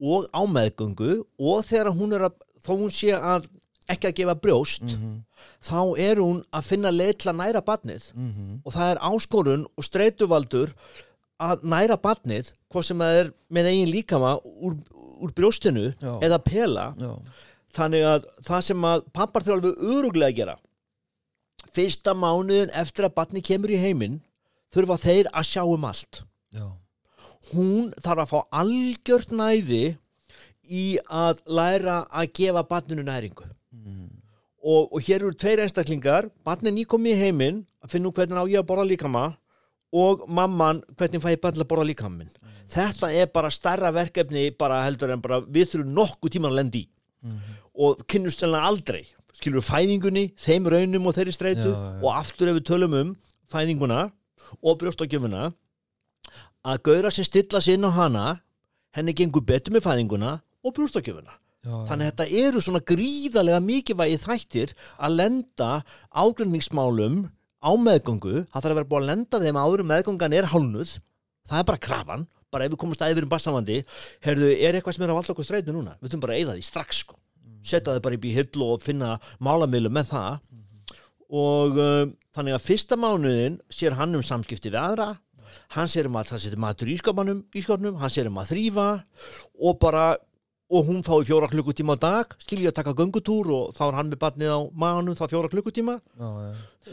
og 0.00 0.26
á 0.32 0.42
meðgöngu 0.48 1.20
og 1.20 1.64
þegar 1.68 1.92
hún 1.96 2.16
er 2.16 2.26
að 2.30 2.38
þó 2.64 2.72
hún 2.76 2.94
sé 2.94 3.12
að 3.16 3.48
ekki 3.90 4.10
að 4.10 4.16
gefa 4.20 4.34
brjóst 4.38 4.86
mm 4.86 4.96
-hmm. 4.96 5.18
þá 5.66 5.80
er 5.98 6.20
hún 6.22 6.42
að 6.52 6.66
finna 6.70 6.90
leið 6.94 7.14
til 7.18 7.30
að 7.32 7.40
næra 7.42 7.62
badnið 7.66 8.10
og 8.64 8.72
það 8.72 8.90
er 8.90 9.02
áskorun 9.10 9.66
og 9.76 9.84
streytuvaldur 9.84 10.74
að 11.40 11.62
næra 11.64 11.96
badnið 11.96 12.52
hvað 12.70 12.86
sem 12.86 13.02
það 13.02 13.20
er 13.20 13.30
með 13.48 13.70
eigin 13.70 13.92
líkama 13.94 14.32
úr, 14.44 14.76
úr 15.20 15.32
brjóstinu 15.36 15.86
Já. 16.00 16.12
eða 16.22 16.38
pela. 16.44 16.86
Já, 17.00 17.12
þannig 17.76 18.04
að 18.06 18.26
það 18.46 18.66
sem 18.66 18.84
að 18.84 19.06
pappar 19.14 19.46
þurfa 19.46 19.56
alveg 19.58 19.84
öruglega 19.94 20.30
að 20.30 20.36
gera 20.40 20.56
fyrsta 21.74 22.14
mánuðin 22.18 22.72
eftir 22.74 23.06
að 23.06 23.14
badni 23.14 23.42
kemur 23.46 23.70
í 23.70 23.78
heiminn 23.78 24.20
þurfa 24.74 24.98
þeir 25.02 25.30
að 25.32 25.48
sjá 25.50 25.62
um 25.66 25.86
allt. 25.86 26.22
Já, 26.54 26.66
hún 27.52 27.90
þarf 28.02 28.24
að 28.24 28.32
fá 28.32 28.40
algjört 28.62 29.34
næði 29.34 29.84
í 30.70 30.84
að 31.06 31.42
læra 31.50 32.04
að 32.10 32.32
gefa 32.38 32.62
badninu 32.70 33.04
næringu 33.06 33.48
mm. 33.74 34.06
og, 34.62 34.92
og 34.92 35.00
hér 35.02 35.24
eru 35.24 35.34
tveir 35.34 35.64
einstaklingar 35.64 36.30
badnin 36.46 36.78
nýkomi 36.78 37.14
í 37.14 37.20
heiminn 37.20 37.64
að 37.84 37.96
finna 37.96 38.12
hvernig 38.14 38.38
á 38.38 38.44
ég 38.50 38.62
að 38.62 38.68
borða 38.70 38.86
líkama 38.90 39.24
og 39.90 40.24
mamman 40.30 40.84
hvernig 40.94 41.22
fæ 41.22 41.32
ég 41.34 41.42
til 41.42 41.64
að 41.64 41.70
borða 41.72 41.88
líkamin 41.90 42.30
þetta 42.70 43.10
er 43.10 43.30
bara 43.34 43.50
starra 43.50 43.90
verkefni 43.90 44.50
bara 44.54 44.84
heldur 44.86 45.10
en 45.10 45.22
bara 45.24 45.40
við 45.42 45.72
þurfum 45.72 45.94
nokkuð 45.98 46.36
tíman 46.36 46.52
að 46.52 46.60
lendi 46.62 46.84
í 46.86 46.90
Mhm. 47.20 47.56
og 47.74 48.00
kynnust 48.08 48.42
aldrei 48.42 49.04
skilur 49.36 49.64
fæðingunni, 49.64 50.32
þeim 50.40 50.68
raunum 50.68 51.06
og 51.06 51.16
þeirri 51.16 51.32
streitu 51.32 51.68
Já, 51.68 51.76
já. 51.76 52.02
og 52.02 52.14
aftur 52.16 52.48
ef 52.48 52.56
við 52.58 52.64
tölum 52.68 52.94
um 52.96 53.16
fæðinguna 53.52 54.10
og 54.62 54.78
brjóstakjöfuna 54.80 55.52
að 56.64 56.82
gauðra 56.84 57.12
sem 57.12 57.24
stilla 57.24 57.60
sig 57.60 57.76
inn 57.76 57.84
á 57.84 57.92
hana 57.92 58.40
henni 58.96 59.14
gengur 59.16 59.44
betur 59.44 59.72
með 59.72 59.86
fæðinguna 59.86 60.40
og 60.64 60.74
brjóstakjöfuna 60.76 61.36
já, 61.36 61.74
þannig 61.90 62.06
að 62.06 62.10
þetta 62.10 62.40
eru 62.44 62.64
svona 62.64 62.82
gríðarlega 62.92 63.60
mikilvægi 63.64 64.22
þættir 64.24 64.74
að 64.98 65.20
lenda 65.20 65.70
ágrinningsmálum 66.10 67.22
á 67.60 67.70
meðgöngu. 67.76 68.46
Það 68.48 68.62
þarf 68.62 68.72
að 68.72 68.78
vera 68.78 68.90
búið 68.90 69.02
að 69.02 69.10
lenda 69.10 69.40
þeim 69.42 69.58
áður 69.60 69.86
meðgöngan 69.90 70.36
er 70.36 70.48
hálnuð 70.50 70.98
það 71.50 71.62
er 71.62 71.66
bara 71.70 71.82
krafan. 71.86 72.28
Bara 72.50 72.66
ef 72.66 72.72
við 72.72 72.80
komumst 72.82 73.02
að 73.04 73.14
yfir 73.14 73.26
um 73.26 73.30
bassamandi 73.30 73.80
herðu, 74.24 74.50
er 74.56 74.76
eitthvað 74.76 74.96
sem 74.96 75.04
er 75.06 75.12
að 75.12 75.18
valda 75.20 75.34
okkur 75.34 75.46
streitu 75.46 75.74
núna? 75.74 75.96
Við 76.00 76.10
þurfum 76.10 76.22
bara 76.24 76.36
að 76.36 76.40
eyða 76.42 76.56
því 76.56 76.66
strax 76.66 77.02
sko. 77.04 77.18
Setja 77.60 77.94
þau 77.94 78.04
bara 78.06 78.18
upp 78.18 78.26
í 78.26 78.32
hyll 78.34 78.64
og 78.66 78.82
finna 78.82 79.10
málamiðlu 79.38 79.92
með 79.94 80.10
það. 80.10 80.38
Og 81.30 81.78
uh, 81.78 82.06
þannig 82.34 82.56
að 82.56 82.64
fyrsta 82.64 82.98
mánuðin 82.98 83.60
sér 83.70 83.94
hann 84.00 84.18
um 84.18 84.24
samskipti 84.26 84.72
við 84.72 84.80
aðra. 84.82 85.12
Hann 85.76 85.90
sér 85.90 86.08
um 86.10 86.18
að 86.18 86.32
það 86.32 86.42
setja 86.46 86.62
matur 86.62 86.90
í 86.90 86.96
skápanum 86.98 87.44
í 87.54 87.62
skápnum, 87.62 87.98
hann 88.00 88.10
sér 88.10 88.30
um 88.30 88.38
að 88.42 88.52
þrýfa 88.52 88.88
og 89.58 89.78
bara 89.82 90.04
og 90.70 90.86
hún 90.86 91.02
fái 91.02 91.24
fjóra 91.26 91.48
klukkutíma 91.50 91.98
á 91.98 92.02
dag. 92.02 92.34
Skilja 92.38 92.70
að 92.70 92.78
taka 92.78 92.94
göngutúr 92.94 93.50
og 93.50 93.74
þá 93.74 93.82
er 93.88 93.96
hann 93.98 94.10
með 94.12 94.20
barnið 94.22 94.52
á 94.54 94.60
maðanum 94.70 95.18
þá 95.18 95.24
fjóra 95.32 95.50
klukkutíma. 95.50 95.96
Já, 95.98 96.28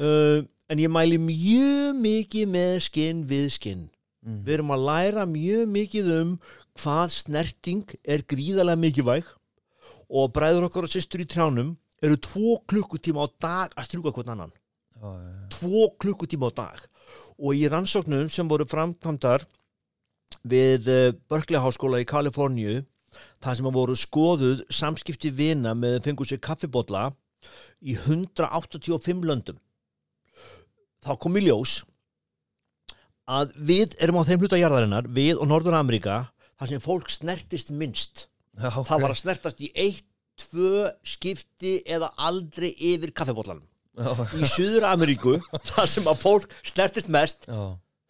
uh, 0.02 0.40
en 0.68 0.82
ég 0.82 0.92
mæli 0.92 1.20
mjög 1.22 2.00
mikið 2.02 2.50
með 2.56 2.74
skinn 2.88 3.22
við 3.30 3.48
skinn. 3.54 3.86
Mm. 4.28 4.42
við 4.44 4.58
erum 4.58 4.74
að 4.76 4.86
læra 4.90 5.24
mjög 5.30 5.68
mikið 5.72 6.08
um 6.18 6.32
hvað 6.82 7.12
snerting 7.14 7.94
er 8.04 8.26
gríðarlega 8.28 8.82
mikilvæg. 8.82 9.30
Og 10.08 10.32
bræður 10.34 10.68
okkar 10.68 10.88
og 10.88 10.92
systur 10.92 11.24
í 11.24 11.28
trjánum 11.30 11.76
eru 12.04 12.18
tvo 12.24 12.58
klukkutíma 12.70 13.24
á 13.24 13.28
dag 13.42 13.78
að 13.78 13.88
strjúka 13.88 14.14
hvern 14.16 14.34
annan. 14.34 14.54
Já, 14.98 15.08
tvo 15.54 15.88
klukkutíma 16.02 16.50
á 16.50 16.58
dag. 16.58 16.82
Og 17.38 17.56
í 17.56 17.70
rannsóknum 17.70 18.28
sem 18.34 18.50
voru 18.50 18.66
framkvæmdar 18.68 19.46
við 20.48 20.90
uh, 20.90 21.16
Berkeley 21.30 21.62
Háskóla 21.62 22.02
í 22.02 22.08
Kaliforníu 22.08 22.82
það 23.44 23.60
sem 23.60 23.70
að 23.70 23.78
voru 23.78 23.98
skoðuð 23.98 24.64
samskipti 24.74 25.32
vina 25.36 25.74
með 25.78 26.02
fengur 26.06 26.30
sér 26.30 26.42
kaffibotla 26.44 27.10
í 27.82 27.96
185 27.98 29.28
löndum. 29.28 29.60
Þá 31.06 31.14
kom 31.22 31.38
í 31.40 31.46
ljós 31.46 31.82
að 33.28 33.54
við 33.70 33.96
erum 34.02 34.20
á 34.24 34.28
þeim 34.28 34.44
hluta 34.44 34.60
jarðarinnar 34.60 35.08
við 35.14 35.38
og 35.38 35.50
Norður 35.52 35.78
Ameríka 35.80 36.20
þar 36.58 36.72
sem 36.72 36.84
fólk 36.84 37.12
snertist 37.12 37.72
minnst. 37.72 38.28
Já, 38.58 38.72
ok. 38.72 38.88
það 38.90 39.04
var 39.04 39.14
að 39.14 39.20
snertast 39.22 39.60
í 39.62 39.72
eitt, 39.78 40.06
tvö 40.38 40.88
skipti 41.06 41.80
eða 41.90 42.12
aldrei 42.22 42.72
yfir 42.74 43.14
kaffibotlanum. 43.18 43.66
Já, 43.98 44.12
í 44.38 44.46
Suður 44.50 44.86
Ameríku 44.92 45.38
þar 45.72 45.90
sem 45.90 46.10
að 46.10 46.20
fólk 46.22 46.52
snertist 46.66 47.10
mest 47.14 47.48
já, 47.50 47.62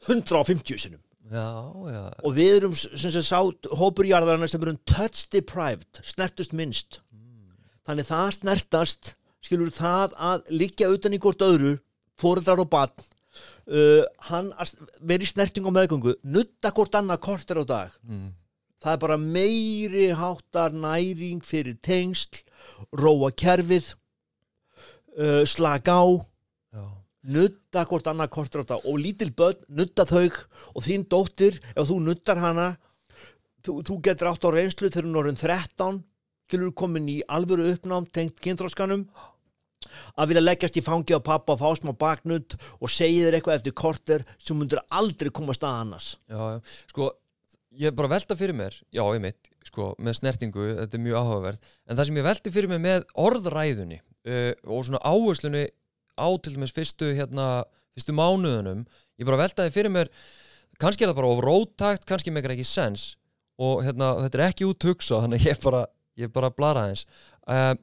150 0.08 0.82
sinum 0.84 1.02
já, 1.32 1.48
já. 1.92 2.04
og 2.24 2.34
við 2.38 2.54
erum 2.58 2.76
sem 2.78 3.12
sem 3.12 3.26
sátt 3.26 3.68
hópurjarðarinn 3.80 4.48
sem 4.52 4.64
erum 4.64 4.80
touch 4.88 5.26
deprived 5.34 6.02
snertust 6.04 6.56
minnst 6.56 7.02
þannig 7.88 8.08
það 8.10 8.32
snertast 8.40 9.14
skilur 9.44 9.70
það 9.72 10.16
að 10.30 10.50
liggja 10.52 10.90
utan 10.92 11.16
í 11.16 11.20
hvort 11.24 11.44
öðru 11.46 11.78
fóreldrar 12.20 12.64
og 12.64 12.70
barn 12.72 12.96
uh, 13.70 14.04
hann 14.30 14.50
í 15.22 15.30
snerting 15.30 15.68
á 15.68 15.72
meðgöngu 15.72 16.16
nutta 16.24 16.72
hvort 16.76 16.96
annað 17.00 17.24
kortir 17.28 17.62
á 17.62 17.66
dag 17.68 17.96
Mm. 18.08 18.32
það 18.84 18.94
er 18.94 19.00
bara 19.04 19.18
meiri 19.18 20.08
háttar 20.16 20.72
næring 20.76 21.44
fyrir 21.44 21.78
tengsl 21.84 22.44
róa 22.96 23.32
kerfið 23.36 23.94
uh, 25.18 25.44
slaka 25.48 25.98
á 25.98 26.08
nutta 27.24 27.86
hvort 27.88 28.08
annað 28.08 28.36
þetta 28.48 28.82
og 28.84 29.00
lítil 29.02 29.32
börn, 29.36 29.64
nutta 29.68 30.06
þau 30.06 30.28
og 30.76 30.84
þín 30.86 31.08
dóttir, 31.10 31.58
ef 31.76 31.90
þú 31.90 32.00
nuttar 32.04 32.38
hana 32.42 32.76
þú, 33.66 33.82
þú 33.84 33.98
getur 34.06 34.32
átt 34.32 34.46
á 34.48 34.50
reynslu 34.54 34.92
þegar 34.92 35.08
hún 35.08 35.18
er 35.18 35.24
orðin 35.24 35.42
13 35.42 36.04
skilur 36.48 36.72
komin 36.78 37.10
í 37.12 37.18
alvöru 37.28 37.68
uppnám 37.74 38.08
tengt 38.16 38.40
kynþróskanum 38.44 39.04
að 40.18 40.32
vilja 40.32 40.44
leggjast 40.44 40.80
í 40.80 40.84
fangi 40.84 41.16
á 41.16 41.22
pappa 41.24 41.56
og 41.56 41.62
fá 41.62 41.70
smá 41.78 41.94
baknutt 41.98 42.56
og 42.80 42.92
segja 42.92 43.28
þér 43.28 43.38
eitthvað 43.38 43.60
eftir 43.60 43.76
korter 43.78 44.26
sem 44.40 44.58
mundur 44.58 44.82
aldrei 44.88 45.32
komast 45.34 45.66
að 45.68 45.82
annars 45.84 46.10
já, 46.28 46.40
já. 46.40 46.60
Sko, 46.92 47.10
ég 47.78 47.92
er 47.92 47.98
bara 47.98 48.12
velta 48.16 48.38
fyrir 48.40 48.58
mér, 48.58 48.78
já, 48.96 49.04
ég 49.04 49.24
mitt, 49.24 49.52
sko, 49.68 49.92
með 50.00 50.20
snertingu, 50.22 50.70
þetta 50.82 50.98
er 50.98 51.04
mjög 51.04 51.20
áhugavert, 51.22 51.70
en 51.88 52.00
það 52.00 52.10
sem 52.10 52.22
ég 52.22 52.28
velti 52.28 52.54
fyrir 52.56 52.72
mér 52.72 52.84
með 52.84 53.08
orðræðunni 53.28 54.00
uh, 54.02 54.54
og 54.66 54.88
svona 54.88 55.04
áherslunni 55.04 55.68
á 56.18 56.28
til 56.42 56.56
dæmis 56.56 56.74
fyrstu, 56.76 57.14
hérna, 57.18 57.64
fyrstu 57.96 58.16
mánuðunum, 58.18 58.84
ég 59.18 59.30
bara 59.30 59.42
veltaði 59.46 59.74
fyrir 59.74 59.94
mér, 59.94 60.12
kannski 60.82 61.06
er 61.06 61.14
það 61.14 61.20
bara 61.22 61.34
of 61.34 61.44
róttakt, 61.46 62.08
kannski 62.10 62.34
meikar 62.34 62.56
ekki 62.58 62.68
sens. 62.68 63.14
Og 63.58 63.82
hérna, 63.86 64.12
þetta 64.26 64.38
er 64.38 64.46
ekki 64.52 64.68
út 64.68 64.86
hugsa, 64.86 65.22
þannig 65.24 65.48
ég 65.48 65.62
bara, 65.64 65.86
ég 66.20 66.34
bara 66.34 66.54
blara 66.54 66.86
aðeins. 66.86 67.08
Uh, 67.48 67.74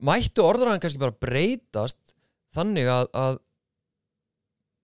mættu 0.00 0.44
orðræðan 0.44 0.80
kannski 0.82 1.00
bara 1.00 1.20
breytast 1.20 1.98
þannig 2.56 2.88
að, 2.90 3.10
að 3.14 3.38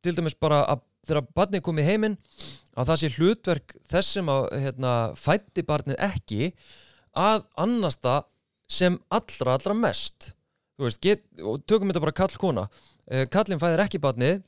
til 0.05 0.15
dæmis 0.19 0.37
bara 0.39 0.63
að 0.69 0.85
þegar 1.07 1.29
barnið 1.39 1.65
komið 1.67 1.89
heiminn 1.91 2.17
að 2.77 2.91
það 2.91 3.01
sé 3.01 3.11
hlutverk 3.17 3.77
þess 3.89 4.17
sem 4.19 4.31
að 4.31 4.49
hérna, 4.65 4.95
fætti 5.19 5.65
barnið 5.67 6.01
ekki 6.05 6.51
að 7.17 7.47
annast 7.63 8.03
það 8.05 8.27
sem 8.77 8.99
allra 9.15 9.55
allra 9.57 9.77
mest 9.79 10.33
veist, 10.85 11.01
get, 11.05 11.25
og 11.41 11.63
tökum 11.65 11.89
þetta 11.91 12.05
bara 12.05 12.17
kall 12.17 12.37
kona. 12.41 12.67
Eh, 13.09 13.25
kallinn 13.33 13.63
fæðir 13.63 13.85
ekki 13.87 14.03
barnið 14.03 14.43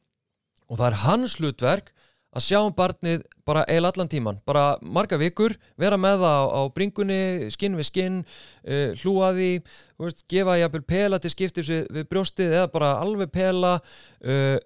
og 0.69 0.77
það 0.77 0.87
er 0.91 1.01
hans 1.07 1.39
hlutverk 1.39 1.93
að 2.37 2.45
sjá 2.45 2.59
um 2.61 2.75
barnið 2.77 3.23
bara 3.49 3.65
eil 3.71 3.87
allan 3.89 4.11
tíman 4.11 4.41
bara 4.47 4.77
marga 4.85 5.17
vikur, 5.21 5.55
vera 5.81 5.97
með 6.01 6.25
það 6.25 6.35
á, 6.37 6.45
á 6.53 6.61
bringunni, 6.75 7.21
skinn 7.55 7.79
við 7.79 7.89
skinn 7.89 8.19
uh, 8.21 8.91
hlúa 9.01 9.31
því, 9.37 9.53
þú 9.97 10.09
veist, 10.09 10.25
gefa 10.29 10.59
jafnvel 10.61 10.83
pela 10.93 11.21
til 11.23 11.33
skiptis 11.33 11.71
við, 11.73 12.03
brjóstið 12.11 12.59
eða 12.59 12.73
bara 12.75 12.91
alveg 13.01 13.33
pela. 13.33 13.79
Uh, 14.21 14.59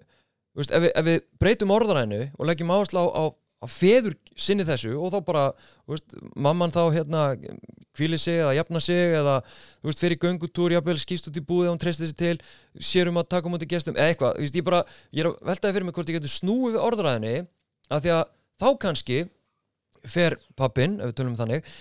veist, 0.57 0.73
ef, 0.73 0.83
við, 0.83 0.91
ef 0.91 1.07
við 1.07 1.23
breytum 1.39 1.73
orðarænu 1.73 2.21
og 2.35 2.49
leggjum 2.49 2.75
áherslu 2.75 2.99
á, 2.99 3.05
á, 3.07 3.23
á 3.63 3.65
feður 3.71 4.17
sinni 4.35 4.65
þessu 4.67 4.93
og 4.99 5.13
þá 5.13 5.19
bara 5.25 5.43
veist, 5.89 6.15
mamman 6.35 6.73
þá 6.73 6.81
hérna 6.91 7.23
kvíli 7.95 8.19
sig 8.19 8.41
eða 8.41 8.55
jafna 8.57 8.81
sig 8.83 9.15
eða 9.19 9.37
þú 9.45 9.89
veist, 9.89 10.03
fyrir 10.03 10.19
göngutúr, 10.21 10.75
jafnvel 10.75 10.97
skýst 11.01 11.29
út 11.29 11.39
í 11.39 11.45
búið 11.45 11.69
og 11.69 11.75
hún 11.75 11.83
treysti 11.83 12.09
sig 12.09 12.17
til, 12.19 12.35
sérum 12.79 13.19
að 13.21 13.29
taka 13.35 13.51
mútið 13.51 13.75
gestum 13.75 13.97
eða 13.97 14.13
eitthvað, 14.13 14.37
þú 14.39 14.47
veist, 14.47 14.57
ég 14.59 14.67
bara, 14.67 14.81
ég 15.11 15.23
er 15.23 15.31
að 15.31 15.37
veltaði 15.51 15.77
fyrir 15.77 15.87
mig 15.87 15.97
hvort 15.97 16.11
ég 16.11 16.19
getur 16.19 16.33
snúið 16.33 16.75
við 16.75 16.87
orðaræðinni 16.87 17.35
af 17.93 18.03
því 18.03 18.15
að 18.17 18.23
þá 18.63 18.67
kannski 18.85 19.21
fer 20.03 20.37
pappin, 20.59 20.99
ef 20.99 21.11
við 21.11 21.17
tölum 21.19 21.35
um 21.35 21.39
þannig 21.39 21.71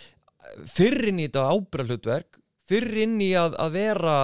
fyrr 0.71 1.09
inn 1.11 1.21
í 1.23 1.27
þetta 1.27 1.49
ábyrra 1.51 1.89
hlutverk 1.89 2.39
fyrr 2.71 3.03
inn 3.05 3.19
í 3.23 3.33
að, 3.39 3.57
að 3.61 3.77
vera 3.77 4.17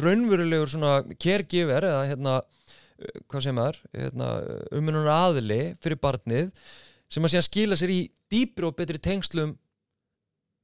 raunverulegur 0.00 0.70
svona 0.72 0.94
caregiver 1.20 1.84
eða 1.84 2.04
hérna 2.08 2.36
hvað 3.30 3.44
sem 3.46 3.60
er 3.62 3.78
hérna, 3.96 4.30
umunar 4.74 5.10
aðili 5.14 5.60
fyrir 5.82 6.00
barnið 6.02 6.52
sem 7.12 7.26
að 7.28 7.42
skila 7.44 7.76
sér 7.78 7.92
í 7.92 8.00
dýpri 8.32 8.68
og 8.68 8.76
betri 8.78 9.00
tengslum 9.02 9.56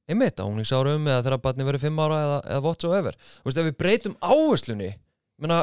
einmitt 0.09 0.41
á 0.41 0.47
unglingsárum 0.47 1.05
eða 1.05 1.25
þegar 1.25 1.43
barni 1.43 1.67
verið 1.67 1.85
fimm 1.85 1.99
ára 2.01 2.21
eða, 2.23 2.39
eða 2.49 2.63
whatsoever. 2.65 3.17
Þú 3.41 3.49
veist 3.49 3.61
ef 3.61 3.67
við 3.67 3.77
breytum 3.83 4.15
áherslunni 4.25 4.93
menna, 5.39 5.59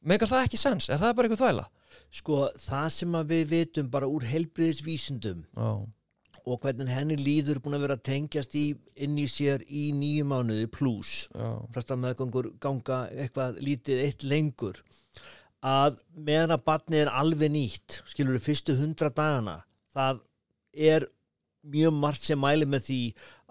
meikar 0.00 0.30
það 0.30 0.46
ekki 0.46 0.60
sens? 0.60 0.88
Er 0.88 1.02
það 1.02 1.18
bara 1.18 1.28
eitthvað 1.28 1.42
þvæla? 1.42 1.66
Sko, 2.14 2.38
það 2.62 2.88
sem 2.94 3.18
að 3.18 3.34
við 3.34 3.44
vitum 3.52 3.90
bara 3.92 4.08
úr 4.10 4.24
helbriðisvísindum 4.28 5.44
Já, 5.54 5.68
og 6.44 6.60
hvernig 6.62 6.90
henni 6.92 7.16
líður 7.18 7.60
búin 7.62 7.78
að 7.78 7.86
vera 7.86 7.96
að 7.98 8.04
tengjast 8.08 8.56
í, 8.58 8.64
inn 9.04 9.16
í 9.20 9.26
sér 9.30 9.64
í 9.68 9.86
nýju 9.96 10.26
mánuði 10.28 10.66
pluss 10.72 11.28
já, 11.30 11.48
flesta 11.74 11.96
meðgangur 11.98 12.50
ganga 12.62 13.04
eitthvað 13.14 13.60
lítið 13.64 14.02
eitt 14.04 14.26
lengur 14.28 14.80
að 15.64 16.00
meðan 16.12 16.54
að 16.58 16.64
batni 16.68 17.00
er 17.00 17.12
alveg 17.12 17.52
nýtt 17.54 18.02
skilur 18.10 18.36
við 18.36 18.48
fyrstu 18.50 18.76
hundra 18.78 19.10
dagana 19.14 19.62
það 19.94 20.22
er 20.74 21.06
mjög 21.64 21.94
margt 21.96 22.26
sem 22.28 22.40
mæli 22.40 22.68
með 22.68 22.88
því 22.88 23.00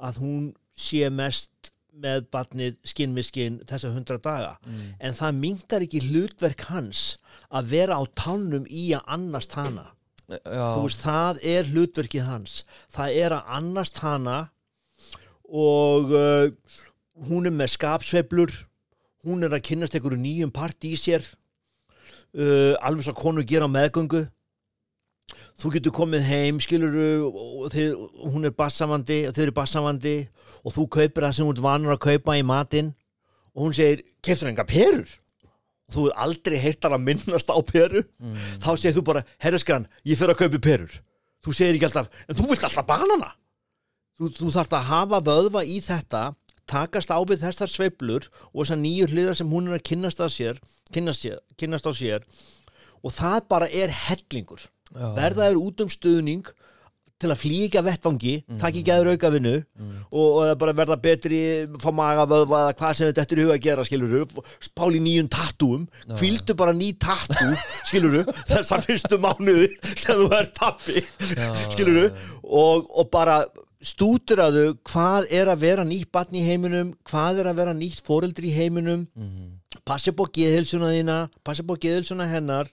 að 0.06 0.20
hún 0.22 0.44
sé 0.78 1.10
mest 1.14 1.72
með 1.94 2.26
batnið 2.34 2.78
skinn 2.90 3.14
við 3.18 3.28
skinn 3.28 3.60
þessa 3.70 3.92
hundra 3.94 4.18
daga. 4.22 4.56
Mm. 4.66 4.86
en 5.00 5.18
það 5.18 5.42
mingar 5.42 5.86
ekki 5.86 6.02
hlutverk 6.08 6.66
hans 6.72 7.04
að 7.54 7.70
vera 7.76 8.00
á 8.02 8.04
tánum 8.18 8.66
í 8.70 8.88
að 8.98 9.06
annast 9.18 9.54
hana. 9.58 9.92
Já, 10.26 10.40
þú 10.74 10.86
veist, 10.88 11.04
það 11.04 11.42
er 11.52 11.70
hlutverkið 11.70 12.26
hans. 12.26 12.64
Það 12.94 13.18
er 13.22 13.36
að 13.38 13.54
annast 13.60 14.00
hana 14.02 14.38
og 15.44 16.14
uh, 16.18 16.50
hún 17.30 17.50
er 17.50 17.54
með 17.54 17.76
skapsveiflur. 17.76 18.56
Hún 19.24 19.46
er 19.46 19.54
að 19.54 19.66
kynnast 19.70 19.94
einhverju 19.96 20.20
nýjum 20.20 20.54
part 20.56 20.88
í 20.88 20.96
sér 21.00 21.28
uh, 22.38 22.74
alveg 22.82 23.08
svo 23.08 23.16
konu 23.18 23.44
gera 23.48 23.70
meðgöngu. 23.72 24.26
Þú 25.60 25.72
getur 25.76 25.94
komið 25.96 26.26
heim 26.28 26.60
skiluru 26.62 27.30
og 27.30 27.68
þið, 27.74 27.92
hún 28.34 28.48
er 28.50 28.56
bassamandi 28.58 29.20
þau 29.30 29.44
eru 29.46 29.56
bassamandi 29.56 30.16
og 30.64 30.74
þú 30.76 30.88
kaupir 30.98 31.28
það 31.28 31.36
sem 31.38 31.48
hún 31.48 31.60
er 31.60 31.66
vanur 31.66 31.94
að 31.96 32.02
kaupa 32.08 32.36
í 32.40 32.44
matinn 32.46 32.92
og 33.54 33.68
hún 33.68 33.76
segir, 33.78 34.02
keftur 34.26 34.50
enga 34.50 34.66
perur? 34.68 35.08
Og 35.88 35.96
þú 35.96 36.06
er 36.10 36.20
aldrei 36.26 36.58
hann 36.64 36.98
að 36.98 37.06
minnast 37.06 37.54
á 37.54 37.60
peru. 37.62 38.02
Mm. 38.18 38.36
þá 38.64 38.70
segir 38.74 38.98
þú 38.98 39.06
bara, 39.12 39.24
herreskan, 39.46 39.88
ég 40.04 40.20
fyrir 40.20 40.34
að 40.34 40.42
kaupa 40.42 40.62
perur. 40.64 41.00
Þú 41.44 41.56
segir 41.56 41.78
ekki 41.78 41.90
alltaf, 41.90 42.10
en 42.28 42.40
þú 42.40 42.50
vilt 42.50 42.66
alltaf 42.66 42.88
banana? 42.88 43.34
Þú, 44.18 44.30
þú 44.40 44.52
þarft 44.54 44.76
að 44.78 44.90
hafa 44.90 45.20
vöðva 45.26 45.64
í 45.66 45.80
þetta 45.84 46.24
takast 46.70 47.12
á 47.12 47.20
við 47.22 47.44
þessar 47.46 47.72
sveiflur 47.72 48.28
og 48.52 48.64
þessar 48.64 48.82
nýju 48.84 49.10
hliðar 49.12 49.40
sem 49.40 49.50
hún 49.52 49.70
er 49.72 49.80
að 49.80 49.88
kynnast, 49.92 50.22
að 50.24 50.36
sér, 50.36 50.62
kynnast, 50.94 51.26
sér, 51.26 51.40
kynnast 51.60 51.88
á 51.88 51.92
sér. 51.96 52.28
Og 53.04 53.12
það 53.12 53.40
bara 53.52 53.68
er 53.68 53.92
hellingur. 53.92 54.70
Já, 54.94 55.08
verða 55.18 55.50
þér 55.50 55.64
út 55.64 55.82
um 55.84 55.90
stuðning 55.92 56.54
til 57.24 57.32
að 57.32 57.40
flýga 57.40 57.82
vettvangi, 57.86 58.34
takk 58.60 58.78
ekki 58.82 58.92
aður 58.92 59.14
aukavinnu 59.14 59.54
og, 59.56 60.26
og 60.28 60.40
það 60.44 60.56
bara 60.60 60.74
verða 60.76 60.98
betri 61.00 61.40
fá 61.80 61.88
magavöðva 61.96 62.60
eða 62.66 62.74
hvað 62.82 62.96
sem 62.98 63.12
þetta 63.12 63.24
er 63.24 63.40
í 63.40 63.46
huga 63.46 63.56
að 63.56 63.64
gera 63.64 63.86
skiluru, 63.88 64.24
spáli 64.66 65.00
nýjum 65.00 65.30
tattúum. 65.32 65.86
Kvildu 66.20 66.56
bara 66.60 66.74
ný 66.76 66.90
tattú 67.00 67.54
skiluru, 67.88 68.26
þessar 68.52 68.84
fyrstu 68.84 69.20
mánuði 69.24 69.70
sem 69.94 70.20
þú 70.20 70.28
er 70.36 70.52
pappi 70.58 71.06
skiluru, 71.72 72.10
og, 72.44 72.92
og 72.92 73.10
bara 73.14 73.40
stúturaðu 73.84 74.78
hvað 74.88 75.28
er 75.34 75.52
að 75.52 75.64
vera 75.66 75.84
nýtt 75.88 76.12
barn 76.14 76.36
í 76.36 76.44
heiminum, 76.46 76.94
hvað 77.10 77.42
er 77.42 77.50
að 77.52 77.60
vera 77.60 77.74
nýtt 77.76 78.04
foreldri 78.06 78.50
í 78.52 78.56
heiminum. 78.56 79.08
Mm. 79.16 79.60
passi 79.86 80.14
på 80.16 80.28
geðhilsuna 80.38 80.92
þína, 80.94 81.18
passi 81.44 81.66
på 81.66 81.76
geðhilsuna 81.82 82.28
hennar. 82.30 82.70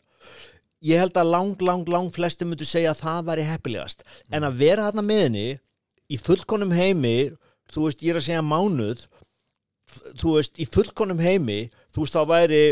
Ég 0.84 1.00
held 1.00 1.16
að 1.18 1.32
lang, 1.32 1.62
lang, 1.64 1.88
lang 1.88 2.12
flesti 2.14 2.46
myndu 2.46 2.64
segja 2.68 2.92
að 2.94 3.02
það 3.02 3.24
væri 3.30 3.48
heppilegast. 3.48 4.04
En 4.32 4.46
að 4.46 4.60
vera 4.62 4.86
þarna 4.88 5.04
með 5.04 5.24
henni 5.24 5.48
í 6.08 6.20
fullkonum 6.20 6.72
heimi 6.72 7.32
þú 7.72 7.88
veist, 7.88 8.04
ég 8.04 8.14
er 8.14 8.20
að 8.20 8.28
segja 8.28 8.44
mánuð 8.44 9.04
þú 10.20 10.36
veist, 10.36 10.60
í 10.62 10.66
fullkonum 10.70 11.20
heimi 11.20 11.64
þú 11.90 12.04
veist, 12.04 12.16
þá 12.16 12.30
væri 12.30 12.62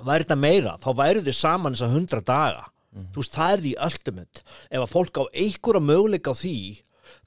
væri 0.00 0.24
þetta 0.24 0.38
meira, 0.38 0.76
þá 0.80 0.90
væri 0.96 1.24
þið 1.26 1.36
saman 1.36 1.74
þess 1.76 1.86
að 1.86 1.96
hundra 1.96 2.22
daga. 2.24 2.68
Þú 2.90 3.22
veist, 3.22 3.34
það 3.36 3.52
er 3.52 3.64
því 3.64 3.72
ultimate. 3.86 4.44
Ef 4.70 4.84
að 4.84 4.92
fólk 4.94 5.20
á 5.20 5.24
einhverja 5.30 5.82
möguleika 5.84 6.32
á 6.34 6.40
því 6.40 6.56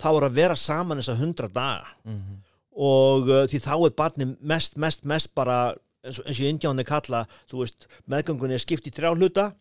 þá 0.03 0.09
er 0.11 0.27
að 0.27 0.37
vera 0.41 0.59
saman 0.59 0.99
þess 0.99 1.13
að 1.13 1.23
hundra 1.23 1.49
daga. 1.53 1.89
Mm. 2.03 2.37
og 2.73 3.27
uh, 3.29 3.43
því 3.49 3.59
þá 3.63 3.73
er 3.77 3.97
barni 3.97 4.29
mest, 4.41 4.77
mest, 4.81 5.03
mest 5.05 5.33
bara 5.37 5.75
eins 6.03 6.19
og, 6.19 6.25
eins 6.27 6.39
og 6.41 6.47
indjáni 6.49 6.85
kalla 6.87 7.25
þú 7.51 7.61
veist, 7.63 7.85
meðgangunni 8.09 8.57
er 8.57 8.63
skipt 8.63 8.89
í 8.89 8.93
þrjá 8.93 9.13
hluta 9.13 9.51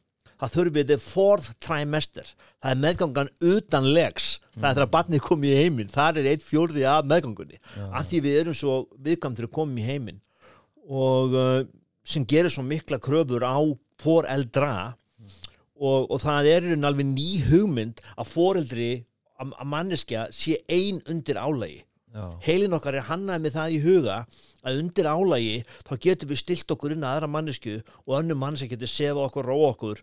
það 0.43 0.55
þurfið 0.57 0.88
the 0.88 0.99
fourth 0.99 1.51
trimester. 1.62 2.26
Það 2.62 2.72
er 2.72 2.80
meðgangan 2.82 3.30
utan 3.53 3.86
legs 3.95 4.32
það 4.57 4.66
er 4.68 4.78
þegar 4.78 4.90
barnið 4.97 5.22
komið 5.26 5.53
í 5.53 5.61
heiminn. 5.61 5.93
Það 5.93 6.18
er 6.18 6.30
eitt 6.32 6.47
fjórði 6.47 6.86
af 6.88 7.07
meðgangunni 7.11 7.61
af 7.84 8.09
því 8.09 8.22
við 8.26 8.40
erum 8.40 8.59
svo 8.59 8.80
viðkvæm 9.07 9.38
til 9.38 9.47
að 9.47 9.55
koma 9.55 9.78
í 9.78 9.86
heiminn. 9.86 10.18
Og 10.90 11.36
uh, 11.38 11.62
sem 12.03 12.26
gerir 12.26 12.51
svo 12.53 12.64
mikla 12.66 12.99
kröfur 13.03 13.47
á 13.47 13.59
foreldra. 14.03 14.74
Og, 15.82 16.11
og 16.11 16.18
það 16.22 16.49
er 16.51 16.68
alveg 16.74 17.09
ný 17.11 17.30
hugmynd 17.49 18.03
að 18.14 18.28
foreldri 18.30 18.90
að 19.43 19.72
manneskja 19.74 20.28
sé 20.34 20.61
ein 20.70 21.03
undir 21.11 21.40
álægi 21.40 21.82
heilin 22.45 22.76
okkar 22.76 22.99
er 22.99 23.07
hannaði 23.09 23.47
með 23.47 23.55
það 23.57 23.74
í 23.74 23.78
huga 23.86 24.16
að 24.62 24.80
undir 24.82 25.09
álægi 25.09 25.55
þá 25.86 25.93
getum 26.07 26.30
við 26.32 26.40
stilt 26.43 26.74
okkur 26.74 26.95
inn 26.95 27.07
að 27.07 27.16
aðra 27.16 27.30
mannesku 27.32 27.78
og 28.05 28.18
önnum 28.18 28.40
manneskja 28.43 28.74
getur 28.74 28.90
sefa 28.90 29.24
okkur, 29.26 29.49
róa 29.49 29.70
okkur. 29.72 30.03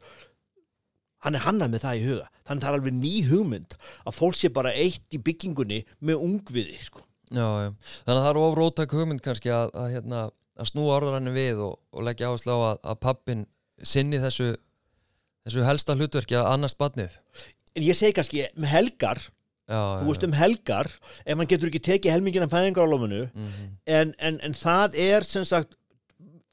Hann 1.23 1.35
er 1.35 1.43
hannaði 1.43 1.75
með 1.75 1.83
það 1.83 1.99
í 1.99 2.03
huga. 2.07 2.25
Þannig 2.47 2.63
það 2.63 2.71
er 2.71 2.79
alveg 2.79 2.97
ný 2.97 3.13
hugmynd 3.27 3.75
að 4.07 4.17
fólk 4.17 4.39
sé 4.39 4.51
bara 4.55 4.73
eitt 4.73 5.15
í 5.15 5.21
byggingunni 5.21 5.83
með 5.99 6.25
ungviði 6.25 6.79
sko. 6.81 7.03
já, 7.29 7.45
já. 7.45 7.69
Þannig 8.07 8.15
að 8.15 8.23
það 8.23 8.31
er 8.31 8.41
of 8.41 8.57
rótæk 8.57 8.95
hugmynd 8.97 9.23
kannski 9.25 9.53
að, 9.53 9.75
að, 9.75 9.91
hérna, 9.93 10.23
að 10.57 10.71
snúa 10.71 10.95
orðarannu 10.97 11.35
við 11.35 11.61
og, 11.67 11.77
og 11.93 12.07
leggja 12.07 12.31
áherslu 12.31 12.55
á 12.55 12.59
að, 12.71 12.81
að 12.93 12.99
pappin 13.05 13.45
sinni 13.83 14.19
þessu 14.23 14.55
þessu 15.45 15.63
helsta 15.65 15.95
hlutverki 15.95 16.35
að 16.39 16.49
annast 16.53 16.79
badnið 16.79 17.13
en 17.75 17.85
ég 17.85 17.97
segi 17.97 18.15
kannski 18.17 18.45
með 18.59 18.73
helgar 18.75 19.21
já, 19.23 19.79
þú 20.01 20.07
veist 20.09 20.25
um 20.27 20.37
helgar 20.37 20.89
ef 21.25 21.33
hann 21.37 21.49
getur 21.49 21.71
ekki 21.71 21.83
tekið 21.89 22.15
helmingina 22.15 22.49
fæðingar 22.51 22.87
á 22.89 22.91
lofinu 22.91 23.25
mm 23.27 23.67
en, 23.99 24.13
en, 24.19 24.39
en 24.45 24.53
það 24.53 24.97
er 25.01 25.25
sem 25.25 25.45
sagt 25.49 25.75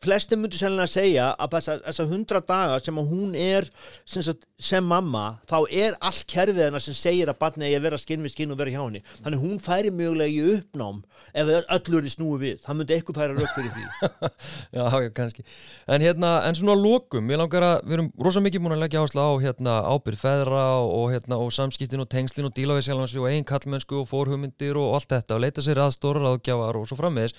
flesti 0.05 0.37
myndu 0.37 0.59
sennilega 0.61 0.85
að 0.85 0.93
segja 0.93 1.27
að 1.41 1.55
þessa, 1.57 1.75
þessa 1.87 2.07
hundra 2.11 2.41
daga 2.45 2.81
sem 2.85 2.99
hún 2.99 3.33
er 3.39 3.67
sem, 4.05 4.23
sagt, 4.25 4.45
sem 4.61 4.85
mamma 4.85 5.39
þá 5.49 5.57
er 5.73 5.97
allt 6.05 6.27
kerfið 6.29 6.67
hennar 6.67 6.85
sem 6.85 6.97
segir 6.97 7.31
að 7.33 7.39
barni 7.41 7.69
eigi 7.69 7.79
að 7.79 7.87
vera 7.87 8.01
skinn 8.01 8.25
við 8.27 8.35
skinn 8.35 8.53
og 8.53 8.61
vera 8.61 8.75
hjá 8.75 8.83
henni. 8.83 9.03
Þannig 9.25 9.43
hún 9.43 9.63
færi 9.65 9.93
mögulega 9.95 10.33
í 10.33 10.57
uppnám 10.57 11.03
ef 11.33 11.53
öllur 11.79 12.09
er 12.09 12.13
snúið 12.13 12.45
við, 12.45 12.59
það 12.65 12.79
myndi 12.81 12.97
eitthvað 12.97 13.21
færa 13.23 13.37
rauk 13.39 13.55
fyrir 13.57 13.73
því. 13.77 13.85
Já, 14.77 14.83
já, 15.01 15.11
kannski. 15.17 15.45
En 15.89 16.03
hérna, 16.05 16.33
en 16.45 16.57
svona 16.59 16.75
að 16.77 16.83
lokum, 16.85 17.31
ég 17.33 17.41
langar 17.41 17.65
að 17.65 17.77
við 17.87 17.97
erum 17.97 18.09
rosa 18.27 18.43
mikið 18.45 18.63
búin 18.65 18.75
að 18.77 18.83
leggja 18.83 19.01
áherslu 19.03 19.23
á 19.25 19.33
hérna 19.41 19.77
ábyrð 19.87 20.21
feðra 20.21 20.65
og, 20.83 21.07
hérna 21.15 21.39
og 21.41 21.55
samskiptin 21.55 22.03
og 22.03 22.11
tengslin 22.13 22.49
og 22.49 22.55
díla 22.57 22.77
við 22.77 22.89
sjálfansi 22.89 23.23
og 23.23 23.29
einn 23.31 23.47
kallmennsku 23.49 24.03
og 24.03 24.11
fórhugmyndir 24.11 24.77
og 24.81 24.99
allt 24.99 25.15
þetta 25.15 25.39
og 25.39 25.45
leita 25.47 25.65
sér 25.65 25.81
aðstóra 25.87 26.25
ráðgjafar 26.27 26.81
og 26.81 26.91
svo 26.91 26.99
frammiðis 26.99 27.37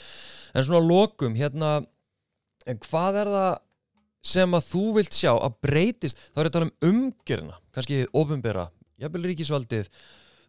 en 0.53 0.65
svona 0.65 0.81
að 0.81 0.89
lokum, 0.89 1.37
hérna 1.37 1.75
en 2.67 2.81
hvað 2.83 3.21
er 3.23 3.31
það 3.33 3.51
sem 4.27 4.57
að 4.57 4.67
þú 4.67 4.83
vilt 4.97 5.15
sjá 5.15 5.31
að 5.33 5.57
breytist? 5.63 6.21
Þá 6.35 6.41
er 6.41 6.49
þetta 6.49 6.65
um 6.65 6.73
umgerina, 6.89 7.59
kannski 7.75 8.03
ofinbera, 8.11 8.67
jafnvel 8.99 9.29
ríkisvaldið 9.31 9.91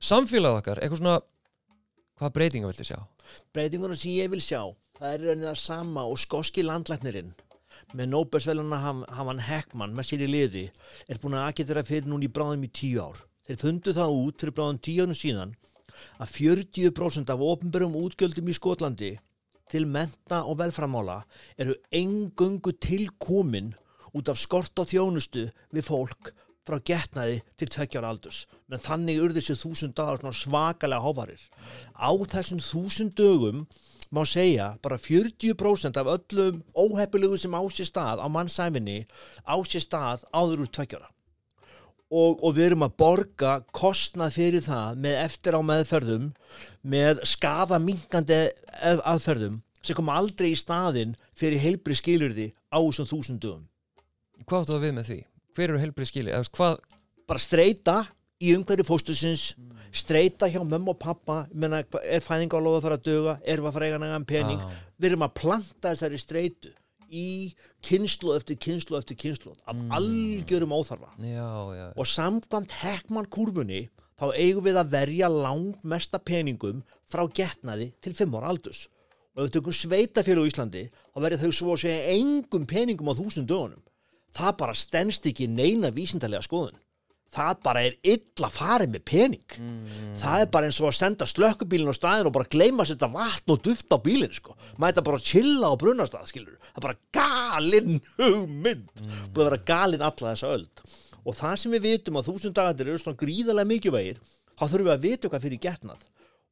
samfélag 0.03 0.59
okkar, 0.61 0.83
eitthvað 0.83 1.03
svona 1.03 1.19
hvað 2.19 2.35
breytinga 2.35 2.71
viltu 2.71 2.87
sjá? 2.89 2.99
breytingunum 3.55 3.99
sem 3.99 4.17
ég 4.17 4.31
vil 4.33 4.43
sjá 4.43 4.63
það 4.99 5.29
er 5.29 5.43
það 5.45 5.61
sama 5.61 6.05
og 6.09 6.19
skoski 6.19 6.65
landlæknirinn. 6.67 7.31
Með 7.97 8.11
Nóbelsveluna 8.13 8.79
hafan 9.17 9.45
Heckmann 9.47 9.95
með 9.97 10.11
sér 10.11 10.25
í 10.27 10.29
liði 10.29 10.65
er 11.09 11.21
búin 11.23 11.39
að 11.39 11.47
aðgæta 11.47 11.79
það 11.79 11.91
fyrir 11.93 12.11
núna 12.11 12.27
í 12.27 12.33
bráðum 12.35 12.67
í 12.67 12.71
tíu 12.75 13.01
ár. 13.01 13.23
Þeir 13.47 13.61
fundu 13.63 13.95
það 13.97 14.17
út 14.25 14.43
fyrir 14.43 14.57
bráðum 14.59 14.81
tíu 14.85 15.07
ánum 15.07 15.17
síðan 15.17 15.55
að 16.21 16.35
40% 16.35 17.33
af 17.33 17.45
ofnbörum 17.53 17.97
útgjöldum 18.03 18.51
í 18.51 18.57
Skotlandi 18.59 19.13
til 19.73 19.87
menta 19.87 20.43
og 20.49 20.59
velframála 20.61 21.23
eru 21.61 21.77
engöngu 21.93 22.75
tilkomin 22.81 23.75
út 24.15 24.29
af 24.33 24.41
skort 24.41 24.79
og 24.79 24.89
þjónustu 24.91 25.49
við 25.75 25.89
fólk 25.89 26.33
frá 26.69 26.79
getnaði 26.85 27.41
til 27.57 27.71
tveggjára 27.73 28.11
aldurs. 28.13 28.45
Menn 28.69 28.83
þannig 28.85 29.21
urði 29.25 29.41
þessi 29.41 29.57
þúsund 29.63 29.97
dagar 29.97 30.37
svakalega 30.37 31.05
hófarir 31.05 31.45
á 31.97 32.11
þessum 32.35 32.61
þúsund 32.61 33.17
dögum 33.17 33.67
má 34.13 34.25
segja 34.25 34.75
bara 34.83 34.99
40% 35.01 36.01
af 36.01 36.11
öllum 36.17 36.63
óheppilegu 36.77 37.37
sem 37.41 37.57
á 37.57 37.63
sér 37.69 37.89
stað 37.89 38.25
á 38.25 38.27
mannsæfinni 38.29 39.05
á 39.45 39.57
sér 39.65 39.85
stað 39.85 40.25
áður 40.33 40.65
úr 40.65 40.73
tveggjára 40.73 41.09
og, 42.11 42.39
og 42.45 42.55
við 42.57 42.71
erum 42.71 42.85
að 42.87 42.95
borga 43.03 43.55
kostnað 43.77 44.37
fyrir 44.39 44.65
það 44.65 45.01
með 45.05 45.17
eftir 45.25 45.57
á 45.57 45.61
meðferðum 45.71 46.29
með 46.89 47.23
skaða 47.29 47.79
minkandi 47.85 48.39
aðferðum 49.05 49.59
sem 49.85 49.97
kom 49.99 50.09
aldrei 50.13 50.51
í 50.53 50.59
staðinn 50.59 51.13
fyrir 51.39 51.61
heilbri 51.63 51.97
skilurði 51.99 52.49
á 52.73 52.79
þessum 52.81 53.09
þúsund 53.13 53.43
dögum 53.45 53.67
Hvað 54.49 54.63
áttu 54.65 54.73
það 54.77 54.85
við 54.87 54.95
með 54.97 55.09
því? 55.11 55.19
Hver 55.59 55.73
eru? 55.75 55.81
Eða, 56.33 56.51
hvað, 56.55 56.77
bara 57.29 57.43
streyta 57.43 57.97
í 58.39 58.53
umhverju 58.55 58.85
fóstusins 58.87 59.45
streyta 59.93 60.47
hjá 60.49 60.61
mömmu 60.63 60.93
og 60.95 60.99
pappa 61.03 61.41
hva- 61.51 62.03
er 62.05 62.23
fæðingálofa 62.23 62.79
að 62.79 62.85
fara 62.87 62.99
að 63.01 63.07
duga 63.09 63.35
erum 63.45 63.65
við 63.67 63.71
að 63.71 63.77
fara 63.79 63.87
að 63.87 63.91
eiga 63.93 64.01
nægan 64.05 64.27
pening 64.29 64.61
Já. 64.63 64.69
við 65.01 65.09
erum 65.11 65.25
að 65.27 65.35
planta 65.41 65.93
þessari 65.93 66.21
streytu 66.23 66.73
í 67.09 67.55
kynslu 67.85 68.35
eftir 68.37 68.59
kynslu 68.61 68.99
eftir 68.99 69.19
kynslu 69.19 69.55
af 69.67 69.77
algjörum 69.99 70.75
óþarfa. 70.77 71.15
Já, 71.23 71.51
já, 71.77 71.87
og 71.97 72.07
samkvæmt 72.07 72.77
Heckmann 72.83 73.31
kurfunni 73.33 73.89
þá 74.19 74.33
eigum 74.35 74.67
við 74.67 74.81
að 74.81 74.95
verja 74.95 75.29
langmesta 75.33 76.19
peningum 76.19 76.83
frá 77.09 77.25
getnaði 77.29 77.93
til 78.03 78.15
5 78.19 78.39
ára 78.39 78.53
aldurs. 78.53 78.87
Og 79.37 79.45
ef 79.45 79.49
við 79.49 79.55
tökum 79.59 79.77
sveitafélag 79.77 80.45
á 80.45 80.51
Íslandi 80.51 80.85
þá 80.91 81.23
verður 81.23 81.45
þau 81.45 81.53
svo 81.55 81.77
að 81.77 81.85
segja 81.85 82.17
engum 82.17 82.67
peningum 82.67 83.13
á 83.13 83.19
þúsund 83.19 83.49
dögunum. 83.49 83.85
Það 84.35 84.59
bara 84.61 84.77
stendst 84.77 85.27
ekki 85.31 85.47
neina 85.49 85.93
vísindarlega 85.95 86.45
skoðun 86.45 86.77
það 87.35 87.59
bara 87.67 87.83
er 87.85 87.97
illa 88.15 88.49
farið 88.53 88.93
með 88.95 89.03
pening. 89.11 89.57
Það 90.17 90.45
er 90.45 90.51
bara 90.55 90.69
eins 90.69 90.79
og 90.81 90.89
að 90.91 90.97
senda 90.99 91.29
slökkubílinn 91.29 91.93
á 91.93 91.97
staðin 91.97 92.31
og 92.31 92.35
bara 92.37 92.49
gleyma 92.51 92.85
að 92.85 92.93
setja 92.93 93.11
vatn 93.13 93.55
og 93.55 93.61
duft 93.67 93.93
á 93.93 93.99
bílinn 94.01 94.35
sko. 94.35 94.57
maður 94.79 94.95
þetta 94.95 95.07
bara 95.11 95.27
chilla 95.31 95.69
á 95.69 95.75
brunastað 95.81 96.31
skilur 96.31 96.57
það 96.63 96.81
er 96.81 96.87
bara 96.87 96.99
galinn 97.19 98.01
hugmynd. 98.17 98.89
Búið 99.35 99.45
að 99.45 99.51
vera 99.51 99.61
galinn 99.73 100.07
alla 100.09 100.33
þessa 100.33 100.55
öld. 100.57 100.85
Og 101.25 101.37
það 101.37 101.57
sem 101.61 101.73
við 101.77 101.87
vitum 101.89 102.17
að 102.17 102.31
þúsund 102.31 102.57
dagarnir 102.57 102.89
eru 102.89 103.03
svona 103.03 103.21
gríðarlega 103.21 103.73
mikilvægir 103.73 104.21
þá 104.57 104.65
þurfum 104.65 104.89
við 104.89 104.95
að 104.95 105.05
vita 105.05 105.29
hvað 105.29 105.45
fyrir 105.45 105.63
getnað. 105.67 106.03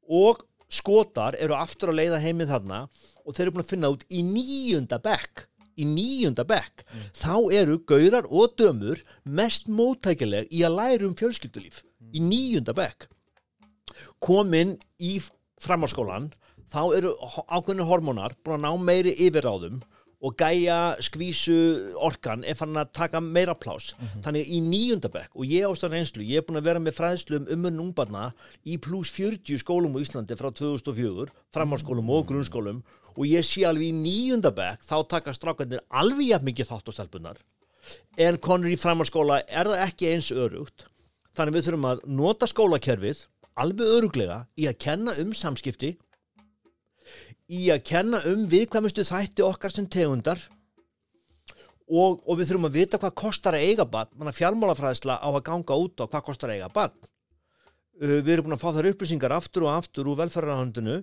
Og 0.06 0.44
skotar 0.68 1.36
eru 1.40 1.54
aftur 1.56 1.92
að 1.92 2.00
leiða 2.02 2.20
heimið 2.20 2.50
þarna 2.52 2.80
og 3.24 3.34
þeir 3.34 3.46
eru 3.46 3.54
búin 3.54 3.64
að 3.64 3.72
finna 3.72 3.92
út 3.94 4.02
í 4.10 4.22
níunda 4.26 4.98
bekk 5.02 5.46
í 5.76 5.86
níunda 5.88 6.46
bekk. 6.48 6.84
Þá 7.16 7.52
eru 7.60 7.78
gaurar 7.88 8.28
og 8.30 8.56
dömur 8.58 9.02
mest 9.24 9.68
móttækileg 9.68 10.50
í 10.50 10.64
að 10.66 10.78
læra 10.80 11.08
um 11.08 11.16
fjölskyldulíf 11.18 11.82
í 12.12 12.22
níunda 12.22 12.74
bekk. 12.76 13.08
Komin 14.20 14.76
í 15.00 15.18
framháskólan 15.62 16.32
þá 16.72 16.80
eru 16.96 17.12
ákveðinu 17.46 17.86
hormónar 17.88 18.34
búin 18.44 18.58
að 18.58 18.66
ná 18.66 18.86
meiri 18.88 19.14
yfirráðum 19.26 19.82
og 20.26 20.34
gæja 20.40 20.96
skvísu 21.04 21.56
orkan 22.02 22.44
er 22.48 22.56
fann 22.56 22.76
að 22.80 22.92
taka 22.96 23.20
meira 23.20 23.54
plás 23.54 23.90
þannig 24.24 24.48
í 24.48 24.62
níunda 24.64 25.10
bekk 25.12 25.36
og 25.36 25.44
ég 25.46 25.66
ástæðan 25.68 25.98
reynslu 25.98 26.24
ég 26.24 26.40
er 26.40 26.46
búin 26.46 26.60
að 26.60 26.70
vera 26.70 26.82
með 26.82 26.96
fræðslu 26.96 27.40
um 27.42 27.50
umun 27.52 27.82
ungbarna 27.84 28.30
í 28.64 28.78
pluss 28.82 29.12
40 29.14 29.60
skólum 29.60 29.94
á 29.94 30.00
Íslandi 30.00 30.38
frá 30.40 30.48
2004, 30.48 31.28
framháskólum 31.54 32.10
og 32.16 32.26
grunnskólum 32.30 32.80
og 33.16 33.28
ég 33.28 33.46
sé 33.46 33.64
alveg 33.68 33.90
í 33.90 33.94
níunda 33.96 34.52
bekk 34.54 34.84
þá 34.84 34.96
taka 35.10 35.34
strákarnir 35.36 35.84
alveg 35.88 36.32
jafn 36.32 36.48
mikið 36.50 36.70
þátt 36.70 36.90
á 36.90 36.96
stelpunar 36.96 37.40
en 38.26 38.40
konur 38.42 38.72
í 38.72 38.80
framháskóla 38.80 39.40
er 39.46 39.70
það 39.70 39.84
ekki 39.86 40.10
eins 40.12 40.32
örugt 40.34 40.86
þannig 41.36 41.56
við 41.56 41.68
þurfum 41.68 41.88
að 41.90 42.02
nota 42.18 42.48
skólakerfið 42.50 43.24
alveg 43.56 43.94
öruglega 43.98 44.42
í 44.58 44.68
að 44.68 44.80
kenna 44.86 45.14
um 45.22 45.32
samskipti 45.36 45.94
í 47.46 47.68
að 47.72 47.84
kenna 47.86 48.20
um 48.28 48.46
viðkvæmustu 48.50 49.04
þætti 49.06 49.44
okkar 49.46 49.74
sem 49.74 49.86
tegundar 49.88 50.40
og, 51.86 52.22
og 52.26 52.38
við 52.38 52.50
þurfum 52.50 52.68
að 52.68 52.78
vita 52.80 53.00
hvað 53.02 53.18
kostar 53.22 53.56
að 53.56 53.68
eiga 53.70 53.86
manna 53.86 54.34
fjármálafræðsla 54.34 55.20
á 55.22 55.28
að 55.30 55.44
ganga 55.46 55.78
út 55.78 56.02
á 56.02 56.04
hvað 56.10 56.26
kostar 56.30 56.52
að 56.52 56.60
eiga 56.60 56.72
bann 56.74 56.96
uh, 58.02 58.18
við 58.18 58.32
erum 58.34 58.48
búin 58.48 58.58
að 58.58 58.64
fá 58.64 58.70
þar 58.74 58.90
upplýsingar 58.92 59.36
aftur 59.36 59.68
og 59.68 59.76
aftur 59.76 60.10
úr 60.10 60.20
velferðarhándinu 60.24 60.98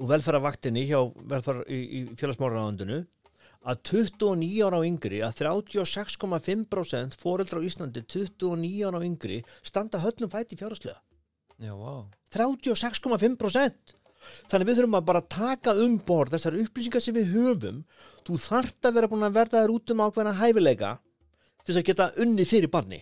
úr 0.00 0.12
velferðarvaktinni 0.12 0.86
hjá 0.88 1.00
velferð, 1.28 1.66
í, 1.68 1.80
í 1.82 2.00
félagsmáraráðundinu 2.20 3.02
að 3.62 3.82
29 3.92 4.62
ára 4.66 4.80
á 4.80 4.86
yngri 4.88 5.22
að 5.22 5.36
36,5% 5.44 7.18
fóreldra 7.20 7.62
á 7.62 7.66
Íslandi 7.66 8.02
29 8.08 8.86
ára 8.88 8.98
á 8.98 9.06
yngri 9.06 9.42
standa 9.62 10.00
höllum 10.02 10.32
fæti 10.32 10.58
fjárhastlega 10.58 10.98
já, 11.62 11.74
vá. 11.76 12.08
36,5% 12.34 13.98
þannig 14.50 14.68
við 14.68 14.80
þurfum 14.80 14.98
að 14.98 15.06
bara 15.08 15.22
taka 15.34 15.74
um 15.84 15.96
borð 16.06 16.36
þessar 16.36 16.58
upplýsingar 16.62 17.02
sem 17.04 17.16
við 17.16 17.32
höfum. 17.36 17.80
Þú 18.26 18.36
þarft 18.44 18.86
að 18.88 18.98
vera 18.98 19.10
búin 19.10 19.26
að 19.26 19.38
verða 19.38 19.62
þær 19.62 19.74
út 19.76 19.94
um 19.94 20.04
ákveðna 20.04 20.34
hæfileika 20.38 20.92
til 21.62 21.72
þess 21.72 21.80
að 21.80 21.88
geta 21.88 22.10
unni 22.22 22.46
fyrir 22.48 22.70
barni. 22.72 23.00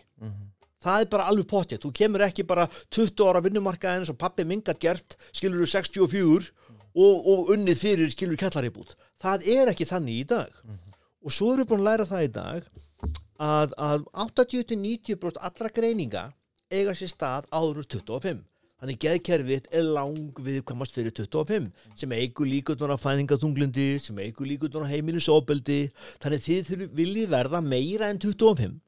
Það 0.80 1.02
er 1.02 1.10
bara 1.12 1.26
alveg 1.28 1.48
pottið, 1.48 1.82
þú 1.82 1.90
kemur 1.92 2.22
ekki 2.24 2.46
bara 2.48 2.64
20 2.88 3.26
ára 3.28 3.42
vinnumarkaðin 3.44 4.06
sem 4.08 4.16
pappi 4.16 4.46
mingat 4.48 4.80
gert 4.80 5.18
skilur 5.28 5.60
þú 5.60 5.68
64 5.74 6.48
og, 6.96 7.14
og 7.30 7.54
unnið 7.54 7.80
fyrir 7.80 8.12
skilur 8.12 8.40
kjallaribút 8.40 8.96
það 9.20 9.48
er 9.54 9.72
ekki 9.72 9.88
þannig 9.88 10.22
í 10.22 10.28
dag. 10.28 10.52
Og 11.20 11.34
svo 11.34 11.52
erum 11.52 11.64
við 11.64 11.70
búin 11.70 11.82
að 11.82 11.88
læra 11.90 12.06
það 12.08 12.26
í 12.26 12.30
dag 12.36 12.68
að, 13.40 13.74
að 13.76 14.06
80-90% 14.26 15.42
allra 15.48 15.72
greininga 15.76 16.28
eiga 16.70 16.94
sér 16.96 17.12
stað 17.12 17.48
áður 17.52 17.82
úr 17.82 17.90
25 17.96 18.40
þannig 18.80 19.00
geðkerfið 19.04 19.66
er 19.76 19.88
lang 19.92 20.38
viðkvæmast 20.40 20.94
fyrir 20.96 21.12
25 21.12 21.66
sem 22.00 22.14
eigur 22.16 22.48
líkurnar 22.48 22.94
á 22.96 23.02
fæðingaþunglundi 23.02 23.88
sem 24.00 24.20
eigur 24.24 24.48
líkurnar 24.48 24.86
á 24.88 24.92
heimilisofbeldi. 24.92 25.90
Þannig 26.22 26.46
þið 26.46 26.86
viljið 26.96 27.34
verða 27.34 27.60
meira 27.60 28.08
en 28.08 28.22
25 28.22 28.78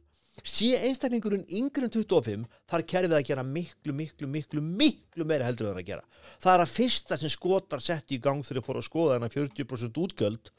sé 0.41 0.71
einstaklingurinn 0.89 1.45
yngri 1.53 1.87
en 1.87 1.93
25 1.93 2.45
þarf 2.71 2.87
kerfið 2.89 3.17
að 3.19 3.27
gera 3.29 3.43
miklu, 3.45 3.93
miklu, 3.95 4.29
miklu, 4.31 4.63
miklu 4.65 5.27
meira 5.29 5.45
heldur 5.45 5.71
en 5.71 5.81
að 5.83 5.91
gera. 5.91 6.07
Það 6.41 6.55
er 6.55 6.63
að 6.65 6.73
fyrsta 6.73 7.19
sem 7.21 7.33
skotar 7.33 7.85
setti 7.85 8.17
í 8.17 8.23
gang 8.23 8.41
þegar 8.47 8.65
fór 8.65 8.81
að 8.81 8.87
skoða 8.89 9.19
þennan 9.19 9.35
40% 9.35 10.01
útgjöld 10.03 10.53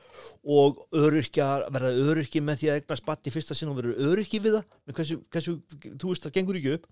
og 0.46 0.84
öryrkja, 0.94 1.48
verða 1.74 1.94
öryrki 2.06 2.44
með 2.44 2.62
því 2.62 2.70
að 2.70 2.80
egna 2.84 3.00
spatt 3.02 3.32
í 3.32 3.34
fyrsta 3.34 3.58
sinn 3.58 3.74
og 3.74 3.80
verður 3.82 4.12
öryrki 4.12 4.44
við 4.44 4.60
það, 4.60 4.78
með 4.86 5.00
hversu, 5.00 5.20
hversu, 5.34 5.58
þú 5.90 6.14
veist 6.14 6.28
það 6.28 6.38
gengur 6.38 6.62
ekki 6.62 6.78
upp, 6.78 6.88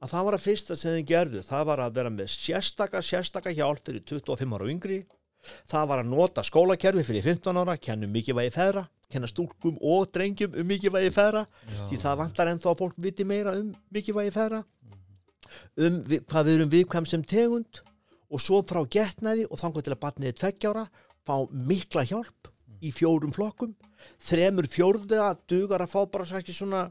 að 0.00 0.12
það 0.14 0.26
var 0.26 0.36
að 0.36 0.44
fyrsta 0.48 0.76
sem 0.80 0.98
þið 0.98 1.08
gerðu, 1.12 1.46
það 1.46 1.64
var 1.70 1.84
að 1.84 1.96
vera 2.00 2.12
með 2.12 2.34
sérstaka, 2.34 3.02
sérstaka 3.04 3.54
hjálp 3.54 3.86
fyrir 3.86 4.04
25 4.08 4.56
ára 4.56 4.66
og 4.66 4.74
yngri, 4.74 5.02
það 5.70 5.90
var 5.90 6.02
að 6.02 6.10
nota 6.10 6.44
skólakerfi 6.46 7.04
fyrir 7.06 7.26
15 7.26 7.60
ára, 7.60 7.76
kennum 7.80 8.12
mikilvægi 8.14 8.52
feðra, 8.54 8.86
kenna 9.10 9.28
stúlkum 9.30 9.78
og 9.80 10.10
drengjum 10.14 10.56
um 10.60 10.68
mikilvægi 10.68 11.12
feðra, 11.14 11.44
því 11.88 12.00
það 12.02 12.20
vantar 12.22 12.52
ennþá 12.52 12.72
að 12.72 12.82
fólk 12.82 13.00
viti 13.02 13.26
meira 13.26 13.56
um 13.58 13.72
mikilvægi 13.94 14.34
feðra, 14.36 14.62
um 15.80 16.00
vi, 16.06 16.20
hvað 16.20 16.48
við 16.48 16.58
erum 16.58 16.72
viðkvæm 16.76 17.08
sem 17.08 17.24
tegund 17.26 17.82
og 18.30 18.42
svo 18.42 18.60
frá 18.66 18.84
getnaði 18.86 19.48
og 19.50 19.58
þangar 19.58 19.86
til 19.86 19.94
að 19.96 20.02
batniði 20.04 20.36
tveggjára, 20.38 20.86
fá 21.26 21.34
mikla 21.50 22.06
hjálp 22.06 22.50
í 22.80 22.92
fjórum 22.94 23.34
flokkum, 23.34 23.74
þremur 24.22 24.68
fjórða 24.70 25.34
dugar 25.50 25.84
að 25.84 25.92
fá 25.92 26.00
bara 26.12 26.28
sætti 26.28 26.54
svona, 26.54 26.86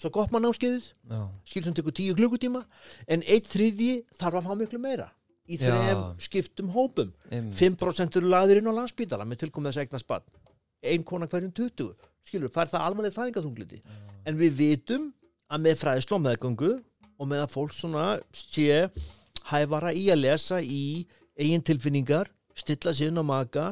svo 0.00 0.10
gott 0.12 0.32
mann 0.34 0.48
áskiðið, 0.48 0.90
já, 0.90 1.22
skil 1.48 1.64
sem 1.64 1.76
tekur 1.76 1.94
tíu 1.96 2.16
klukkutíma. 2.18 2.64
En 3.08 3.24
eitt 3.28 3.48
þriðji 3.52 4.02
þarf 4.18 4.40
að 4.40 4.48
fá 4.48 4.58
miklu 4.58 4.82
meira 4.82 5.08
í 5.50 5.58
þrem 5.58 5.88
Já. 5.90 6.04
skiptum 6.22 6.70
hópum. 6.74 7.10
Einmitt. 7.30 7.58
5% 7.58 8.20
eru 8.20 8.30
laðir 8.30 8.60
inn 8.60 8.70
á 8.70 8.78
landsbítala 8.78 9.26
með 9.26 9.44
tilkomið 9.44 9.72
þess 9.72 9.82
að 9.82 9.88
eigna 9.88 10.02
spann 10.02 10.28
ein 10.80 11.04
kona 11.04 11.28
hverjum 11.28 11.52
20 11.52 11.90
skilur, 12.24 12.52
fær 12.52 12.70
það 12.70 12.86
alvarlega 12.86 13.16
þæðingaþungliti 13.16 13.80
en 14.28 14.38
við 14.40 14.56
vitum 14.60 15.10
að 15.50 15.64
með 15.66 15.80
fræðslu 15.82 16.16
og 16.16 16.24
meðgöngu 16.24 16.72
og 17.20 17.28
með 17.28 17.44
að 17.44 17.54
fólk 17.54 17.76
svona 17.76 18.06
sé 18.32 18.86
hæfara 19.50 19.92
í 19.96 20.06
að 20.12 20.22
lesa 20.24 20.60
í 20.62 21.06
eigin 21.40 21.64
tilfinningar 21.64 22.30
stilla 22.56 22.94
sér 22.96 23.12
inn 23.12 23.20
á 23.20 23.24
maka 23.24 23.70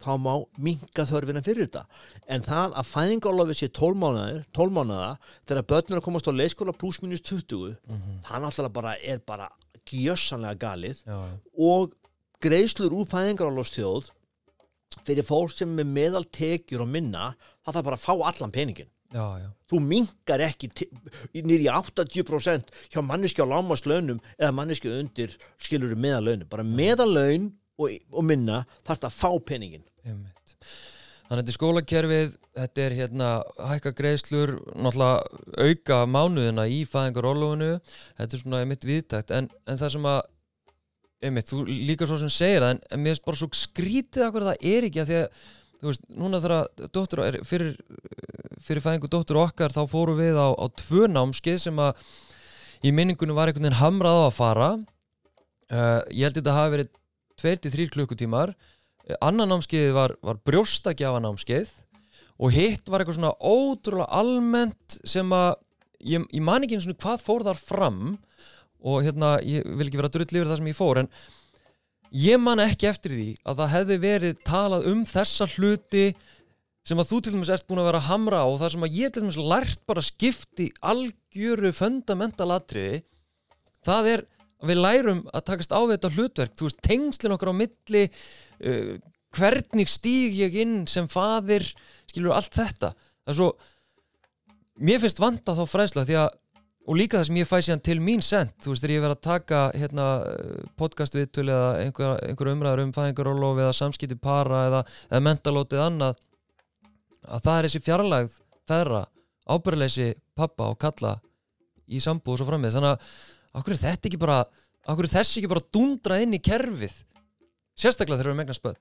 þá 0.00 0.12
má 0.16 0.32
minka 0.56 1.04
þörfina 1.04 1.42
fyrir 1.44 1.66
þetta. 1.66 1.82
En 2.24 2.44
það 2.44 2.76
að 2.80 2.88
fæðingálofi 2.88 3.56
sé 3.58 3.68
12 3.68 3.98
mánuðir 4.00 4.44
12 4.56 4.76
mánuða 4.78 5.10
þegar 5.44 5.66
börnur 5.72 6.00
að 6.00 6.06
komast 6.06 6.30
á 6.30 6.32
leiskóla 6.32 6.72
pluss 6.76 7.02
minus 7.02 7.24
20 7.26 7.74
það 8.24 8.46
náttúrulega 8.46 8.76
bara 8.78 8.94
er 9.02 9.20
bara 9.26 9.50
gjössanlega 9.88 10.60
galið 10.60 11.02
já, 11.06 11.18
og 11.56 11.94
greiðslur 12.42 12.94
úr 12.96 13.08
fæðingarálofstjóð 13.10 14.10
fyrir 15.06 15.26
fólk 15.26 15.52
sem 15.54 15.78
er 15.78 15.88
meðal 15.88 16.24
tekjur 16.34 16.84
og 16.84 16.90
minna 16.90 17.32
það 17.64 17.76
þarf 17.76 17.86
bara 17.88 18.00
að 18.00 18.06
fá 18.06 18.28
allan 18.30 18.54
peningin 18.54 18.90
já, 19.14 19.24
já, 19.42 19.48
þú 19.70 19.80
minkar 19.86 20.44
ekki 20.44 20.70
í 21.34 21.44
80% 21.70 22.74
hjá 22.90 23.00
manneski 23.04 23.44
á 23.44 23.50
lámaslaunum 23.50 24.22
eða 24.36 24.52
manneski 24.56 24.92
undir 24.92 25.36
skilur 25.60 25.96
meðalaunum, 25.96 26.48
bara 26.50 26.66
meðalaun 26.66 27.50
og, 27.80 27.96
og 28.12 28.26
minna 28.26 28.64
þarf 28.84 29.04
það 29.04 29.10
að 29.10 29.18
fá 29.20 29.30
peningin 29.52 29.86
einmitt 30.04 30.56
Þannig 31.30 31.44
að 31.44 31.46
þetta 31.46 31.52
er 31.52 31.56
skólakerfið, 31.60 32.30
þetta 32.58 32.82
er 32.82 32.94
hérna 32.98 33.26
hækka 33.70 33.90
greiðslur, 34.00 34.52
náttúrulega 34.74 35.68
auka 35.68 35.98
mánuðina 36.10 36.64
í 36.66 36.80
fæðingarólofinu, 36.90 37.68
þetta 38.18 38.34
er 38.34 38.40
svona 38.40 38.62
einmitt 38.64 38.86
viðtækt, 38.88 39.30
en, 39.36 39.46
en 39.70 39.78
það 39.78 39.92
sem 39.94 40.08
að, 40.10 40.18
einmitt, 41.28 41.52
þú 41.52 41.60
líka 41.70 42.08
svo 42.10 42.18
sem 42.18 42.32
segir 42.34 42.64
það, 42.64 42.72
en, 42.74 42.80
en 42.90 43.02
mér 43.04 43.14
er 43.14 43.22
bara 43.28 43.38
svo 43.38 43.46
skrítið 43.54 44.24
akkur 44.26 44.42
að 44.42 44.50
það 44.50 44.66
er 44.72 44.88
ekki 44.88 45.02
að 45.04 45.12
því 45.12 45.20
að, 45.20 45.44
þú 45.76 45.90
veist, 45.92 46.10
núna 46.24 46.40
þegar 46.42 46.56
að 46.56 46.90
dóttur, 46.98 47.22
fyrir, 47.52 47.70
fyrir 48.66 48.84
fæðingu 48.88 49.12
dóttur 49.14 49.40
okkar 49.44 49.76
þá 49.78 49.80
fórum 49.94 50.18
við 50.18 50.34
á, 50.34 50.50
á 50.50 50.66
tvö 50.82 51.06
námskeið 51.14 51.62
sem 51.68 51.78
að 51.86 52.02
í 52.82 52.90
minningunum 52.96 53.38
var 53.38 53.52
einhvern 53.52 53.68
veginn 53.68 53.78
hamrað 53.84 54.18
á 54.18 54.22
að 54.26 54.34
fara, 54.34 54.68
uh, 55.70 56.00
ég 56.10 56.26
held 56.26 56.42
þetta 56.42 56.58
hafi 56.58 56.74
verið 56.74 56.92
2-3 57.40 57.88
klukkutímar, 57.94 58.56
annan 59.20 59.50
námskeið 59.54 59.92
var, 59.96 60.14
var 60.24 60.40
brjóstakjafa 60.46 61.22
námskeið 61.24 61.72
og 62.40 62.54
hitt 62.54 62.88
var 62.88 63.02
eitthvað 63.02 63.18
svona 63.18 63.34
ótrúlega 63.40 64.08
almennt 64.20 64.98
sem 65.08 65.28
að 65.34 65.52
ég, 66.06 66.24
ég 66.24 66.44
man 66.44 66.64
ekki 66.64 66.78
eins 66.78 66.88
og 66.88 66.98
hvað 67.00 67.24
fór 67.26 67.44
þar 67.50 67.60
fram 67.60 68.00
og 68.80 69.04
hérna, 69.04 69.36
ég 69.44 69.66
vil 69.66 69.88
ekki 69.88 70.00
vera 70.00 70.12
drull 70.12 70.28
yfir 70.28 70.48
það 70.48 70.60
sem 70.62 70.70
ég 70.70 70.78
fór 70.78 71.02
en 71.02 71.10
ég 72.16 72.40
man 72.42 72.62
ekki 72.64 72.88
eftir 72.90 73.14
því 73.14 73.30
að 73.44 73.60
það 73.60 73.72
hefði 73.74 73.98
verið 74.02 74.44
talað 74.46 74.88
um 74.90 75.04
þessa 75.08 75.48
hluti 75.54 76.06
sem 76.88 76.98
að 76.98 77.10
þú 77.10 77.20
til 77.20 77.34
dæmis 77.34 77.52
ert 77.52 77.66
búin 77.68 77.82
að 77.82 77.90
vera 77.90 78.02
hamra 78.08 78.40
og 78.48 78.58
það 78.62 78.74
sem 78.74 78.86
að 78.86 78.96
ég 78.98 79.12
til 79.12 79.24
dæmis 79.26 79.40
lært 79.52 79.82
bara 79.90 80.04
skipti 80.04 80.70
algjöru 80.80 81.72
fundamental 81.76 82.48
atriði 82.56 83.02
það 83.86 84.12
er 84.14 84.24
að 84.60 84.72
við 84.72 84.80
lærum 84.80 85.22
að 85.32 85.46
takast 85.48 85.72
á 85.74 85.80
þetta 85.92 86.12
hlutverk. 86.16 86.56
Þú 86.58 86.68
veist, 86.68 86.82
tengslinn 86.86 87.36
okkur 87.36 87.52
á 87.52 87.60
milli 87.60 88.04
uh, 88.06 88.94
hvernig 89.36 89.90
stíg 89.90 90.36
ég 90.40 90.58
inn 90.62 90.76
sem 90.90 91.08
faðir, 91.10 91.66
skilur 92.10 92.36
allt 92.36 92.56
þetta. 92.56 92.94
Það 93.24 93.34
er 93.34 93.40
svo 93.40 93.50
mér 94.80 95.02
finnst 95.02 95.20
vanda 95.20 95.56
þá 95.56 95.64
fræðsla 95.68 96.06
því 96.08 96.22
að 96.22 96.30
og 96.90 96.96
líka 96.96 97.20
það 97.20 97.26
sem 97.28 97.38
ég 97.38 97.48
fæ 97.48 97.56
síðan 97.62 97.82
til 97.86 97.98
mín 98.02 98.22
sent. 98.24 98.54
Þú 98.64 98.72
veist, 98.72 98.82
þegar 98.82 98.94
ég 98.94 99.02
verið 99.04 99.16
að 99.16 99.26
taka 99.26 99.60
hérna, 99.76 100.06
podcast 100.80 101.14
viðtöl 101.14 101.44
eða 101.46 101.68
einhver, 101.84 102.14
einhver 102.26 102.50
umræður 102.54 102.84
um 102.86 102.94
fæðingarólof 102.96 103.60
eða 103.60 103.76
samskipti 103.76 104.16
para 104.18 104.64
eða, 104.68 104.80
eða 105.10 105.24
mentalótið 105.28 105.82
annað 105.84 106.22
að 107.28 107.44
það 107.44 107.58
er 107.58 107.68
þessi 107.68 107.82
fjarlægð 107.84 108.38
feðra, 108.70 109.02
ábyrðleysi 109.50 110.08
pappa 110.38 110.70
og 110.72 110.80
kalla 110.80 111.18
í 111.90 112.00
sambúð 112.02 112.34
og 112.34 112.40
svo 112.40 112.48
framið 112.48 112.78
þannig 112.78 112.96
að 112.96 113.14
okkur 113.56 113.74
er 113.76 113.82
þetta 113.84 114.10
ekki 114.10 114.20
bara 114.20 114.38
okkur 114.90 115.08
er 115.08 115.14
þessi 115.14 115.40
ekki 115.40 115.50
bara 115.52 115.66
dundrað 115.74 116.24
inn 116.26 116.36
í 116.38 116.42
kerfið? 116.42 116.94
Sérstaklega 117.80 118.20
þegar 118.20 118.32
við 118.34 118.40
megnar 118.42 118.58
spöð 118.58 118.78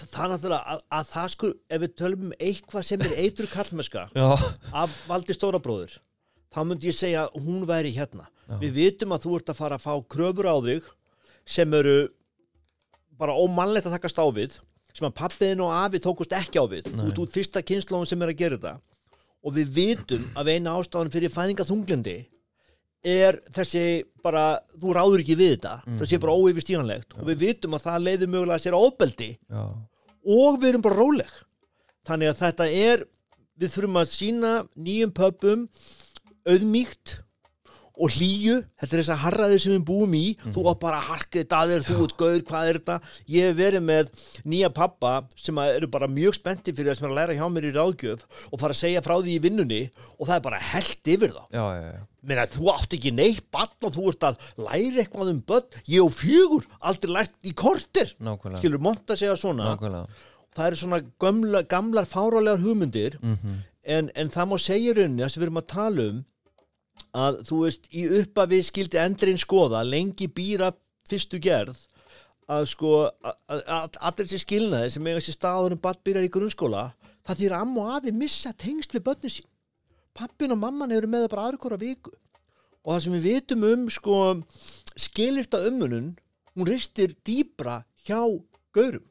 það 0.00 0.22
er 0.24 0.30
náttúrulega 0.32 0.74
að, 0.74 0.84
að 0.96 1.08
það 1.10 1.26
sko 1.34 1.50
ef 1.50 1.82
við 1.82 1.96
tölum 2.00 2.22
um 2.28 2.36
eitthvað 2.40 2.86
sem 2.88 3.02
er 3.04 3.16
eitur 3.20 3.50
kallmeska 3.52 4.06
Já, 4.16 4.28
af 4.84 4.94
valdi 5.10 5.36
stórabróður 5.36 5.98
þá 6.50 6.60
myndi 6.66 6.88
ég 6.90 6.96
segja 6.96 7.26
hún 7.36 7.66
væri 7.68 7.92
hérna. 7.94 8.26
Já. 8.48 8.56
við 8.62 8.72
vitum 8.78 9.12
að 9.14 9.26
þú 9.26 9.36
ert 9.38 9.52
að 9.52 9.60
fara 9.60 9.76
að 9.78 9.84
fá 9.84 9.92
kröfur 10.10 10.48
á 10.50 10.56
þig 10.64 10.88
sem 11.46 11.76
eru 11.76 11.98
bara 13.20 13.36
ómannlegt 13.36 13.86
að 13.90 13.98
takast 13.98 14.18
á 14.18 14.26
við 14.32 14.56
sem 14.96 15.06
að 15.06 15.16
pappiðin 15.20 15.62
og 15.62 15.74
afi 15.76 16.00
tókust 16.02 16.32
ekki 16.34 16.58
á 16.58 16.64
við 16.70 16.88
Nei. 16.90 17.04
út 17.06 17.20
út 17.22 17.34
fyrsta 17.34 17.62
kynnslóðum 17.62 18.08
sem 18.10 18.22
er 18.24 18.32
að 18.32 18.40
gera 18.40 18.56
þetta. 18.58 18.72
Og 19.46 19.54
við 19.56 19.70
vitum 19.76 20.24
að 20.36 20.50
eina 20.56 20.74
ástafan 20.76 21.12
fyrir 21.12 21.32
fæðingaþunglindi 21.32 22.16
er 23.04 23.38
þessi 23.56 23.84
bara, 24.22 24.60
þú 24.76 24.92
ráður 24.96 25.22
ekki 25.22 25.36
við 25.38 25.54
þetta. 25.54 25.74
Mhm. 25.86 26.00
það 26.00 26.10
sé 26.10 26.18
bara 26.20 26.36
óyfirstíðanlegt 26.36 27.14
og 27.18 27.24
við 27.30 27.38
vitum 27.46 27.76
að 27.78 27.86
það 27.86 28.04
leiður 28.08 28.32
mögulega 28.34 28.64
sér 28.64 28.76
óbeldi 28.76 29.30
já, 29.38 29.62
og 30.26 30.60
við 30.60 30.68
erum 30.74 30.82
bara 30.84 31.00
róleg. 31.00 31.32
Þannig 32.06 32.28
að 32.32 32.38
þetta 32.44 32.68
er 32.68 33.06
við 33.60 33.74
þurfum 33.74 34.00
að 34.00 34.12
sína 34.12 34.52
nýjum 34.76 35.12
pöpum 35.16 35.66
auðmíkt 36.48 37.18
og 38.00 38.08
hlýju, 38.16 38.54
þetta 38.80 38.94
er 38.96 39.02
þess 39.02 39.12
að 39.12 39.22
harraðir 39.26 39.60
sem 39.60 39.72
við 39.74 39.82
búum 39.90 40.14
í, 40.16 40.24
þú 40.54 40.62
átt 40.70 40.78
bara 40.80 41.00
að 41.02 41.08
harkið 41.10 41.52
að 41.52 41.72
þér, 41.74 41.82
þú 41.84 41.96
ert 42.06 42.14
gauður, 42.22 42.44
hvað 42.48 42.68
er 42.70 42.78
þetta? 42.78 42.94
Ég 43.28 43.50
hef 43.50 43.58
verið 43.58 43.82
með 43.84 44.12
nýja 44.48 44.70
pappa 44.72 45.10
sem 45.36 45.60
að 45.60 45.72
eru 45.74 45.90
bara 45.92 46.08
mjög 46.08 46.38
spennti 46.38 46.72
fyrir 46.72 46.94
það 46.94 46.96
sem 46.96 47.08
er 47.08 47.12
að 47.12 47.18
læra 47.18 47.36
hjá 47.36 47.44
mér 47.52 47.68
í 47.68 47.74
ráðgjöf 47.76 48.24
og 48.48 48.62
fara 48.62 48.72
að 48.72 48.80
segja 48.80 49.02
frá 49.04 49.14
því 49.20 49.34
í 49.34 49.42
vinnunni 49.44 49.82
og 50.16 50.22
það 50.30 50.34
er 50.38 50.46
bara 50.48 50.62
held 50.70 51.12
yfir 51.12 51.34
þá. 51.36 51.42
Já, 51.52 51.64
já, 51.76 51.84
já. 51.90 52.00
Meina, 52.26 52.44
þú 52.50 52.72
átt 52.74 52.96
ekki 52.98 53.14
neitt 53.16 53.46
bann 53.54 53.86
og 53.86 53.94
þú 53.96 54.10
ert 54.10 54.26
að 54.28 54.42
læra 54.60 55.04
eitthvað 55.04 55.32
um 55.32 55.40
börn. 55.48 55.78
Ég 55.88 56.04
og 56.04 56.12
fjögur, 56.12 56.66
aldrei 56.80 57.14
lært 57.16 57.38
í 57.46 57.54
kortir 57.56 58.12
nákvæmlega. 58.20 58.60
Skilur, 58.60 58.82
monta 58.84 59.16
segja 59.16 59.38
svona. 59.40 59.70
Nákvæmlega. 59.72 60.26
Það 60.50 60.66
eru 60.66 60.78
svona 60.80 60.98
gamla, 61.22 61.60
gamlar 61.70 62.08
fárálegar 62.10 62.60
hugmyndir 62.64 63.20
mm 63.22 63.58
en, 63.84 64.10
en 64.14 64.30
það 64.32 64.50
má 64.50 64.56
segja 64.60 64.94
rauninni 64.96 65.24
það 65.24 65.32
sem 65.32 65.42
við 65.42 65.48
erum 65.48 65.60
að 65.60 65.68
tala 65.72 66.06
um 66.10 66.18
að 67.20 67.38
þú 67.48 67.60
veist 67.64 67.86
í 67.96 68.02
uppafi 68.20 68.60
skildi 68.66 69.00
endurinn 69.00 69.40
skoða 69.40 69.84
lengi 69.86 70.28
býra 70.28 70.72
fyrstu 71.08 71.40
gerð 71.42 71.78
að 72.50 72.66
sko 72.72 72.92
að, 73.06 73.36
að, 73.48 73.62
að 73.76 74.00
allir 74.10 74.26
þessi 74.28 74.42
skilnaði 74.44 74.90
sem 74.94 75.08
eiga 75.08 75.22
sér 75.24 75.38
staður 75.38 75.76
um 75.76 75.82
badbýrar 75.82 76.26
í 76.26 76.32
grunnskóla 76.32 76.90
það 77.26 77.42
þýr 77.42 77.56
amma 77.60 77.86
og 77.86 77.96
afi 77.96 78.14
missa 78.14 78.52
tengst 78.58 78.94
við 78.96 79.06
börnin 79.08 79.34
sín 79.38 79.48
pappin 80.16 80.54
og 80.54 80.60
mamman 80.60 80.92
eru 80.94 81.08
með 81.10 81.26
það 81.26 81.32
bara 81.34 81.46
aðra 81.48 81.62
hvora 81.64 81.80
viku. 81.80 82.12
Og 82.84 82.94
það 82.94 83.02
sem 83.04 83.16
við 83.16 83.26
vitum 83.28 83.66
um 83.68 83.86
sko 83.92 84.18
skilirta 84.96 85.60
ummunun 85.68 86.14
hún 86.56 86.68
ristir 86.68 87.14
dýbra 87.26 87.82
hjá 88.06 88.20
gaurum. 88.74 89.04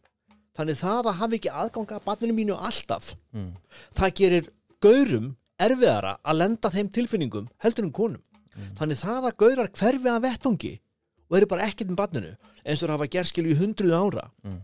Þannig 0.58 0.80
það 0.82 1.12
að 1.12 1.20
hafa 1.22 1.38
ekki 1.38 1.52
aðganga 1.54 2.00
að 2.00 2.08
barninu 2.08 2.36
mínu 2.36 2.56
alltaf 2.58 3.14
mm. 3.32 3.52
það 3.96 4.16
gerir 4.18 4.50
gaurum 4.84 5.30
erfiðara 5.60 6.18
að 6.24 6.40
lenda 6.42 6.72
þeim 6.74 6.90
tilfinningum 6.96 7.48
heldur 7.64 7.88
en 7.88 7.96
konum. 7.96 8.24
Þannig 8.76 9.00
það 9.00 9.30
að 9.30 9.38
gaurar 9.40 9.72
hverfi 9.72 10.12
að 10.12 10.24
vettvangi 10.26 10.74
og 11.30 11.38
eru 11.38 11.48
bara 11.52 11.68
ekkert 11.70 11.92
með 11.92 12.00
barninu 12.02 12.34
eins 12.66 12.84
og 12.84 12.92
hafa 12.92 13.08
gerð 13.12 13.32
skilju 13.32 13.56
hundruð 13.60 13.96
ára. 13.96 14.26
Mm. 14.44 14.60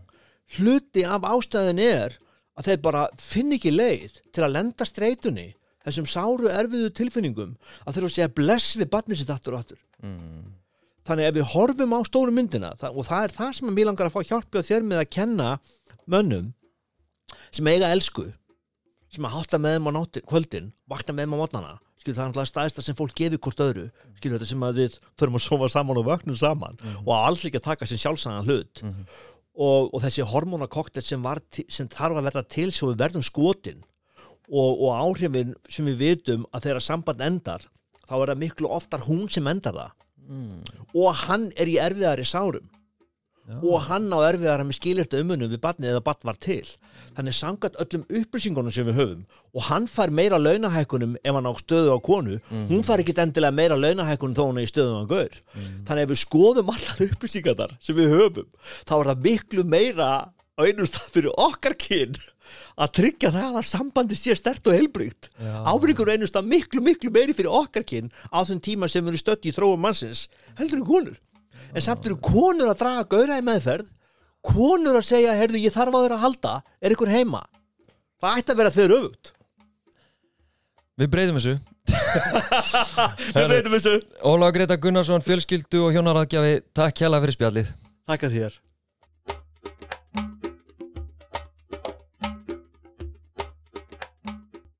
hluti 0.56 1.02
af 1.02 1.24
ástæðin 1.26 1.80
er 1.82 2.18
að 2.56 2.68
þeir 2.68 2.82
bara 2.84 3.06
finn 3.18 3.54
ekki 3.56 3.72
leið 3.72 4.20
til 4.34 4.44
að 4.46 4.52
lenda 4.54 4.86
streitunni 4.86 5.46
þessum 5.86 6.08
sáru 6.10 6.50
erfiðu 6.52 6.92
tilfinningum 6.98 7.56
að 7.84 7.96
þeir 7.96 8.08
að 8.08 8.14
segja 8.16 8.34
bless 8.40 8.76
við 8.76 8.90
barnið 8.92 9.22
sitt 9.22 9.32
aftur 9.34 9.56
og 9.56 9.64
aftur. 9.64 9.80
Mm. 10.04 10.52
þannig 11.06 11.28
ef 11.30 11.36
við 11.38 11.48
horfum 11.54 11.94
á 11.96 12.00
stóru 12.04 12.34
myndina 12.34 12.74
og 12.90 13.06
það 13.06 13.22
er 13.22 13.32
það 13.32 13.52
sem 13.56 13.70
mér 13.72 13.88
langar 13.88 14.10
að 14.10 14.16
fá 14.16 14.28
hjálpi 14.28 14.60
á 14.60 14.68
þér 14.68 14.84
með 14.84 15.00
að 15.00 15.12
kenna 15.16 15.48
mönnum 16.04 16.50
sem 17.54 17.70
eiga 17.70 17.92
elsku 17.94 18.26
sem 19.08 19.24
að 19.24 19.36
hátta 19.38 19.60
með 19.62 19.78
þeim 19.78 19.88
á 19.88 19.92
nóttin, 19.96 20.26
kvöldin 20.28 20.72
vakna 20.90 21.14
með 21.14 21.24
þeim 21.24 21.36
á 21.38 21.40
mótnana 21.40 21.74
skilur 22.06 22.18
það 22.18 22.26
er 22.26 22.32
alltaf 22.32 22.50
staðista 22.50 22.84
sem 22.84 22.96
fólk 22.96 23.14
gefur 23.18 23.40
hvort 23.42 23.62
öðru. 23.64 23.86
Skilur 24.18 24.38
þetta 24.38 24.50
sem 24.50 24.66
að 24.66 24.80
við 24.82 24.98
förum 25.18 25.38
að 25.38 25.44
sofa 25.46 25.70
saman 25.72 26.00
og 26.00 26.06
vöknum 26.06 26.38
saman 26.38 26.78
og 27.02 27.10
að 27.10 27.26
alls 27.30 27.44
ekki 27.48 27.60
að 27.60 27.66
taka 27.70 27.88
sem 27.88 28.00
sjálfsæðan 28.02 28.46
hlut. 28.46 28.82
Mhm. 28.84 29.08
og, 29.56 29.94
og 29.94 30.02
þessi 30.04 30.24
hormonakoktel 30.28 31.02
sem, 31.02 31.22
sem 31.72 31.88
þarf 31.88 32.18
að 32.18 32.26
verða 32.28 32.42
til 32.44 32.68
svo 32.72 32.90
við 32.90 32.98
verðum 33.00 33.24
skotin 33.24 33.78
og, 34.50 34.70
og 34.82 34.90
áhrifin 34.94 35.54
sem 35.68 35.88
við 35.90 36.02
vitum 36.02 36.46
að 36.52 36.68
þegar 36.68 36.86
samband 36.86 37.24
endar 37.26 37.66
þá 38.06 38.14
er 38.20 38.32
það 38.32 38.42
miklu 38.44 38.70
oftar 38.70 39.06
hún 39.06 39.26
sem 39.32 39.46
endar 39.50 39.74
það. 39.74 39.94
Mm. 40.26 40.62
og 40.98 41.12
hann 41.22 41.44
er 41.54 41.68
í 41.70 41.76
erfiðari 41.78 42.24
sárum. 42.26 42.64
Já. 43.46 43.60
og 43.62 43.76
hann 43.86 44.08
á 44.10 44.26
erfiðara 44.26 44.64
með 44.66 44.74
skilirta 44.80 45.20
umunum 45.22 45.52
við 45.52 45.60
barnið 45.62 45.92
eða 45.92 46.02
barn 46.02 46.24
var 46.26 46.38
til. 46.42 46.64
Þannig 47.14 47.34
samkvæmt 47.36 47.76
öllum 47.78 48.02
upplýsingunum 48.18 48.74
sem 48.74 48.88
við 48.88 48.96
höfum 48.98 49.20
og 49.54 49.66
hann 49.68 49.86
fær 49.86 50.10
meira 50.10 50.40
launahækkunum 50.40 51.14
ef 51.22 51.36
hann 51.36 51.46
á 51.46 51.54
stöðu 51.60 51.94
á 51.94 51.98
konu 52.02 52.40
hún 52.50 52.82
fær 52.82 53.04
ekki 53.04 53.14
endilega 53.22 53.54
meira 53.54 53.78
launahækkunum 53.78 54.34
þó 54.34 54.42
hún 54.48 54.58
er 54.58 54.66
í 54.66 54.72
stöðu 54.72 54.98
á 54.98 55.04
gaur. 55.14 55.38
Þannig 55.86 56.08
ef 56.08 56.10
við 56.10 56.20
skoðum 56.24 56.72
allar 56.74 57.04
upplýsingarnar 57.06 57.76
sem 57.86 58.00
við 58.00 58.16
höfum 58.16 58.50
þá 58.82 58.94
er 58.98 59.10
það 59.12 59.22
miklu 59.28 59.66
meira 59.76 60.10
á 60.26 60.60
einum 60.66 60.90
stað 60.90 61.14
fyrir 61.14 61.38
okkar 61.38 61.78
kyn 61.78 62.18
að 62.76 62.92
tryggja 62.98 63.32
það 63.34 63.58
að 63.60 63.68
sambandi 63.68 64.18
sé 64.18 64.36
stert 64.38 64.66
og 64.68 64.76
heilbrygt 64.76 65.30
Já. 65.36 65.52
ábyrgur 65.70 66.12
einum 66.12 66.30
stað 66.30 66.48
miklu 66.50 66.82
miklu 66.84 67.12
meiri 67.14 67.36
fyrir 67.36 67.52
okkar 67.52 67.86
kyn 67.86 68.10
á 68.32 68.40
þenn 68.46 68.62
tíma 68.64 68.88
sem 68.90 69.04
við 69.04 69.14
erum 69.14 69.22
stödd 69.22 69.46
í 69.48 69.54
þróum 69.56 69.84
mannsins 69.86 70.26
heldur 70.58 70.80
en 70.82 70.88
konur. 70.88 71.20
En 71.74 71.84
samt 71.84 72.06
eru 72.06 72.18
konur 72.22 72.70
að 72.70 72.80
draga 72.82 73.06
gauðra 73.10 73.38
í 73.40 73.46
meðferð. 73.46 73.88
Konur 74.46 75.00
að 75.00 75.08
segja, 75.08 75.32
heyrðu, 75.34 75.58
ég 75.64 75.74
þarf 75.74 75.96
á 75.96 75.98
þeirra 75.98 76.18
að 76.18 76.24
halda. 76.26 76.52
Er 76.80 76.94
ykkur 76.94 77.10
heima? 77.10 77.40
Það 78.22 78.36
ætti 78.40 78.54
að 78.54 78.60
vera 78.60 78.74
þeir 78.76 78.94
öfugt. 78.96 79.32
Við 80.96 81.10
breytum 81.12 81.40
þessu. 81.40 81.56
Við 83.36 83.50
veitum 83.52 83.74
þessu. 83.74 83.96
Óla 84.26 84.52
Greta 84.54 84.78
Gunnarsson, 84.80 85.24
fjölskyldu 85.26 85.82
og 85.88 85.96
hjónaraðgjafi 85.96 86.60
Takk 86.76 87.02
hjá 87.02 87.10
fyrir 87.10 87.36
spjallið. 87.36 87.74
Takk 88.06 88.28
að 88.28 88.38
þér 88.38 88.62